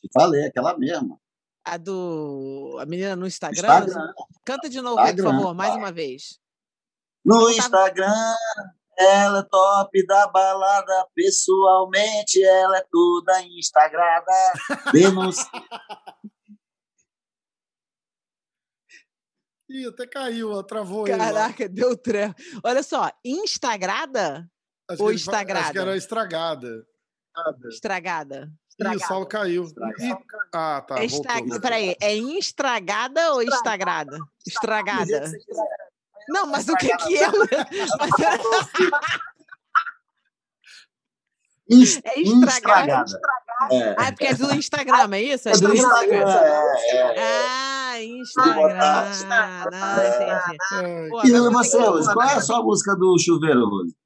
Te 0.00 0.08
falei, 0.12 0.46
aquela 0.46 0.76
mesma. 0.78 1.18
A 1.64 1.76
do. 1.76 2.76
A 2.80 2.86
menina 2.86 3.14
no 3.16 3.26
Instagram? 3.26 3.80
Instagram. 3.84 4.12
Canta 4.44 4.68
de 4.68 4.80
novo, 4.80 4.98
aí, 5.00 5.06
por 5.12 5.18
Instagram, 5.20 5.38
favor, 5.38 5.54
mais 5.54 5.74
uma 5.74 5.92
vez. 5.92 6.38
No 7.26 7.50
Instagram, 7.50 8.34
ela 8.96 9.40
é 9.40 9.42
top 9.42 10.06
da 10.06 10.28
balada. 10.28 11.06
Pessoalmente, 11.14 12.42
ela 12.42 12.78
é 12.78 12.84
toda 12.90 13.42
instagrada. 13.42 14.32
Denuncia. 14.94 15.44
Ih, 19.68 19.86
até 19.88 20.06
caiu, 20.06 20.52
ó, 20.52 20.62
travou. 20.62 21.04
Caraca, 21.04 21.68
deu 21.68 21.96
treco. 21.96 22.34
Olha 22.62 22.82
só, 22.82 23.10
Instagrada? 23.24 24.48
Acho 24.88 25.02
ou 25.02 25.08
fa- 25.08 25.14
Acho 25.14 25.16
estragada? 25.16 25.72
que 25.72 25.78
era 25.78 25.96
estragada. 25.96 26.86
Estragada. 27.68 28.52
Ih, 28.78 28.96
o 28.96 29.00
Saulo 29.00 29.26
caiu. 29.26 29.64
Ih, 29.64 30.12
Ah, 30.54 30.80
tá, 30.86 31.00
É 31.00 31.06
estra... 31.06 31.32
Peraí, 31.60 31.96
é 32.00 32.14
estragada 32.14 33.32
ou 33.34 33.42
estragada? 33.42 34.18
Estragada. 34.46 35.32
Não, 36.28 36.46
mas 36.46 36.68
o 36.68 36.74
que 36.76 36.88
que 36.96 37.16
é? 37.22 37.26
Mas 41.68 42.00
É 42.04 42.20
estragada. 42.20 43.04
É. 43.72 43.94
Ah, 43.98 44.06
é 44.08 44.10
porque 44.12 44.26
é 44.26 44.34
do 44.34 44.54
Instagram, 44.54 45.10
é 45.14 45.22
isso? 45.22 45.48
É 45.48 45.52
do 45.52 45.74
isso 45.74 45.88
que- 45.88 46.06
Instagram. 46.06 46.30
É, 46.30 47.18
é. 47.18 47.18
Ah, 47.18 48.02
Instagram. 48.02 48.78
Ah, 49.72 50.44
entendi. 50.52 51.08
Pô, 51.10 51.20
E 51.24 51.30
qual 52.12 52.28
é 52.28 52.34
a 52.34 52.40
sua 52.40 52.62
música 52.62 52.94
do 52.94 53.18
chuveiro, 53.18 53.64
Rose? 53.68 53.96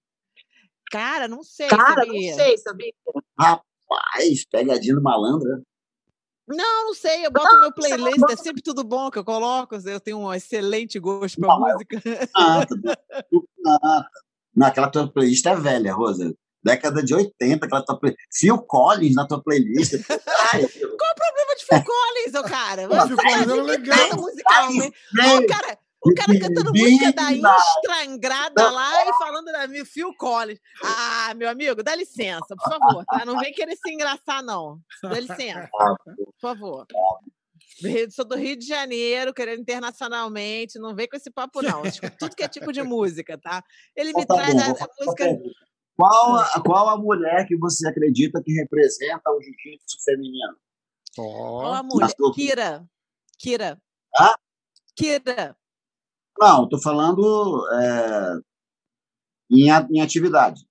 Cara, 0.90 1.28
não 1.28 1.42
sei, 1.42 1.68
Cara, 1.68 2.04
sabia? 2.04 2.30
não 2.30 2.36
sei, 2.36 2.58
sabia? 2.58 2.92
Rapaz, 3.38 4.44
pegadinha 4.50 4.94
do 4.94 5.02
malandro. 5.02 5.62
Né? 6.57 6.62
Não, 6.62 6.86
não 6.86 6.94
sei, 6.94 7.24
eu 7.26 7.30
boto 7.30 7.61
meu 7.61 7.72
playlist, 7.72 8.22
é 8.30 8.36
sempre 8.36 8.62
tudo 8.62 8.82
bom 8.84 9.11
que 9.11 9.18
eu 9.18 9.24
coloco, 9.24 9.74
eu 9.76 10.01
tenho 10.01 10.18
um 10.18 10.32
excelente 10.34 10.98
gosto 10.98 11.40
pra 11.40 11.48
Não, 11.48 11.61
mas- 11.61 11.72
música. 11.74 12.01
Tu 13.30 13.48
canta. 13.55 14.11
Não, 14.55 14.66
aquela 14.66 14.88
tua 14.90 15.11
playlist 15.11 15.46
é 15.46 15.55
velha, 15.55 15.92
Rosa. 15.94 16.34
Década 16.62 17.03
de 17.03 17.14
80, 17.14 17.64
aquela 17.64 17.84
tua 17.84 17.98
playlist. 17.98 18.20
Phil 18.34 18.59
Collins 18.59 19.14
na 19.14 19.26
tua 19.26 19.42
playlist. 19.42 19.94
Ai, 19.94 20.61
Qual 20.68 21.11
o 21.12 21.14
problema 21.14 21.57
de 21.57 21.64
Phil 21.64 21.84
Collins, 21.84 22.34
ô 22.34 22.42
cara? 22.42 22.82
Phil 23.07 23.16
Collins 23.16 23.36
é 23.36 23.42
era 23.53 23.62
legal. 23.62 24.16
musicalmente. 24.16 24.96
O 25.38 25.46
cara, 25.46 25.78
o 26.03 26.14
cara 26.14 26.38
cantando 26.38 26.70
música 26.72 27.12
da 27.12 27.32
Estrangrada 27.32 28.70
lá 28.70 29.07
e 29.07 29.12
falando 29.18 29.46
da 29.46 29.66
minha 29.66 29.84
Phil 29.84 30.14
Collins. 30.16 30.59
Ah, 30.82 31.34
meu 31.34 31.48
amigo, 31.48 31.82
dá 31.82 31.94
licença, 31.94 32.57
por 32.57 32.70
favor, 32.70 33.05
tá? 33.05 33.24
Não 33.24 33.38
vem 33.38 33.53
querer 33.53 33.76
se 33.76 33.92
engraçar, 33.92 34.42
não. 34.42 34.80
Dá 35.03 35.20
licença, 35.20 35.68
por 35.70 36.40
favor. 36.40 36.86
Sou 38.11 38.24
do 38.24 38.36
Rio 38.36 38.57
de 38.57 38.66
Janeiro, 38.66 39.32
querendo 39.32 39.61
internacionalmente, 39.61 40.78
não 40.78 40.94
vem 40.94 41.09
com 41.09 41.16
esse 41.16 41.30
papo, 41.30 41.62
não. 41.62 41.82
Tudo 42.18 42.34
que 42.36 42.42
é 42.42 42.48
tipo 42.48 42.72
de 42.72 42.82
música, 42.82 43.38
tá? 43.38 43.62
Ele 43.96 44.12
me 44.12 44.22
Então 44.22 44.36
tá 44.36 44.42
traz 44.42 44.55
bom, 44.55 44.61
a, 44.61 44.84
a 44.84 45.05
música. 45.05 45.38
Qual 45.96 46.36
a, 46.36 46.62
qual 46.64 46.88
a 46.88 46.96
mulher 46.96 47.46
que 47.46 47.57
você 47.59 47.86
acredita 47.86 48.42
que 48.42 48.53
representa 48.53 49.30
o 49.30 49.40
jiu-jitsu 49.42 49.98
feminino? 50.03 50.57
Ó, 51.18 51.61
Qual 51.61 51.74
a 51.74 51.82
mulher? 51.82 52.11
Kira. 52.34 52.84
Kira. 53.38 53.82
Hã? 54.18 54.34
Kira. 54.96 55.57
Não, 56.41 56.66
tô 56.66 56.80
falando 56.80 57.68
é, 57.74 58.41
em, 59.51 59.70
a- 59.70 59.86
em 59.91 60.01
atividade. 60.01 60.66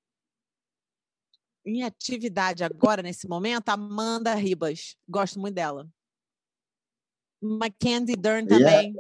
Em 1.63 1.83
atividade 1.83 2.63
agora, 2.63 3.03
nesse 3.03 3.27
momento, 3.27 3.69
Amanda 3.69 4.33
Ribas. 4.33 4.97
Gosto 5.07 5.39
muito 5.39 5.53
dela. 5.53 5.87
Mackenzie 7.41 8.15
Dern 8.15 8.47
é- 8.47 8.49
também. 8.57 8.95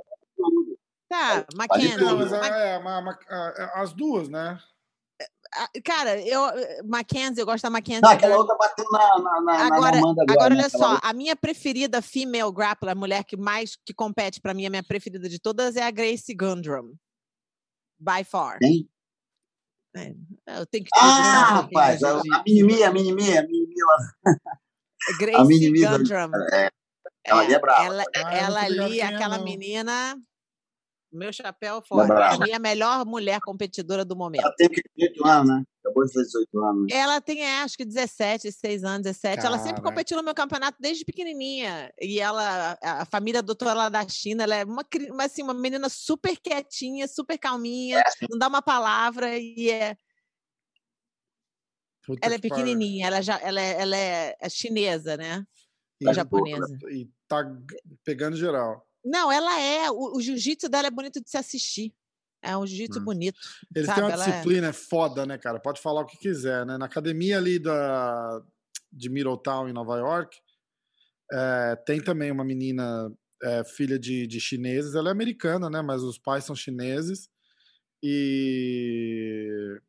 Tá, 1.09 1.43
Pode 1.43 1.57
Mackenzie. 1.57 1.97
Não, 1.97 2.17
mas 2.17 2.31
Ma- 2.31 2.47
é, 2.47 2.75
é, 2.75 2.79
ma- 2.79 3.19
a- 3.27 3.81
as 3.81 3.91
duas, 3.93 4.29
né? 4.29 4.59
Ah, 5.55 5.69
Cara, 5.83 6.19
eu, 6.21 6.41
Mackenzie, 6.85 7.41
eu 7.41 7.45
gosto 7.45 7.63
da 7.63 7.69
Mackenzie. 7.69 8.01
Não, 8.01 8.09
aquela 8.11 8.37
outra 8.37 8.55
bateu 8.55 8.85
na, 8.91 9.19
na, 9.19 9.41
na, 9.41 9.53
Agora, 9.65 9.91
na 9.91 9.97
Amanda 9.99 10.21
agora. 10.23 10.31
agora 10.33 10.49
né? 10.55 10.61
olha 10.61 10.69
só, 10.69 10.93
outra- 10.93 11.09
a 11.09 11.13
minha 11.13 11.35
preferida 11.35 12.01
female 12.01 12.51
grappler, 12.51 12.91
a 12.91 12.95
mulher 12.95 13.23
que 13.23 13.35
mais 13.37 13.75
que 13.85 13.93
compete 13.93 14.39
pra 14.41 14.53
mim, 14.53 14.65
a 14.65 14.69
minha 14.69 14.83
preferida 14.83 15.27
de 15.29 15.39
todas 15.39 15.75
é 15.75 15.83
a 15.83 15.91
Gracie 15.91 16.35
Gundrum. 16.35 16.93
By 17.99 18.23
far. 18.23 18.57
Quem? 18.59 18.89
Eu 20.45 20.65
tenho 20.67 20.83
que 20.85 20.91
te 20.91 20.99
Ah, 20.99 21.61
pouquinho 21.61 21.81
rapaz, 21.81 22.03
a, 22.03 22.09
jiu-jitsu. 22.13 22.33
a 22.35 22.43
Minimi, 22.43 22.83
a 22.83 22.91
Minimi, 22.91 23.33
a 23.33 23.45
Gracie 25.19 25.71
Gundrum. 25.71 26.31
ela 27.25 27.41
ali 27.41 27.53
é 27.53 27.59
brava. 27.59 27.85
Ela, 27.85 28.03
Ah, 28.15 28.21
não 28.21 28.29
ela 28.31 28.61
ali, 28.63 28.99
é, 29.01 29.05
aquela 29.05 29.37
não. 29.37 29.43
menina, 29.43 30.15
meu 31.11 31.33
chapéu 31.33 31.77
é 31.77 31.81
fora. 31.81 32.07
Brava. 32.07 32.45
é 32.47 32.53
a 32.53 32.59
melhor 32.59 33.05
mulher 33.05 33.39
competidora 33.41 34.05
do 34.05 34.15
momento. 34.15 34.41
ela 34.41 34.53
tem 34.55 34.69
que 34.69 34.81
18 34.95 35.27
anos, 35.27 35.49
né? 35.49 35.63
Acabou 35.83 36.05
de 36.05 36.13
fazer 36.13 36.25
18 36.25 36.59
anos. 36.63 36.87
Ela 36.91 37.21
tem, 37.21 37.41
é, 37.43 37.61
acho 37.61 37.77
que 37.77 37.85
17, 37.85 38.43
16 38.43 38.83
anos, 38.83 39.01
17. 39.03 39.45
Ela 39.45 39.57
sempre 39.57 39.75
Caraca. 39.75 39.89
competiu 39.89 40.17
no 40.17 40.23
meu 40.23 40.35
campeonato 40.35 40.77
desde 40.79 41.03
pequenininha. 41.05 41.91
E 41.99 42.19
ela, 42.19 42.77
a 42.81 43.05
família 43.05 43.39
adotou 43.39 43.69
ela 43.69 43.89
da 43.89 44.07
China. 44.07 44.43
Ela 44.43 44.55
é 44.55 44.63
uma, 44.65 44.85
assim, 45.19 45.41
uma 45.41 45.53
menina 45.53 45.89
super 45.89 46.37
quietinha, 46.37 47.07
super 47.07 47.37
calminha, 47.37 48.03
não 48.29 48.37
dá 48.37 48.47
uma 48.47 48.61
palavra 48.61 49.37
e 49.37 49.69
é, 49.71 49.95
Puta 52.05 52.25
ela 52.25 52.35
é 52.35 52.39
pequenininha. 52.39 53.05
Ela, 53.05 53.21
já, 53.21 53.39
ela, 53.39 53.61
é, 53.61 53.81
ela 53.81 53.95
é, 53.95 54.35
é 54.39 54.49
chinesa, 54.49 55.15
né? 55.15 55.45
E- 56.01 56.05
Tá 56.05 56.13
japonesa. 56.13 56.77
E 56.89 57.07
tá 57.27 57.43
pegando 58.03 58.35
geral. 58.35 58.83
Não, 59.03 59.31
ela 59.31 59.59
é. 59.59 59.89
O, 59.89 60.17
o 60.17 60.21
jiu-jitsu 60.21 60.69
dela 60.69 60.87
é 60.87 60.91
bonito 60.91 61.21
de 61.21 61.29
se 61.29 61.37
assistir. 61.37 61.93
É 62.41 62.55
um 62.57 62.65
jiu-jitsu 62.65 62.99
Hum. 62.99 63.05
bonito. 63.05 63.39
Eles 63.75 63.87
sabe? 63.87 64.01
têm 64.01 64.09
uma 64.09 64.13
é- 64.13 64.25
disciplina 64.25 64.67
é 64.67 64.73
foda, 64.73 65.25
né, 65.25 65.37
cara? 65.37 65.59
Pode 65.59 65.81
falar 65.81 66.01
o 66.01 66.05
que 66.05 66.17
quiser, 66.17 66.65
né? 66.65 66.77
Na 66.77 66.85
academia 66.85 67.37
ali 67.37 67.59
da, 67.59 68.41
de 68.91 69.09
Middletown, 69.09 69.67
em 69.67 69.73
Nova 69.73 69.97
York, 69.97 70.37
eh, 71.31 71.75
tem 71.85 72.01
também 72.01 72.31
uma 72.31 72.43
menina 72.45 73.11
eh, 73.43 73.63
filha 73.63 73.99
de, 73.99 74.25
de 74.25 74.39
chineses. 74.39 74.95
Ela 74.95 75.09
é 75.09 75.11
americana, 75.11 75.69
né? 75.69 75.81
Mas 75.81 76.01
os 76.01 76.17
pais 76.17 76.43
são 76.45 76.55
chineses. 76.55 77.29
E 78.01 79.79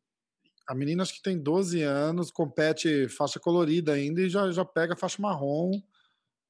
a 0.67 0.75
menina 0.75 1.03
acho 1.03 1.13
que 1.15 1.21
tem 1.21 1.37
12 1.41 1.81
anos, 1.81 2.31
compete 2.31 3.07
faixa 3.09 3.39
colorida 3.39 3.93
ainda 3.93 4.21
e 4.21 4.29
já, 4.29 4.51
já 4.51 4.65
pega 4.65 4.95
faixa 4.95 5.21
marrom 5.21 5.71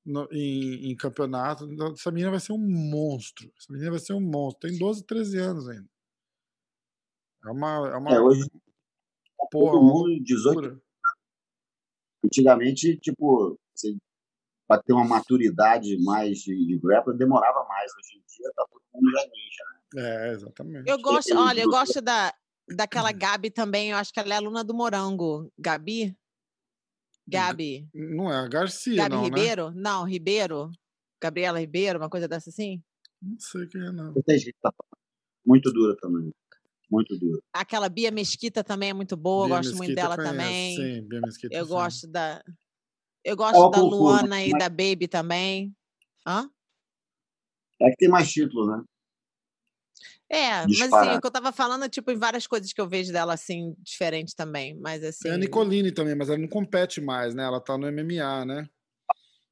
no- 0.06 0.28
em, 0.32 0.92
em 0.92 0.96
campeonato. 0.96 1.68
Essa 1.94 2.12
menina 2.12 2.32
vai 2.32 2.40
ser 2.40 2.54
um 2.54 2.58
monstro. 2.60 3.52
Essa 3.58 3.72
menina 3.72 3.92
vai 3.92 4.00
ser 4.00 4.14
um 4.14 4.22
monstro. 4.22 4.68
Tem 4.70 4.78
12, 4.78 5.06
13 5.06 5.38
anos 5.38 5.68
ainda. 5.70 5.88
É 7.46 7.50
uma, 7.50 7.90
é 7.90 7.98
uma 7.98 8.12
É, 8.16 8.20
hoje 8.20 8.44
porra, 9.52 9.72
todo 9.72 9.82
mundo, 9.84 10.24
18 10.24 10.46
loucura. 10.56 10.82
Antigamente, 12.24 12.98
tipo, 12.98 13.60
você, 13.74 13.96
pra 14.68 14.82
ter 14.82 14.94
uma 14.94 15.04
maturidade 15.06 15.98
mais 16.04 16.38
de, 16.40 16.56
de 16.68 16.78
grappling, 16.80 17.18
demorava 17.18 17.66
mais. 17.68 17.92
Hoje 17.94 18.18
em 18.18 18.24
dia, 18.28 18.52
tá 18.56 18.66
todo 18.70 18.82
mundo 18.94 19.12
já 19.12 19.22
ninja, 19.24 19.64
né? 19.74 19.82
É, 20.30 20.34
exatamente. 20.34 20.90
Eu 20.90 21.00
gosto, 21.02 21.36
olha, 21.36 21.62
eu 21.62 21.66
eu- 21.66 21.70
gosto 21.72 22.00
da, 22.02 22.34
daquela 22.70 23.12
Gabi 23.12 23.50
também. 23.50 23.90
Eu 23.90 23.98
acho 23.98 24.14
que 24.14 24.20
ela 24.20 24.34
é 24.36 24.38
aluna 24.38 24.64
do 24.64 24.74
Morango. 24.74 25.52
Gabi? 25.58 26.16
Gabi. 27.32 27.88
Não 27.94 28.32
é 28.32 28.36
a 28.38 28.48
Garcia, 28.48 28.96
Gabi 28.96 29.16
não, 29.16 29.22
né? 29.22 29.28
Ribeiro? 29.28 29.72
Não, 29.72 30.04
Ribeiro. 30.04 30.72
Gabriela 31.22 31.60
Ribeiro, 31.60 32.00
uma 32.00 32.10
coisa 32.10 32.28
dessa 32.28 32.50
assim? 32.50 32.82
Não 33.22 33.40
sei 33.40 33.68
quem 33.68 33.82
é, 33.82 33.92
não. 33.92 34.14
Muito 35.46 35.72
dura 35.72 35.96
também. 35.98 36.32
Muito 36.90 37.18
dura. 37.18 37.40
Aquela 37.54 37.88
Bia 37.88 38.12
Mesquita 38.12 38.64
também 38.64 38.90
é 38.90 38.94
muito 38.94 39.16
boa, 39.16 39.46
eu 39.46 39.50
Bia 39.50 39.58
gosto 39.58 39.78
muito 39.78 39.80
Mesquita 39.90 40.02
dela 40.02 40.16
conheço, 40.16 40.32
também. 40.34 40.76
Sim, 40.76 41.08
Bia 41.08 41.22
Mesquita, 41.22 41.56
Eu 41.56 41.66
sim. 41.66 41.72
gosto 41.72 42.08
da. 42.08 42.44
Eu 43.24 43.38
gosto 43.38 43.70
da 43.70 43.82
Luana 43.82 44.44
e 44.44 44.50
mas- 44.52 44.60
da 44.60 44.68
Baby 44.70 45.08
também. 45.08 45.74
Hã? 46.28 46.50
É 47.82 47.90
que 47.92 47.96
tem 47.98 48.10
mais 48.10 48.32
título, 48.32 48.68
né? 48.78 48.84
É, 50.34 50.66
mas 50.66 50.94
assim, 50.94 51.16
o 51.18 51.20
que 51.22 51.28
eu 51.28 51.32
tava 51.32 51.52
falando, 51.52 51.90
tipo, 51.90 52.10
em 52.10 52.16
várias 52.18 52.48
coisas 52.48 52.72
que 52.72 52.80
eu 52.80 52.88
vejo 52.88 53.12
dela, 53.12 53.34
assim, 53.34 53.76
diferente 53.80 54.34
também. 54.34 54.74
Mas 54.80 55.04
assim. 55.04 55.24
Tem 55.24 55.34
a 55.34 55.38
Nicoline 55.38 55.92
também, 55.92 56.16
mas 56.16 56.30
ela 56.30 56.38
não 56.38 56.48
compete 56.48 57.02
mais, 57.02 57.36
né? 57.36 57.44
Ela 57.44 57.60
tá 57.60 57.78
no 57.78 57.86
MMA, 57.92 58.46
né? 58.46 58.70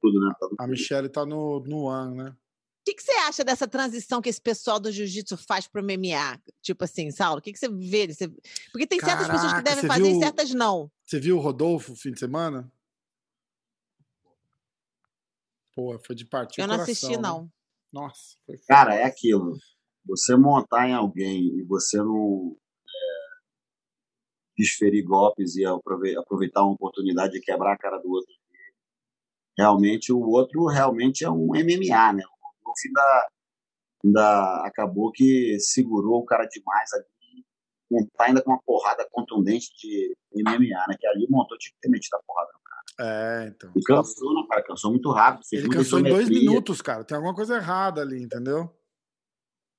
Tudo, 0.02 0.20
né? 0.26 0.34
Tá 0.40 0.48
A 0.64 0.68
Michelle 0.68 1.10
tá 1.10 1.26
no, 1.26 1.60
no 1.60 1.84
One, 1.84 2.16
né? 2.24 2.30
O 2.30 2.36
que, 2.86 2.94
que 2.96 3.04
você 3.04 3.12
acha 3.12 3.44
dessa 3.44 3.68
transição 3.68 4.22
que 4.22 4.30
esse 4.30 4.42
pessoal 4.42 4.80
do 4.80 4.90
jiu-jitsu 4.90 5.36
faz 5.38 5.68
pro 5.68 5.84
MMA? 5.84 6.40
Tipo 6.62 6.86
assim, 6.86 7.12
Saulo, 7.12 7.40
o 7.40 7.42
que, 7.42 7.52
que 7.52 7.60
você 7.60 7.68
vê? 7.68 8.08
Você- 8.08 8.30
Porque 8.72 8.88
tem 8.88 9.00
certas 9.02 9.28
pessoas 9.28 9.52
que 9.54 9.62
Caraca, 9.62 9.76
devem 9.76 9.88
fazer 9.88 10.08
e 10.08 10.12
viu- 10.12 10.20
certas 10.20 10.54
não. 10.54 10.90
Você 11.06 11.20
viu 11.20 11.38
o 11.38 11.42
Rodolfo 11.42 11.94
fim 11.94 12.14
de 12.14 12.20
semana? 12.20 12.72
Pô, 15.76 16.00
foi 16.00 16.16
de 16.16 16.26
partir 16.26 16.62
Eu 16.62 16.68
não 16.68 16.76
coração, 16.76 16.94
assisti, 16.94 17.16
né? 17.18 17.22
não. 17.22 17.52
Nossa, 17.92 18.38
foi 18.46 18.58
Cara, 18.60 18.96
é 18.96 19.04
aquilo. 19.04 19.58
Você 20.10 20.36
montar 20.36 20.89
em 20.89 20.93
alguém 20.93 21.60
e 21.60 21.64
você 21.64 21.97
não 21.97 22.55
é, 22.88 22.91
desferir 24.57 25.03
golpes 25.03 25.55
e 25.55 25.66
aprove- 25.66 26.18
aproveitar 26.18 26.64
uma 26.64 26.74
oportunidade 26.74 27.34
de 27.34 27.41
quebrar 27.41 27.74
a 27.74 27.78
cara 27.78 27.97
do 27.99 28.10
outro. 28.10 28.34
Realmente, 29.57 30.12
o 30.12 30.20
outro 30.20 30.66
realmente 30.66 31.24
é 31.24 31.30
um 31.30 31.49
MMA, 31.53 32.14
né? 32.14 32.24
O 32.24 32.66
Wolf 32.66 32.80
ainda, 32.88 33.30
ainda 34.03 34.66
acabou 34.66 35.12
que 35.12 35.60
segurou 35.60 36.20
o 36.22 36.26
cara 36.26 36.45
demais 36.45 36.91
ali. 36.93 37.05
Montar 37.91 38.26
ainda 38.26 38.41
com 38.41 38.51
uma 38.51 38.62
porrada 38.64 39.07
contundente 39.12 39.68
de 39.78 40.16
MMA, 40.34 40.86
né? 40.88 40.95
Que 40.99 41.07
ali 41.07 41.28
montou, 41.30 41.57
tinha 41.57 41.74
que 41.74 41.80
ter 41.82 41.89
metido 41.89 42.16
a 42.16 42.24
porrada. 42.26 42.49
É, 43.01 43.47
então. 43.47 43.72
E 43.76 43.82
cansou, 43.82 44.34
né, 44.34 44.45
cara? 44.49 44.62
Cansou 44.64 44.91
muito 44.91 45.10
rápido. 45.12 45.43
Ele 45.53 45.70
cansou 45.70 45.99
em 45.99 46.03
dois 46.03 46.28
minutos, 46.30 46.82
cara. 46.82 47.03
Tem 47.05 47.16
alguma 47.16 47.34
coisa 47.34 47.55
errada 47.55 48.01
ali, 48.01 48.22
entendeu? 48.22 48.70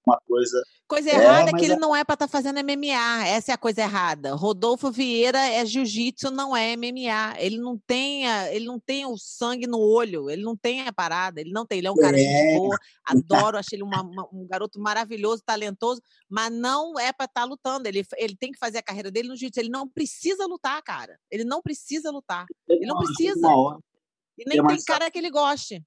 Uma 0.06 0.18
coisa 0.26 0.62
Coisa 0.88 1.08
É, 1.08 1.14
errada 1.14 1.50
é 1.50 1.52
que 1.52 1.64
ele 1.64 1.74
é- 1.74 1.78
não 1.78 1.94
é 1.94 2.02
pra 2.02 2.14
estar 2.14 2.26
fazendo 2.26 2.58
MMA. 2.58 3.24
Essa 3.28 3.52
é 3.52 3.54
a 3.54 3.58
coisa 3.58 3.80
errada. 3.82 4.34
Rodolfo 4.34 4.90
Vieira 4.90 5.38
é 5.38 5.64
jiu-jitsu, 5.64 6.32
não 6.32 6.56
é 6.56 6.72
MMA. 6.72 7.36
Ele 7.38 7.58
não 7.58 7.78
tem, 7.86 8.26
a- 8.28 8.52
ele 8.52 8.64
não 8.64 8.80
tem 8.80 9.06
o 9.06 9.16
sangue 9.16 9.68
no 9.68 9.78
olho, 9.78 10.28
ele 10.28 10.42
não 10.42 10.56
tem 10.56 10.80
a 10.88 10.92
parada, 10.92 11.40
ele 11.40 11.52
não 11.52 11.64
tem. 11.64 11.78
Ele 11.78 11.86
é 11.86 11.92
um 11.92 11.94
cara 11.94 12.20
É. 12.20 12.56
boa, 12.56 12.76
adoro, 13.52 13.56
achei 13.56 13.76
ele 13.76 13.84
uma- 13.84 14.02
uma- 14.02 14.28
um 14.32 14.44
garoto 14.48 14.80
maravilhoso, 14.80 15.44
talentoso, 15.46 16.02
mas 16.28 16.50
não 16.52 16.98
é 16.98 17.12
pra 17.12 17.26
estar 17.26 17.44
lutando. 17.44 17.86
Ele, 17.86 18.04
ele 18.16 18.34
tem 18.36 18.50
que 18.50 18.58
fazer 18.58 18.78
a 18.78 18.82
carreira 18.82 19.12
dele 19.12 19.28
no 19.28 19.36
jiu-jitsu. 19.36 19.60
Ele 19.60 19.68
não 19.70 19.86
precisa 19.88 20.44
lutar, 20.44 20.82
cara. 20.82 21.16
Ele 21.30 21.44
não 21.44 21.62
precisa 21.62 22.10
lutar. 22.10 22.46
Ele 22.68 22.84
não 22.86 22.96
precisa. 22.98 23.48
E 24.36 24.44
nem 24.48 24.66
tem 24.66 24.82
cara 24.84 25.08
que 25.08 25.18
ele 25.18 25.30
goste. 25.30 25.80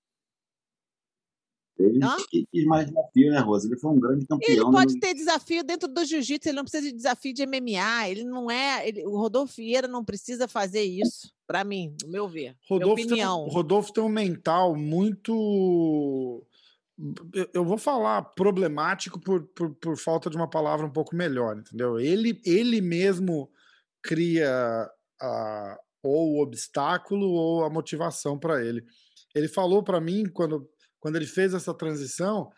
Ele 1.80 2.00
que 2.30 2.46
quis 2.52 2.66
mais 2.66 2.86
desafio, 2.88 3.32
né, 3.32 3.40
Rosa? 3.40 3.68
Ele 3.68 3.78
foi 3.80 3.92
um 3.92 4.00
grande 4.00 4.20
Ele 4.20 4.28
campeão. 4.28 4.72
pode 4.72 4.94
né? 4.94 5.00
ter 5.02 5.14
desafio 5.14 5.64
dentro 5.64 5.88
do 5.88 6.06
jiu-jitsu, 6.06 6.50
ele 6.50 6.56
não 6.56 6.64
precisa 6.64 6.84
de 6.88 6.94
desafio 6.96 7.34
de 7.34 7.44
MMA, 7.46 8.10
ele 8.10 8.24
não 8.24 8.50
é. 8.52 8.88
ele- 8.88 9.06
o 9.06 9.18
Rodolfo 9.18 9.56
Vieira 9.58 9.88
não 9.88 10.04
precisa 10.06 10.48
fazer 10.48 10.84
isso, 10.84 11.32
para 11.48 11.64
mim, 11.64 11.96
no 12.04 12.10
meu 12.10 12.28
ver. 12.28 12.56
Minha 12.56 12.56
Rodolfo 12.70 12.96
tem, 12.96 13.04
um, 13.06 13.08
opinião. 13.08 13.46
Rodolfo 13.48 13.94
tem 13.94 14.04
um 14.04 14.10
mental 14.10 14.76
muito. 14.76 16.46
eu- 17.34 17.50
Eu 17.54 17.66
vou 17.66 17.78
falar 17.78 18.22
problemático 18.22 19.20
por, 19.20 19.44
por, 19.48 19.74
por 19.76 19.98
falta 19.98 20.30
de 20.30 20.38
uma 20.38 20.50
palavra 20.50 20.86
um 20.86 20.92
pouco 20.92 21.16
melhor, 21.16 21.58
entendeu? 21.58 22.00
Ele, 22.00 22.40
ele 22.46 22.82
mesmo 22.82 23.50
cria 24.02 24.88
a, 25.22 25.80
ou 26.04 26.34
o 26.36 26.42
obstáculo 26.42 27.26
ou 27.32 27.64
a 27.64 27.70
motivação 27.70 28.38
para 28.38 28.64
ele. 28.64 28.84
Ele 29.34 29.48
falou 29.48 29.82
para 29.82 30.00
mim, 30.00 30.26
quando, 30.32 30.70
quando 31.04 31.18
ele 31.18 31.26
fez 31.26 31.54
essa 31.54 31.74
transição, 31.74 32.50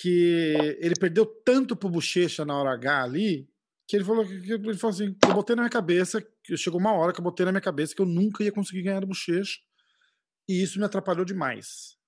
que 0.00 0.78
ele 0.80 0.94
perdeu 0.98 1.26
tanto 1.26 1.76
pro 1.76 1.90
Bochecha 1.90 2.42
na 2.42 2.58
hora 2.58 2.72
H 2.72 3.02
ali, 3.02 3.46
que 3.86 3.96
ele 3.96 4.04
falou 4.04 4.26
que 4.26 4.32
ele 4.50 4.78
falou 4.78 4.94
assim: 4.94 5.14
eu 5.22 5.34
botei 5.34 5.54
na 5.54 5.60
minha 5.60 5.70
cabeça, 5.70 6.26
que 6.42 6.56
chegou 6.56 6.80
uma 6.80 6.94
hora 6.94 7.12
que 7.12 7.20
eu 7.20 7.24
botei 7.24 7.44
na 7.44 7.52
minha 7.52 7.60
cabeça 7.60 7.94
que 7.94 8.00
eu 8.00 8.06
nunca 8.06 8.42
ia 8.42 8.50
conseguir 8.50 8.80
ganhar 8.80 9.00
do 9.00 9.08
Bochecha. 9.08 9.58
E 10.48 10.62
isso 10.62 10.78
me 10.78 10.86
atrapalhou 10.86 11.22
demais. 11.22 11.98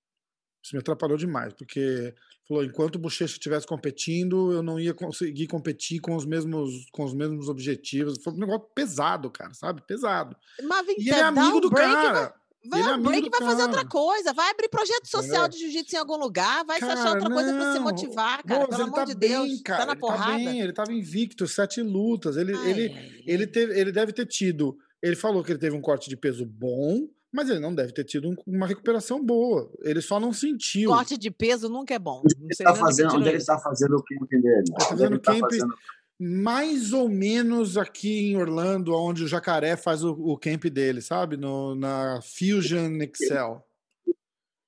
Isso 0.63 0.73
me 0.73 0.79
atrapalhou 0.79 1.17
demais, 1.19 1.53
porque 1.53 2.15
falou, 2.47 2.63
enquanto 2.63 2.95
o 2.95 2.99
Bochecha 2.99 3.33
estivesse 3.33 3.67
competindo, 3.67 4.51
eu 4.53 4.63
não 4.63 4.79
ia 4.79 4.95
conseguir 4.95 5.45
competir 5.45 5.99
com 5.99 6.15
os 6.15 6.25
mesmos 6.25 6.87
com 6.91 7.03
os 7.03 7.13
mesmos 7.13 7.47
objetivos. 7.47 8.17
Foi 8.23 8.33
um 8.33 8.37
negócio 8.37 8.67
pesado, 8.73 9.29
cara, 9.29 9.53
sabe? 9.53 9.85
Pesado. 9.85 10.35
Mas 10.63 10.83
vem 10.87 10.95
E 10.97 11.09
ele 11.09 11.19
é 11.19 11.21
amigo 11.21 11.59
do 11.59 11.69
cara. 11.69 12.33
Vai, 12.65 12.79
ele 13.17 13.27
é 13.27 13.29
vai 13.29 13.39
fazer 13.41 13.61
outra 13.63 13.77
cara. 13.77 13.87
coisa. 13.89 14.33
Vai 14.33 14.49
abrir 14.51 14.69
projeto 14.69 15.05
social 15.07 15.45
Entendeu? 15.45 15.49
de 15.49 15.57
jiu-jitsu 15.59 15.95
em 15.95 15.99
algum 15.99 16.15
lugar, 16.17 16.63
vai 16.65 16.79
se 16.79 16.85
achar 16.85 16.95
Cara, 16.95 17.09
outra 17.15 17.29
coisa 17.29 17.53
para 17.53 17.71
se 17.73 17.77
não. 17.77 17.83
motivar, 17.83 18.43
cara. 18.43 18.59
Moço, 18.61 18.69
Pelo 18.69 18.81
ele 18.81 18.83
amor 18.89 18.95
tá 18.95 19.05
de 19.05 19.15
bem, 19.15 19.29
Deus. 19.29 19.61
cara. 19.61 19.79
tá 19.79 19.85
na 19.87 19.91
ele 19.91 19.99
porrada. 19.99 20.31
Tá 20.31 20.37
bem, 20.37 20.61
ele 20.61 20.73
tava 20.73 20.93
invicto, 20.93 21.47
sete 21.47 21.81
lutas. 21.81 22.37
Ele, 22.37 22.55
Ai, 22.55 22.69
ele, 22.71 22.81
ai, 22.93 22.97
ai. 22.97 23.23
ele, 23.27 23.47
teve, 23.47 23.79
ele 23.79 23.91
deve 23.91 24.13
ter 24.13 24.25
tido. 24.25 24.77
Ele 25.01 25.15
falou 25.15 25.43
que 25.43 25.51
ele 25.51 25.59
teve 25.59 25.75
um 25.75 25.81
corte 25.81 26.09
de 26.09 26.15
peso 26.15 26.45
bom, 26.45 27.05
mas 27.31 27.49
ele 27.49 27.59
não 27.59 27.75
deve 27.75 27.91
ter 27.91 28.05
tido 28.05 28.29
um- 28.29 28.35
uma 28.47 28.65
recuperação 28.65 29.21
boa. 29.21 29.69
Ele 29.81 29.99
só 30.01 30.17
não 30.19 30.31
sentiu. 30.31 30.89
Corte 30.91 31.17
de 31.17 31.29
peso 31.29 31.67
nunca 31.67 31.93
é 31.93 31.99
bom. 31.99 32.21
Não 32.23 32.45
ele 32.45 32.55
sei 32.55 32.63
tá 32.63 32.71
onde 32.71 32.79
que 32.79 32.85
fazendo, 32.85 33.15
onde 33.15 33.27
ele 33.27 33.37
está 33.37 33.57
fazendo 33.59 33.95
o 33.97 34.03
camp 34.03 34.29
dele? 34.29 34.43
tá 34.43 34.73
Onde 34.73 34.83
ele 34.83 34.89
fazendo 34.89 35.19
tá 35.19 35.31
camp- 35.33 35.41
fazendo 35.41 35.73
Mais 36.19 36.93
ou 36.93 37.09
menos 37.09 37.75
aqui 37.77 38.31
em 38.31 38.37
Orlando, 38.37 38.93
onde 38.95 39.23
o 39.23 39.27
Jacaré 39.27 39.75
faz 39.75 40.03
o, 40.03 40.11
o 40.13 40.37
camp 40.37 40.63
dele, 40.65 41.01
sabe? 41.01 41.35
No, 41.37 41.75
na 41.75 42.19
Fusion 42.21 42.91
Excel. 43.01 43.65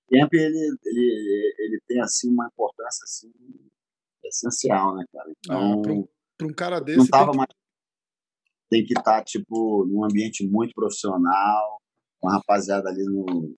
camp, 0.09 0.33
ele, 0.33 0.77
ele, 0.85 1.55
ele 1.59 1.81
tem 1.87 2.01
assim 2.01 2.29
uma 2.29 2.47
importância 2.47 3.03
assim, 3.03 3.31
essencial, 4.23 4.95
né, 4.95 5.05
cara? 5.13 5.29
Ah, 5.49 5.73
Então, 5.77 5.93
um- 5.99 6.07
Para 6.37 6.47
um 6.47 6.53
cara 6.53 6.79
desse. 6.81 6.97
não 6.97 7.05
tem 7.05 7.11
tava 7.11 7.31
que- 7.31 7.37
mais. 7.37 7.49
Tem 8.69 8.83
que 8.83 8.93
estar, 8.97 9.23
tipo, 9.23 9.85
num 9.85 10.03
ambiente 10.03 10.45
muito 10.45 10.73
profissional, 10.73 11.79
com 12.19 12.27
a 12.27 12.33
rapaziada 12.33 12.89
ali 12.89 13.03
no, 13.05 13.55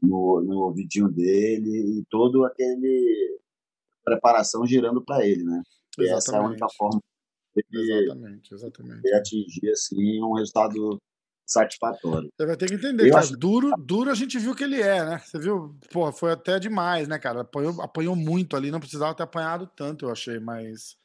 no, 0.00 0.40
no 0.40 0.58
ouvidinho 0.62 1.08
dele 1.08 1.98
e 2.00 2.04
todo 2.10 2.44
aquele 2.46 3.38
preparação 4.02 4.66
girando 4.66 5.04
para 5.04 5.24
ele, 5.26 5.44
né? 5.44 5.62
E 5.98 6.08
essa 6.08 6.34
é 6.34 6.38
a 6.38 6.42
única 6.42 6.66
Exatamente. 6.66 6.76
forma 6.76 7.00
Exatamente, 7.70 8.54
exatamente. 8.54 9.00
E 9.04 9.14
atingir 9.14 9.70
assim, 9.70 10.22
um 10.22 10.34
resultado 10.34 10.98
satisfatório. 11.46 12.30
Você 12.34 12.46
vai 12.46 12.56
ter 12.56 12.66
que 12.66 12.74
entender, 12.74 13.10
cara. 13.10 13.22
Acho... 13.22 13.36
Duro, 13.36 13.72
duro 13.78 14.10
a 14.10 14.14
gente 14.14 14.38
viu 14.38 14.54
que 14.54 14.64
ele 14.64 14.80
é, 14.80 15.04
né? 15.04 15.18
Você 15.18 15.38
viu? 15.38 15.76
Porra, 15.90 16.12
foi 16.12 16.32
até 16.32 16.58
demais, 16.58 17.08
né, 17.08 17.18
cara? 17.18 17.42
Apanhou, 17.42 17.80
apanhou 17.82 18.16
muito 18.16 18.56
ali, 18.56 18.70
não 18.70 18.80
precisava 18.80 19.14
ter 19.14 19.22
apanhado 19.22 19.66
tanto, 19.76 20.06
eu 20.06 20.10
achei, 20.10 20.38
mas. 20.38 20.96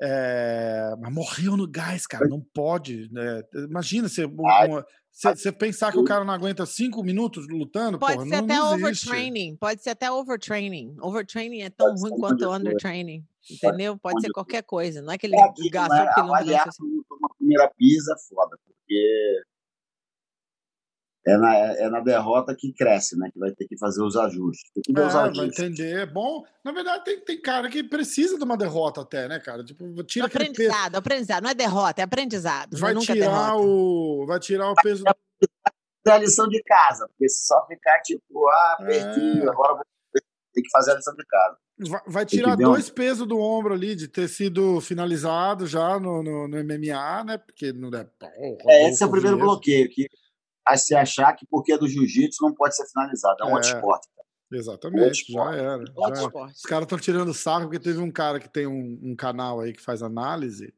É... 0.00 0.94
Mas 0.98 1.12
morreu 1.12 1.56
no 1.56 1.68
gás, 1.68 2.06
cara. 2.06 2.26
Não 2.26 2.40
pode. 2.40 3.12
Né? 3.12 3.42
Imagina 3.54 4.08
você, 4.08 4.26
você, 4.26 5.36
você 5.36 5.52
pensar 5.52 5.92
que 5.92 5.98
o 5.98 6.04
cara 6.04 6.24
não 6.24 6.32
aguenta 6.32 6.64
cinco 6.64 7.02
minutos 7.04 7.46
lutando. 7.48 7.98
Pode 7.98 8.14
porra, 8.14 8.26
ser 8.26 8.36
não, 8.36 8.44
até 8.44 8.54
não 8.54 8.74
overtraining. 8.74 9.56
Pode 9.56 9.82
ser 9.82 9.90
até 9.90 10.10
overtraining. 10.10 10.96
Overtraining 11.00 11.62
é 11.62 11.70
tão 11.70 11.94
ruim 11.94 12.18
quanto 12.18 12.50
undertraining. 12.50 13.24
Entendeu? 13.50 13.98
Pode 13.98 14.20
ser 14.20 14.30
qualquer 14.30 14.62
coisa. 14.62 15.02
Não 15.02 15.12
é 15.12 15.18
que 15.18 15.26
ele 15.26 15.36
é, 15.36 15.70
gastou 15.70 15.96
né? 15.96 16.10
Avaliar 16.16 16.68
uma 16.80 17.34
primeira 17.36 17.70
pisa 17.76 18.14
foda, 18.28 18.56
porque 18.64 19.42
é 21.26 21.36
na, 21.38 21.54
é 21.56 21.88
na 21.88 22.00
derrota 22.00 22.54
que 22.54 22.72
cresce, 22.74 23.18
né? 23.18 23.30
Que 23.32 23.38
vai 23.38 23.50
ter 23.52 23.66
que 23.66 23.78
fazer 23.78 24.02
os 24.02 24.16
ajustes. 24.16 24.70
Tem 24.74 24.82
que 24.82 24.92
ver 24.92 25.02
é, 25.02 25.06
os 25.06 25.14
ajustes. 25.14 25.38
vai 25.38 25.46
entender. 25.46 25.98
É 26.00 26.06
bom. 26.06 26.44
Na 26.62 26.72
verdade, 26.72 27.04
tem, 27.04 27.20
tem 27.20 27.40
cara 27.40 27.70
que 27.70 27.82
precisa 27.82 28.36
de 28.36 28.44
uma 28.44 28.56
derrota 28.56 29.00
até, 29.00 29.26
né, 29.26 29.40
cara? 29.40 29.64
Tipo, 29.64 30.02
tira 30.04 30.26
aprendizado, 30.26 30.92
peso. 30.92 30.98
aprendizado. 30.98 31.42
Não 31.42 31.50
é 31.50 31.54
derrota, 31.54 32.00
é 32.00 32.04
aprendizado. 32.04 32.78
Vai 32.78 32.94
tirar 32.96 33.56
o. 33.56 34.26
Vai 34.26 34.38
tirar 34.38 34.70
o 34.70 34.74
peso. 34.74 35.04
É 36.06 36.10
a 36.10 36.18
lição 36.18 36.46
de 36.46 36.62
casa, 36.62 37.08
porque 37.08 37.26
se 37.30 37.46
só 37.46 37.66
ficar 37.66 37.98
tipo, 38.02 38.46
ah, 38.46 38.76
perdi, 38.84 39.40
é. 39.40 39.48
agora 39.48 39.74
vou 39.74 39.84
ter 40.52 40.60
que 40.60 40.70
fazer 40.70 40.92
a 40.92 40.96
lição 40.96 41.14
de 41.14 41.24
casa. 41.24 41.56
Vai, 41.78 42.00
vai 42.06 42.26
tirar 42.26 42.56
dois 42.56 42.88
um... 42.88 42.94
pesos 42.94 43.26
do 43.26 43.38
ombro 43.38 43.74
ali 43.74 43.96
de 43.96 44.06
ter 44.06 44.28
sido 44.28 44.80
finalizado 44.80 45.66
já 45.66 45.98
no, 45.98 46.22
no, 46.22 46.46
no 46.46 46.64
MMA, 46.64 47.24
né? 47.24 47.38
Porque 47.38 47.72
não 47.72 47.90
é. 47.98 48.08
é 48.68 48.88
esse 48.88 49.02
é 49.02 49.06
o 49.06 49.10
primeiro 49.10 49.38
bloqueio, 49.38 49.88
que 49.90 50.08
a 50.66 50.76
se 50.76 50.94
achar 50.94 51.32
que 51.34 51.44
porque 51.46 51.72
é 51.72 51.78
do 51.78 51.88
jiu-jitsu 51.88 52.42
não 52.42 52.54
pode 52.54 52.76
ser 52.76 52.86
finalizado. 52.86 53.36
É 53.40 53.44
um 53.44 53.50
é, 53.50 53.54
outro 53.54 53.68
esporte. 53.68 54.08
Cara. 54.08 54.28
Exatamente, 54.52 55.32
já 55.32 55.54
era. 55.54 55.84
Já 55.84 56.06
era. 56.06 56.46
Os 56.46 56.62
caras 56.62 56.84
estão 56.84 56.98
tirando 56.98 57.34
sarro 57.34 57.64
porque 57.64 57.80
teve 57.80 57.98
um 57.98 58.10
cara 58.10 58.38
que 58.38 58.48
tem 58.48 58.66
um, 58.66 59.00
um, 59.02 59.16
canal 59.16 59.60
aí 59.60 59.72
que 59.72 59.82
faz 59.82 60.00
análise 60.02 60.72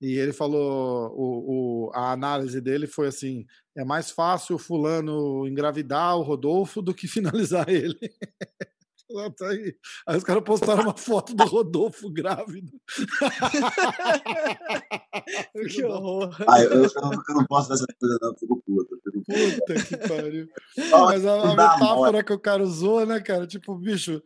e 0.00 0.16
ele 0.16 0.32
falou: 0.32 1.12
o, 1.12 1.88
o, 1.88 1.90
a 1.92 2.12
análise 2.12 2.60
dele 2.60 2.86
foi 2.86 3.08
assim: 3.08 3.46
é 3.76 3.84
mais 3.84 4.10
fácil 4.10 4.54
o 4.54 4.58
fulano 4.58 5.46
engravidar 5.46 6.16
o 6.16 6.22
Rodolfo 6.22 6.80
do 6.80 6.94
que 6.94 7.08
finalizar 7.08 7.68
ele. 7.68 7.98
Tá 9.36 9.48
aí. 9.48 9.74
aí 10.06 10.16
os 10.16 10.24
caras 10.24 10.44
postaram 10.44 10.84
uma 10.84 10.96
foto 10.96 11.34
do 11.34 11.44
Rodolfo 11.44 12.08
grávido. 12.10 12.72
que 15.68 15.84
horror. 15.84 16.34
Ah, 16.48 16.62
eu, 16.62 16.70
eu, 16.70 16.84
eu, 16.84 17.34
não 17.34 17.44
posso 17.46 17.68
fazer 17.68 17.84
essa 17.84 17.92
coisa, 17.98 18.18
não, 18.22 18.30
eu 18.30 18.36
fico 18.36 18.62
puto. 18.64 18.96
Fico 19.02 19.22
Puta 19.24 19.74
que 19.74 19.96
pariu. 20.08 20.48
Mas 20.76 21.26
a, 21.26 21.42
a 21.42 21.48
metáfora 21.48 22.22
que 22.22 22.32
o 22.32 22.38
cara 22.38 22.62
usou, 22.62 23.04
né, 23.04 23.18
cara? 23.20 23.44
Tipo, 23.46 23.74
bicho, 23.74 24.22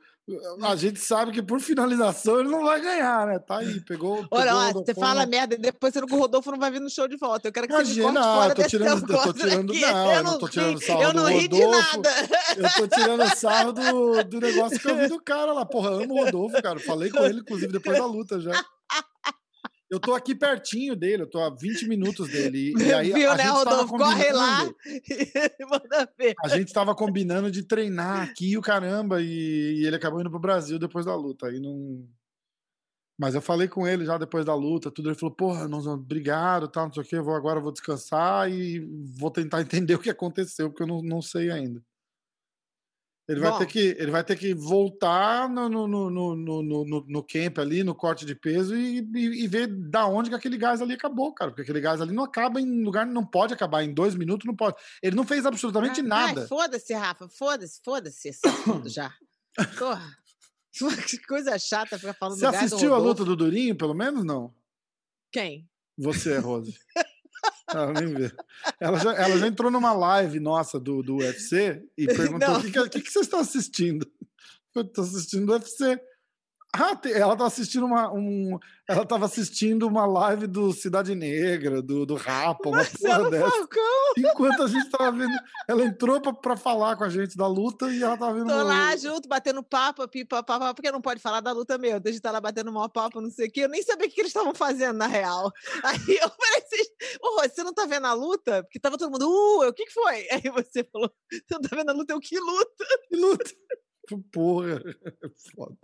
a 0.63 0.75
gente 0.75 0.99
sabe 1.01 1.33
que 1.33 1.43
por 1.43 1.61
finalização 1.61 2.41
ele 2.41 2.49
não 2.49 2.65
vai 2.65 2.81
ganhar, 2.81 3.27
né? 3.27 3.39
Tá 3.39 3.59
aí, 3.59 3.81
pegou. 3.81 4.27
Olha, 4.31 4.57
ó, 4.57 4.73
você 4.73 4.95
fala 4.95 5.27
merda 5.27 5.55
e 5.55 5.59
depois 5.59 5.93
você, 5.93 6.01
o 6.01 6.07
Rodolfo 6.07 6.51
não 6.51 6.59
vai 6.59 6.71
vir 6.71 6.81
no 6.81 6.89
show 6.89 7.07
de 7.07 7.17
volta. 7.17 7.49
Eu 7.49 7.53
quero 7.53 7.69
que 7.69 7.75
Imagina, 7.75 8.13
você 8.13 8.23
fora 8.23 8.51
eu 8.51 8.55
tô 8.55 8.63
tirando, 8.65 9.13
eu 9.13 9.23
tô 9.23 9.33
tirando, 9.35 9.75
não, 9.75 10.13
eu, 10.13 10.23
não 10.23 10.39
tô 10.39 10.49
tirando 10.49 10.83
sarro 10.83 11.03
eu 11.03 11.13
não 11.13 11.23
do 11.25 11.29
ri 11.29 11.43
Rodolfo. 11.43 11.57
De 11.57 11.67
nada. 11.67 12.11
Eu 12.57 12.73
tô 12.73 12.97
tirando 12.97 13.37
sarro 13.37 13.73
do, 13.73 14.25
do 14.25 14.41
negócio 14.41 14.81
que 14.81 14.91
eu 14.91 14.97
vi 14.97 15.09
do 15.09 15.21
cara 15.23 15.53
lá. 15.53 15.67
Porra, 15.67 15.91
amo 15.91 16.15
o 16.15 16.25
Rodolfo, 16.25 16.63
cara. 16.63 16.81
Falei 16.81 17.11
com 17.11 17.23
ele, 17.25 17.41
inclusive, 17.41 17.73
depois 17.73 17.99
da 17.99 18.07
luta 18.07 18.41
já. 18.41 18.53
Eu 19.95 20.01
tô 20.01 20.13
aqui 20.13 20.35
pertinho 20.35 20.97
dele, 20.97 21.23
eu 21.23 21.31
tô 21.31 21.41
a 21.41 21.51
20 21.51 21.87
minutos 21.87 22.29
dele. 22.29 22.75
E, 22.77 22.83
aí, 22.93 23.13
Viu, 23.13 23.31
a 23.31 23.37
né, 23.37 23.45
Rodolfo? 23.45 23.97
Corre 23.97 24.33
lá 24.33 24.65
manda 25.71 26.13
ver. 26.19 26.35
A 26.43 26.49
gente 26.49 26.73
tava 26.73 26.95
combinando 26.97 27.49
de 27.49 27.63
treinar 27.63 28.23
aqui 28.23 28.59
o 28.59 28.61
caramba 28.61 29.23
e, 29.23 29.77
e 29.79 29.87
ele 29.87 29.95
acabou 29.95 30.21
indo 30.21 30.31
pro 30.31 30.41
Brasil 30.41 30.81
depois 30.81 31.07
da 31.07 31.15
luta. 31.15 31.47
Aí 31.47 31.61
não. 31.61 32.05
Mas 33.17 33.37
eu 33.37 33.41
falei 33.41 33.69
com 33.69 33.87
ele 33.87 34.05
já 34.05 34.19
depois 34.19 34.45
da 34.45 34.55
luta, 34.55 34.91
tudo. 34.91 35.11
Ele 35.11 35.19
falou: 35.19 35.35
Porra, 35.35 35.69
não, 35.69 35.79
obrigado, 35.79 36.67
tal, 36.67 36.87
não 36.87 36.93
sei 36.93 37.05
o 37.05 37.07
que. 37.07 37.17
Eu 37.17 37.25
vou 37.25 37.35
agora, 37.37 37.61
vou 37.61 37.71
descansar 37.71 38.51
e 38.51 38.81
vou 39.17 39.31
tentar 39.31 39.61
entender 39.63 39.95
o 39.95 40.01
que 40.01 40.11
aconteceu, 40.11 40.71
porque 40.71 40.83
eu 40.83 40.89
não, 40.89 41.03
não 41.03 41.23
sei 41.23 41.53
ainda. 41.53 41.81
Ele 43.27 43.41
vai, 43.41 43.59
ter 43.59 43.67
que, 43.67 43.79
ele 43.99 44.11
vai 44.11 44.23
ter 44.23 44.37
que 44.37 44.53
voltar 44.53 45.49
no, 45.49 45.67
no, 45.67 45.89
no, 45.89 46.11
no, 46.11 46.63
no, 46.63 47.05
no 47.09 47.23
camp 47.23 47.59
ali, 47.59 47.83
no 47.83 47.95
corte 47.95 48.27
de 48.27 48.35
peso 48.35 48.77
e, 48.77 48.99
e, 48.99 49.45
e, 49.45 49.49
ver 49.49 49.67
da 49.67 50.07
onde 50.07 50.29
que 50.29 50.37
aquele 50.37 50.59
gás 50.59 50.83
ali 50.83 50.93
acabou, 50.93 51.33
cara. 51.33 51.51
Porque 51.51 51.63
aquele 51.63 51.81
gás 51.81 52.03
ali 52.03 52.13
não 52.13 52.25
acaba 52.25 52.61
em 52.61 52.85
lugar, 52.85 53.07
não 53.07 53.25
pode 53.25 53.55
acabar 53.55 53.83
em 53.83 53.95
dois 53.95 54.15
minutos, 54.15 54.47
não 54.47 54.55
pode. 54.55 54.77
Ele 55.03 55.17
não 55.17 55.25
fez 55.25 55.47
absolutamente 55.47 56.01
ah, 56.01 56.05
nada. 56.05 56.47
Foda-se, 56.47 56.93
Rafa, 56.93 57.27
foda-se, 57.29 57.81
foda-se 57.83 58.29
esse 58.29 58.47
assunto 58.47 58.91
já. 58.91 59.11
Porra. 59.79 60.25
Que 61.09 61.19
coisa 61.19 61.57
chata 61.57 61.97
ficar 61.97 62.15
falando 62.15 62.37
Você 62.37 62.47
assistiu 62.47 62.95
a 62.95 62.99
luta 62.99 63.25
do 63.25 63.37
Durinho, 63.37 63.77
pelo 63.77 63.95
menos, 63.95 64.25
não? 64.25 64.53
Quem? 65.31 65.71
Você, 65.97 66.37
Rose. 66.39 66.77
Ela 67.73 67.93
nem. 67.93 68.31
Ela 68.79 68.99
já, 68.99 69.15
ela 69.15 69.39
já 69.39 69.47
entrou 69.47 69.71
numa 69.71 69.93
live 69.93 70.39
nossa 70.41 70.79
do, 70.79 71.03
do 71.03 71.17
UFC 71.17 71.83
e 71.97 72.07
perguntou: 72.07 72.57
o 72.57 72.63
que, 72.63 72.89
que, 72.89 73.01
que, 73.01 73.11
vocês 73.11 73.27
estão 73.27 73.41
assistindo? 73.41 74.07
Eu 74.75 74.83
estou 74.83 75.05
assistindo 75.05 75.49
o 75.49 75.53
UFC. 75.53 76.01
Ah, 76.77 77.01
ela 77.05 77.35
estava 77.35 77.47
assistindo 77.47 77.87
uma. 77.87 78.13
Um, 78.13 78.59
ela 78.89 79.05
estava 79.05 79.27
assistindo 79.27 79.87
uma 79.87 80.05
live 80.07 80.49
do 80.49 80.73
Cidade 80.73 81.15
Negra, 81.15 81.81
do, 81.81 82.05
do 82.05 82.17
Rapa, 82.17 82.69
uma 82.69 82.85
porra 82.85 83.31
dessa. 83.31 83.49
Falcão. 83.49 84.13
Enquanto 84.19 84.65
a 84.65 84.67
gente 84.67 84.85
estava 84.85 85.13
vendo. 85.13 85.33
Ela 85.69 85.85
entrou 85.85 86.21
para 86.21 86.57
falar 86.57 86.97
com 86.97 87.05
a 87.05 87.09
gente 87.09 87.37
da 87.37 87.47
luta 87.47 87.87
e 87.93 88.03
ela 88.03 88.15
estava 88.15 88.35
vendo. 88.35 88.49
Tô 88.49 88.63
lá 88.65 88.97
junto, 88.97 89.29
batendo 89.29 89.63
papo, 89.63 90.07
pipa, 90.09 90.43
papo, 90.43 90.75
porque 90.75 90.91
não 90.91 91.01
pode 91.01 91.21
falar 91.21 91.41
da 91.41 91.53
luta 91.53 91.79
mesmo. 91.79 92.01
Deixa 92.01 92.17
eu 92.17 92.19
estar 92.19 92.33
lá 92.33 92.41
batendo 92.41 92.73
maior 92.73 92.89
papo, 92.89 93.21
não 93.21 93.31
sei 93.31 93.47
o 93.47 93.53
quê. 93.53 93.61
Eu 93.61 93.69
nem 93.69 93.83
sabia 93.83 94.09
o 94.09 94.11
que 94.11 94.21
eles 94.21 94.31
estavam 94.31 94.53
fazendo, 94.53 94.97
na 94.97 95.07
real. 95.07 95.53
Aí 95.85 96.17
eu 96.17 96.29
falei 96.29 96.59
assim: 96.59 97.19
Ô, 97.23 97.41
você 97.41 97.63
não 97.63 97.73
tá 97.73 97.87
vendo 97.87 98.09
a 98.09 98.15
luta? 98.15 98.65
Porque 98.65 98.81
tava 98.81 98.99
todo 98.99 99.13
mundo, 99.13 99.29
uh, 99.29 99.69
o 99.69 99.73
que, 99.73 99.85
que 99.87 99.93
foi? 99.93 100.27
Aí 100.35 100.43
você 100.53 100.83
falou: 100.93 101.09
Você 101.31 101.55
não 101.55 101.61
tá 101.61 101.77
vendo 101.77 101.91
a 101.91 101.95
luta? 101.95 102.13
Eu, 102.15 102.19
que 102.19 102.37
luta? 102.37 102.85
Que 103.09 103.17
luta? 103.17 103.51
Porra, 104.33 104.83
foda. 105.55 105.79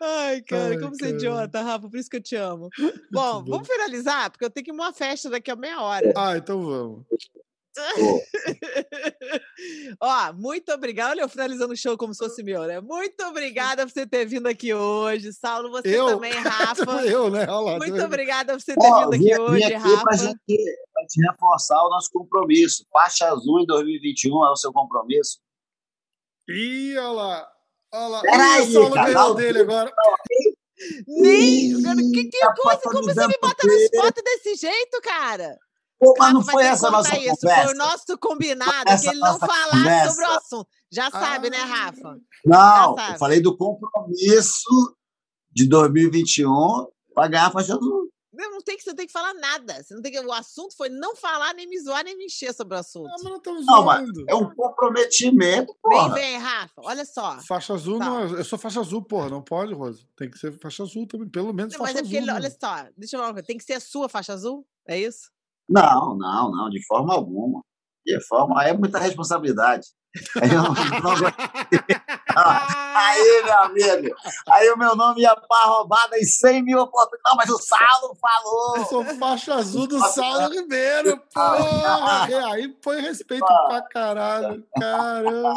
Ai, 0.00 0.42
cara, 0.42 0.74
Ai, 0.74 0.78
como 0.78 0.96
você 0.96 1.06
é 1.06 1.10
idiota, 1.10 1.62
Rafa, 1.62 1.88
por 1.88 1.98
isso 1.98 2.10
que 2.10 2.16
eu 2.16 2.22
te 2.22 2.36
amo. 2.36 2.68
Bom, 3.12 3.44
vamos 3.44 3.68
finalizar, 3.68 4.30
porque 4.30 4.44
eu 4.44 4.50
tenho 4.50 4.64
que 4.64 4.70
ir 4.70 4.74
uma 4.74 4.92
festa 4.92 5.30
daqui 5.30 5.50
a 5.50 5.56
meia 5.56 5.80
hora. 5.80 6.12
Ah, 6.16 6.36
então 6.36 6.64
vamos. 6.64 7.06
Ó, 10.00 10.32
muito 10.34 10.70
obrigada. 10.72 11.12
Olha, 11.12 11.22
eu 11.22 11.28
finalizando 11.28 11.72
o 11.72 11.76
show 11.76 11.96
como 11.96 12.12
se 12.12 12.18
fosse 12.18 12.42
meu, 12.42 12.66
né? 12.66 12.80
Muito 12.80 13.22
obrigada 13.24 13.86
por 13.86 13.92
você 13.92 14.06
ter 14.06 14.26
vindo 14.26 14.46
aqui 14.46 14.74
hoje. 14.74 15.32
Saulo, 15.32 15.70
você 15.70 15.98
eu? 15.98 16.06
também, 16.06 16.32
Rafa. 16.32 16.84
eu, 17.06 17.30
né? 17.30 17.50
Olá, 17.50 17.78
muito 17.78 18.02
obrigada 18.02 18.52
por 18.52 18.60
você 18.60 18.74
ter 18.74 18.82
vindo 18.82 19.14
aqui 19.14 19.40
hoje, 19.40 19.64
aqui 19.64 19.74
Rafa. 19.74 20.04
Pra 20.04 20.16
gente, 20.16 20.76
pra 20.92 21.02
gente 21.02 21.22
reforçar 21.30 21.82
o 21.82 21.88
nosso 21.88 22.10
compromisso. 22.12 22.84
Faixa 22.92 23.28
azul 23.28 23.60
em 23.60 23.66
2021 23.66 24.44
é 24.44 24.50
o 24.50 24.56
seu 24.56 24.70
compromisso. 24.72 25.38
Ih, 26.48 26.98
olha 26.98 27.10
lá. 27.10 27.51
Olha 27.92 28.08
lá, 28.08 28.20
Peraí, 28.22 28.62
o 28.62 28.72
Saulo 28.72 28.94
ganhou 28.94 29.34
dele 29.34 29.60
agora. 29.60 29.92
Nem, 31.06 31.82
que, 32.12 32.24
que 32.24 32.38
tá 32.38 32.54
coisa, 32.54 32.80
como 32.82 33.04
você 33.04 33.26
me 33.26 33.38
bota 33.40 33.66
nas 33.66 33.90
fotos 33.94 34.22
desse 34.24 34.54
jeito, 34.56 35.00
cara? 35.02 35.56
Pô, 36.00 36.14
mas 36.18 36.34
não 36.34 36.42
foi 36.42 36.64
essa 36.64 36.88
a 36.88 36.90
nossa 36.90 37.16
isso. 37.16 37.36
conversa? 37.36 37.64
Foi 37.64 37.74
o 37.74 37.78
nosso 37.78 38.18
combinado, 38.18 39.00
que 39.00 39.08
ele 39.08 39.20
não 39.20 39.38
falasse 39.38 40.08
sobre 40.08 40.24
o 40.24 40.30
assunto. 40.30 40.68
Já 40.90 41.10
sabe, 41.10 41.48
né, 41.48 41.58
Rafa? 41.58 42.18
Não, 42.44 42.96
eu 42.98 43.18
falei 43.18 43.40
do 43.40 43.56
compromisso 43.56 44.96
de 45.52 45.68
2021 45.68 46.86
para 47.14 47.28
ganhar 47.28 47.46
a 47.46 47.50
faixa 47.50 47.74
azul. 47.76 48.01
Não, 48.32 48.50
não 48.50 48.62
tem 48.62 48.76
que, 48.76 48.82
você 48.82 48.94
tem 48.94 49.06
que 49.06 49.12
falar 49.12 49.34
nada. 49.34 49.82
Você 49.82 49.94
não 49.94 50.00
tem 50.00 50.10
que, 50.10 50.18
o 50.18 50.32
assunto 50.32 50.74
foi 50.74 50.88
não 50.88 51.14
falar, 51.14 51.52
nem 51.54 51.68
me 51.68 51.78
zoar, 51.78 52.02
nem 52.02 52.16
me 52.16 52.24
encher 52.24 52.54
sobre 52.54 52.76
o 52.76 52.80
assunto. 52.80 53.04
Não, 53.04 53.12
mas 53.12 53.22
não 53.24 53.36
estamos 53.36 53.64
zoando. 53.66 54.24
é 54.26 54.34
um 54.34 54.54
comprometimento, 54.54 55.76
porra. 55.82 56.14
Vem, 56.14 56.22
vem, 56.22 56.38
Rafa. 56.38 56.72
Olha 56.78 57.04
só. 57.04 57.38
Faixa 57.40 57.74
azul, 57.74 57.98
tá. 57.98 58.04
não, 58.06 58.20
é, 58.20 58.40
eu 58.40 58.44
sou 58.44 58.58
faixa 58.58 58.80
azul, 58.80 59.02
porra. 59.02 59.28
Não 59.28 59.42
pode, 59.42 59.74
Rosa. 59.74 60.02
Tem 60.16 60.30
que 60.30 60.38
ser 60.38 60.52
faixa 60.58 60.82
azul 60.82 61.06
também, 61.06 61.28
pelo 61.28 61.52
menos 61.52 61.74
não, 61.74 61.80
faixa 61.80 61.92
mas 61.92 62.00
é 62.00 62.02
porque, 62.02 62.18
azul. 62.18 62.34
olha 62.34 62.50
só, 62.50 62.88
deixa 62.96 63.16
eu 63.16 63.20
falar, 63.20 63.42
tem 63.42 63.58
que 63.58 63.64
ser 63.64 63.74
a 63.74 63.80
sua 63.80 64.08
faixa 64.08 64.32
azul? 64.32 64.66
É 64.88 64.98
isso? 64.98 65.30
Não, 65.68 66.16
não, 66.16 66.50
não, 66.50 66.70
de 66.70 66.84
forma 66.86 67.12
alguma. 67.12 67.62
De 68.04 68.18
forma, 68.26 68.64
é 68.64 68.72
muita 68.72 68.98
responsabilidade. 68.98 69.88
Aí, 70.40 70.50
eu 70.50 70.62
não, 71.02 71.16
não... 71.16 71.32
aí, 72.94 73.42
meu 73.44 73.58
amigo, 73.60 74.16
aí 74.50 74.70
o 74.70 74.76
meu 74.76 74.94
nome 74.94 75.22
ia 75.22 75.34
para 75.34 75.66
roubada 75.66 76.18
em 76.18 76.24
100 76.24 76.62
mil 76.62 76.78
oportunidades. 76.80 77.22
Não, 77.24 77.36
mas 77.36 77.48
o 77.48 77.58
Saulo 77.58 78.16
falou. 78.20 78.76
Eu 78.76 78.84
sou 78.86 79.04
faixa 79.18 79.54
azul 79.54 79.86
do 79.86 79.98
Saulo 79.98 80.48
Ribeiro, 80.48 81.20
porra. 81.32 82.52
Aí 82.52 82.68
põe 82.68 83.00
respeito 83.00 83.46
pra 83.46 83.82
caralho, 83.82 84.64
caramba. 84.78 85.54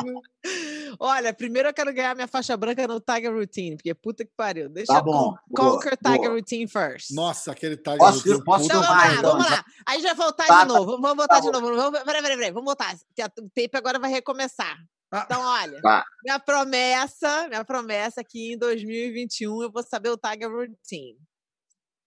Olha, 1.00 1.34
primeiro 1.34 1.70
eu 1.70 1.74
quero 1.74 1.94
ganhar 1.94 2.16
minha 2.16 2.28
faixa 2.28 2.56
branca 2.56 2.88
no 2.88 3.00
Tiger 3.02 3.34
Routine, 3.34 3.76
porque 3.76 3.94
puta 3.94 4.24
que 4.24 4.32
pariu. 4.36 4.70
Deixa 4.70 4.94
Tá 4.94 5.00
eu 5.00 5.04
bom, 5.04 5.12
con- 5.12 5.64
boa, 5.64 5.72
conquer 5.76 5.98
Tiger 5.98 6.20
boa. 6.22 6.30
Routine 6.32 6.68
first. 6.68 7.12
Nossa, 7.12 7.52
aquele 7.52 7.76
Tiger 7.78 7.98
Posso- 7.98 8.28
Woods, 8.30 8.44
posso 8.44 8.66
Então 8.66 8.82
puta 8.82 8.94
vamos 8.94 9.04
lá, 9.06 9.14
então, 9.14 9.32
vamos 9.32 9.46
já. 9.48 9.56
lá. 9.56 9.66
Aí 9.86 10.02
já 10.02 10.14
voltar 10.14 10.46
Tá, 10.46 10.54
de 10.54 10.60
tá. 10.60 10.66
novo. 10.66 10.92
Vamos 11.02 11.18
voltar 11.18 11.36
Tá 11.36 11.40
de 11.42 11.52
bom. 11.52 11.60
novo. 11.60 11.76
Vamos, 11.76 12.00
peraí, 12.04 12.22
peraí, 12.22 12.38
peraí. 12.38 12.52
Vamos 12.52 12.66
voltar. 12.66 12.94
O 12.96 13.50
tape 13.50 13.70
agora 13.74 14.00
vai 14.00 14.10
recomeçar. 14.12 14.78
Ah. 15.12 15.24
Então, 15.26 15.42
olha, 15.42 15.82
Tá. 15.82 16.04
minha 16.24 16.40
promessa, 16.40 17.48
minha 17.48 17.64
promessa 17.64 18.22
é 18.22 18.24
que 18.24 18.54
em 18.54 18.58
2021 18.58 19.62
eu 19.64 19.72
vou 19.72 19.84
saber 19.84 20.10
o 20.10 20.18
Tiger 20.18 20.50
Routine. 20.52 21.18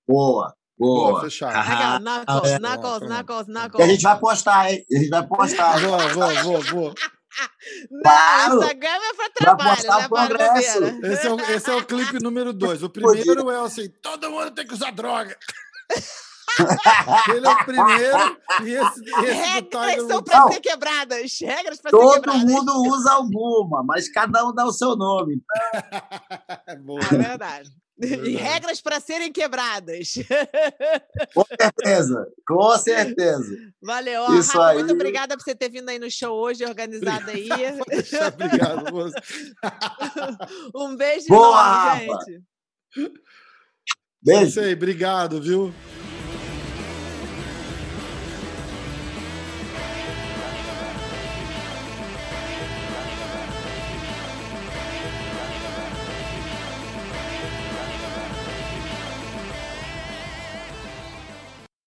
Boa, 0.06 0.54
Boa, 0.78 1.10
boa. 1.10 1.20
fechado. 1.22 1.54
Aquela, 1.54 1.98
knuckles, 2.00 2.52
é. 2.52 2.58
knuckles, 2.58 2.98
Boa, 2.98 3.08
knuckles, 3.08 3.48
E 3.48 3.50
a 3.50 3.54
knuckles. 3.62 3.88
gente 3.90 4.02
vai 4.02 4.18
postar, 4.18 4.72
hein? 4.72 4.84
A 4.90 4.98
gente 4.98 5.08
vai 5.10 5.26
postar. 5.26 5.80
Boa, 5.80 6.14
boa, 6.14 6.42
boa, 6.42 6.64
boa. 6.72 6.94
Não, 7.90 8.00
Claro. 8.02 8.54
Instagram 8.56 8.88
é 8.88 9.14
pra 9.14 9.30
trabalho, 9.30 9.80
é 9.80 10.08
progresso. 10.08 10.80
bobeira. 10.80 11.12
Esse 11.12 11.26
é, 11.26 11.30
o, 11.30 11.40
esse 11.40 11.70
é 11.70 11.74
o 11.74 11.84
clipe 11.84 12.18
número 12.22 12.52
dois. 12.52 12.82
O 12.82 12.90
primeiro 12.90 13.50
é 13.50 13.60
assim: 13.64 13.88
todo 14.02 14.30
mundo 14.30 14.50
tem 14.52 14.66
que 14.66 14.74
usar 14.74 14.90
droga. 14.92 15.36
Ele 17.34 17.46
é 17.46 17.50
o 17.50 17.64
primeiro 17.64 18.36
e 18.64 18.70
esse, 18.74 19.00
esse 19.04 19.32
Regras 19.32 20.06
são 20.08 20.22
Não. 20.26 20.52
ser 20.52 20.60
quebradas. 20.60 21.38
Regras 21.40 21.80
pra 21.80 21.90
ser 21.90 21.96
Todo 21.96 22.14
quebradas. 22.14 22.42
mundo 22.44 22.72
usa 22.88 23.12
alguma, 23.12 23.84
mas 23.84 24.10
cada 24.10 24.44
um 24.44 24.52
dá 24.52 24.64
o 24.64 24.72
seu 24.72 24.96
nome. 24.96 25.40
É 26.66 26.74
boa. 26.76 27.00
É 27.12 27.16
verdade. 27.16 27.70
E 28.00 28.06
Verdade. 28.06 28.36
regras 28.36 28.80
para 28.80 29.00
serem 29.00 29.32
quebradas. 29.32 30.14
Com 31.34 31.44
certeza, 31.44 32.28
com 32.46 32.78
certeza. 32.78 33.56
Valeu. 33.82 34.22
Ó, 34.22 34.34
Isso 34.34 34.52
Rafa, 34.56 34.68
aí. 34.68 34.78
muito 34.78 34.92
obrigada 34.92 35.36
por 35.36 35.42
você 35.42 35.54
ter 35.54 35.68
vindo 35.68 35.88
aí 35.88 35.98
no 35.98 36.08
show 36.08 36.32
hoje, 36.38 36.64
organizado 36.64 37.28
aí. 37.30 37.48
Obrigado, 38.32 38.92
moço. 38.92 39.14
um 40.74 40.96
beijo 40.96 41.26
Boa, 41.26 41.96
enorme, 41.96 42.06
Rafa. 42.06 42.24
gente. 42.30 42.42
É 43.06 43.10
Beijo. 44.22 44.44
isso 44.46 44.60
aí, 44.60 44.72
obrigado, 44.74 45.42
viu? 45.42 45.74